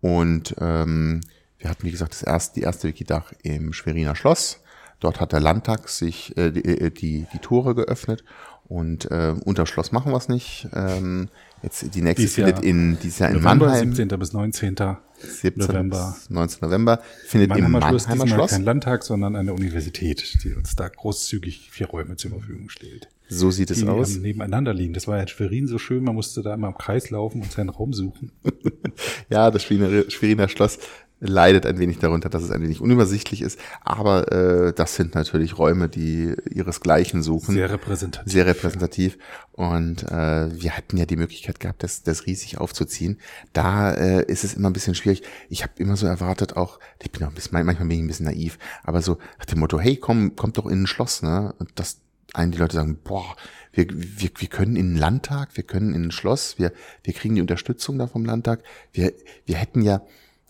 Und 0.00 0.54
ähm, 0.60 1.20
wir 1.58 1.70
hatten, 1.70 1.84
wie 1.84 1.90
gesagt, 1.90 2.12
das 2.12 2.22
erste, 2.22 2.60
die 2.60 2.64
erste 2.64 2.88
Wikidach 2.88 3.32
im 3.42 3.72
Schweriner 3.72 4.14
Schloss. 4.14 4.60
Dort 5.00 5.20
hat 5.20 5.32
der 5.32 5.40
Landtag 5.40 5.88
sich 5.88 6.36
äh, 6.36 6.50
die, 6.50 6.64
äh, 6.64 6.90
die, 6.90 7.26
die 7.32 7.38
Tore 7.38 7.74
geöffnet 7.74 8.24
und 8.68 9.10
äh, 9.10 9.34
unter 9.44 9.66
Schloss 9.66 9.92
machen 9.92 10.12
wir 10.12 10.16
es 10.16 10.28
nicht. 10.28 10.68
Ähm, 10.74 11.28
jetzt 11.62 11.94
die 11.94 12.02
nächste 12.02 12.22
dies 12.22 12.34
findet 12.34 12.56
Jahr, 12.56 12.64
in 12.64 12.98
dieses 13.02 13.18
Jahr 13.18 13.30
in 13.30 13.36
November, 13.36 13.66
Mannheim. 13.66 13.94
17. 13.94 14.18
bis 14.18 14.32
19. 14.32 14.76
17. 15.18 15.52
November. 15.56 16.14
Bis 16.16 16.30
19. 16.30 16.58
November 16.62 17.00
findet 17.26 17.50
Mannheimer 17.50 17.66
im 17.66 17.72
Mannheimer 17.72 18.26
Schloss. 18.26 18.30
Schloss. 18.30 18.50
kein 18.50 18.64
Landtag, 18.64 19.02
sondern 19.04 19.36
eine 19.36 19.52
Universität, 19.52 20.42
die 20.42 20.54
uns 20.54 20.74
da 20.76 20.88
großzügig 20.88 21.70
vier 21.70 21.88
Räume 21.88 22.16
zur 22.16 22.30
Verfügung 22.30 22.68
stellt. 22.70 23.08
So 23.28 23.50
sieht 23.50 23.70
es 23.70 23.84
aus. 23.86 24.16
nebeneinander 24.16 24.74
liegen. 24.74 24.92
Das 24.92 25.08
war 25.08 25.16
ja 25.16 25.22
in 25.22 25.28
Schwerin 25.28 25.66
so 25.66 25.78
schön, 25.78 26.04
man 26.04 26.14
musste 26.14 26.42
da 26.42 26.54
immer 26.54 26.68
im 26.68 26.74
Kreis 26.74 27.10
laufen 27.10 27.40
und 27.40 27.50
seinen 27.50 27.70
Raum 27.70 27.92
suchen. 27.92 28.32
ja, 29.30 29.50
das 29.50 29.62
Schweriner, 29.62 30.10
Schweriner 30.10 30.48
Schloss 30.48 30.78
leidet 31.26 31.64
ein 31.66 31.78
wenig 31.78 31.98
darunter, 31.98 32.28
dass 32.28 32.42
es 32.42 32.50
ein 32.50 32.62
wenig 32.62 32.80
unübersichtlich 32.80 33.42
ist. 33.42 33.58
Aber 33.80 34.30
äh, 34.30 34.72
das 34.72 34.94
sind 34.94 35.14
natürlich 35.14 35.58
Räume, 35.58 35.88
die 35.88 36.34
ihresgleichen 36.50 37.22
suchen. 37.22 37.54
Sehr 37.54 37.70
repräsentativ. 37.70 38.32
Sehr 38.32 38.46
repräsentativ. 38.46 39.18
Und 39.52 40.02
äh, 40.04 40.60
wir 40.60 40.76
hatten 40.76 40.96
ja 40.96 41.06
die 41.06 41.16
Möglichkeit 41.16 41.60
gehabt, 41.60 41.82
das, 41.82 42.02
das 42.02 42.26
riesig 42.26 42.58
aufzuziehen. 42.58 43.18
Da 43.52 43.92
äh, 43.92 44.24
ist 44.24 44.44
es 44.44 44.54
immer 44.54 44.70
ein 44.70 44.74
bisschen 44.74 44.94
schwierig. 44.94 45.22
Ich 45.48 45.62
habe 45.62 45.72
immer 45.78 45.96
so 45.96 46.06
erwartet, 46.06 46.56
auch, 46.56 46.78
ich 47.02 47.10
bin 47.10 47.22
auch 47.24 47.28
ein 47.28 47.34
bisschen, 47.34 47.52
manchmal 47.52 47.88
bin 47.88 47.98
ich 47.98 48.04
ein 48.04 48.08
bisschen 48.08 48.26
naiv, 48.26 48.58
aber 48.82 49.00
so 49.00 49.18
nach 49.38 49.46
dem 49.46 49.60
Motto, 49.60 49.80
hey, 49.80 49.96
komm, 49.96 50.36
kommt 50.36 50.58
doch 50.58 50.66
in 50.66 50.82
ein 50.82 50.86
Schloss, 50.86 51.22
ne? 51.22 51.54
Und 51.58 51.70
das 51.76 52.00
einen 52.32 52.50
die 52.50 52.58
Leute 52.58 52.76
sagen, 52.76 52.98
boah, 53.02 53.36
wir, 53.72 53.86
wir, 53.90 54.30
wir 54.36 54.48
können 54.48 54.76
in 54.76 54.90
den 54.90 54.96
Landtag, 54.96 55.56
wir 55.56 55.64
können 55.64 55.94
in 55.94 56.06
ein 56.06 56.10
Schloss, 56.10 56.58
wir, 56.58 56.72
wir 57.02 57.14
kriegen 57.14 57.36
die 57.36 57.40
Unterstützung 57.40 57.98
da 57.98 58.06
vom 58.06 58.24
Landtag. 58.24 58.62
Wir, 58.92 59.12
wir 59.46 59.56
hätten 59.56 59.82
ja 59.82 60.02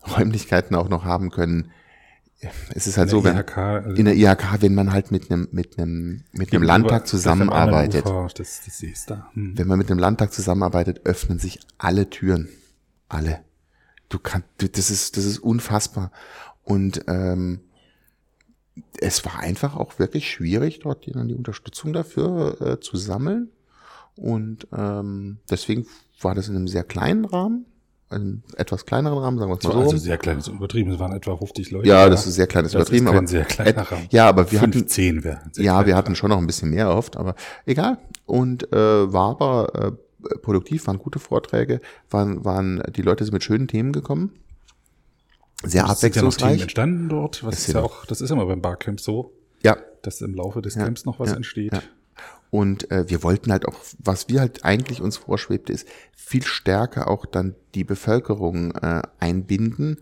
Räumlichkeiten 0.07 0.75
auch 0.75 0.89
noch 0.89 1.05
haben 1.05 1.29
können. 1.31 1.71
Es 2.73 2.85
ist 2.85 2.97
halt 2.97 3.07
in 3.07 3.11
so, 3.11 3.23
wenn 3.23 3.37
IHK, 3.37 3.57
also 3.57 3.95
in 3.95 4.05
der 4.05 4.15
IHK, 4.15 4.61
wenn 4.61 4.75
man 4.75 4.91
halt 4.91 5.11
mit 5.11 5.31
einem 5.31 5.47
mit 5.51 5.79
einem 5.79 6.23
mit 6.33 6.53
einem 6.53 6.63
Landtag 6.63 7.07
zusammenarbeitet, 7.07 8.05
das, 8.05 8.61
das 8.65 8.83
ist 8.83 9.09
da. 9.09 9.29
Hm. 9.33 9.57
wenn 9.57 9.67
man 9.67 9.77
mit 9.77 9.89
einem 9.89 9.99
Landtag 9.99 10.33
zusammenarbeitet, 10.33 11.05
öffnen 11.05 11.39
sich 11.39 11.59
alle 11.77 12.09
Türen, 12.09 12.49
alle. 13.07 13.39
Du 14.09 14.19
kannst, 14.19 14.47
das 14.59 14.91
ist 14.91 15.17
das 15.17 15.25
ist 15.25 15.39
unfassbar 15.39 16.11
und 16.63 17.05
ähm, 17.07 17.61
es 18.99 19.25
war 19.25 19.39
einfach 19.39 19.75
auch 19.75 19.99
wirklich 19.99 20.29
schwierig, 20.29 20.79
dort 20.79 21.07
dann 21.13 21.27
die 21.27 21.35
Unterstützung 21.35 21.93
dafür 21.93 22.61
äh, 22.61 22.79
zu 22.79 22.97
sammeln. 22.97 23.49
Und 24.15 24.67
ähm, 24.75 25.39
deswegen 25.49 25.85
war 26.21 26.35
das 26.35 26.47
in 26.47 26.55
einem 26.55 26.67
sehr 26.67 26.83
kleinen 26.83 27.25
Rahmen, 27.25 27.65
einem 28.09 28.43
etwas 28.55 28.85
kleineren 28.85 29.17
Rahmen, 29.17 29.39
sagen 29.39 29.51
wir 29.51 29.57
es 29.57 29.63
mal 29.63 29.73
so. 29.73 29.79
Also 29.79 29.97
sehr 29.97 30.17
klein, 30.17 30.37
das 30.37 30.47
ist 30.47 30.53
übertrieben, 30.53 30.91
es 30.91 30.99
waren 30.99 31.13
etwa 31.13 31.35
50 31.35 31.71
Leute. 31.71 31.87
Ja, 31.87 32.07
das 32.09 32.27
ist 32.27 32.35
sehr 32.35 32.47
klein, 32.47 32.63
das 32.63 32.73
ist 32.73 32.75
übertrieben. 32.75 33.07
aber 33.07 33.27
sehr 33.27 33.45
kleiner 33.45 33.81
Rahmen. 33.81 34.07
Ja, 34.11 34.27
aber 34.27 34.51
wir 34.51 34.61
hatten 34.61 34.87
zehn 34.87 35.23
wäre. 35.23 35.41
Ja, 35.57 35.85
wir 35.85 35.95
hatten 35.95 36.15
schon 36.15 36.29
noch 36.29 36.37
ein 36.37 36.47
bisschen 36.47 36.69
mehr 36.69 36.89
oft, 36.89 37.17
aber 37.17 37.35
egal. 37.65 37.97
Und 38.25 38.71
äh, 38.71 39.11
war 39.11 39.31
aber 39.31 39.97
äh, 40.23 40.37
produktiv, 40.37 40.87
waren 40.87 40.99
gute 40.99 41.19
Vorträge, 41.19 41.81
waren, 42.09 42.45
waren 42.45 42.83
die 42.95 43.01
Leute 43.01 43.23
sind 43.23 43.33
mit 43.33 43.43
schönen 43.43 43.67
Themen 43.67 43.91
gekommen. 43.91 44.31
Sehr 45.63 45.83
das 45.83 45.97
abwechslungsreich. 45.97 46.13
Ist 46.13 46.41
ja 46.41 46.45
noch 46.45 46.51
Themen 46.51 46.61
entstanden 46.61 47.09
dort, 47.09 47.43
was 47.43 47.55
das 47.55 47.67
ist 47.67 47.73
ja 47.73 47.81
auch, 47.81 48.05
das 48.05 48.21
ist 48.21 48.29
immer 48.29 48.45
beim 48.45 48.61
Barcamp 48.61 48.99
so. 48.99 49.33
Ja. 49.63 49.77
Dass 50.03 50.21
im 50.21 50.35
Laufe 50.35 50.61
des 50.61 50.75
ja, 50.75 50.83
Camps 50.83 51.05
noch 51.05 51.19
was 51.19 51.31
ja, 51.31 51.37
entsteht. 51.37 51.73
Ja. 51.73 51.81
Und 52.55 52.89
äh, 52.89 53.09
wir 53.09 53.21
wollten 53.21 53.51
halt 53.51 53.67
auch, 53.67 53.75
was 53.99 54.29
wir 54.29 54.39
halt 54.39 54.63
eigentlich 54.63 55.01
uns 55.01 55.17
vorschwebte, 55.17 55.73
ist 55.73 55.85
viel 56.15 56.43
stärker 56.43 57.09
auch 57.09 57.25
dann 57.25 57.53
die 57.73 57.83
Bevölkerung 57.83 58.71
äh, 58.75 59.01
einbinden, 59.19 59.97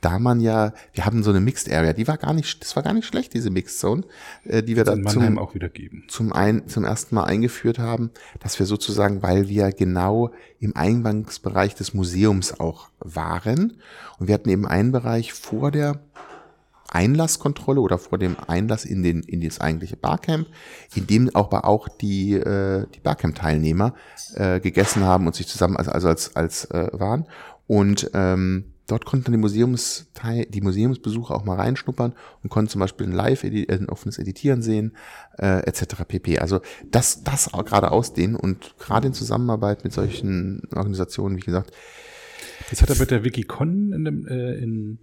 da 0.00 0.18
man 0.18 0.40
ja, 0.40 0.72
wir 0.94 1.04
haben 1.04 1.22
so 1.22 1.28
eine 1.28 1.40
Mixed 1.40 1.70
Area, 1.70 1.92
die 1.92 2.08
war 2.08 2.16
gar 2.16 2.32
nicht, 2.32 2.62
das 2.62 2.76
war 2.76 2.82
gar 2.82 2.94
nicht 2.94 3.04
schlecht, 3.04 3.34
diese 3.34 3.50
Mixed 3.50 3.78
Zone, 3.78 4.04
äh, 4.44 4.62
die 4.62 4.74
wir 4.74 4.84
da 4.84 4.94
zum, 5.02 5.36
auch 5.36 5.54
wieder 5.54 5.68
geben. 5.68 6.04
Zum, 6.08 6.32
ein, 6.32 6.66
zum 6.66 6.84
ersten 6.84 7.14
Mal 7.14 7.24
eingeführt 7.24 7.78
haben, 7.78 8.10
dass 8.40 8.58
wir 8.58 8.64
sozusagen, 8.64 9.22
weil 9.22 9.50
wir 9.50 9.70
genau 9.72 10.30
im 10.60 10.74
Eingangsbereich 10.74 11.74
des 11.74 11.92
Museums 11.92 12.58
auch 12.58 12.88
waren 13.00 13.82
und 14.18 14.28
wir 14.28 14.34
hatten 14.34 14.48
eben 14.48 14.66
einen 14.66 14.92
Bereich 14.92 15.34
vor 15.34 15.70
der 15.72 16.00
Einlasskontrolle 16.88 17.80
oder 17.80 17.98
vor 17.98 18.18
dem 18.18 18.36
Einlass 18.46 18.84
in, 18.84 19.02
den, 19.02 19.22
in 19.22 19.40
das 19.40 19.60
eigentliche 19.60 19.96
Barcamp, 19.96 20.48
in 20.94 21.06
dem 21.06 21.34
aber 21.34 21.64
auch 21.64 21.88
die, 21.88 22.34
äh, 22.34 22.86
die 22.94 23.00
Barcamp-Teilnehmer 23.00 23.94
äh, 24.34 24.60
gegessen 24.60 25.04
haben 25.04 25.26
und 25.26 25.34
sich 25.34 25.46
zusammen 25.46 25.76
also, 25.76 25.90
also 25.90 26.08
als, 26.08 26.36
als 26.36 26.64
äh, 26.66 26.88
waren. 26.92 27.26
Und 27.66 28.10
ähm, 28.14 28.72
dort 28.86 29.04
konnten 29.04 29.26
dann 29.26 29.32
die, 29.32 29.38
Museumsteil, 29.38 30.46
die 30.46 30.62
Museumsbesucher 30.62 31.34
auch 31.34 31.44
mal 31.44 31.56
reinschnuppern 31.56 32.14
und 32.42 32.50
konnten 32.50 32.70
zum 32.70 32.80
Beispiel 32.80 33.06
ein 33.06 33.12
Live, 33.12 33.44
ein 33.44 33.88
offenes 33.88 34.18
Editieren 34.18 34.62
sehen, 34.62 34.96
äh, 35.38 35.60
etc. 35.66 36.04
pp. 36.08 36.38
Also 36.38 36.60
das, 36.90 37.22
das 37.22 37.52
auch 37.52 37.64
gerade 37.64 37.90
ausdehnen 37.90 38.34
und 38.34 38.74
gerade 38.78 39.08
in 39.08 39.12
Zusammenarbeit 39.12 39.84
mit 39.84 39.92
solchen 39.92 40.62
Organisationen, 40.74 41.36
wie 41.36 41.42
gesagt. 41.42 41.72
Das 42.70 42.82
hat 42.82 42.90
er 42.90 42.96
mit 42.96 43.10
der 43.10 43.24
Wikicon 43.24 43.92
in, 43.92 44.04
dem, 44.04 44.26
äh, 44.26 44.54
in 44.54 44.98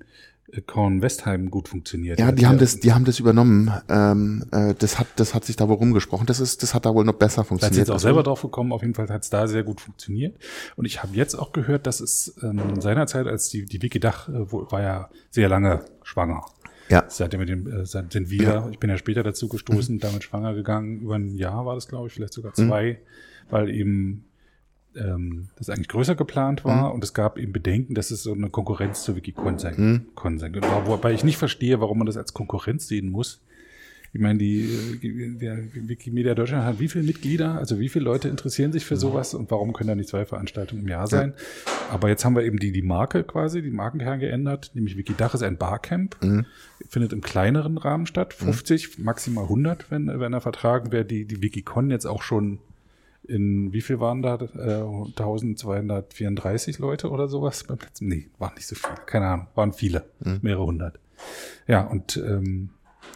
Korn-Westheim 0.68 1.50
gut 1.50 1.68
funktioniert. 1.68 2.20
Ja, 2.20 2.32
die 2.32 2.46
haben 2.46 2.58
das, 2.58 2.80
die 2.80 2.94
haben 2.94 3.06
das 3.06 3.20
übernommen. 3.20 3.72
Ähm, 3.90 4.46
äh, 4.52 4.76
das 4.78 5.00
hat, 5.00 5.08
das 5.16 5.34
hat 5.34 5.44
sich 5.44 5.56
da 5.56 5.68
wohl 5.68 5.76
rumgesprochen. 5.76 6.28
Das 6.28 6.40
ist, 6.40 6.62
das 6.62 6.74
hat 6.74 6.86
da 6.86 6.94
wohl 6.94 7.04
noch 7.04 7.14
besser 7.14 7.44
funktioniert. 7.44 7.72
Da 7.72 7.76
sind 7.76 7.82
jetzt 7.82 7.90
auch 7.90 8.00
selber 8.00 8.24
drauf 8.24 8.42
gekommen. 8.42 8.72
Auf 8.72 8.82
jeden 8.82 8.94
Fall 8.94 9.10
hat 9.10 9.24
es 9.24 9.30
da 9.30 9.48
sehr 9.48 9.64
gut 9.64 9.82
funktioniert. 9.82 10.38
Und 10.76 10.86
ich 10.86 11.02
habe 11.02 11.16
jetzt 11.16 11.36
auch 11.36 11.52
gehört, 11.52 11.88
dass 11.88 12.00
es 12.00 12.36
ähm, 12.44 12.80
seinerzeit, 12.80 13.28
als 13.28 13.50
die, 13.50 13.66
die 13.66 13.82
Wikidach 13.82 14.30
äh, 14.30 14.52
war 14.52 14.82
ja 14.82 15.10
sehr 15.32 15.50
lange 15.50 15.84
schwanger. 16.04 16.46
Ja. 16.90 17.06
Seitdem 17.08 17.40
mit 17.40 17.50
dem, 17.50 17.68
äh, 17.68 17.86
sind 17.86 18.30
wir, 18.30 18.44
ja. 18.44 18.70
ich 18.70 18.80
bin 18.80 18.90
ja 18.90 18.98
später 18.98 19.24
dazu 19.24 19.48
gestoßen, 19.48 19.96
mhm. 19.96 20.00
damit 20.00 20.24
schwanger 20.24 20.54
gegangen. 20.54 21.02
Über 21.02 21.16
ein 21.16 21.36
Jahr 21.36 21.66
war 21.66 21.76
das, 21.76 21.88
glaube 21.88 22.08
ich, 22.08 22.14
vielleicht 22.14 22.34
sogar 22.34 22.54
zwei, 22.54 22.94
mhm. 22.94 23.52
weil 23.52 23.70
eben 23.70 24.26
ähm, 24.96 25.50
das 25.58 25.70
eigentlich 25.70 25.88
größer 25.88 26.16
geplant 26.16 26.66
war 26.66 26.90
mhm. 26.90 26.96
und 26.96 27.04
es 27.04 27.14
gab 27.14 27.38
eben 27.38 27.54
Bedenken, 27.54 27.96
dass 27.96 28.12
es 28.12 28.24
so 28.24 28.34
eine 28.34 28.50
Konkurrenz 28.50 29.04
zur 29.04 29.16
Wikicon 29.16 29.60
sein, 29.60 29.76
mhm. 29.78 30.40
sein 30.40 30.56
Wobei 30.86 31.14
ich 31.14 31.24
nicht 31.24 31.38
verstehe, 31.38 31.82
warum 31.82 32.00
man 32.00 32.08
das 32.08 32.18
als 32.18 32.34
Konkurrenz 32.34 32.88
sehen 32.88 33.10
muss. 33.10 33.42
Ich 34.16 34.22
meine, 34.22 34.40
die, 34.40 35.38
der 35.42 35.58
Wikimedia 35.74 36.36
Deutschland 36.36 36.64
hat 36.64 36.80
wie 36.80 36.88
viele 36.88 37.04
Mitglieder, 37.04 37.58
also 37.58 37.82
wie 37.82 37.90
viele 37.90 38.06
Leute 38.06 38.30
interessieren 38.30 38.72
sich 38.72 38.86
für 38.86 38.96
sowas 38.96 39.34
und 39.34 39.52
warum 39.52 39.74
können 39.74 39.90
da 39.90 39.96
nicht 39.96 40.08
zwei 40.08 40.24
Veranstaltungen 40.24 40.84
im 40.84 40.88
Jahr 40.88 41.08
sein? 41.08 41.34
Ja. 41.36 41.74
Aber 41.92 42.08
jetzt 42.08 42.24
haben 42.24 42.34
wir 42.34 42.44
eben 42.44 42.58
die, 42.58 42.72
die 42.72 42.82
Marke 42.82 43.26
quasi, 43.26 43.62
die 43.62 43.72
Markenkern 43.72 44.22
geändert, 44.22 44.72
nämlich 44.74 44.96
Wikidach 44.96 45.34
ist 45.34 45.44
ein 45.44 45.58
Barcamp, 45.58 46.16
mhm. 46.24 46.46
findet 46.88 47.12
im 47.12 47.20
kleineren 47.20 47.78
Rahmen 47.78 48.06
statt, 48.06 48.34
50, 48.34 49.00
mhm. 49.00 49.04
maximal 49.04 49.44
100, 49.44 49.92
wenn, 49.92 50.08
wenn 50.08 50.32
er 50.32 50.40
vertragen 50.40 50.94
wäre, 50.94 51.04
die, 51.04 51.26
die 51.26 51.42
Wikicon 51.42 51.90
jetzt 51.90 52.06
auch 52.06 52.22
schon 52.22 52.60
in 53.28 53.74
wie 53.74 53.82
viel 53.82 54.00
waren 54.00 54.22
da? 54.22 54.36
Äh, 54.36 54.82
1234 54.82 56.80
Leute 56.80 57.10
oder 57.10 57.28
sowas 57.28 57.64
beim 57.64 57.80
letzten? 57.80 58.08
Nee, 58.08 58.30
waren 58.38 58.54
nicht 58.56 58.68
so 58.68 58.76
viele. 58.76 58.96
Keine 59.06 59.28
Ahnung. 59.28 59.48
Waren 59.56 59.74
viele. 59.74 60.06
Mhm. 60.20 60.40
Mehrere 60.42 60.66
hundert. 60.66 61.00
Ja, 61.68 61.82
und 61.82 62.18
ähm, 62.18 62.70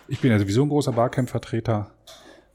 ich 0.07 0.19
bin 0.19 0.31
ja 0.31 0.39
sowieso 0.39 0.63
ein 0.63 0.69
großer 0.69 0.93
Barcamp-Vertreter, 0.93 1.91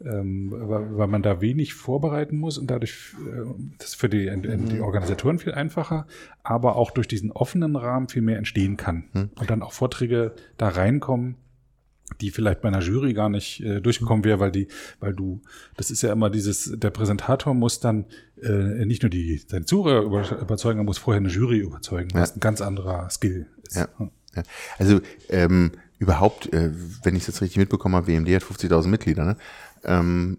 ähm, 0.05 0.52
weil, 0.52 0.96
weil 0.96 1.07
man 1.07 1.22
da 1.22 1.40
wenig 1.40 1.74
vorbereiten 1.74 2.36
muss 2.38 2.59
und 2.59 2.70
dadurch 2.70 3.14
äh, 3.20 3.44
das 3.78 3.90
ist 3.90 3.94
für 3.94 4.09
die, 4.09 4.30
mhm. 4.30 4.68
die 4.68 4.80
Organisatoren 4.80 5.38
viel 5.38 5.52
einfacher, 5.52 6.07
aber 6.42 6.76
auch 6.76 6.90
durch 6.90 7.09
diesen 7.09 7.30
offenen 7.30 7.76
Rahmen 7.76 8.09
viel 8.09 8.22
mehr 8.22 8.38
entstehen 8.38 8.76
kann. 8.76 9.05
Mhm. 9.12 9.30
Und 9.38 9.50
dann 9.50 9.62
auch 9.62 9.72
Vorträge 9.72 10.34
da 10.57 10.68
reinkommen, 10.68 11.36
die 12.20 12.30
vielleicht 12.30 12.61
bei 12.61 12.68
einer 12.68 12.80
Jury 12.80 13.14
gar 13.14 13.28
nicht 13.28 13.61
äh, 13.61 13.80
durchgekommen 13.80 14.24
wäre, 14.24 14.38
weil 14.38 14.52
die, 14.52 14.68
weil 15.00 15.14
du, 15.14 15.40
das 15.76 15.90
ist 15.90 16.02
ja 16.02 16.12
immer 16.12 16.30
dieses, 16.30 16.72
der 16.76 16.90
Präsentator 16.90 17.55
muss 17.55 17.80
dann 17.80 18.07
äh, 18.42 18.84
nicht 18.84 19.02
nur 19.02 19.11
die 19.11 19.42
seine 19.46 19.64
Zuhörer 19.64 20.02
über, 20.02 20.40
überzeugen, 20.40 20.80
er 20.80 20.84
muss 20.84 20.98
vorher 20.98 21.20
eine 21.20 21.30
Jury 21.30 21.59
überzeugen, 21.59 22.11
was 22.12 22.30
ja. 22.30 22.36
ein 22.36 22.40
ganz 22.40 22.61
anderer 22.61 23.09
Skill 23.11 23.46
ist. 23.66 23.76
Ja. 23.76 23.88
ja. 24.36 24.42
Also 24.78 25.00
ähm, 25.28 25.72
überhaupt, 25.98 26.52
äh, 26.52 26.70
wenn 27.02 27.16
ich 27.16 27.22
es 27.22 27.28
jetzt 27.28 27.40
richtig 27.40 27.59
mitbekommen 27.59 27.96
habe, 27.96 28.07
WMD 28.07 28.28
hat 28.34 28.42
50.000 28.42 28.88
Mitglieder, 28.88 29.24
ne? 29.24 29.36
Ähm, 29.84 30.38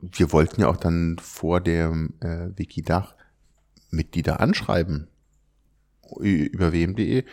wir 0.00 0.32
wollten 0.32 0.62
ja 0.62 0.68
auch 0.68 0.78
dann 0.78 1.18
vor 1.20 1.60
dem 1.60 2.14
äh, 2.20 2.48
Wikidach 2.56 3.14
Mitglieder 3.90 4.40
anschreiben 4.40 5.08
über 6.18 6.72
wm.de 6.72 7.24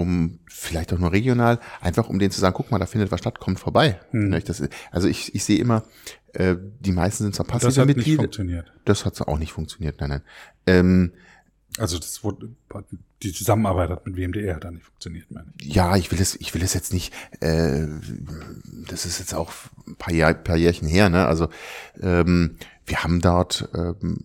um 0.00 0.38
vielleicht 0.48 0.92
auch 0.92 0.98
nur 0.98 1.12
regional, 1.12 1.60
einfach 1.80 2.08
um 2.08 2.18
denen 2.18 2.30
zu 2.30 2.40
sagen, 2.40 2.54
guck 2.54 2.70
mal, 2.70 2.78
da 2.78 2.86
findet 2.86 3.10
was 3.10 3.20
statt, 3.20 3.38
kommt 3.38 3.60
vorbei. 3.60 4.00
Hm. 4.10 4.30
Das, 4.44 4.62
also 4.90 5.08
ich, 5.08 5.34
ich 5.34 5.44
sehe 5.44 5.58
immer, 5.58 5.84
äh, 6.32 6.56
die 6.80 6.92
meisten 6.92 7.24
sind 7.24 7.34
zwar 7.34 7.46
passive 7.46 7.68
Das 7.68 7.78
hat 7.78 7.86
Mitglieder. 7.86 8.08
nicht 8.08 8.16
funktioniert. 8.18 8.72
Das 8.84 9.04
hat 9.04 9.20
auch 9.22 9.38
nicht 9.38 9.52
funktioniert, 9.52 10.00
nein, 10.00 10.10
nein. 10.10 10.22
Ähm, 10.66 11.12
also 11.78 11.98
das 11.98 12.24
wurde, 12.24 12.50
die 13.22 13.32
Zusammenarbeit 13.32 13.90
hat 13.90 14.06
mit 14.06 14.16
WMDR 14.16 14.56
hat 14.56 14.64
da 14.64 14.70
nicht 14.70 14.84
funktioniert, 14.84 15.30
meine 15.30 15.52
ich. 15.60 15.72
Ja, 15.74 15.96
ich 15.96 16.10
will 16.10 16.20
es, 16.20 16.34
ich 16.40 16.52
will 16.54 16.62
es 16.62 16.74
jetzt 16.74 16.92
nicht, 16.92 17.14
äh, 17.40 17.86
das 18.88 19.06
ist 19.06 19.18
jetzt 19.20 19.34
auch 19.34 19.52
ein 19.86 19.96
paar, 19.96 20.12
Jahr, 20.12 20.34
paar 20.34 20.56
Jährchen 20.56 20.88
her, 20.88 21.08
ne? 21.08 21.26
Also 21.26 21.48
ähm, 22.00 22.56
wir 22.86 23.04
haben 23.04 23.20
dort 23.20 23.68
ähm, 23.74 24.24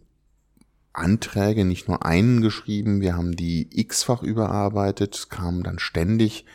Anträge, 0.98 1.66
nicht 1.66 1.88
nur 1.88 2.06
einen 2.06 2.41
geschrieben, 2.41 3.02
wir 3.02 3.16
haben 3.16 3.36
die 3.36 3.68
x-fach 3.72 4.24
überarbeitet, 4.24 5.28
kamen 5.30 5.64
dann 5.64 5.80
ständig 5.80 6.46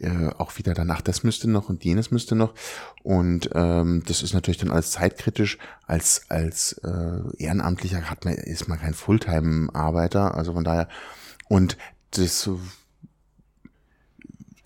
äh, 0.00 0.28
auch 0.38 0.58
wieder 0.58 0.74
danach, 0.74 1.00
das 1.00 1.24
müsste 1.24 1.50
noch 1.50 1.68
und 1.68 1.84
jenes 1.84 2.10
müsste 2.10 2.36
noch. 2.36 2.54
Und 3.02 3.50
ähm, 3.54 4.02
das 4.06 4.22
ist 4.22 4.32
natürlich 4.32 4.58
dann 4.58 4.70
als 4.70 4.92
zeitkritisch, 4.92 5.58
als, 5.86 6.22
als 6.28 6.74
äh, 6.84 7.20
Ehrenamtlicher 7.36 8.08
hat 8.08 8.24
man, 8.24 8.34
ist 8.34 8.68
man 8.68 8.78
kein 8.78 8.94
Fulltime-Arbeiter, 8.94 10.34
also 10.34 10.52
von 10.52 10.64
daher. 10.64 10.88
Und 11.48 11.76
das 12.12 12.48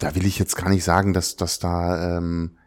da 0.03 0.15
will 0.15 0.27
ich 0.27 0.39
jetzt 0.39 0.57
gar 0.57 0.69
nicht 0.69 0.85
sagen, 0.85 1.13
dass, 1.13 1.37
dass 1.37 1.61
da 1.61 2.19
ähm, 2.19 2.59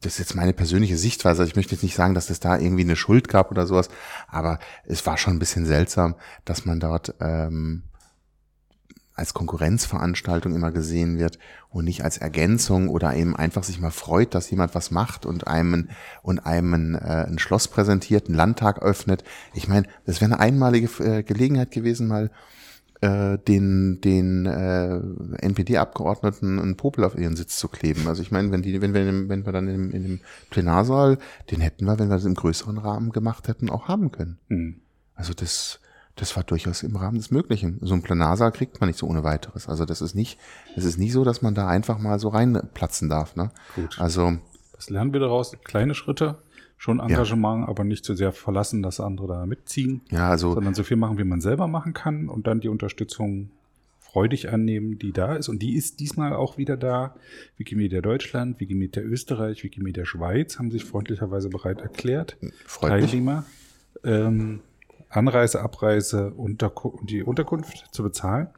das 0.00 0.14
ist 0.14 0.18
jetzt 0.18 0.34
meine 0.34 0.52
persönliche 0.52 0.96
Sichtweise. 0.96 1.44
Ich 1.44 1.56
möchte 1.56 1.74
jetzt 1.74 1.82
nicht 1.82 1.94
sagen, 1.94 2.14
dass 2.14 2.30
es 2.30 2.40
da 2.40 2.58
irgendwie 2.58 2.82
eine 2.82 2.96
Schuld 2.96 3.28
gab 3.28 3.50
oder 3.50 3.66
sowas, 3.66 3.88
aber 4.28 4.58
es 4.84 5.04
war 5.06 5.18
schon 5.18 5.34
ein 5.34 5.38
bisschen 5.38 5.66
seltsam, 5.66 6.14
dass 6.44 6.64
man 6.64 6.80
dort 6.80 7.14
ähm, 7.20 7.82
als 9.20 9.34
Konkurrenzveranstaltung 9.34 10.54
immer 10.54 10.72
gesehen 10.72 11.18
wird 11.18 11.38
und 11.68 11.84
nicht 11.84 12.02
als 12.02 12.16
Ergänzung 12.16 12.88
oder 12.88 13.14
eben 13.14 13.36
einfach 13.36 13.62
sich 13.62 13.78
mal 13.78 13.90
freut, 13.90 14.34
dass 14.34 14.50
jemand 14.50 14.74
was 14.74 14.90
macht 14.90 15.26
und 15.26 15.46
einem 15.46 15.90
und 16.22 16.38
einem 16.40 16.94
äh, 16.94 17.26
ein 17.26 17.38
Schloss 17.38 17.68
präsentiert, 17.68 18.26
einen 18.28 18.36
Landtag 18.36 18.80
öffnet. 18.80 19.22
Ich 19.52 19.68
meine, 19.68 19.86
das 20.06 20.22
wäre 20.22 20.32
eine 20.32 20.40
einmalige 20.40 20.88
äh, 21.04 21.22
Gelegenheit 21.22 21.70
gewesen, 21.70 22.08
mal 22.08 22.30
äh, 23.00 23.38
den, 23.38 24.00
den 24.00 24.46
äh, 24.46 25.00
NPD-Abgeordneten 25.46 26.58
einen 26.58 26.76
Popel 26.76 27.04
auf 27.04 27.16
ihren 27.16 27.36
Sitz 27.36 27.58
zu 27.58 27.68
kleben. 27.68 28.06
Also 28.06 28.22
ich 28.22 28.30
meine, 28.30 28.50
wenn 28.52 28.62
die, 28.62 28.80
wenn 28.82 28.94
wir, 28.94 29.28
wenn 29.28 29.46
wir 29.46 29.52
dann 29.52 29.68
in 29.68 29.72
dem, 29.72 29.90
in 29.90 30.02
dem 30.02 30.20
Plenarsaal, 30.50 31.18
den 31.50 31.60
hätten 31.60 31.86
wir, 31.86 31.98
wenn 31.98 32.08
wir 32.08 32.16
das 32.16 32.24
im 32.24 32.34
größeren 32.34 32.78
Rahmen 32.78 33.10
gemacht 33.10 33.48
hätten, 33.48 33.70
auch 33.70 33.88
haben 33.88 34.12
können. 34.12 34.38
Mhm. 34.48 34.80
Also 35.14 35.32
das, 35.34 35.80
das 36.16 36.36
war 36.36 36.44
durchaus 36.44 36.82
im 36.82 36.96
Rahmen 36.96 37.16
des 37.16 37.30
Möglichen. 37.30 37.78
So 37.80 37.94
ein 37.94 38.02
Plenarsaal 38.02 38.52
kriegt 38.52 38.80
man 38.80 38.88
nicht 38.88 38.98
so 38.98 39.06
ohne 39.06 39.24
weiteres. 39.24 39.68
Also 39.68 39.84
das 39.84 40.00
ist 40.02 40.14
nicht, 40.14 40.38
es 40.76 40.84
ist 40.84 40.98
nicht 40.98 41.12
so, 41.12 41.24
dass 41.24 41.42
man 41.42 41.54
da 41.54 41.68
einfach 41.68 41.98
mal 41.98 42.18
so 42.18 42.28
reinplatzen 42.28 43.08
darf. 43.08 43.36
Ne? 43.36 43.50
Gut. 43.76 43.98
Also 43.98 44.38
was 44.80 44.88
lernen 44.88 45.12
wir 45.12 45.20
daraus? 45.20 45.54
Kleine 45.62 45.94
Schritte, 45.94 46.38
schon 46.80 46.98
Engagement, 46.98 47.64
ja. 47.64 47.68
aber 47.68 47.84
nicht 47.84 48.06
zu 48.06 48.14
so 48.14 48.16
sehr 48.16 48.32
verlassen, 48.32 48.82
dass 48.82 49.00
andere 49.00 49.26
da 49.28 49.44
mitziehen. 49.44 50.00
Ja, 50.10 50.30
also. 50.30 50.54
Sondern 50.54 50.72
so 50.72 50.82
viel 50.82 50.96
machen, 50.96 51.18
wie 51.18 51.24
man 51.24 51.42
selber 51.42 51.68
machen 51.68 51.92
kann 51.92 52.30
und 52.30 52.46
dann 52.46 52.60
die 52.60 52.68
Unterstützung 52.68 53.50
freudig 54.00 54.48
annehmen, 54.48 54.98
die 54.98 55.12
da 55.12 55.36
ist. 55.36 55.50
Und 55.50 55.60
die 55.60 55.76
ist 55.76 56.00
diesmal 56.00 56.32
auch 56.32 56.56
wieder 56.56 56.78
da. 56.78 57.14
Wikimedia 57.58 58.00
Deutschland, 58.00 58.60
Wikimedia 58.60 59.02
Österreich, 59.02 59.62
Wikimedia 59.62 60.06
Schweiz 60.06 60.58
haben 60.58 60.70
sich 60.70 60.86
freundlicherweise 60.86 61.50
bereit 61.50 61.82
erklärt. 61.82 62.38
Freut 62.64 62.92
Teilnehmer. 62.92 63.44
ähm, 64.02 64.60
Anreise, 65.10 65.60
Abreise 65.60 66.30
und 66.30 66.64
die 67.02 67.22
Unterkunft 67.22 67.88
zu 67.92 68.02
bezahlen. 68.02 68.48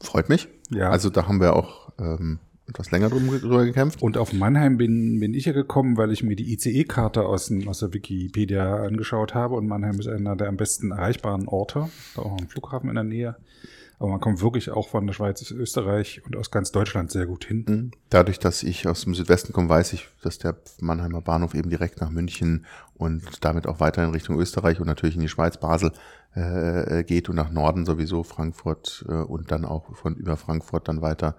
Freut 0.00 0.30
mich. 0.30 0.48
Ja. 0.70 0.88
Also 0.88 1.10
da 1.10 1.28
haben 1.28 1.38
wir 1.38 1.54
auch 1.54 1.92
ähm, 1.98 2.38
etwas 2.68 2.90
länger 2.90 3.10
drüber 3.10 3.64
gekämpft. 3.64 4.02
Und 4.02 4.16
auf 4.16 4.32
Mannheim 4.32 4.76
bin, 4.76 5.20
bin 5.20 5.34
ich 5.34 5.46
ja 5.46 5.52
gekommen, 5.52 5.96
weil 5.96 6.12
ich 6.12 6.22
mir 6.22 6.36
die 6.36 6.52
ICE-Karte 6.52 7.26
aus, 7.26 7.52
aus 7.66 7.80
der 7.80 7.92
Wikipedia 7.92 8.76
angeschaut 8.76 9.34
habe. 9.34 9.54
Und 9.54 9.66
Mannheim 9.66 9.98
ist 9.98 10.08
einer 10.08 10.36
der 10.36 10.48
am 10.48 10.56
besten 10.56 10.92
erreichbaren 10.92 11.48
Orte. 11.48 11.88
Da 12.14 12.22
auch 12.22 12.38
ein 12.38 12.48
Flughafen 12.48 12.88
in 12.88 12.94
der 12.94 13.04
Nähe. 13.04 13.36
Aber 13.98 14.10
man 14.10 14.20
kommt 14.20 14.42
wirklich 14.42 14.70
auch 14.70 14.88
von 14.88 15.06
der 15.06 15.14
Schweiz, 15.14 15.48
Österreich 15.52 16.22
und 16.26 16.36
aus 16.36 16.50
ganz 16.50 16.72
Deutschland 16.72 17.12
sehr 17.12 17.26
gut 17.26 17.44
hin. 17.44 17.64
Mhm. 17.68 17.90
Dadurch, 18.10 18.40
dass 18.40 18.64
ich 18.64 18.88
aus 18.88 19.04
dem 19.04 19.14
Südwesten 19.14 19.52
komme, 19.52 19.68
weiß 19.68 19.92
ich, 19.92 20.08
dass 20.22 20.38
der 20.38 20.56
Mannheimer 20.80 21.20
Bahnhof 21.20 21.54
eben 21.54 21.70
direkt 21.70 22.00
nach 22.00 22.10
München 22.10 22.66
und 22.94 23.44
damit 23.44 23.68
auch 23.68 23.78
weiter 23.78 24.02
in 24.02 24.10
Richtung 24.10 24.40
Österreich 24.40 24.80
und 24.80 24.88
natürlich 24.88 25.14
in 25.14 25.20
die 25.20 25.28
Schweiz, 25.28 25.56
Basel 25.56 25.92
äh, 26.34 26.98
äh 26.98 27.04
geht 27.04 27.28
und 27.28 27.36
nach 27.36 27.50
Norden 27.50 27.86
sowieso 27.86 28.24
Frankfurt 28.24 29.04
äh, 29.08 29.12
und 29.12 29.52
dann 29.52 29.64
auch 29.64 29.94
von 29.94 30.16
über 30.16 30.36
Frankfurt 30.36 30.88
dann 30.88 31.00
weiter 31.00 31.36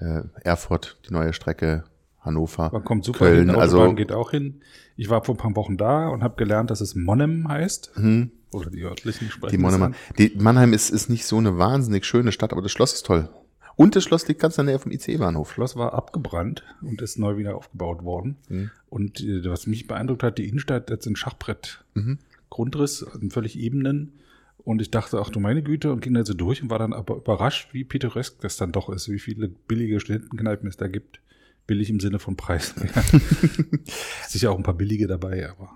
äh, 0.00 0.22
Erfurt, 0.42 0.98
die 1.08 1.12
neue 1.12 1.32
Strecke, 1.32 1.84
Hannover. 2.20 2.70
Man 2.72 2.84
kommt 2.84 3.04
super 3.04 3.18
Köln, 3.26 3.50
hin, 3.50 3.58
also 3.58 3.92
geht 3.94 4.12
auch 4.12 4.30
hin. 4.30 4.62
Ich 4.96 5.10
war 5.10 5.22
vor 5.24 5.34
ein 5.34 5.38
paar 5.38 5.54
Wochen 5.56 5.76
da 5.76 6.08
und 6.08 6.22
habe 6.22 6.36
gelernt, 6.36 6.70
dass 6.70 6.80
es 6.80 6.94
Monnem 6.94 7.48
heißt. 7.48 7.92
Mhm. 7.96 8.30
Oder 8.52 8.70
die 8.70 8.82
örtlichen 8.82 9.30
sprechen. 9.30 9.50
Die 9.50 9.58
Monnem. 9.58 9.94
Die 10.16 10.32
Mannheim 10.38 10.72
ist, 10.72 10.90
ist 10.90 11.10
nicht 11.10 11.26
so 11.26 11.36
eine 11.38 11.58
wahnsinnig 11.58 12.04
schöne 12.04 12.32
Stadt, 12.32 12.52
aber 12.52 12.62
das 12.62 12.72
Schloss 12.72 12.94
ist 12.94 13.04
toll. 13.04 13.28
Und 13.76 13.96
das 13.96 14.04
Schloss 14.04 14.28
liegt 14.28 14.40
ganz 14.40 14.56
in 14.56 14.66
der 14.66 14.74
Nähe 14.74 14.78
vom 14.78 14.92
IC-Bahnhof. 14.92 15.48
Das 15.48 15.54
Schloss 15.54 15.76
war 15.76 15.94
abgebrannt 15.94 16.62
und 16.80 17.02
ist 17.02 17.18
neu 17.18 17.36
wieder 17.36 17.56
aufgebaut 17.56 18.04
worden. 18.04 18.36
Mhm. 18.48 18.70
Und 18.88 19.20
äh, 19.20 19.44
was 19.46 19.66
mich 19.66 19.86
beeindruckt 19.86 20.22
hat, 20.22 20.38
die 20.38 20.48
Innenstadt 20.48 20.90
hat 20.90 21.04
ein 21.06 21.16
Schachbrett. 21.16 21.84
Mhm. 21.94 22.18
Grundriss, 22.50 23.02
also 23.02 23.28
völlig 23.30 23.58
ebenen. 23.58 24.12
Und 24.58 24.80
ich 24.80 24.90
dachte, 24.90 25.20
ach 25.20 25.28
du 25.28 25.40
meine 25.40 25.62
Güte, 25.62 25.92
und 25.92 26.00
ging 26.00 26.14
da 26.14 26.24
so 26.24 26.34
durch 26.34 26.62
und 26.62 26.70
war 26.70 26.78
dann 26.78 26.92
aber 26.92 27.16
überrascht, 27.16 27.72
wie 27.72 27.84
pittoresk 27.84 28.40
das 28.40 28.56
dann 28.56 28.72
doch 28.72 28.88
ist, 28.88 29.10
wie 29.10 29.18
viele 29.18 29.48
billige 29.48 30.00
Studentenkneipen 30.00 30.68
es 30.68 30.76
da 30.76 30.88
gibt. 30.88 31.20
Billig 31.66 31.90
im 31.90 32.00
Sinne 32.00 32.18
von 32.18 32.36
Preis. 32.36 32.74
Sicher 34.28 34.50
auch 34.50 34.56
ein 34.56 34.62
paar 34.62 34.74
billige 34.74 35.06
dabei, 35.06 35.50
aber. 35.50 35.70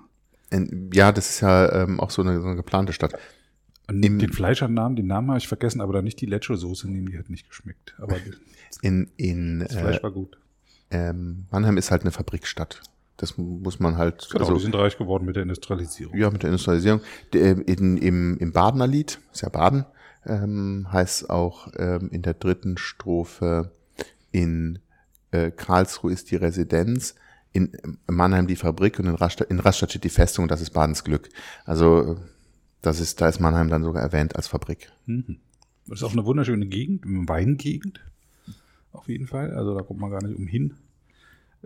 Ja, 0.94 1.12
das 1.12 1.28
ist 1.30 1.40
ja 1.40 1.82
ähm, 1.82 2.00
auch 2.00 2.10
so 2.10 2.22
eine, 2.22 2.40
so 2.40 2.46
eine 2.46 2.56
geplante 2.56 2.92
Stadt. 2.94 3.14
Und 3.88 4.02
Im, 4.02 4.18
den 4.18 4.32
Fleischernamen, 4.32 4.96
den 4.96 5.06
Namen 5.06 5.28
habe 5.28 5.38
ich 5.38 5.48
vergessen, 5.48 5.80
aber 5.80 5.94
da 5.94 6.02
nicht 6.02 6.20
die 6.20 6.26
Lecho-Soße 6.26 6.90
nehmen, 6.90 7.10
die 7.10 7.18
hat 7.18 7.30
nicht 7.30 7.48
geschmeckt. 7.48 7.94
Aber 7.98 8.16
in, 8.82 9.10
in, 9.16 9.60
das 9.60 9.74
Fleisch 9.76 9.98
äh, 9.98 10.02
war 10.02 10.12
gut. 10.12 10.38
Ähm, 10.90 11.46
Mannheim 11.50 11.76
ist 11.78 11.90
halt 11.90 12.02
eine 12.02 12.10
Fabrikstadt. 12.10 12.82
Das 13.18 13.36
muss 13.36 13.80
man 13.80 13.96
halt. 13.96 14.28
Genau, 14.30 14.44
also, 14.44 14.56
die 14.56 14.62
sind 14.62 14.74
reich 14.74 14.96
geworden 14.96 15.26
mit 15.26 15.36
der 15.36 15.42
Industrialisierung. 15.42 16.16
Ja, 16.16 16.30
mit 16.30 16.42
der 16.42 16.50
Industrialisierung. 16.50 17.00
Äh, 17.34 17.60
in, 17.66 17.98
im, 17.98 18.38
Im 18.38 18.52
Badener 18.52 18.86
Lied, 18.86 19.18
ist 19.32 19.42
ja 19.42 19.48
Baden, 19.48 19.84
ähm, 20.24 20.86
heißt 20.90 21.28
auch 21.28 21.68
ähm, 21.76 22.10
in 22.12 22.22
der 22.22 22.34
dritten 22.34 22.78
Strophe 22.78 23.72
in 24.30 24.78
äh, 25.32 25.50
Karlsruhe 25.50 26.12
ist 26.12 26.30
die 26.30 26.36
Residenz, 26.36 27.16
in 27.52 27.72
Mannheim 28.06 28.46
die 28.46 28.56
Fabrik 28.56 28.98
und 28.98 29.06
in 29.06 29.14
Rastatt, 29.14 29.50
in 29.50 29.58
Rastatt 29.58 29.90
steht 29.90 30.04
die 30.04 30.10
Festung, 30.10 30.48
das 30.48 30.60
ist 30.60 30.70
Badens 30.70 31.02
Glück. 31.02 31.28
Also 31.64 32.18
das 32.82 33.00
ist, 33.00 33.20
da 33.20 33.28
ist 33.28 33.40
Mannheim 33.40 33.68
dann 33.68 33.82
sogar 33.82 34.02
erwähnt 34.02 34.36
als 34.36 34.46
Fabrik. 34.46 34.92
Mhm. 35.06 35.38
Das 35.86 36.00
ist 36.00 36.04
auch 36.04 36.12
eine 36.12 36.24
wunderschöne 36.24 36.66
Gegend, 36.66 37.04
eine 37.04 37.28
Weingegend. 37.28 38.00
Auf 38.92 39.08
jeden 39.08 39.26
Fall. 39.26 39.52
Also 39.54 39.74
da 39.74 39.82
kommt 39.82 40.00
man 40.00 40.10
gar 40.10 40.22
nicht 40.22 40.36
umhin. 40.36 40.74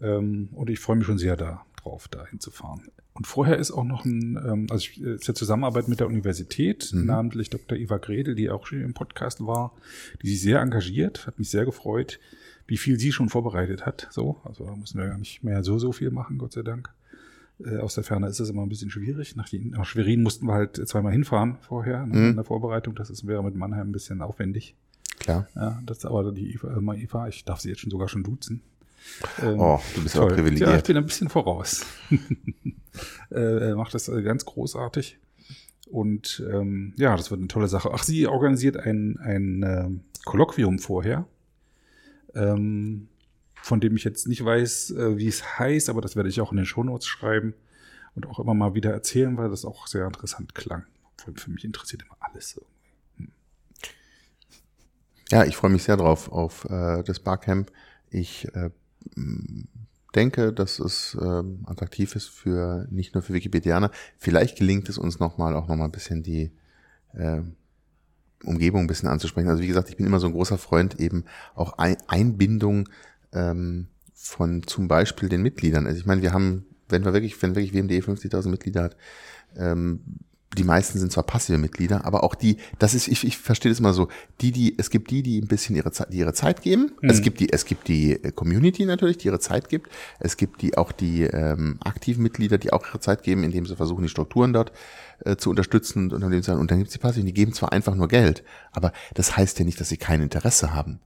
Ähm, 0.01 0.49
und 0.53 0.71
ich 0.71 0.81
freue 0.81 0.97
mich 0.97 1.07
schon 1.07 1.19
sehr 1.19 1.37
da 1.37 1.65
drauf, 1.83 2.09
da 2.09 2.27
hinzufahren. 2.27 2.83
Und 3.15 3.27
vorher 3.27 3.59
ist 3.59 3.73
auch 3.73 3.85
noch 3.85 4.05
ein, 4.05 4.41
ähm, 4.45 4.67
also 4.71 4.89
ich, 4.89 5.01
ist 5.01 5.29
ja 5.29 5.35
Zusammenarbeit 5.35 5.89
mit 5.89 6.01
der 6.01 6.07
Universität, 6.07 6.91
mhm. 6.93 7.05
namentlich 7.05 7.51
Dr. 7.51 7.77
Eva 7.77 7.99
Gredel, 7.99 8.35
die 8.35 8.51
auch 8.51 8.67
schon 8.67 8.81
im 8.81 8.95
Podcast 8.95 9.45
war, 9.45 9.73
die 10.23 10.31
sich 10.31 10.41
sehr 10.41 10.61
engagiert, 10.61 11.27
hat 11.27 11.39
mich 11.39 11.51
sehr 11.51 11.65
gefreut, 11.65 12.19
wie 12.67 12.79
viel 12.79 12.99
sie 12.99 13.13
schon 13.13 13.29
vorbereitet 13.29 13.85
hat. 13.85 14.09
So, 14.11 14.41
also 14.45 14.65
da 14.65 14.75
müssen 14.75 14.99
wir 14.99 15.09
gar 15.09 15.19
nicht 15.19 15.45
mehr 15.45 15.63
so, 15.63 15.79
so 15.79 15.93
viel 15.93 16.11
machen, 16.11 16.39
Gott 16.39 16.53
sei 16.53 16.63
Dank. 16.63 16.91
Äh, 17.65 17.79
aus 17.79 17.95
der 17.95 18.05
Ferne 18.05 18.29
ist 18.29 18.41
es 18.41 18.49
immer 18.49 18.63
ein 18.63 18.69
bisschen 18.69 18.91
schwierig. 18.91 19.37
Nach, 19.37 19.49
die, 19.49 19.59
nach 19.59 19.85
Schwerin 19.85 20.23
mussten 20.23 20.47
wir 20.47 20.55
halt 20.55 20.77
zweimal 20.89 21.13
hinfahren 21.13 21.59
vorher 21.61 22.07
mhm. 22.07 22.31
in 22.31 22.37
der 22.37 22.45
Vorbereitung. 22.45 22.95
Das 22.95 23.11
ist, 23.11 23.27
wäre 23.27 23.45
mit 23.45 23.55
Mannheim 23.55 23.89
ein 23.89 23.93
bisschen 23.93 24.23
aufwendig. 24.23 24.75
Klar. 25.19 25.47
Ja, 25.55 25.81
das 25.85 26.05
aber 26.05 26.33
die 26.33 26.55
Eva, 26.55 26.77
äh, 26.77 27.03
Eva, 27.03 27.29
ich 27.29 27.45
darf 27.45 27.61
sie 27.61 27.69
jetzt 27.69 27.81
schon 27.81 27.91
sogar 27.91 28.09
schon 28.09 28.25
duzen. 28.25 28.63
Ähm, 29.41 29.61
oh, 29.61 29.81
du 29.95 30.03
bist 30.03 30.15
toll. 30.15 30.31
auch 30.31 30.35
privilegiert. 30.35 30.71
Ja, 30.71 30.77
ich 30.77 30.83
bin 30.83 30.97
ein 30.97 31.07
bisschen 31.07 31.29
voraus. 31.29 31.85
äh, 33.31 33.69
er 33.69 33.77
macht 33.77 33.95
das 33.95 34.09
äh, 34.09 34.23
ganz 34.23 34.45
großartig. 34.45 35.19
Und 35.91 36.43
ähm, 36.51 36.95
ja, 36.97 37.17
das 37.17 37.31
wird 37.31 37.41
eine 37.41 37.49
tolle 37.49 37.69
Sache. 37.69 37.91
Ach, 37.93 38.03
sie 38.03 38.27
organisiert 38.27 38.79
ein, 38.79 39.19
ein 39.19 39.63
äh, 39.63 39.89
Kolloquium 40.25 40.79
vorher, 40.79 41.27
ähm, 42.35 43.09
von 43.55 43.81
dem 43.81 43.97
ich 43.97 44.05
jetzt 44.05 44.27
nicht 44.27 44.45
weiß, 44.45 44.93
äh, 44.93 45.19
wie 45.19 45.29
es 45.29 45.59
heißt, 45.59 45.91
aber 45.91 46.01
das 46.01 46.17
werde 46.17 46.31
ich 46.31 46.41
auch 46.41 46.51
in 46.51 46.57
den 46.57 46.67
Shownotes 46.67 47.07
schreiben 47.07 47.55
und 48.15 48.27
auch 48.27 48.39
immer 48.39 48.55
mal 48.55 48.75
wieder 48.75 48.91
erzählen, 48.91 49.37
weil 49.37 49.51
das 49.51 49.65
auch 49.65 49.87
sehr 49.87 50.07
interessant 50.07 50.55
klang. 50.55 50.85
Obwohl 51.19 51.35
für 51.37 51.51
mich 51.51 51.65
interessiert 51.65 52.03
immer 52.03 52.17
alles 52.21 52.59
Hm. 53.19 53.29
Ja, 55.31 55.45
ich 55.45 55.57
freue 55.57 55.71
mich 55.71 55.83
sehr 55.83 55.97
drauf 55.97 56.33
auf 56.33 56.65
äh, 56.71 57.03
das 57.03 57.21
Barcamp. 57.21 57.71
Ich 58.11 58.47
äh, 58.55 58.71
denke, 60.15 60.53
dass 60.53 60.79
es 60.79 61.17
äh, 61.21 61.43
attraktiv 61.65 62.15
ist 62.17 62.29
für 62.29 62.87
nicht 62.91 63.15
nur 63.15 63.23
für 63.23 63.33
Wikipedianer. 63.33 63.91
Vielleicht 64.19 64.59
gelingt 64.59 64.89
es 64.89 64.99
uns 64.99 65.19
nochmal 65.19 65.55
auch 65.55 65.69
nochmal 65.69 65.89
ein 65.89 65.93
bisschen 65.93 66.23
die 66.23 66.53
äh, 67.15 67.41
Umgebung 68.45 68.83
ein 68.83 68.87
bisschen 68.87 69.09
anzusprechen. 69.09 69.49
Also 69.49 69.63
wie 69.63 69.69
gesagt, 69.69 69.89
ich 69.89 69.97
bin 69.97 70.07
immer 70.07 70.21
so 70.21 70.27
ein 70.27 70.33
großer 70.33 70.59
Freund 70.59 71.01
eben 71.01 71.25
auch 71.55 71.79
ein 71.79 71.97
Einbindung 72.09 72.89
ähm, 73.33 73.89
von 74.15 74.63
zum 74.67 74.89
Beispiel 74.89 75.29
den 75.29 75.43
Mitgliedern. 75.43 75.87
Also 75.87 75.99
ich 75.99 76.07
meine, 76.07 76.23
wir 76.23 76.33
haben, 76.33 76.67
wenn 76.89 77.05
wir 77.05 77.13
wirklich, 77.13 77.41
wenn 77.43 77.55
wirklich 77.55 77.75
WMD 77.75 77.93
50.000 77.93 78.49
Mitglieder 78.49 78.83
hat, 78.85 78.97
ähm, 79.57 80.01
die 80.57 80.65
meisten 80.65 80.99
sind 80.99 81.13
zwar 81.13 81.25
passive 81.25 81.59
Mitglieder, 81.59 82.05
aber 82.05 82.25
auch 82.25 82.35
die, 82.35 82.57
das 82.79 82.95
ist, 82.95 83.09
ich, 83.09 83.25
ich 83.25 83.39
verstehe 83.39 83.71
das 83.71 83.81
immer 83.81 83.93
so, 83.93 84.09
die, 84.41 84.53
die, 84.53 84.79
es 84.79 84.91
gibt 84.91 85.11
die, 85.11 85.23
die 85.23 85.41
ein 85.41 85.49
bisschen 85.49 85.77
ihre 85.77 85.93
Zeit, 85.93 86.13
die 86.13 86.19
ihre 86.19 86.35
Zeit 86.35 86.63
geben. 86.63 86.93
Mhm. 87.01 87.11
Es 87.11 87.23
gibt 87.23 87.41
die, 87.41 87.53
es 87.53 87.65
gibt 87.65 87.89
die 87.89 88.13
äh, 88.13 88.33
Community 88.33 88.85
natürlich, 88.85 89.19
die 89.19 89.29
ihre 89.29 89.41
Zeit 89.41 89.69
gibt. 89.69 89.91
Es 90.19 90.37
gibt 90.37 90.63
die 90.63 90.77
auch 90.77 90.93
die 90.93 91.23
ähm, 91.23 91.79
aktiven 91.81 92.23
Mitglieder, 92.23 92.59
die 92.59 92.73
auch 92.73 92.87
ihre 92.87 93.01
Zeit 93.01 93.23
geben, 93.23 93.45
indem 93.45 93.67
sie 93.67 93.77
versuchen, 93.77 94.03
die 94.03 94.09
Strukturen 94.09 94.53
dort 94.53 94.73
äh, 95.25 95.37
zu 95.37 95.51
unterstützen 95.51 96.13
und, 96.13 96.23
und, 96.23 96.49
und 96.49 96.71
dann 96.71 96.79
gibt 96.79 96.89
es 96.89 96.93
die 96.93 96.99
passiven, 96.99 97.27
die 97.27 97.35
geben 97.35 97.53
zwar 97.53 97.73
einfach 97.73 97.95
nur 97.95 98.09
Geld, 98.09 98.43
aber 98.73 98.93
das 99.15 99.37
heißt 99.37 99.59
ja 99.59 99.65
nicht, 99.65 99.81
dass 99.81 99.89
sie 99.89 99.97
kein 99.97 100.23
Interesse 100.23 100.75
haben 100.75 101.01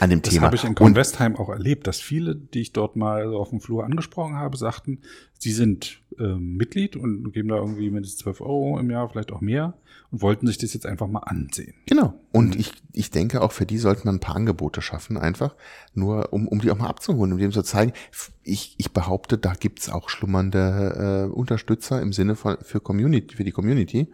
an 0.00 0.10
dem 0.10 0.22
das 0.22 0.32
Thema. 0.32 0.42
Das 0.42 0.46
habe 0.46 0.56
ich 0.56 0.64
in 0.64 0.74
Kornwestheim 0.74 1.36
auch 1.36 1.48
erlebt, 1.48 1.86
dass 1.86 2.00
viele, 2.00 2.34
die 2.34 2.60
ich 2.60 2.72
dort 2.72 2.96
mal 2.96 3.34
auf 3.34 3.50
dem 3.50 3.60
Flur 3.60 3.84
angesprochen 3.84 4.36
habe, 4.36 4.56
sagten, 4.56 5.00
sie 5.38 5.52
sind 5.52 6.00
äh, 6.18 6.34
Mitglied 6.34 6.96
und 6.96 7.32
geben 7.32 7.48
da 7.48 7.56
irgendwie 7.56 7.90
mindestens 7.90 8.22
12 8.22 8.40
Euro 8.42 8.78
im 8.78 8.90
Jahr, 8.90 9.08
vielleicht 9.08 9.32
auch 9.32 9.40
mehr 9.40 9.74
und 10.10 10.22
wollten 10.22 10.46
sich 10.46 10.58
das 10.58 10.74
jetzt 10.74 10.86
einfach 10.86 11.08
mal 11.08 11.20
ansehen. 11.20 11.74
Genau. 11.86 12.14
Und 12.32 12.54
mhm. 12.54 12.60
ich, 12.60 12.72
ich 12.92 13.10
denke, 13.10 13.40
auch 13.40 13.52
für 13.52 13.66
die 13.66 13.78
sollte 13.78 14.04
man 14.04 14.16
ein 14.16 14.20
paar 14.20 14.36
Angebote 14.36 14.82
schaffen, 14.82 15.16
einfach 15.16 15.56
nur, 15.94 16.32
um, 16.32 16.46
um 16.46 16.60
die 16.60 16.70
auch 16.70 16.78
mal 16.78 16.88
abzuholen, 16.88 17.32
um 17.32 17.38
dem 17.38 17.50
zu 17.50 17.62
zeigen, 17.62 17.92
ich, 18.42 18.74
ich 18.78 18.92
behaupte, 18.92 19.38
da 19.38 19.54
gibt's 19.54 19.88
auch 19.88 20.08
schlummernde 20.08 21.28
äh, 21.28 21.32
Unterstützer 21.32 22.00
im 22.00 22.12
Sinne 22.12 22.36
von 22.36 22.58
für 22.62 22.80
Community, 22.80 23.36
für 23.36 23.44
die 23.44 23.52
Community 23.52 24.08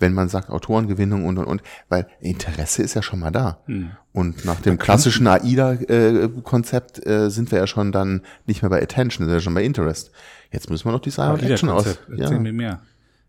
wenn 0.00 0.14
man 0.14 0.28
sagt 0.28 0.50
Autorengewinnung 0.50 1.24
und 1.24 1.38
und 1.38 1.44
und, 1.44 1.62
weil 1.88 2.06
Interesse 2.20 2.82
ist 2.82 2.94
ja 2.94 3.02
schon 3.02 3.20
mal 3.20 3.30
da. 3.30 3.60
Hm. 3.66 3.90
Und 4.12 4.44
nach 4.44 4.60
dem 4.60 4.78
klassischen 4.78 5.26
AIDA-Konzept 5.26 7.06
äh, 7.06 7.26
äh, 7.26 7.30
sind 7.30 7.52
wir 7.52 7.58
ja 7.58 7.66
schon 7.66 7.92
dann 7.92 8.22
nicht 8.46 8.62
mehr 8.62 8.70
bei 8.70 8.82
Attention, 8.82 9.26
sind 9.26 9.32
wir 9.32 9.40
schon 9.40 9.54
bei 9.54 9.62
Interest. 9.62 10.10
Jetzt 10.50 10.68
müssen 10.68 10.86
wir 10.86 10.92
noch 10.92 11.00
Desire 11.00 11.40
Action 11.40 11.68
aus. 11.68 11.98
Erzähl 12.10 12.32
ja. 12.32 12.38
mir 12.38 12.52
mehr. 12.52 12.80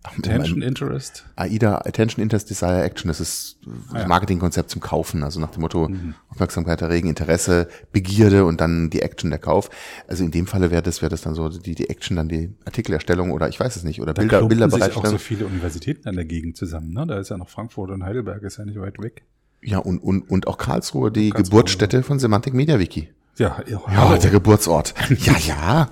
Attention 0.04 0.62
Interest. 0.64 1.26
AIDA, 1.36 1.78
Attention 1.86 2.24
Interest, 2.24 2.50
Desire 2.50 2.84
Action, 2.84 3.08
das 3.08 3.20
ist 3.20 3.60
das 3.92 4.04
ah, 4.04 4.08
Marketingkonzept 4.08 4.72
zum 4.72 4.82
Kaufen, 4.82 5.24
also 5.24 5.40
nach 5.40 5.52
dem 5.52 5.62
Motto 5.62 5.90
mhm. 5.90 6.16
Aufmerksamkeit 6.30 6.82
erregen, 6.82 7.08
Interesse, 7.08 7.68
Begierde 7.92 8.46
und 8.46 8.62
dann 8.62 8.90
die 8.90 9.02
Action, 9.02 9.30
der 9.30 9.40
Kauf. 9.40 9.70
Also 10.08 10.24
in 10.24 10.32
dem 10.32 10.48
Falle 10.48 10.72
wäre 10.72 10.82
das, 10.82 11.04
wäre 11.04 11.12
das 11.12 11.22
dann 11.22 11.36
so 11.36 11.50
die, 11.50 11.76
die 11.76 11.90
Action, 11.90 12.18
dann 12.18 12.30
die 12.30 12.52
Artikelerstellung 12.66 13.32
oder 13.32 13.48
ich 13.48 13.60
weiß 13.60 13.76
es 13.76 13.84
nicht, 13.84 14.02
oder 14.02 14.14
da 14.14 14.22
Bilder, 14.22 14.44
Bilderbereitstellung. 14.48 15.06
sich 15.06 15.06
auch 15.06 15.12
so 15.12 15.18
viele 15.20 15.46
Universitäten 15.46 16.10
an 16.10 16.16
der 16.16 16.26
Gegend 16.26 16.58
zusammen, 16.58 16.94
ne? 16.94 17.06
Da 17.06 17.20
ist 17.20 17.30
ja 17.30 17.38
noch 17.38 17.50
Frankfurt 17.50 17.92
und 17.92 18.04
Heidelberg, 18.04 18.42
ist 18.42 18.58
ja 18.58 18.66
nicht 18.66 18.80
weit 18.80 19.00
weg. 19.02 19.24
Ja, 19.62 19.78
und, 19.78 20.00
und, 20.00 20.28
und 20.30 20.48
auch 20.48 20.58
Karlsruhe, 20.58 21.12
die 21.12 21.30
Karlsruhe, 21.30 21.44
Geburtsstätte 21.44 22.02
von 22.02 22.18
Semantic 22.18 22.56
Media 22.56 22.80
Wiki. 22.80 23.10
Ja, 23.38 23.64
ja, 23.68 23.82
ja, 23.92 24.18
der 24.18 24.32
Geburtsort. 24.32 24.94
ja, 25.10 25.38
ja. 25.38 25.90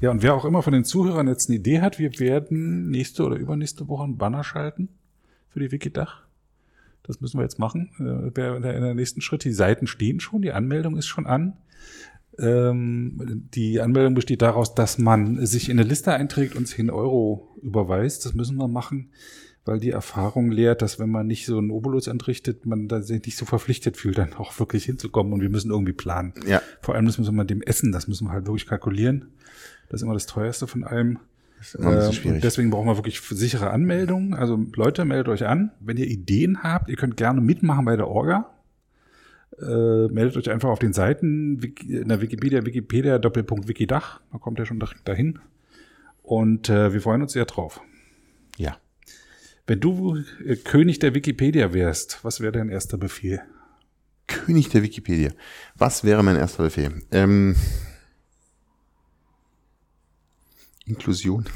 Ja, 0.00 0.10
und 0.10 0.22
wer 0.22 0.34
auch 0.34 0.44
immer 0.44 0.62
von 0.62 0.72
den 0.72 0.84
Zuhörern 0.84 1.28
jetzt 1.28 1.48
eine 1.48 1.56
Idee 1.58 1.80
hat, 1.80 1.98
wir 1.98 2.18
werden 2.18 2.90
nächste 2.90 3.24
oder 3.24 3.36
übernächste 3.36 3.88
Woche 3.88 4.04
einen 4.04 4.18
Banner 4.18 4.44
schalten 4.44 4.88
für 5.48 5.60
die 5.60 5.72
Wikidach. 5.72 6.24
Das 7.04 7.20
müssen 7.20 7.38
wir 7.38 7.42
jetzt 7.42 7.58
machen. 7.58 7.90
Äh, 7.98 8.56
in 8.56 8.62
der 8.62 8.94
nächsten 8.94 9.20
Schritt. 9.20 9.44
Die 9.44 9.52
Seiten 9.52 9.86
stehen 9.86 10.20
schon, 10.20 10.42
die 10.42 10.52
Anmeldung 10.52 10.96
ist 10.96 11.06
schon 11.06 11.26
an. 11.26 11.54
Ähm, 12.38 13.48
die 13.54 13.80
Anmeldung 13.80 14.14
besteht 14.14 14.42
daraus, 14.42 14.74
dass 14.74 14.98
man 14.98 15.46
sich 15.46 15.68
in 15.68 15.78
eine 15.78 15.88
Liste 15.88 16.12
einträgt 16.12 16.56
und 16.56 16.66
10 16.66 16.90
Euro 16.90 17.56
überweist. 17.62 18.24
Das 18.24 18.34
müssen 18.34 18.56
wir 18.56 18.68
machen, 18.68 19.10
weil 19.64 19.80
die 19.80 19.90
Erfahrung 19.90 20.50
lehrt, 20.50 20.82
dass 20.82 20.98
wenn 20.98 21.10
man 21.10 21.26
nicht 21.26 21.46
so 21.46 21.56
einen 21.58 21.70
Obolus 21.70 22.06
entrichtet, 22.06 22.66
man 22.66 22.86
da 22.88 23.00
sich 23.00 23.24
nicht 23.24 23.36
so 23.36 23.44
verpflichtet 23.46 23.96
fühlt, 23.96 24.18
dann 24.18 24.34
auch 24.34 24.58
wirklich 24.58 24.84
hinzukommen 24.84 25.32
und 25.32 25.40
wir 25.40 25.48
müssen 25.50 25.70
irgendwie 25.70 25.92
planen. 25.94 26.34
Ja. 26.46 26.60
Vor 26.82 26.94
allem 26.94 27.04
müssen 27.06 27.24
wir 27.24 27.32
mit 27.32 27.48
dem 27.50 27.62
Essen, 27.62 27.90
das 27.92 28.06
müssen 28.08 28.26
wir 28.26 28.32
halt 28.32 28.46
wirklich 28.46 28.66
kalkulieren. 28.66 29.32
Das 29.88 30.00
ist 30.00 30.04
immer 30.04 30.14
das 30.14 30.26
teuerste 30.26 30.66
von 30.66 30.84
allem. 30.84 31.18
Das 31.58 31.68
ist 31.68 31.74
immer 31.76 31.90
bisschen 31.92 32.06
Ähm, 32.08 32.12
schwierig. 32.12 32.42
deswegen 32.42 32.70
brauchen 32.70 32.88
wir 32.88 32.96
wirklich 32.98 33.20
sichere 33.20 33.70
Anmeldungen. 33.70 34.34
Also 34.34 34.58
Leute, 34.74 35.04
meldet 35.06 35.28
euch 35.28 35.46
an. 35.46 35.70
Wenn 35.80 35.96
ihr 35.96 36.06
Ideen 36.08 36.62
habt, 36.62 36.90
ihr 36.90 36.96
könnt 36.96 37.16
gerne 37.16 37.40
mitmachen 37.40 37.84
bei 37.86 37.96
der 37.96 38.08
Orga. 38.08 38.50
Äh, 39.58 40.08
meldet 40.08 40.36
euch 40.36 40.50
einfach 40.50 40.68
auf 40.68 40.80
den 40.80 40.92
Seiten 40.92 41.60
in 41.88 42.08
der 42.08 42.20
Wikipedia, 42.20 42.66
Wikipedia, 42.66 43.18
Doppelpunkt 43.18 43.68
Wikidach. 43.68 44.20
Da 44.32 44.38
kommt 44.38 44.58
ihr 44.58 44.66
schon 44.66 44.80
direkt 44.80 45.06
dahin. 45.08 45.38
Und 46.22 46.68
äh, 46.68 46.92
wir 46.92 47.00
freuen 47.00 47.22
uns 47.22 47.32
sehr 47.32 47.44
drauf. 47.46 47.80
ja. 48.58 48.76
Wenn 49.66 49.80
du 49.80 50.22
äh, 50.44 50.56
König 50.56 50.98
der 50.98 51.14
Wikipedia 51.14 51.72
wärst, 51.72 52.22
was 52.22 52.40
wäre 52.40 52.52
dein 52.52 52.68
erster 52.68 52.98
Befehl? 52.98 53.40
König 54.26 54.68
der 54.70 54.82
Wikipedia. 54.82 55.32
Was 55.74 56.04
wäre 56.04 56.22
mein 56.22 56.36
erster 56.36 56.64
Befehl? 56.64 57.02
Ähm, 57.10 57.56
Inklusion. 60.86 61.46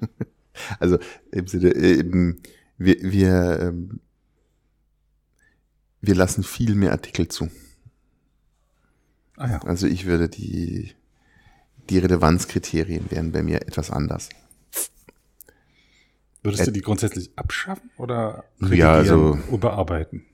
also 0.78 0.98
im 1.32 1.46
Sinne, 1.46 1.70
äh, 1.74 2.34
wir, 2.78 2.96
wir, 3.02 3.60
ähm, 3.60 4.00
wir 6.00 6.14
lassen 6.14 6.42
viel 6.42 6.74
mehr 6.74 6.92
Artikel 6.92 7.28
zu. 7.28 7.50
Ah 9.36 9.50
ja. 9.50 9.58
Also 9.62 9.86
ich 9.86 10.06
würde 10.06 10.28
die, 10.28 10.94
die 11.90 11.98
Relevanzkriterien 11.98 13.10
wären 13.10 13.32
bei 13.32 13.42
mir 13.42 13.62
etwas 13.62 13.90
anders. 13.90 14.30
Würdest 16.42 16.66
du 16.66 16.70
die 16.70 16.80
grundsätzlich 16.80 17.30
abschaffen 17.36 17.90
oder 17.98 18.44
Ja, 18.70 18.92
also- 18.92 19.38
überarbeiten? 19.50 20.24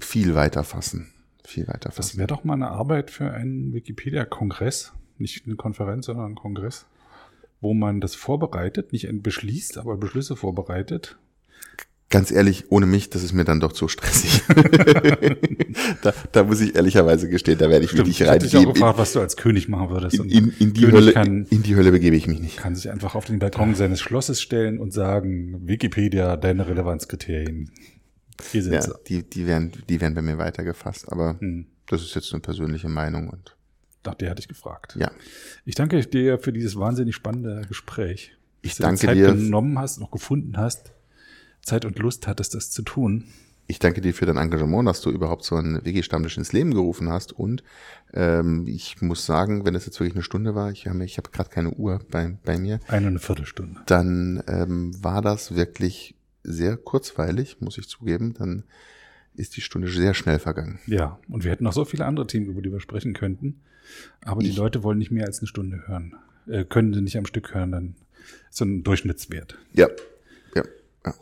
Viel 0.00 0.34
weiter 0.34 0.62
fassen. 0.64 1.12
Viel 1.44 1.66
weiter 1.66 1.88
Das 1.88 1.96
fassen. 1.96 2.18
wäre 2.18 2.28
doch 2.28 2.44
mal 2.44 2.54
eine 2.54 2.68
Arbeit 2.68 3.10
für 3.10 3.30
einen 3.32 3.72
Wikipedia-Kongress, 3.72 4.92
nicht 5.16 5.46
eine 5.46 5.56
Konferenz, 5.56 6.06
sondern 6.06 6.32
ein 6.32 6.34
Kongress, 6.36 6.86
wo 7.60 7.74
man 7.74 8.00
das 8.00 8.14
vorbereitet, 8.14 8.92
nicht 8.92 9.08
beschließt, 9.22 9.78
aber 9.78 9.96
Beschlüsse 9.96 10.36
vorbereitet. 10.36 11.18
Ganz 12.10 12.30
ehrlich, 12.30 12.64
ohne 12.70 12.86
mich, 12.86 13.10
das 13.10 13.22
ist 13.22 13.34
mir 13.34 13.44
dann 13.44 13.60
doch 13.60 13.72
zu 13.72 13.86
stressig. 13.86 14.42
da, 16.02 16.14
da 16.32 16.44
muss 16.44 16.60
ich 16.60 16.74
ehrlicherweise 16.74 17.28
gestehen, 17.28 17.58
da 17.58 17.68
werde 17.68 17.84
ich 17.84 17.94
wirklich 17.94 18.20
ich 18.20 18.26
hatte 18.28 18.46
dich 18.46 18.56
auch 18.56 18.72
gefragt, 18.72 18.98
was 18.98 19.12
du 19.12 19.20
als 19.20 19.36
König 19.36 19.68
machen 19.68 19.90
würdest. 19.90 20.16
In, 20.18 20.28
in, 20.30 20.48
in, 20.58 20.72
die 20.72 20.80
König 20.80 20.94
Hölle, 20.94 21.12
kann, 21.12 21.44
in 21.50 21.62
die 21.62 21.76
Hölle 21.76 21.90
begebe 21.92 22.16
ich 22.16 22.26
mich 22.26 22.40
nicht. 22.40 22.56
kann 22.56 22.74
sich 22.74 22.90
einfach 22.90 23.14
auf 23.14 23.26
den 23.26 23.38
Balkon 23.38 23.74
seines 23.74 24.00
Schlosses 24.00 24.40
stellen 24.40 24.78
und 24.78 24.92
sagen, 24.92 25.66
Wikipedia, 25.68 26.36
deine 26.36 26.66
Relevanzkriterien. 26.66 27.70
Hier 28.52 28.62
sind 28.62 28.72
Ja, 28.72 28.82
sie. 28.82 28.92
die, 29.08 29.22
die, 29.28 29.46
werden, 29.46 29.72
die 29.88 30.00
werden 30.00 30.14
bei 30.14 30.22
mir 30.22 30.38
weitergefasst, 30.38 31.10
aber 31.12 31.36
Hm. 31.40 31.66
das 31.86 32.02
ist 32.02 32.14
jetzt 32.14 32.32
eine 32.32 32.40
persönliche 32.40 32.88
Meinung 32.88 33.28
und 33.28 33.56
Nach 34.06 34.14
der 34.14 34.30
hatte 34.30 34.40
ich 34.40 34.48
gefragt. 34.48 34.96
ja. 34.98 35.10
Ich 35.66 35.74
danke 35.74 36.00
dir 36.06 36.38
für 36.38 36.52
dieses 36.52 36.76
wahnsinnig 36.76 37.14
spannende 37.14 37.62
Gespräch. 37.68 38.32
Ich 38.62 38.70
Dass 38.70 38.76
du 38.78 38.82
danke 38.84 39.06
Zeit 39.06 39.16
dir. 39.16 39.34
genommen 39.34 39.78
hast, 39.78 40.00
noch 40.00 40.10
gefunden 40.10 40.56
hast, 40.56 40.92
Zeit 41.68 41.84
und 41.84 41.98
Lust 41.98 42.26
hattest, 42.26 42.54
das 42.54 42.70
zu 42.70 42.82
tun. 42.82 43.24
Ich 43.70 43.78
danke 43.78 44.00
dir 44.00 44.14
für 44.14 44.24
dein 44.24 44.38
Engagement, 44.38 44.88
dass 44.88 45.02
du 45.02 45.10
überhaupt 45.10 45.44
so 45.44 45.54
einen 45.56 45.84
Wiki-Stammtisch 45.84 46.38
ins 46.38 46.52
Leben 46.54 46.72
gerufen 46.72 47.10
hast. 47.10 47.32
Und 47.32 47.62
ähm, 48.14 48.66
ich 48.66 49.02
muss 49.02 49.26
sagen, 49.26 49.66
wenn 49.66 49.74
es 49.74 49.84
jetzt 49.84 50.00
wirklich 50.00 50.14
eine 50.14 50.22
Stunde 50.22 50.54
war, 50.54 50.70
ich 50.70 50.86
habe 50.86 51.04
ich 51.04 51.18
hab 51.18 51.30
gerade 51.32 51.50
keine 51.50 51.70
Uhr 51.72 52.00
bei, 52.10 52.34
bei 52.44 52.56
mir, 52.58 52.80
Eine, 52.88 53.08
eine 53.08 53.18
Viertelstunde. 53.18 53.78
dann 53.86 54.42
ähm, 54.48 54.92
war 55.04 55.20
das 55.20 55.54
wirklich 55.54 56.14
sehr 56.42 56.78
kurzweilig, 56.78 57.58
muss 57.60 57.76
ich 57.76 57.86
zugeben. 57.88 58.32
Dann 58.32 58.64
ist 59.34 59.54
die 59.56 59.60
Stunde 59.60 59.88
sehr 59.90 60.14
schnell 60.14 60.38
vergangen. 60.38 60.78
Ja, 60.86 61.18
und 61.28 61.44
wir 61.44 61.50
hätten 61.50 61.64
noch 61.64 61.74
so 61.74 61.84
viele 61.84 62.06
andere 62.06 62.26
Themen, 62.26 62.46
über 62.46 62.62
die 62.62 62.72
wir 62.72 62.80
sprechen 62.80 63.12
könnten. 63.12 63.60
Aber 64.24 64.40
die 64.40 64.48
Ich- 64.48 64.56
Leute 64.56 64.82
wollen 64.82 64.96
nicht 64.98 65.10
mehr 65.10 65.26
als 65.26 65.40
eine 65.40 65.46
Stunde 65.46 65.82
hören. 65.86 66.14
Äh, 66.46 66.64
können 66.64 66.94
sie 66.94 67.02
nicht 67.02 67.18
am 67.18 67.26
Stück 67.26 67.54
hören, 67.54 67.72
dann 67.72 67.94
ist 68.48 68.56
so 68.56 68.64
ein 68.64 68.82
Durchschnittswert. 68.82 69.58
Ja, 69.74 69.88
ja. 70.54 70.62
ja. 71.04 71.14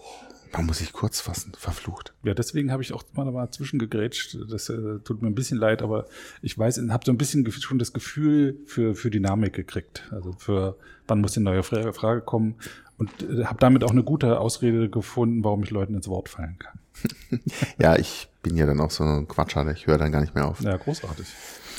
Man 0.56 0.66
muss 0.66 0.78
sich 0.78 0.92
kurz 0.92 1.20
fassen, 1.20 1.52
verflucht. 1.58 2.14
Ja, 2.24 2.32
deswegen 2.34 2.72
habe 2.72 2.82
ich 2.82 2.92
auch 2.92 3.04
mal, 3.14 3.30
mal 3.30 3.50
zwischengegrätscht. 3.50 4.38
Das 4.50 4.68
äh, 4.68 4.98
tut 5.04 5.20
mir 5.22 5.28
ein 5.28 5.34
bisschen 5.34 5.58
leid, 5.58 5.82
aber 5.82 6.06
ich 6.42 6.58
weiß, 6.58 6.80
habe 6.90 7.04
so 7.04 7.12
ein 7.12 7.18
bisschen 7.18 7.50
schon 7.50 7.78
das 7.78 7.92
Gefühl 7.92 8.58
für, 8.66 8.94
für 8.94 9.10
Dynamik 9.10 9.52
gekriegt. 9.52 10.08
Also 10.10 10.32
für 10.38 10.76
wann 11.06 11.20
muss 11.20 11.32
die 11.32 11.40
neue 11.40 11.62
Fra- 11.62 11.92
Frage 11.92 12.20
kommen. 12.22 12.54
Und 12.98 13.10
äh, 13.22 13.44
habe 13.44 13.58
damit 13.60 13.84
auch 13.84 13.90
eine 13.90 14.02
gute 14.02 14.40
Ausrede 14.40 14.88
gefunden, 14.88 15.44
warum 15.44 15.62
ich 15.62 15.70
Leuten 15.70 15.94
ins 15.94 16.08
Wort 16.08 16.28
fallen 16.28 16.58
kann. 16.58 16.78
Ja, 17.78 17.96
ich 17.96 18.28
bin 18.42 18.56
ja 18.56 18.64
dann 18.64 18.80
auch 18.80 18.90
so 18.90 19.04
ein 19.04 19.28
Quatscher, 19.28 19.70
ich 19.70 19.86
höre 19.86 19.98
dann 19.98 20.10
gar 20.12 20.20
nicht 20.22 20.34
mehr 20.34 20.46
auf. 20.48 20.60
Ja, 20.62 20.76
großartig. 20.78 21.26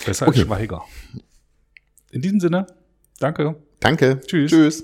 Besser 0.05 0.27
Okay. 0.27 0.39
als 0.41 0.47
Schweiger. 0.47 0.83
In 2.11 2.21
diesem 2.21 2.39
Sinne, 2.39 2.67
danke. 3.19 3.55
Danke. 3.79 4.21
Tschüss. 4.25 4.51
Tschüss. 4.51 4.83